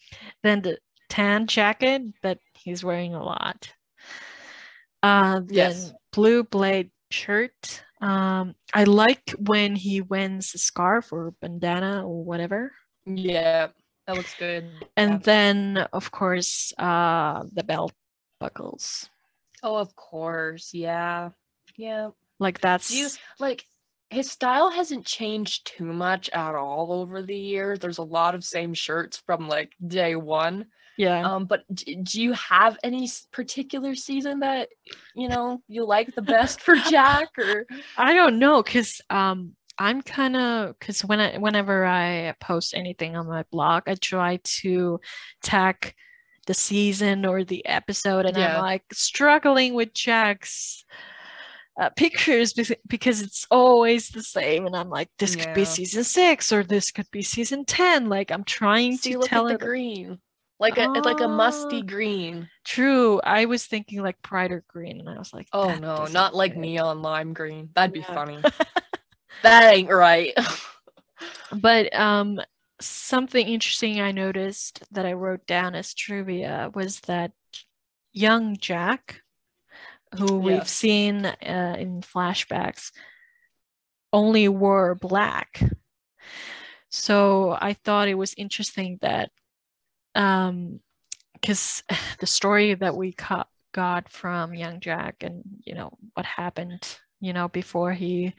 then 0.43 0.61
the 0.61 0.77
tan 1.09 1.47
jacket 1.47 2.03
that 2.23 2.39
he's 2.53 2.83
wearing 2.83 3.15
a 3.15 3.23
lot. 3.23 3.73
Uh, 5.03 5.41
Yes. 5.49 5.91
blue 6.13 6.43
blade 6.43 6.91
shirt. 7.09 7.83
Um, 8.01 8.55
I 8.73 8.83
like 8.85 9.31
when 9.37 9.75
he 9.75 10.01
wears 10.01 10.53
a 10.55 10.57
scarf 10.57 11.11
or 11.13 11.31
bandana 11.41 12.07
or 12.07 12.23
whatever. 12.23 12.71
Yeah, 13.05 13.67
that 14.07 14.15
looks 14.15 14.35
good. 14.35 14.69
And 14.97 15.11
yeah. 15.13 15.19
then, 15.23 15.77
of 15.93 16.11
course, 16.11 16.73
uh, 16.77 17.43
the 17.53 17.63
belt 17.63 17.93
buckles. 18.39 19.09
Oh, 19.63 19.75
of 19.75 19.95
course. 19.95 20.73
Yeah. 20.73 21.29
Yeah. 21.77 22.09
Like 22.39 22.59
that's 22.59 22.91
you 22.91 23.07
like 23.39 23.65
his 24.09 24.29
style 24.29 24.69
hasn't 24.71 25.05
changed 25.05 25.65
too 25.77 25.85
much 25.85 26.29
at 26.31 26.55
all 26.55 26.91
over 26.91 27.21
the 27.21 27.37
years. 27.37 27.79
There's 27.79 27.99
a 27.99 28.03
lot 28.03 28.35
of 28.35 28.43
same 28.43 28.73
shirts 28.73 29.21
from 29.25 29.47
like 29.47 29.71
day 29.85 30.15
one. 30.15 30.65
yeah. 30.97 31.21
Um, 31.21 31.45
but 31.45 31.63
d- 31.73 31.95
do 32.01 32.21
you 32.21 32.33
have 32.33 32.77
any 32.83 33.07
particular 33.31 33.95
season 33.95 34.39
that 34.39 34.69
you 35.15 35.29
know 35.29 35.61
you 35.67 35.85
like 35.85 36.13
the 36.15 36.21
best 36.21 36.61
for 36.61 36.75
Jack 36.89 37.29
or 37.37 37.65
I 37.97 38.13
don't 38.13 38.39
know, 38.39 38.61
cause 38.63 38.99
um, 39.09 39.55
I'm 39.77 40.01
kind 40.01 40.35
of 40.35 40.79
cause 40.79 41.01
when 41.05 41.19
I 41.19 41.37
whenever 41.37 41.85
I 41.85 42.33
post 42.41 42.73
anything 42.73 43.15
on 43.15 43.27
my 43.27 43.43
blog, 43.51 43.83
I 43.87 43.95
try 43.95 44.39
to 44.61 44.99
tag 45.43 45.93
the 46.51 46.59
season 46.59 47.25
or 47.25 47.45
the 47.45 47.65
episode, 47.65 48.25
and 48.25 48.37
Yeah. 48.37 48.57
I'm 48.57 48.61
like 48.61 48.83
struggling 48.93 49.73
with 49.73 49.93
Jack's. 49.93 50.85
Uh, 51.79 51.89
pictures 51.95 52.53
because 52.87 53.21
it's 53.21 53.47
always 53.49 54.09
the 54.09 54.21
same 54.21 54.65
and 54.65 54.75
i'm 54.75 54.89
like 54.89 55.07
this 55.17 55.37
could 55.37 55.53
be 55.53 55.63
season 55.63 56.03
six 56.03 56.51
or 56.51 56.63
this 56.63 56.91
could 56.91 57.09
be 57.11 57.21
season 57.21 57.63
10 57.63 58.09
like 58.09 58.29
i'm 58.29 58.43
trying 58.43 58.97
see 58.97 59.13
to 59.13 59.19
look 59.19 59.29
tell 59.29 59.47
it 59.47 59.57
the 59.57 59.65
green 59.65 60.19
like 60.59 60.77
a 60.77 60.89
it's 60.93 61.05
like 61.05 61.21
a 61.21 61.27
musty 61.27 61.79
Ah. 61.79 61.85
green. 61.87 62.49
True. 62.65 63.19
I 63.23 63.45
was 63.45 63.65
thinking 63.65 64.01
like 64.01 64.21
brighter 64.21 64.63
green, 64.67 64.99
and 64.99 65.09
I 65.09 65.17
was 65.17 65.33
like, 65.33 65.47
Oh 65.53 65.75
no, 65.75 66.05
doesn't 66.05 66.35
like 66.35 66.51
fit." 66.51 66.59
neon 66.59 67.01
lime 67.01 67.33
green. 67.33 67.69
That'd 67.73 67.93
be 67.93 68.01
Yeah. 68.01 68.13
funny. 68.13 68.37
that 69.43 69.73
ain't 69.73 69.89
right. 69.89 70.33
But 71.53 71.93
um, 71.95 72.39
something 72.85 73.47
interesting 73.47 74.01
I 74.01 74.11
noticed 74.11 74.83
that 74.91 75.05
I 75.05 75.13
wrote 75.13 75.45
down 75.45 75.75
as 75.75 75.93
trivia 75.93 76.71
was 76.73 76.99
that 77.01 77.31
young 78.13 78.57
Jack, 78.57 79.21
who 80.17 80.37
we've 80.37 80.67
seen 80.67 81.25
uh, 81.25 81.75
in 81.79 82.01
flashbacks, 82.01 82.91
only 84.11 84.47
wore 84.47 84.95
black. 84.95 85.61
So 86.89 87.57
I 87.59 87.73
thought 87.73 88.09
it 88.09 88.15
was 88.15 88.33
interesting 88.35 88.99
that, 89.01 89.31
um, 90.15 90.81
because 91.33 91.83
the 92.19 92.27
story 92.27 92.73
that 92.73 92.95
we 92.95 93.13
got 93.13 93.47
got 93.73 94.09
from 94.09 94.53
young 94.53 94.81
Jack 94.81 95.23
and 95.23 95.43
you 95.63 95.73
know 95.73 95.97
what 96.13 96.25
happened, 96.25 96.97
you 97.21 97.33
know, 97.33 97.47
before 97.47 97.93
he 97.93 98.33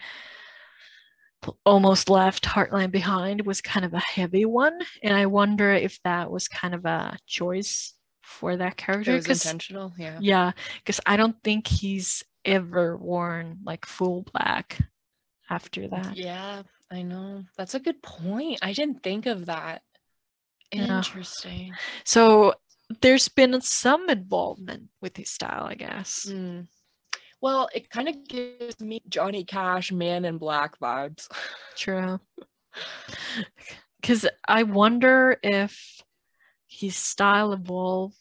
almost 1.64 2.08
left 2.10 2.44
Heartland 2.44 2.90
behind 2.92 3.44
was 3.46 3.60
kind 3.60 3.84
of 3.84 3.94
a 3.94 3.98
heavy 4.00 4.44
one, 4.44 4.78
and 5.02 5.14
I 5.14 5.26
wonder 5.26 5.72
if 5.72 5.98
that 6.04 6.30
was 6.30 6.48
kind 6.48 6.74
of 6.74 6.84
a 6.84 7.16
choice 7.26 7.94
for 8.22 8.56
that 8.56 8.72
it 8.72 8.76
character. 8.76 9.12
was 9.14 9.26
'cause- 9.26 9.44
intentional. 9.44 9.92
Yeah. 9.98 10.18
yeah, 10.20 10.52
because 10.78 11.00
I 11.06 11.16
don't 11.16 11.36
think 11.42 11.66
he's 11.66 12.22
ever 12.44 12.96
worn 12.96 13.58
like 13.64 13.86
full 13.86 14.22
black 14.32 14.78
after 15.50 15.88
that. 15.88 16.16
Yeah, 16.16 16.62
I 16.90 17.02
know. 17.02 17.44
That's 17.56 17.74
a 17.74 17.80
good 17.80 18.02
point. 18.02 18.58
I 18.62 18.72
didn't 18.72 19.02
think 19.02 19.26
of 19.26 19.46
that. 19.46 19.82
Yeah. 20.72 20.96
Interesting. 20.98 21.74
So 22.04 22.54
there's 23.00 23.28
been 23.28 23.60
some 23.60 24.08
involvement 24.08 24.88
with 25.00 25.16
his 25.16 25.30
style, 25.30 25.64
I 25.64 25.74
guess. 25.74 26.26
Mm. 26.28 26.66
Well, 27.42 27.68
it 27.74 27.90
kind 27.90 28.08
of 28.08 28.26
gives 28.28 28.80
me 28.80 29.02
Johnny 29.08 29.44
Cash, 29.44 29.90
Man 29.92 30.24
in 30.24 30.38
Black 30.38 30.78
vibes. 30.78 31.28
True. 31.76 32.20
Because 34.00 34.26
I 34.48 34.62
wonder 34.62 35.36
if 35.42 36.02
his 36.68 36.96
style 36.96 37.52
evolved 37.52 38.14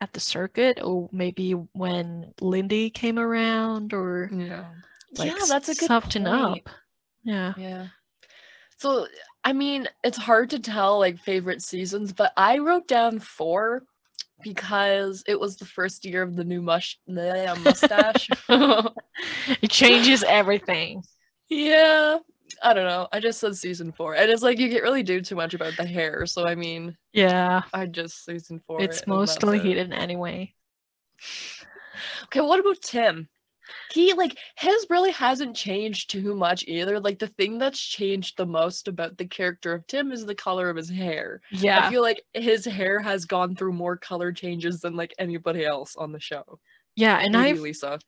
at 0.00 0.12
the 0.12 0.20
circuit, 0.20 0.78
or 0.82 1.08
maybe 1.10 1.52
when 1.52 2.34
Lindy 2.40 2.90
came 2.90 3.18
around, 3.18 3.94
or 3.94 4.30
Yeah. 4.32 4.66
like 5.16 5.32
yeah, 5.32 5.46
that's 5.48 5.70
a 5.70 5.74
good 5.74 5.86
soften 5.86 6.26
up. 6.26 6.68
Yeah. 7.24 7.54
Yeah. 7.56 7.86
So, 8.78 9.06
I 9.42 9.54
mean, 9.54 9.88
it's 10.04 10.18
hard 10.18 10.50
to 10.50 10.58
tell 10.58 10.98
like 10.98 11.18
favorite 11.18 11.62
seasons, 11.62 12.12
but 12.12 12.32
I 12.36 12.58
wrote 12.58 12.86
down 12.86 13.20
four 13.20 13.84
because 14.42 15.24
it 15.26 15.38
was 15.38 15.56
the 15.56 15.64
first 15.64 16.04
year 16.04 16.22
of 16.22 16.36
the 16.36 16.44
new 16.44 16.60
mush 16.62 16.98
bleh, 17.08 17.48
uh, 17.48 17.56
mustache. 17.60 18.28
It 19.62 19.70
changes 19.70 20.22
everything. 20.24 21.02
yeah. 21.48 22.18
I 22.62 22.72
don't 22.74 22.86
know. 22.86 23.06
I 23.12 23.20
just 23.20 23.40
said 23.40 23.56
season 23.56 23.92
four. 23.92 24.14
And 24.14 24.30
it's 24.30 24.42
like 24.42 24.58
you 24.58 24.70
can't 24.70 24.82
really 24.82 25.02
do 25.02 25.20
too 25.20 25.34
much 25.36 25.52
about 25.52 25.76
the 25.76 25.84
hair. 25.86 26.24
So 26.26 26.46
I 26.46 26.54
mean, 26.54 26.96
Yeah. 27.12 27.62
I 27.74 27.86
just 27.86 28.24
season 28.24 28.60
four. 28.66 28.80
It's 28.80 29.00
it, 29.00 29.08
mostly 29.08 29.58
it. 29.58 29.64
hidden 29.64 29.92
anyway. 29.92 30.54
Okay, 32.24 32.40
what 32.40 32.60
about 32.60 32.80
Tim? 32.82 33.28
He 33.92 34.12
like 34.14 34.36
his 34.56 34.86
really 34.90 35.12
hasn't 35.12 35.56
changed 35.56 36.10
too 36.10 36.34
much 36.34 36.64
either. 36.66 37.00
Like 37.00 37.18
the 37.18 37.26
thing 37.28 37.58
that's 37.58 37.80
changed 37.80 38.36
the 38.36 38.46
most 38.46 38.88
about 38.88 39.16
the 39.18 39.26
character 39.26 39.72
of 39.72 39.86
Tim 39.86 40.12
is 40.12 40.24
the 40.26 40.34
color 40.34 40.70
of 40.70 40.76
his 40.76 40.88
hair. 40.90 41.40
Yeah. 41.50 41.86
I 41.86 41.90
feel 41.90 42.02
like 42.02 42.22
his 42.34 42.64
hair 42.64 43.00
has 43.00 43.24
gone 43.24 43.56
through 43.56 43.72
more 43.72 43.96
color 43.96 44.32
changes 44.32 44.80
than 44.80 44.96
like 44.96 45.14
anybody 45.18 45.64
else 45.64 45.96
on 45.96 46.12
the 46.12 46.20
show. 46.20 46.58
Yeah. 46.94 47.18
And 47.18 47.36
I've 47.36 47.60
Lisa. 47.60 47.98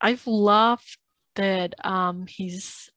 I've 0.00 0.26
loved 0.26 0.98
that 1.36 1.74
um 1.84 2.26
he's 2.26 2.90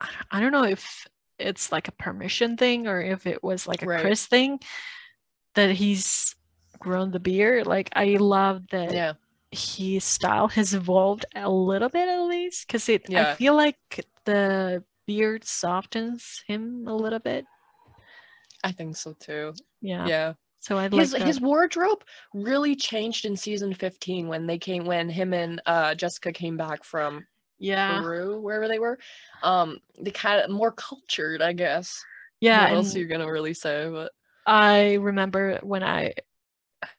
I 0.00 0.06
don't- 0.06 0.26
I 0.30 0.40
don't 0.40 0.52
know 0.52 0.64
if 0.64 1.06
it's 1.38 1.70
like 1.72 1.88
a 1.88 1.92
permission 1.92 2.56
thing 2.56 2.86
or 2.86 3.00
if 3.02 3.26
it 3.26 3.42
was 3.42 3.66
like 3.66 3.82
a 3.82 3.86
Right. 3.86 4.00
Chris 4.00 4.26
thing 4.26 4.58
that 5.54 5.70
he's 5.70 6.34
grown 6.78 7.10
the 7.10 7.20
beard. 7.20 7.66
Like 7.66 7.90
I 7.94 8.16
love 8.18 8.62
that 8.70 8.92
Yeah. 8.92 9.12
His 9.50 10.04
style 10.04 10.48
has 10.48 10.74
evolved 10.74 11.24
a 11.34 11.50
little 11.50 11.88
bit 11.88 12.08
at 12.08 12.22
least 12.22 12.66
because 12.66 12.88
it 12.88 13.08
yeah. 13.08 13.32
I 13.32 13.34
feel 13.34 13.54
like 13.54 14.06
the 14.24 14.84
beard 15.06 15.44
softens 15.44 16.42
him 16.46 16.86
a 16.88 16.94
little 16.94 17.20
bit. 17.20 17.46
I 18.64 18.72
think 18.72 18.96
so 18.96 19.14
too. 19.14 19.54
Yeah. 19.80 20.06
Yeah. 20.06 20.32
So 20.60 20.78
I'd 20.78 20.92
His 20.92 21.12
like 21.12 21.20
that. 21.20 21.26
his 21.26 21.40
wardrobe 21.40 22.02
really 22.34 22.74
changed 22.74 23.24
in 23.24 23.36
season 23.36 23.72
15 23.74 24.28
when 24.28 24.46
they 24.46 24.58
came 24.58 24.84
when 24.84 25.08
him 25.08 25.32
and 25.32 25.60
uh 25.66 25.94
Jessica 25.94 26.32
came 26.32 26.56
back 26.56 26.82
from 26.84 27.26
yeah. 27.58 28.00
Peru, 28.00 28.40
wherever 28.40 28.68
they 28.68 28.78
were. 28.78 28.98
Um 29.42 29.78
they 29.98 30.10
kind 30.10 30.40
of 30.42 30.50
more 30.50 30.72
cultured, 30.72 31.40
I 31.42 31.52
guess. 31.52 32.04
Yeah. 32.40 32.64
what 32.64 32.72
else 32.74 32.96
are 32.96 32.98
you 32.98 33.06
gonna 33.06 33.30
really 33.30 33.54
say? 33.54 33.88
But 33.90 34.12
I 34.46 34.94
remember 34.94 35.58
when 35.62 35.82
I 35.84 36.14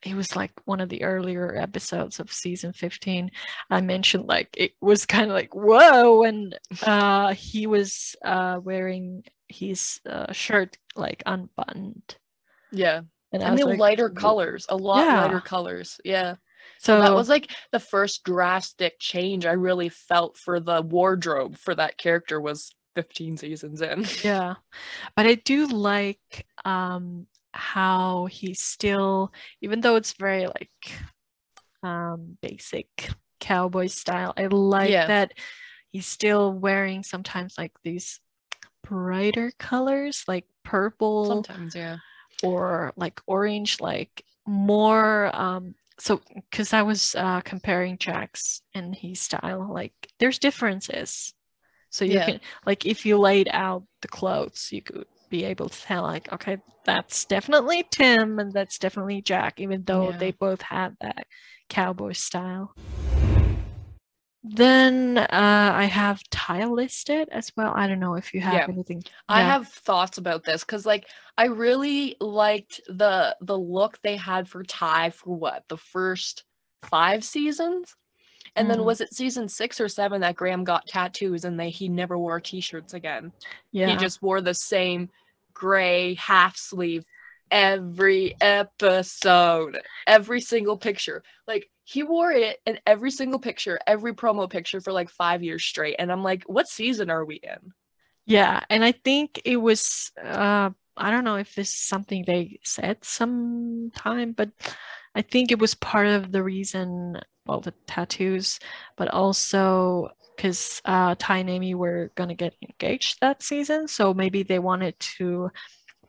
it 0.02 0.14
was 0.14 0.34
like 0.36 0.52
one 0.64 0.80
of 0.80 0.88
the 0.88 1.02
earlier 1.02 1.56
episodes 1.56 2.20
of 2.20 2.32
season 2.32 2.72
15 2.72 3.30
i 3.70 3.80
mentioned 3.80 4.26
like 4.26 4.48
it 4.56 4.72
was 4.80 5.06
kind 5.06 5.30
of 5.30 5.34
like 5.34 5.54
whoa 5.54 6.24
and 6.24 6.58
uh 6.82 7.32
he 7.34 7.66
was 7.66 8.16
uh 8.24 8.58
wearing 8.62 9.22
his 9.48 10.00
uh, 10.08 10.30
shirt 10.32 10.76
like 10.94 11.22
unbuttoned 11.26 12.16
Yeah. 12.70 13.02
and, 13.32 13.42
And 13.42 13.58
the 13.58 13.64
like, 13.66 13.78
lighter 13.78 14.10
colors, 14.10 14.66
a 14.68 14.76
lot 14.76 15.06
Yeah. 15.06 15.22
lighter 15.22 15.40
colors. 15.40 16.00
Yeah. 16.04 16.34
so 16.78 16.96
So 16.96 17.00
that 17.00 17.14
was 17.14 17.28
like 17.30 17.50
the 17.72 17.80
first 17.80 18.24
drastic 18.24 18.98
change 18.98 19.46
I 19.46 19.52
really 19.52 19.88
felt 19.88 20.36
for 20.36 20.60
the 20.60 20.82
wardrobe 20.82 21.56
for 21.56 21.74
that 21.74 21.96
character 21.96 22.40
was 22.40 22.74
15 22.94 23.36
seasons 23.38 23.80
in. 23.80 24.04
yeah 24.24 24.54
but 25.16 25.24
i 25.26 25.34
do 25.36 25.66
like 25.66 26.46
um 26.64 27.26
how 27.58 28.26
he's 28.26 28.60
still 28.62 29.32
even 29.60 29.80
though 29.80 29.96
it's 29.96 30.12
very 30.14 30.46
like 30.46 30.92
um 31.82 32.38
basic 32.40 33.10
cowboy 33.40 33.86
style 33.86 34.32
i 34.36 34.46
like 34.46 34.90
Yeah. 34.90 35.06
that 35.08 35.34
he's 35.90 36.06
still 36.06 36.52
wearing 36.52 37.02
sometimes 37.02 37.56
like 37.58 37.72
these 37.82 38.20
brighter 38.88 39.52
colors 39.58 40.24
like 40.28 40.46
purple 40.64 41.24
Sometimes, 41.26 41.74
yeah. 41.74 41.96
or 42.42 42.92
like 42.96 43.20
orange 43.26 43.80
like 43.80 44.24
more 44.46 45.34
um 45.34 45.74
so 45.98 46.20
because 46.50 46.72
i 46.72 46.82
was 46.82 47.14
uh 47.16 47.40
comparing 47.42 47.98
jack's 47.98 48.62
and 48.74 48.94
his 48.94 49.20
style 49.20 49.68
like 49.72 49.92
there's 50.20 50.38
differences 50.38 51.34
so 51.90 52.04
you 52.04 52.14
Yeah. 52.14 52.24
can 52.24 52.40
like 52.66 52.86
if 52.86 53.04
you 53.04 53.18
laid 53.18 53.48
out 53.52 53.82
the 54.02 54.08
clothes 54.08 54.68
you 54.72 54.80
could 54.82 55.06
be 55.28 55.44
able 55.44 55.68
to 55.68 55.80
tell 55.82 56.02
like 56.02 56.32
okay 56.32 56.58
that's 56.84 57.24
definitely 57.26 57.84
tim 57.90 58.38
and 58.38 58.52
that's 58.52 58.78
definitely 58.78 59.20
jack 59.20 59.60
even 59.60 59.82
though 59.84 60.10
Yeah. 60.10 60.18
they 60.18 60.30
both 60.32 60.62
had 60.62 60.96
that 61.00 61.26
cowboy 61.68 62.12
style. 62.12 62.74
Then 64.44 65.18
uh 65.18 65.26
i 65.74 65.84
have 65.84 66.22
ty 66.30 66.64
listed 66.64 67.28
as 67.30 67.52
well. 67.56 67.72
I 67.76 67.86
don't 67.86 68.00
know 68.00 68.14
if 68.14 68.32
you 68.32 68.40
have 68.40 68.54
Yeah. 68.54 68.66
anything. 68.68 69.02
I 69.28 69.42
have 69.42 69.68
thoughts 69.68 70.16
about 70.16 70.44
this 70.44 70.64
because 70.64 70.86
like 70.86 71.06
I 71.36 71.46
really 71.46 72.16
liked 72.20 72.80
the 72.88 73.36
the 73.42 73.58
look 73.58 73.98
they 74.02 74.16
had 74.16 74.48
for 74.48 74.62
Ty 74.64 75.10
for 75.10 75.36
what 75.36 75.64
the 75.68 75.76
first 75.76 76.44
five 76.84 77.24
seasons, 77.24 77.94
and 78.58 78.70
then 78.70 78.80
Mm. 78.80 78.84
was 78.84 79.00
it 79.00 79.14
season 79.14 79.48
six 79.48 79.80
or 79.80 79.88
seven 79.88 80.20
that 80.22 80.36
Graham 80.36 80.64
got 80.64 80.86
tattoos 80.88 81.44
and 81.44 81.58
they 81.60 81.70
he 81.70 81.88
never 81.88 82.18
wore 82.18 82.40
t-shirts 82.40 82.94
again. 82.94 83.32
yeah 83.72 83.84
He 83.84 83.96
just 83.96 84.22
wore 84.22 84.40
the 84.42 84.54
same 84.54 85.10
gray 85.54 86.14
half 86.14 86.56
sleeve 86.56 87.04
every 87.50 88.34
episode, 88.40 89.80
every 90.06 90.40
single 90.40 90.76
picture. 90.78 91.22
Like 91.46 91.70
he 91.84 92.02
wore 92.02 92.32
it 92.32 92.58
in 92.66 92.78
every 92.86 93.10
single 93.10 93.40
picture, 93.40 93.78
every 93.86 94.14
promo 94.14 94.50
picture 94.50 94.80
for 94.80 94.92
like 94.92 95.10
five 95.10 95.42
years 95.42 95.64
straight, 95.64 95.96
and 95.98 96.12
I'm 96.12 96.22
like, 96.24 96.44
what 96.44 96.68
season 96.68 97.10
are 97.10 97.24
we 97.24 97.36
in? 97.36 97.72
Yeah, 98.26 98.62
and 98.68 98.84
I 98.84 98.92
think 98.92 99.40
it 99.44 99.56
was 99.56 100.12
uh 100.22 100.70
I 100.96 101.10
don't 101.12 101.24
know 101.24 101.36
if 101.36 101.54
this 101.54 101.70
is 101.70 101.76
something 101.76 102.24
they 102.26 102.60
said 102.64 103.04
sometime, 103.04 104.32
but 104.32 104.50
I 105.18 105.22
think 105.22 105.50
it 105.50 105.58
was 105.58 105.74
part 105.74 106.06
of 106.06 106.32
the 106.32 106.42
reason, 106.42 107.18
well, 107.46 107.60
the 107.60 107.74
tattoos, 107.86 108.58
but 108.96 109.08
also 109.08 110.10
because 110.36 110.80
uh 110.84 111.16
Ty 111.18 111.38
and 111.38 111.50
Amy 111.50 111.74
were 111.74 112.12
gonna 112.14 112.34
get 112.36 112.54
engaged 112.62 113.18
that 113.20 113.42
season, 113.42 113.88
so 113.88 114.14
maybe 114.14 114.44
they 114.44 114.60
wanted 114.60 114.98
to 115.18 115.50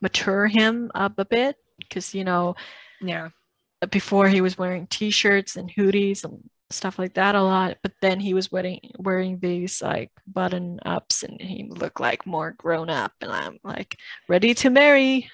mature 0.00 0.46
him 0.46 0.90
up 0.94 1.18
a 1.18 1.24
bit 1.24 1.56
because 1.78 2.14
you 2.14 2.24
know 2.24 2.54
Yeah. 3.00 3.30
before 3.90 4.28
he 4.28 4.40
was 4.40 4.58
wearing 4.58 4.86
t-shirts 4.86 5.56
and 5.56 5.70
hoodies 5.72 6.24
and 6.24 6.38
stuff 6.70 6.98
like 6.98 7.14
that 7.14 7.34
a 7.34 7.42
lot 7.42 7.76
but 7.82 7.92
then 8.00 8.20
he 8.20 8.32
was 8.34 8.52
wearing 8.52 8.80
wearing 8.98 9.38
these 9.40 9.82
like 9.82 10.10
button 10.26 10.78
ups 10.86 11.22
and 11.24 11.40
he 11.40 11.66
looked 11.68 12.00
like 12.00 12.26
more 12.26 12.52
grown 12.58 12.88
up 12.88 13.12
and 13.20 13.32
i'm 13.32 13.58
like 13.64 13.96
ready 14.28 14.54
to 14.54 14.70
marry 14.70 15.28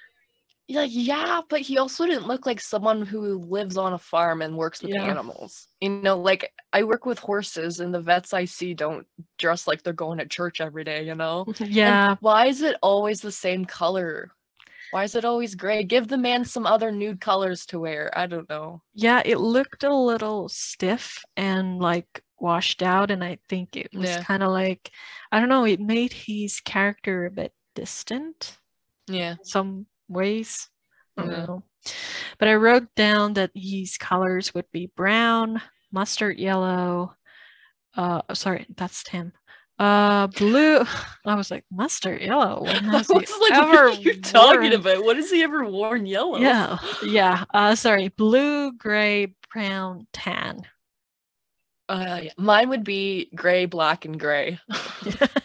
Like, 0.68 0.90
yeah, 0.92 1.42
but 1.48 1.60
he 1.60 1.78
also 1.78 2.06
didn't 2.06 2.26
look 2.26 2.44
like 2.44 2.60
someone 2.60 3.02
who 3.02 3.38
lives 3.38 3.76
on 3.76 3.92
a 3.92 3.98
farm 3.98 4.42
and 4.42 4.56
works 4.56 4.82
with 4.82 4.90
Yeah. 4.90 5.10
animals. 5.10 5.68
You 5.80 5.90
know, 5.90 6.18
like 6.18 6.52
I 6.72 6.82
work 6.82 7.06
with 7.06 7.20
horses 7.20 7.78
and 7.78 7.94
the 7.94 8.00
vets 8.00 8.34
I 8.34 8.46
see 8.46 8.74
don't 8.74 9.06
dress 9.38 9.68
like 9.68 9.82
they're 9.82 9.92
going 9.92 10.18
to 10.18 10.26
church 10.26 10.60
every 10.60 10.82
day, 10.82 11.04
you 11.06 11.14
know? 11.14 11.46
And 11.60 11.70
yeah 11.70 12.16
why 12.20 12.46
is 12.46 12.62
it 12.62 12.76
always 12.82 13.20
the 13.20 13.30
same 13.30 13.64
color? 13.64 14.32
Why 14.90 15.04
is 15.04 15.14
it 15.14 15.24
always 15.24 15.54
gray? 15.54 15.84
Give 15.84 16.08
the 16.08 16.18
man 16.18 16.44
some 16.44 16.66
other 16.66 16.90
nude 16.90 17.20
colors 17.20 17.66
to 17.66 17.78
wear. 17.78 18.10
I 18.18 18.26
don't 18.26 18.48
know. 18.48 18.82
yeah 18.94 19.22
it 19.24 19.38
looked 19.38 19.84
a 19.84 19.94
little 19.94 20.48
stiff 20.48 21.24
and 21.36 21.78
like 21.78 22.22
washed 22.38 22.82
out 22.82 23.10
and 23.10 23.24
i 23.24 23.38
think 23.48 23.76
it 23.76 23.88
was 23.94 24.10
Yeah. 24.10 24.22
kind 24.24 24.42
of 24.42 24.50
like 24.50 24.90
i 25.32 25.40
don't 25.40 25.48
know 25.48 25.64
it 25.64 25.80
made 25.80 26.12
his 26.12 26.60
character 26.60 27.24
a 27.26 27.30
bit 27.30 27.52
distant 27.74 28.58
Yeah. 29.08 29.36
some 29.42 29.86
ways. 30.08 30.68
Don't 31.16 31.30
Yeah. 31.30 31.44
know. 31.46 31.62
But 32.38 32.48
I 32.48 32.54
wrote 32.56 32.94
down 32.96 33.34
that 33.34 33.50
his 33.54 33.96
colors 33.96 34.52
would 34.54 34.70
be 34.72 34.90
brown, 34.96 35.62
mustard 35.92 36.38
yellow. 36.38 37.14
Uh, 37.96 38.22
sorry, 38.34 38.66
that's 38.76 39.02
Tim. 39.04 39.32
Uh, 39.78 40.26
blue. 40.28 40.84
I 41.24 41.34
was 41.34 41.50
like 41.50 41.64
mustard 41.70 42.20
yellow. 42.22 42.62
When 42.62 42.84
has 42.84 43.06
he 43.08 43.14
like, 43.14 43.28
ever 43.52 43.90
what 43.90 43.98
are 43.98 44.00
you 44.00 44.20
talking 44.20 44.60
worn- 44.60 44.72
about? 44.72 45.04
What 45.04 45.16
has 45.16 45.30
he 45.30 45.42
ever 45.42 45.64
worn 45.64 46.06
yellow? 46.06 46.38
Yeah, 46.38 46.78
yeah. 47.04 47.44
Uh, 47.54 47.74
sorry, 47.74 48.08
blue, 48.08 48.72
gray, 48.72 49.34
brown, 49.52 50.06
tan. 50.12 50.62
Uh, 51.88 52.20
yeah. 52.24 52.32
Mine 52.36 52.68
would 52.70 52.84
be 52.84 53.30
gray, 53.34 53.66
black, 53.66 54.04
and 54.06 54.18
gray. 54.18 54.58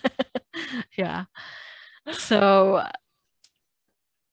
yeah. 0.98 1.26
So 2.14 2.84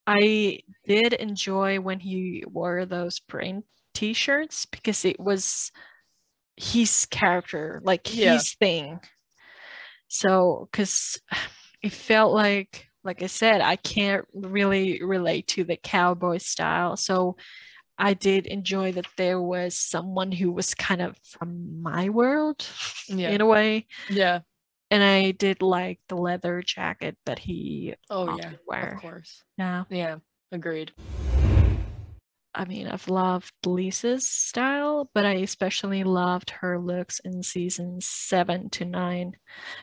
I 0.09 0.59
did 0.85 1.13
enjoy 1.13 1.79
when 1.79 1.99
he 1.99 2.43
wore 2.47 2.85
those 2.85 3.19
print 3.19 3.65
t-shirts 3.93 4.65
because 4.65 5.05
it 5.05 5.19
was 5.19 5.71
his 6.55 7.05
character, 7.05 7.79
like 7.83 8.13
Yeah. 8.13 8.33
his 8.33 8.55
thing. 8.55 8.99
So, 10.07 10.67
because 10.71 11.21
it 11.83 11.91
felt 11.91 12.33
like, 12.33 12.87
like 13.03 13.21
I 13.21 13.27
said, 13.27 13.61
I 13.61 13.75
can't 13.75 14.25
really 14.33 15.01
relate 15.03 15.47
to 15.49 15.63
the 15.63 15.77
cowboy 15.77 16.39
style. 16.39 16.97
So 16.97 17.37
I 17.97 18.13
did 18.13 18.47
enjoy 18.47 18.93
that 18.93 19.07
there 19.17 19.41
was 19.41 19.75
someone 19.75 20.31
who 20.31 20.51
was 20.51 20.73
kind 20.73 21.01
of 21.01 21.17
from 21.23 21.81
my 21.81 22.09
world 22.09 22.65
Yeah. 23.07 23.29
in 23.29 23.41
a 23.41 23.45
way. 23.45 23.87
yeah. 24.09 24.39
And 24.91 25.03
I 25.03 25.31
did 25.31 25.61
like 25.61 25.99
the 26.07 26.15
leather 26.15 26.61
jacket 26.63 27.17
that 27.25 27.39
he 27.39 27.93
Oh, 28.09 28.37
yeah. 28.37 28.53
wear. 28.67 28.93
Of 28.95 29.01
course. 29.01 29.43
Yeah. 29.57 29.83
Yeah. 29.89 30.17
Agreed. 30.51 30.91
I 32.55 32.65
mean, 32.65 32.87
I've 32.87 33.07
loved 33.07 33.53
Lisa's 33.65 34.27
style, 34.27 35.09
but 35.13 35.25
I 35.25 35.33
especially 35.35 36.03
loved 36.03 36.49
her 36.49 36.79
looks 36.79 37.19
in 37.19 37.43
season 37.43 37.99
seven 38.01 38.69
to 38.71 38.85
nine, 38.85 39.33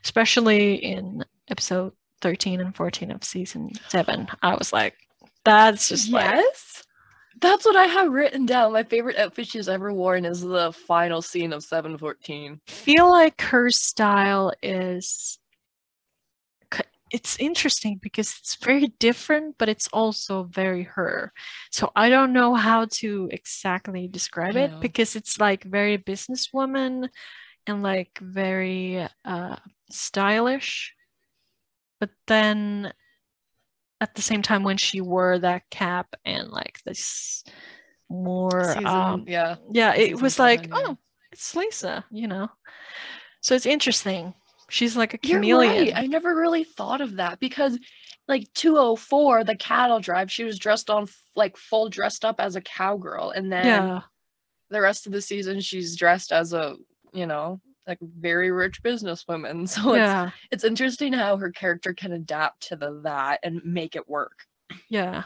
especially 0.04 0.74
in 0.74 1.24
episode 1.48 1.92
13 2.22 2.60
and 2.60 2.74
14 2.74 3.12
of 3.12 3.22
season 3.22 3.70
seven. 3.88 4.26
I 4.42 4.56
was 4.56 4.72
like, 4.72 4.96
that's 5.44 5.88
just 5.90 6.10
like, 6.10 6.34
yes. 6.34 6.82
That's 7.40 7.66
what 7.66 7.76
I 7.76 7.84
have 7.84 8.12
written 8.12 8.46
down. 8.46 8.72
My 8.72 8.82
favorite 8.82 9.18
outfit 9.18 9.48
she's 9.48 9.68
ever 9.68 9.92
worn 9.92 10.24
is 10.24 10.40
the 10.40 10.72
final 10.72 11.20
scene 11.20 11.52
of 11.52 11.62
714. 11.62 12.60
feel 12.66 13.10
like 13.10 13.40
her 13.42 13.70
style 13.70 14.52
is 14.62 15.38
it's 17.12 17.38
interesting 17.38 17.98
because 18.02 18.34
it's 18.40 18.56
very 18.56 18.88
different 18.98 19.56
but 19.58 19.68
it's 19.68 19.88
also 19.88 20.44
very 20.44 20.82
her 20.82 21.32
so 21.70 21.90
i 21.94 22.08
don't 22.08 22.32
know 22.32 22.54
how 22.54 22.84
to 22.86 23.28
exactly 23.32 24.08
describe 24.08 24.56
I 24.56 24.62
it 24.62 24.80
because 24.80 25.14
it's 25.14 25.38
like 25.38 25.64
very 25.64 25.98
businesswoman 25.98 27.08
and 27.66 27.82
like 27.82 28.18
very 28.20 29.06
uh 29.24 29.56
stylish 29.90 30.94
but 32.00 32.10
then 32.26 32.92
at 34.00 34.14
the 34.14 34.22
same 34.22 34.42
time 34.42 34.62
when 34.62 34.76
she 34.76 35.00
wore 35.00 35.38
that 35.38 35.62
cap 35.70 36.14
and 36.24 36.50
like 36.50 36.80
this 36.84 37.44
more 38.08 38.64
Season, 38.64 38.86
um 38.86 39.24
yeah. 39.26 39.56
yeah 39.72 39.94
it 39.94 40.10
Season 40.10 40.22
was 40.22 40.38
like 40.38 40.64
seven, 40.64 40.76
yeah. 40.76 40.84
oh 40.88 40.98
it's 41.32 41.56
lisa 41.56 42.04
you 42.10 42.28
know 42.28 42.48
so 43.40 43.54
it's 43.54 43.66
interesting 43.66 44.34
she's 44.68 44.96
like 44.96 45.14
a 45.14 45.18
chameleon 45.18 45.86
You're 45.86 45.94
right. 45.94 46.04
I 46.04 46.06
never 46.06 46.34
really 46.34 46.64
thought 46.64 47.00
of 47.00 47.16
that 47.16 47.38
because, 47.38 47.78
like, 48.26 48.52
204, 48.54 49.44
the 49.44 49.54
cattle 49.54 50.00
drive, 50.00 50.28
she 50.28 50.42
was 50.42 50.58
dressed 50.58 50.90
on, 50.90 51.06
like, 51.36 51.56
full 51.56 51.88
dressed 51.88 52.24
up 52.24 52.40
as 52.40 52.56
a 52.56 52.60
cowgirl. 52.60 53.30
And 53.30 53.52
then 53.52 53.64
yeah 53.64 54.00
the 54.70 54.80
rest 54.80 55.06
of 55.06 55.12
the 55.12 55.22
season, 55.22 55.60
she's 55.60 55.96
dressed 55.96 56.32
as 56.32 56.52
a, 56.52 56.76
you 57.12 57.26
know, 57.26 57.60
like, 57.86 57.98
very 58.00 58.50
rich 58.50 58.82
businesswoman. 58.82 59.68
So 59.68 59.94
it's, 59.94 60.14
yeah 60.14 60.30
it's 60.50 60.64
interesting 60.64 61.12
how 61.12 61.36
her 61.36 61.50
character 61.50 61.94
can 61.94 62.12
adapt 62.12 62.68
to 62.68 62.76
the 62.76 63.00
that 63.04 63.40
and 63.42 63.60
make 63.64 63.96
it 63.96 64.08
work. 64.08 64.38
Yeah. 64.88 65.24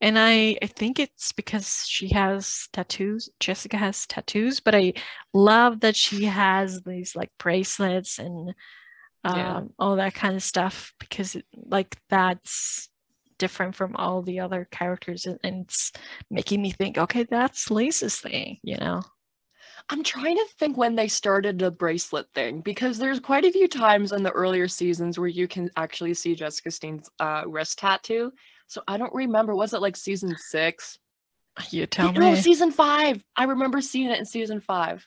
And 0.00 0.18
I 0.18 0.58
I 0.62 0.66
think 0.66 0.98
it's 1.00 1.32
because 1.32 1.84
she 1.86 2.08
has 2.10 2.68
tattoos. 2.72 3.28
Jessica 3.40 3.76
has 3.76 4.06
tattoos, 4.06 4.60
but 4.60 4.74
I 4.74 4.94
love 5.34 5.80
that 5.80 5.96
she 5.96 6.24
has 6.24 6.82
these 6.82 7.16
like 7.16 7.30
bracelets 7.38 8.18
and 8.18 8.54
um 9.24 9.34
Yeah. 9.36 9.62
all 9.78 9.96
that 9.96 10.14
kind 10.14 10.36
of 10.36 10.42
stuff 10.42 10.92
because 11.00 11.34
it, 11.36 11.46
like 11.54 11.96
that's 12.10 12.88
different 13.38 13.74
from 13.76 13.96
all 13.96 14.22
the 14.22 14.40
other 14.40 14.66
characters 14.70 15.26
and, 15.26 15.38
and 15.44 15.64
it's 15.66 15.92
making 16.30 16.62
me 16.62 16.70
think, 16.72 16.98
okay, 16.98 17.24
that's 17.24 17.70
Lisa's 17.70 18.20
thing, 18.20 18.58
you 18.62 18.76
know. 18.78 19.02
I'm 19.90 20.02
trying 20.02 20.36
to 20.36 20.44
think 20.58 20.76
when 20.76 20.94
they 20.96 21.08
started 21.08 21.58
the 21.58 21.70
bracelet 21.70 22.26
thing 22.34 22.60
because 22.60 22.98
there's 22.98 23.20
quite 23.20 23.44
a 23.44 23.50
few 23.50 23.66
times 23.66 24.12
in 24.12 24.22
the 24.22 24.30
earlier 24.30 24.68
seasons 24.68 25.18
where 25.18 25.28
you 25.28 25.48
can 25.48 25.70
actually 25.76 26.12
see 26.12 26.34
Jessica 26.34 26.70
Steen's 26.70 27.08
uh, 27.20 27.44
wrist 27.46 27.78
tattoo. 27.78 28.32
So 28.66 28.82
I 28.86 28.98
don't 28.98 29.14
remember. 29.14 29.56
Was 29.56 29.72
it 29.72 29.80
like 29.80 29.96
season 29.96 30.36
six? 30.36 30.98
You 31.70 31.86
tell 31.86 32.12
no, 32.12 32.32
me. 32.32 32.36
season 32.36 32.70
five. 32.70 33.24
I 33.34 33.44
remember 33.44 33.80
seeing 33.80 34.10
it 34.10 34.18
in 34.18 34.26
season 34.26 34.60
five 34.60 35.06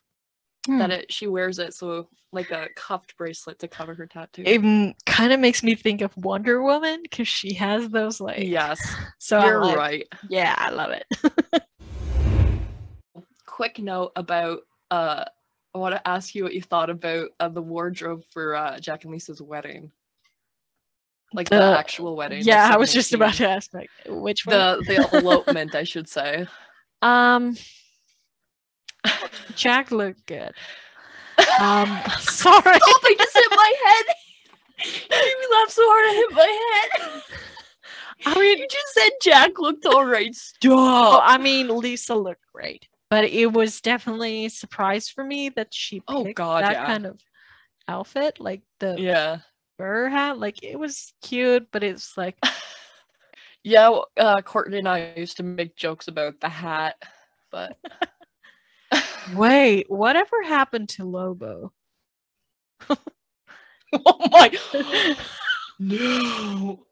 Hmm. 0.67 0.77
that 0.77 0.91
it 0.91 1.11
she 1.11 1.25
wears 1.25 1.57
it 1.57 1.73
so 1.73 2.07
like 2.31 2.51
a 2.51 2.67
cuffed 2.75 3.17
bracelet 3.17 3.57
to 3.59 3.67
cover 3.67 3.95
her 3.95 4.05
tattoo. 4.05 4.43
It 4.45 4.95
kind 5.07 5.33
of 5.33 5.39
makes 5.39 5.63
me 5.63 5.73
think 5.73 6.01
of 6.01 6.15
Wonder 6.17 6.61
Woman 6.61 7.01
because 7.01 7.27
she 7.27 7.53
has 7.55 7.89
those 7.89 8.21
like 8.21 8.43
yes, 8.47 8.95
So 9.17 9.43
you're 9.43 9.59
like, 9.61 9.77
right. 9.77 10.07
Yeah, 10.29 10.53
I 10.57 10.69
love 10.69 10.91
it. 10.91 11.05
Quick 13.45 13.79
note 13.79 14.11
about 14.15 14.59
uh, 14.91 15.26
I 15.73 15.77
want 15.77 15.95
to 15.95 16.07
ask 16.07 16.35
you 16.35 16.43
what 16.43 16.53
you 16.53 16.61
thought 16.61 16.89
about 16.89 17.30
uh, 17.39 17.49
the 17.49 17.61
wardrobe 17.61 18.23
for 18.30 18.55
uh, 18.55 18.77
Jack 18.80 19.03
and 19.05 19.13
Lisa's 19.13 19.41
wedding. 19.41 19.91
Like 21.34 21.49
the, 21.49 21.55
The- 21.57 21.77
actual 21.80 22.15
wedding. 22.18 22.43
yeah, 22.43 22.69
I 22.72 22.77
was 22.77 22.91
just 22.93 23.13
about 23.13 23.35
to 23.35 23.47
ask 23.49 23.73
like 23.73 23.89
which 24.05 24.45
one. 24.45 24.53
the 24.55 24.84
the 24.85 25.18
elopement, 25.18 25.73
I 25.76 25.84
should 25.84 26.07
say. 26.09 26.45
Um, 27.03 27.57
Jack 29.55 29.89
looked 29.89 30.26
good. 30.27 30.51
Um, 31.59 31.99
sorry. 32.19 32.63
Oh, 32.84 32.99
I 33.03 33.15
just 33.18 33.34
hit 33.34 33.47
my 33.49 33.73
head. 33.85 34.05
You 34.85 35.07
made 35.09 35.35
me 35.39 35.45
laugh 35.55 35.69
so 35.69 35.81
hard 35.85 36.05
I 36.05 36.13
hit 36.15 36.31
my 36.35 37.09
head. 37.09 37.22
I 38.26 38.39
mean, 38.39 38.57
You 38.59 38.68
just 38.68 38.93
said 38.93 39.09
Jack 39.23 39.57
looked 39.59 39.85
alright. 39.88 40.30
oh, 40.30 40.34
Stop. 40.34 41.23
I 41.26 41.38
mean, 41.39 41.68
Lisa 41.69 42.13
looked 42.15 42.45
great, 42.53 42.88
but 43.11 43.25
it 43.25 43.51
was 43.51 43.81
definitely 43.81 44.45
a 44.45 44.49
surprise 44.49 45.09
for 45.09 45.23
me 45.23 45.49
that 45.49 45.73
she 45.73 46.01
Oh, 46.07 46.23
God, 46.33 46.63
that 46.63 46.71
yeah. 46.73 46.85
kind 46.85 47.05
of 47.05 47.19
outfit, 47.88 48.39
like 48.39 48.61
the 48.79 48.97
Yeah. 48.97 49.39
fur 49.77 50.07
hat. 50.07 50.39
Like 50.39 50.63
it 50.63 50.79
was 50.79 51.13
cute, 51.21 51.67
but 51.71 51.83
it's 51.83 52.17
like, 52.17 52.38
Yeah, 53.63 53.99
uh, 54.17 54.41
Courtney 54.41 54.79
and 54.79 54.88
I 54.88 55.13
used 55.15 55.38
to 55.38 55.43
make 55.43 55.75
jokes 55.75 56.07
about 56.07 56.39
the 56.39 56.49
hat, 56.49 56.95
but 57.51 57.77
wait, 59.35 59.85
whatever 59.91 60.41
happened 60.43 60.89
to 60.89 61.03
Lobo? 61.05 61.73
oh 63.93 64.29
my 64.31 64.51
no. 65.79 66.85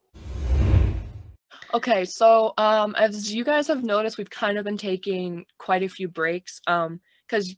Okay, 1.73 2.05
so 2.05 2.53
um 2.57 2.95
as 2.95 3.33
you 3.33 3.43
guys 3.43 3.67
have 3.67 3.83
noticed, 3.83 4.17
we've 4.17 4.29
kind 4.29 4.57
of 4.57 4.65
been 4.65 4.77
taking 4.77 5.45
quite 5.57 5.83
a 5.83 5.89
few 5.89 6.07
breaks 6.07 6.61
um 6.67 6.99
cuz 7.27 7.55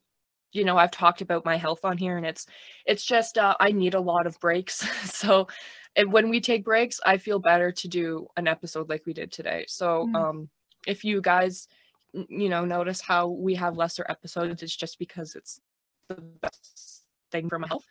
you 0.53 0.65
know, 0.65 0.77
I've 0.77 0.91
talked 0.91 1.21
about 1.21 1.45
my 1.45 1.55
health 1.57 1.83
on 1.85 1.97
here 1.97 2.17
and 2.17 2.25
it's 2.25 2.45
it's 2.85 3.05
just 3.05 3.37
uh 3.37 3.55
I 3.59 3.71
need 3.71 3.93
a 3.95 4.01
lot 4.01 4.27
of 4.27 4.39
breaks. 4.39 4.77
so 5.13 5.47
and 5.95 6.11
when 6.13 6.29
we 6.29 6.41
take 6.41 6.63
breaks, 6.65 6.99
I 7.05 7.17
feel 7.17 7.39
better 7.39 7.71
to 7.71 7.87
do 7.87 8.27
an 8.37 8.47
episode 8.47 8.89
like 8.89 9.05
we 9.05 9.13
did 9.13 9.31
today. 9.31 9.65
So 9.67 10.09
Mm. 10.09 10.13
um 10.13 10.49
if 10.87 11.03
you 11.05 11.21
guys 11.21 11.67
you 12.13 12.49
know 12.49 12.65
notice 12.65 13.01
how 13.01 13.27
we 13.29 13.55
have 13.55 13.77
lesser 13.77 14.05
episodes, 14.09 14.63
it's 14.63 14.75
just 14.75 14.99
because 14.99 15.35
it's 15.35 15.61
the 16.09 16.15
best 16.21 17.05
thing 17.31 17.49
for 17.49 17.59
my 17.59 17.67
health. 17.67 17.85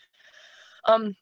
Um 0.87 1.17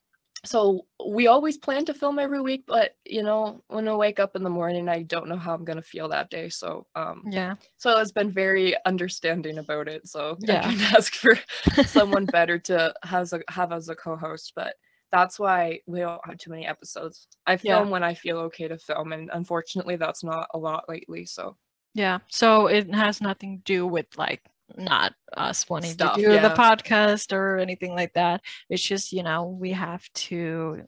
so 0.45 0.87
we 1.07 1.27
always 1.27 1.57
plan 1.59 1.85
to 1.85 1.95
film 1.95 2.19
every 2.19 2.41
week 2.41 2.65
but 2.67 2.97
you 3.05 3.23
know 3.23 3.63
when 3.69 3.89
i 3.89 3.95
wake 3.95 4.19
up 4.21 4.37
in 4.37 4.43
the 4.43 4.51
morning 4.51 4.89
i 4.89 5.03
don't 5.03 5.29
know 5.29 5.37
how 5.37 5.55
i'm 5.55 5.65
going 5.65 5.77
to 5.77 5.83
feel 5.83 6.09
that 6.09 6.31
day 6.31 6.49
so 6.49 6.87
um 6.95 7.29
Yeah, 7.31 7.57
so 7.79 7.99
it's 7.99 8.13
been 8.13 8.31
very 8.31 8.75
understanding 8.87 9.59
about 9.59 9.89
it 9.89 10.07
so 10.07 10.39
Yeah. 10.39 10.49
i 10.49 10.59
can 10.59 10.81
ask 10.97 11.15
for 11.15 11.37
someone 11.85 12.27
better 12.27 12.59
to 12.59 12.95
has 13.05 13.33
a, 13.33 13.41
have 13.49 13.73
as 13.73 13.89
a 13.89 13.97
co-host 13.97 14.53
but 14.57 14.75
that's 15.13 15.39
why 15.39 15.81
we 15.87 16.01
don't 16.01 16.21
have 16.27 16.39
too 16.39 16.51
many 16.51 16.67
episodes 16.67 17.29
i 17.47 17.57
Yeah. 17.63 17.67
film 17.67 17.91
when 17.91 18.03
i 18.03 18.15
feel 18.15 18.39
okay 18.39 18.69
to 18.69 18.79
film 18.79 19.13
and 19.13 19.31
unfortunately 19.33 19.97
that's 19.97 20.23
not 20.25 20.49
a 20.55 20.59
lot 20.59 20.85
lately 20.89 21.25
so 21.25 21.57
yeah. 21.95 22.19
So 22.29 22.67
it 22.67 22.93
has 22.95 23.21
nothing 23.21 23.59
to 23.59 23.63
do 23.65 23.87
with 23.87 24.07
like 24.17 24.43
not 24.77 25.15
us 25.37 25.69
wanting 25.69 25.93
Stuff, 25.93 26.17
to 26.17 26.23
do 26.23 26.29
the 26.41 26.51
podcast 26.51 27.33
or 27.33 27.59
anything 27.59 27.95
like 27.95 28.13
that. 28.15 28.43
It's 28.69 28.83
just, 28.83 29.13
you 29.13 29.23
know, 29.23 29.47
we 29.47 29.73
have 29.73 30.07
to 30.15 30.83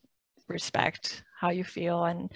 respect 0.49 1.23
how 1.39 1.51
you 1.51 1.65
feel 1.65 2.05
and 2.05 2.31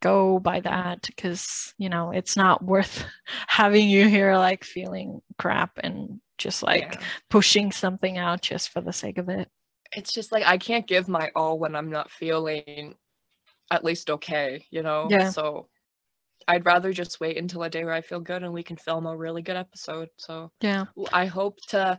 go 0.00 0.38
by 0.38 0.60
that 0.60 1.02
because, 1.06 1.74
you 1.78 1.88
know, 1.88 2.10
it's 2.12 2.36
not 2.36 2.64
worth 2.64 3.04
having 3.46 3.88
you 3.88 4.08
here 4.08 4.36
like 4.36 4.64
feeling 4.64 5.20
crap 5.38 5.78
and 5.82 6.20
just 6.38 6.62
like 6.62 6.94
yeah. 6.94 7.00
pushing 7.30 7.72
something 7.72 8.18
out 8.18 8.42
just 8.42 8.68
for 8.70 8.80
the 8.80 8.92
sake 8.92 9.18
of 9.18 9.28
it. 9.28 9.48
it's 9.94 10.12
just 10.12 10.32
like 10.32 10.44
i 10.44 10.58
can't 10.58 10.86
give 10.86 11.08
my 11.08 11.30
all 11.34 11.58
when 11.58 11.74
i'm 11.76 11.90
not 11.90 12.10
feeling 12.10 12.94
at 13.70 13.84
least 13.84 14.10
okay 14.10 14.66
you 14.70 14.82
know 14.82 15.06
Yeah. 15.08 15.30
so 15.30 15.68
i'd 16.48 16.64
rather 16.66 16.92
just 16.92 17.20
wait 17.20 17.36
until 17.36 17.62
a 17.62 17.70
day 17.70 17.84
where 17.84 17.94
i 17.94 18.00
feel 18.00 18.20
good 18.20 18.42
and 18.42 18.52
we 18.52 18.62
can 18.62 18.76
film 18.76 19.06
a 19.06 19.16
really 19.16 19.42
good 19.42 19.56
episode 19.56 20.08
so 20.16 20.50
Yeah. 20.60 20.86
I 21.12 21.26
hope 21.26 21.58
to 21.68 21.98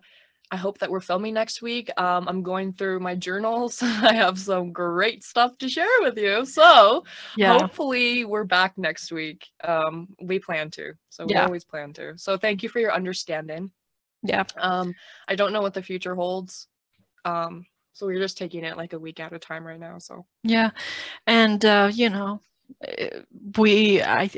i 0.51 0.55
hope 0.55 0.77
that 0.79 0.89
we're 0.89 1.01
filming 1.01 1.33
next 1.33 1.61
week 1.61 1.89
um 1.97 2.27
i'm 2.27 2.41
going 2.41 2.71
through 2.73 2.99
my 2.99 3.15
journals 3.15 3.81
i 3.83 4.13
have 4.13 4.39
some 4.39 4.71
great 4.71 5.23
stuff 5.23 5.57
to 5.57 5.67
share 5.69 5.97
with 6.01 6.17
you 6.17 6.45
so 6.45 7.03
Yeah. 7.35 7.57
hopefully 7.59 8.25
we're 8.25 8.45
back 8.45 8.77
next 8.77 9.11
week 9.11 9.47
um 9.63 10.07
we 10.21 10.39
plan 10.39 10.69
to 10.71 10.93
so 11.09 11.25
we 11.25 11.33
Yeah. 11.33 11.45
always 11.45 11.65
plan 11.65 11.93
to 11.93 12.17
so 12.17 12.37
thank 12.37 12.63
you 12.63 12.69
for 12.69 12.79
your 12.79 12.93
understanding 12.93 13.71
Yeah. 14.23 14.45
um, 14.57 14.93
I 15.27 15.35
don't 15.35 15.53
know 15.53 15.61
what 15.61 15.73
the 15.73 15.83
future 15.83 16.15
holds. 16.15 16.67
Um, 17.25 17.65
so 17.93 18.05
we're 18.05 18.19
just 18.19 18.37
taking 18.37 18.63
it 18.63 18.77
like 18.77 18.93
a 18.93 18.99
week 18.99 19.19
at 19.19 19.33
a 19.33 19.39
time 19.39 19.65
right 19.65 19.79
now. 19.79 19.97
So 19.99 20.25
Yeah, 20.43 20.71
and 21.25 21.63
uh, 21.65 21.89
you 21.93 22.09
know, 22.09 22.41
we 23.57 24.01
I 24.01 24.29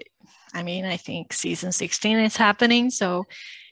I 0.54 0.64
mean, 0.64 0.86
I 0.86 0.98
think 0.98 1.34
season 1.34 1.72
16 1.72 2.20
is 2.20 2.36
happening, 2.36 2.90
so 2.90 3.26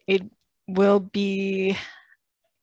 it 0.05 0.23
will 0.67 0.99
be 0.99 1.77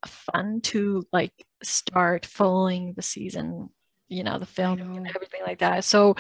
fun 0.07 0.61
to 0.63 1.07
like 1.13 1.33
start 1.63 2.27
following 2.27 2.93
the 2.95 3.03
season, 3.03 3.71
you 4.09 4.23
know, 4.23 4.39
the 4.39 4.47
filming 4.47 4.97
and 4.97 5.09
everything 5.09 5.41
like 5.47 5.61
that. 5.61 5.85
So 5.85 6.17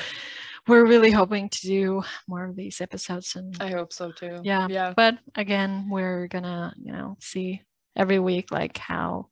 we're 0.67 0.87
really 0.87 1.11
hoping 1.11 1.51
to 1.51 1.61
do 1.61 2.03
more 2.27 2.45
of 2.45 2.57
these 2.57 2.81
episodes 2.81 3.37
and 3.37 3.55
I 3.61 3.71
hope 3.71 3.93
so 3.93 4.13
too. 4.13 4.41
Yeah. 4.43 4.67
Yeah. 4.69 4.95
but 4.97 5.19
again, 5.35 5.89
we're 5.91 6.27
gonna, 6.29 6.75
you 6.83 6.93
know, 6.93 7.17
see 7.21 7.63
every 7.97 8.19
week 8.19 8.51
like 8.51 8.79
how 8.79 9.29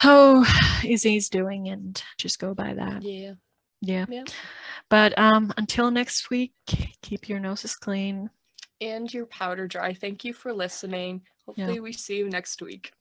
how 0.00 0.44
Izzy's 0.84 1.28
doing 1.28 1.68
and 1.68 2.02
just 2.18 2.38
go 2.38 2.54
by 2.54 2.74
that. 2.74 3.02
Yeah. 3.02 3.34
Yeah. 3.80 4.06
Yeah. 4.08 4.24
But 4.88 5.18
um 5.18 5.52
until 5.56 5.90
next 5.90 6.30
week, 6.30 6.52
keep 7.02 7.28
your 7.28 7.40
noses 7.40 7.74
clean. 7.74 8.30
And 8.80 9.12
your 9.12 9.26
powder 9.26 9.66
dry. 9.66 9.94
Thank 9.94 10.24
you 10.24 10.32
for 10.32 10.52
listening. 10.52 11.22
Hopefully 11.46 11.80
we 11.80 11.92
see 11.92 12.18
you 12.18 12.28
next 12.28 12.60
week. 12.60 12.92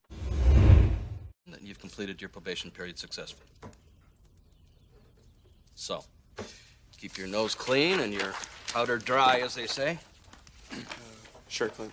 that 1.48 1.62
you've 1.62 1.80
completed 1.80 2.22
your 2.22 2.30
probation 2.30 2.72
period 2.72 2.98
successfully. 2.98 3.48
So, 5.76 6.04
keep 6.98 7.18
your 7.18 7.28
nose 7.28 7.54
clean 7.56 8.00
and 8.00 8.14
your 8.14 8.34
powder 8.72 8.98
dry, 8.98 9.40
as 9.40 9.56
they 9.56 9.68
say. 9.68 10.00
Sure, 11.48 11.70
Clint. 11.70 11.92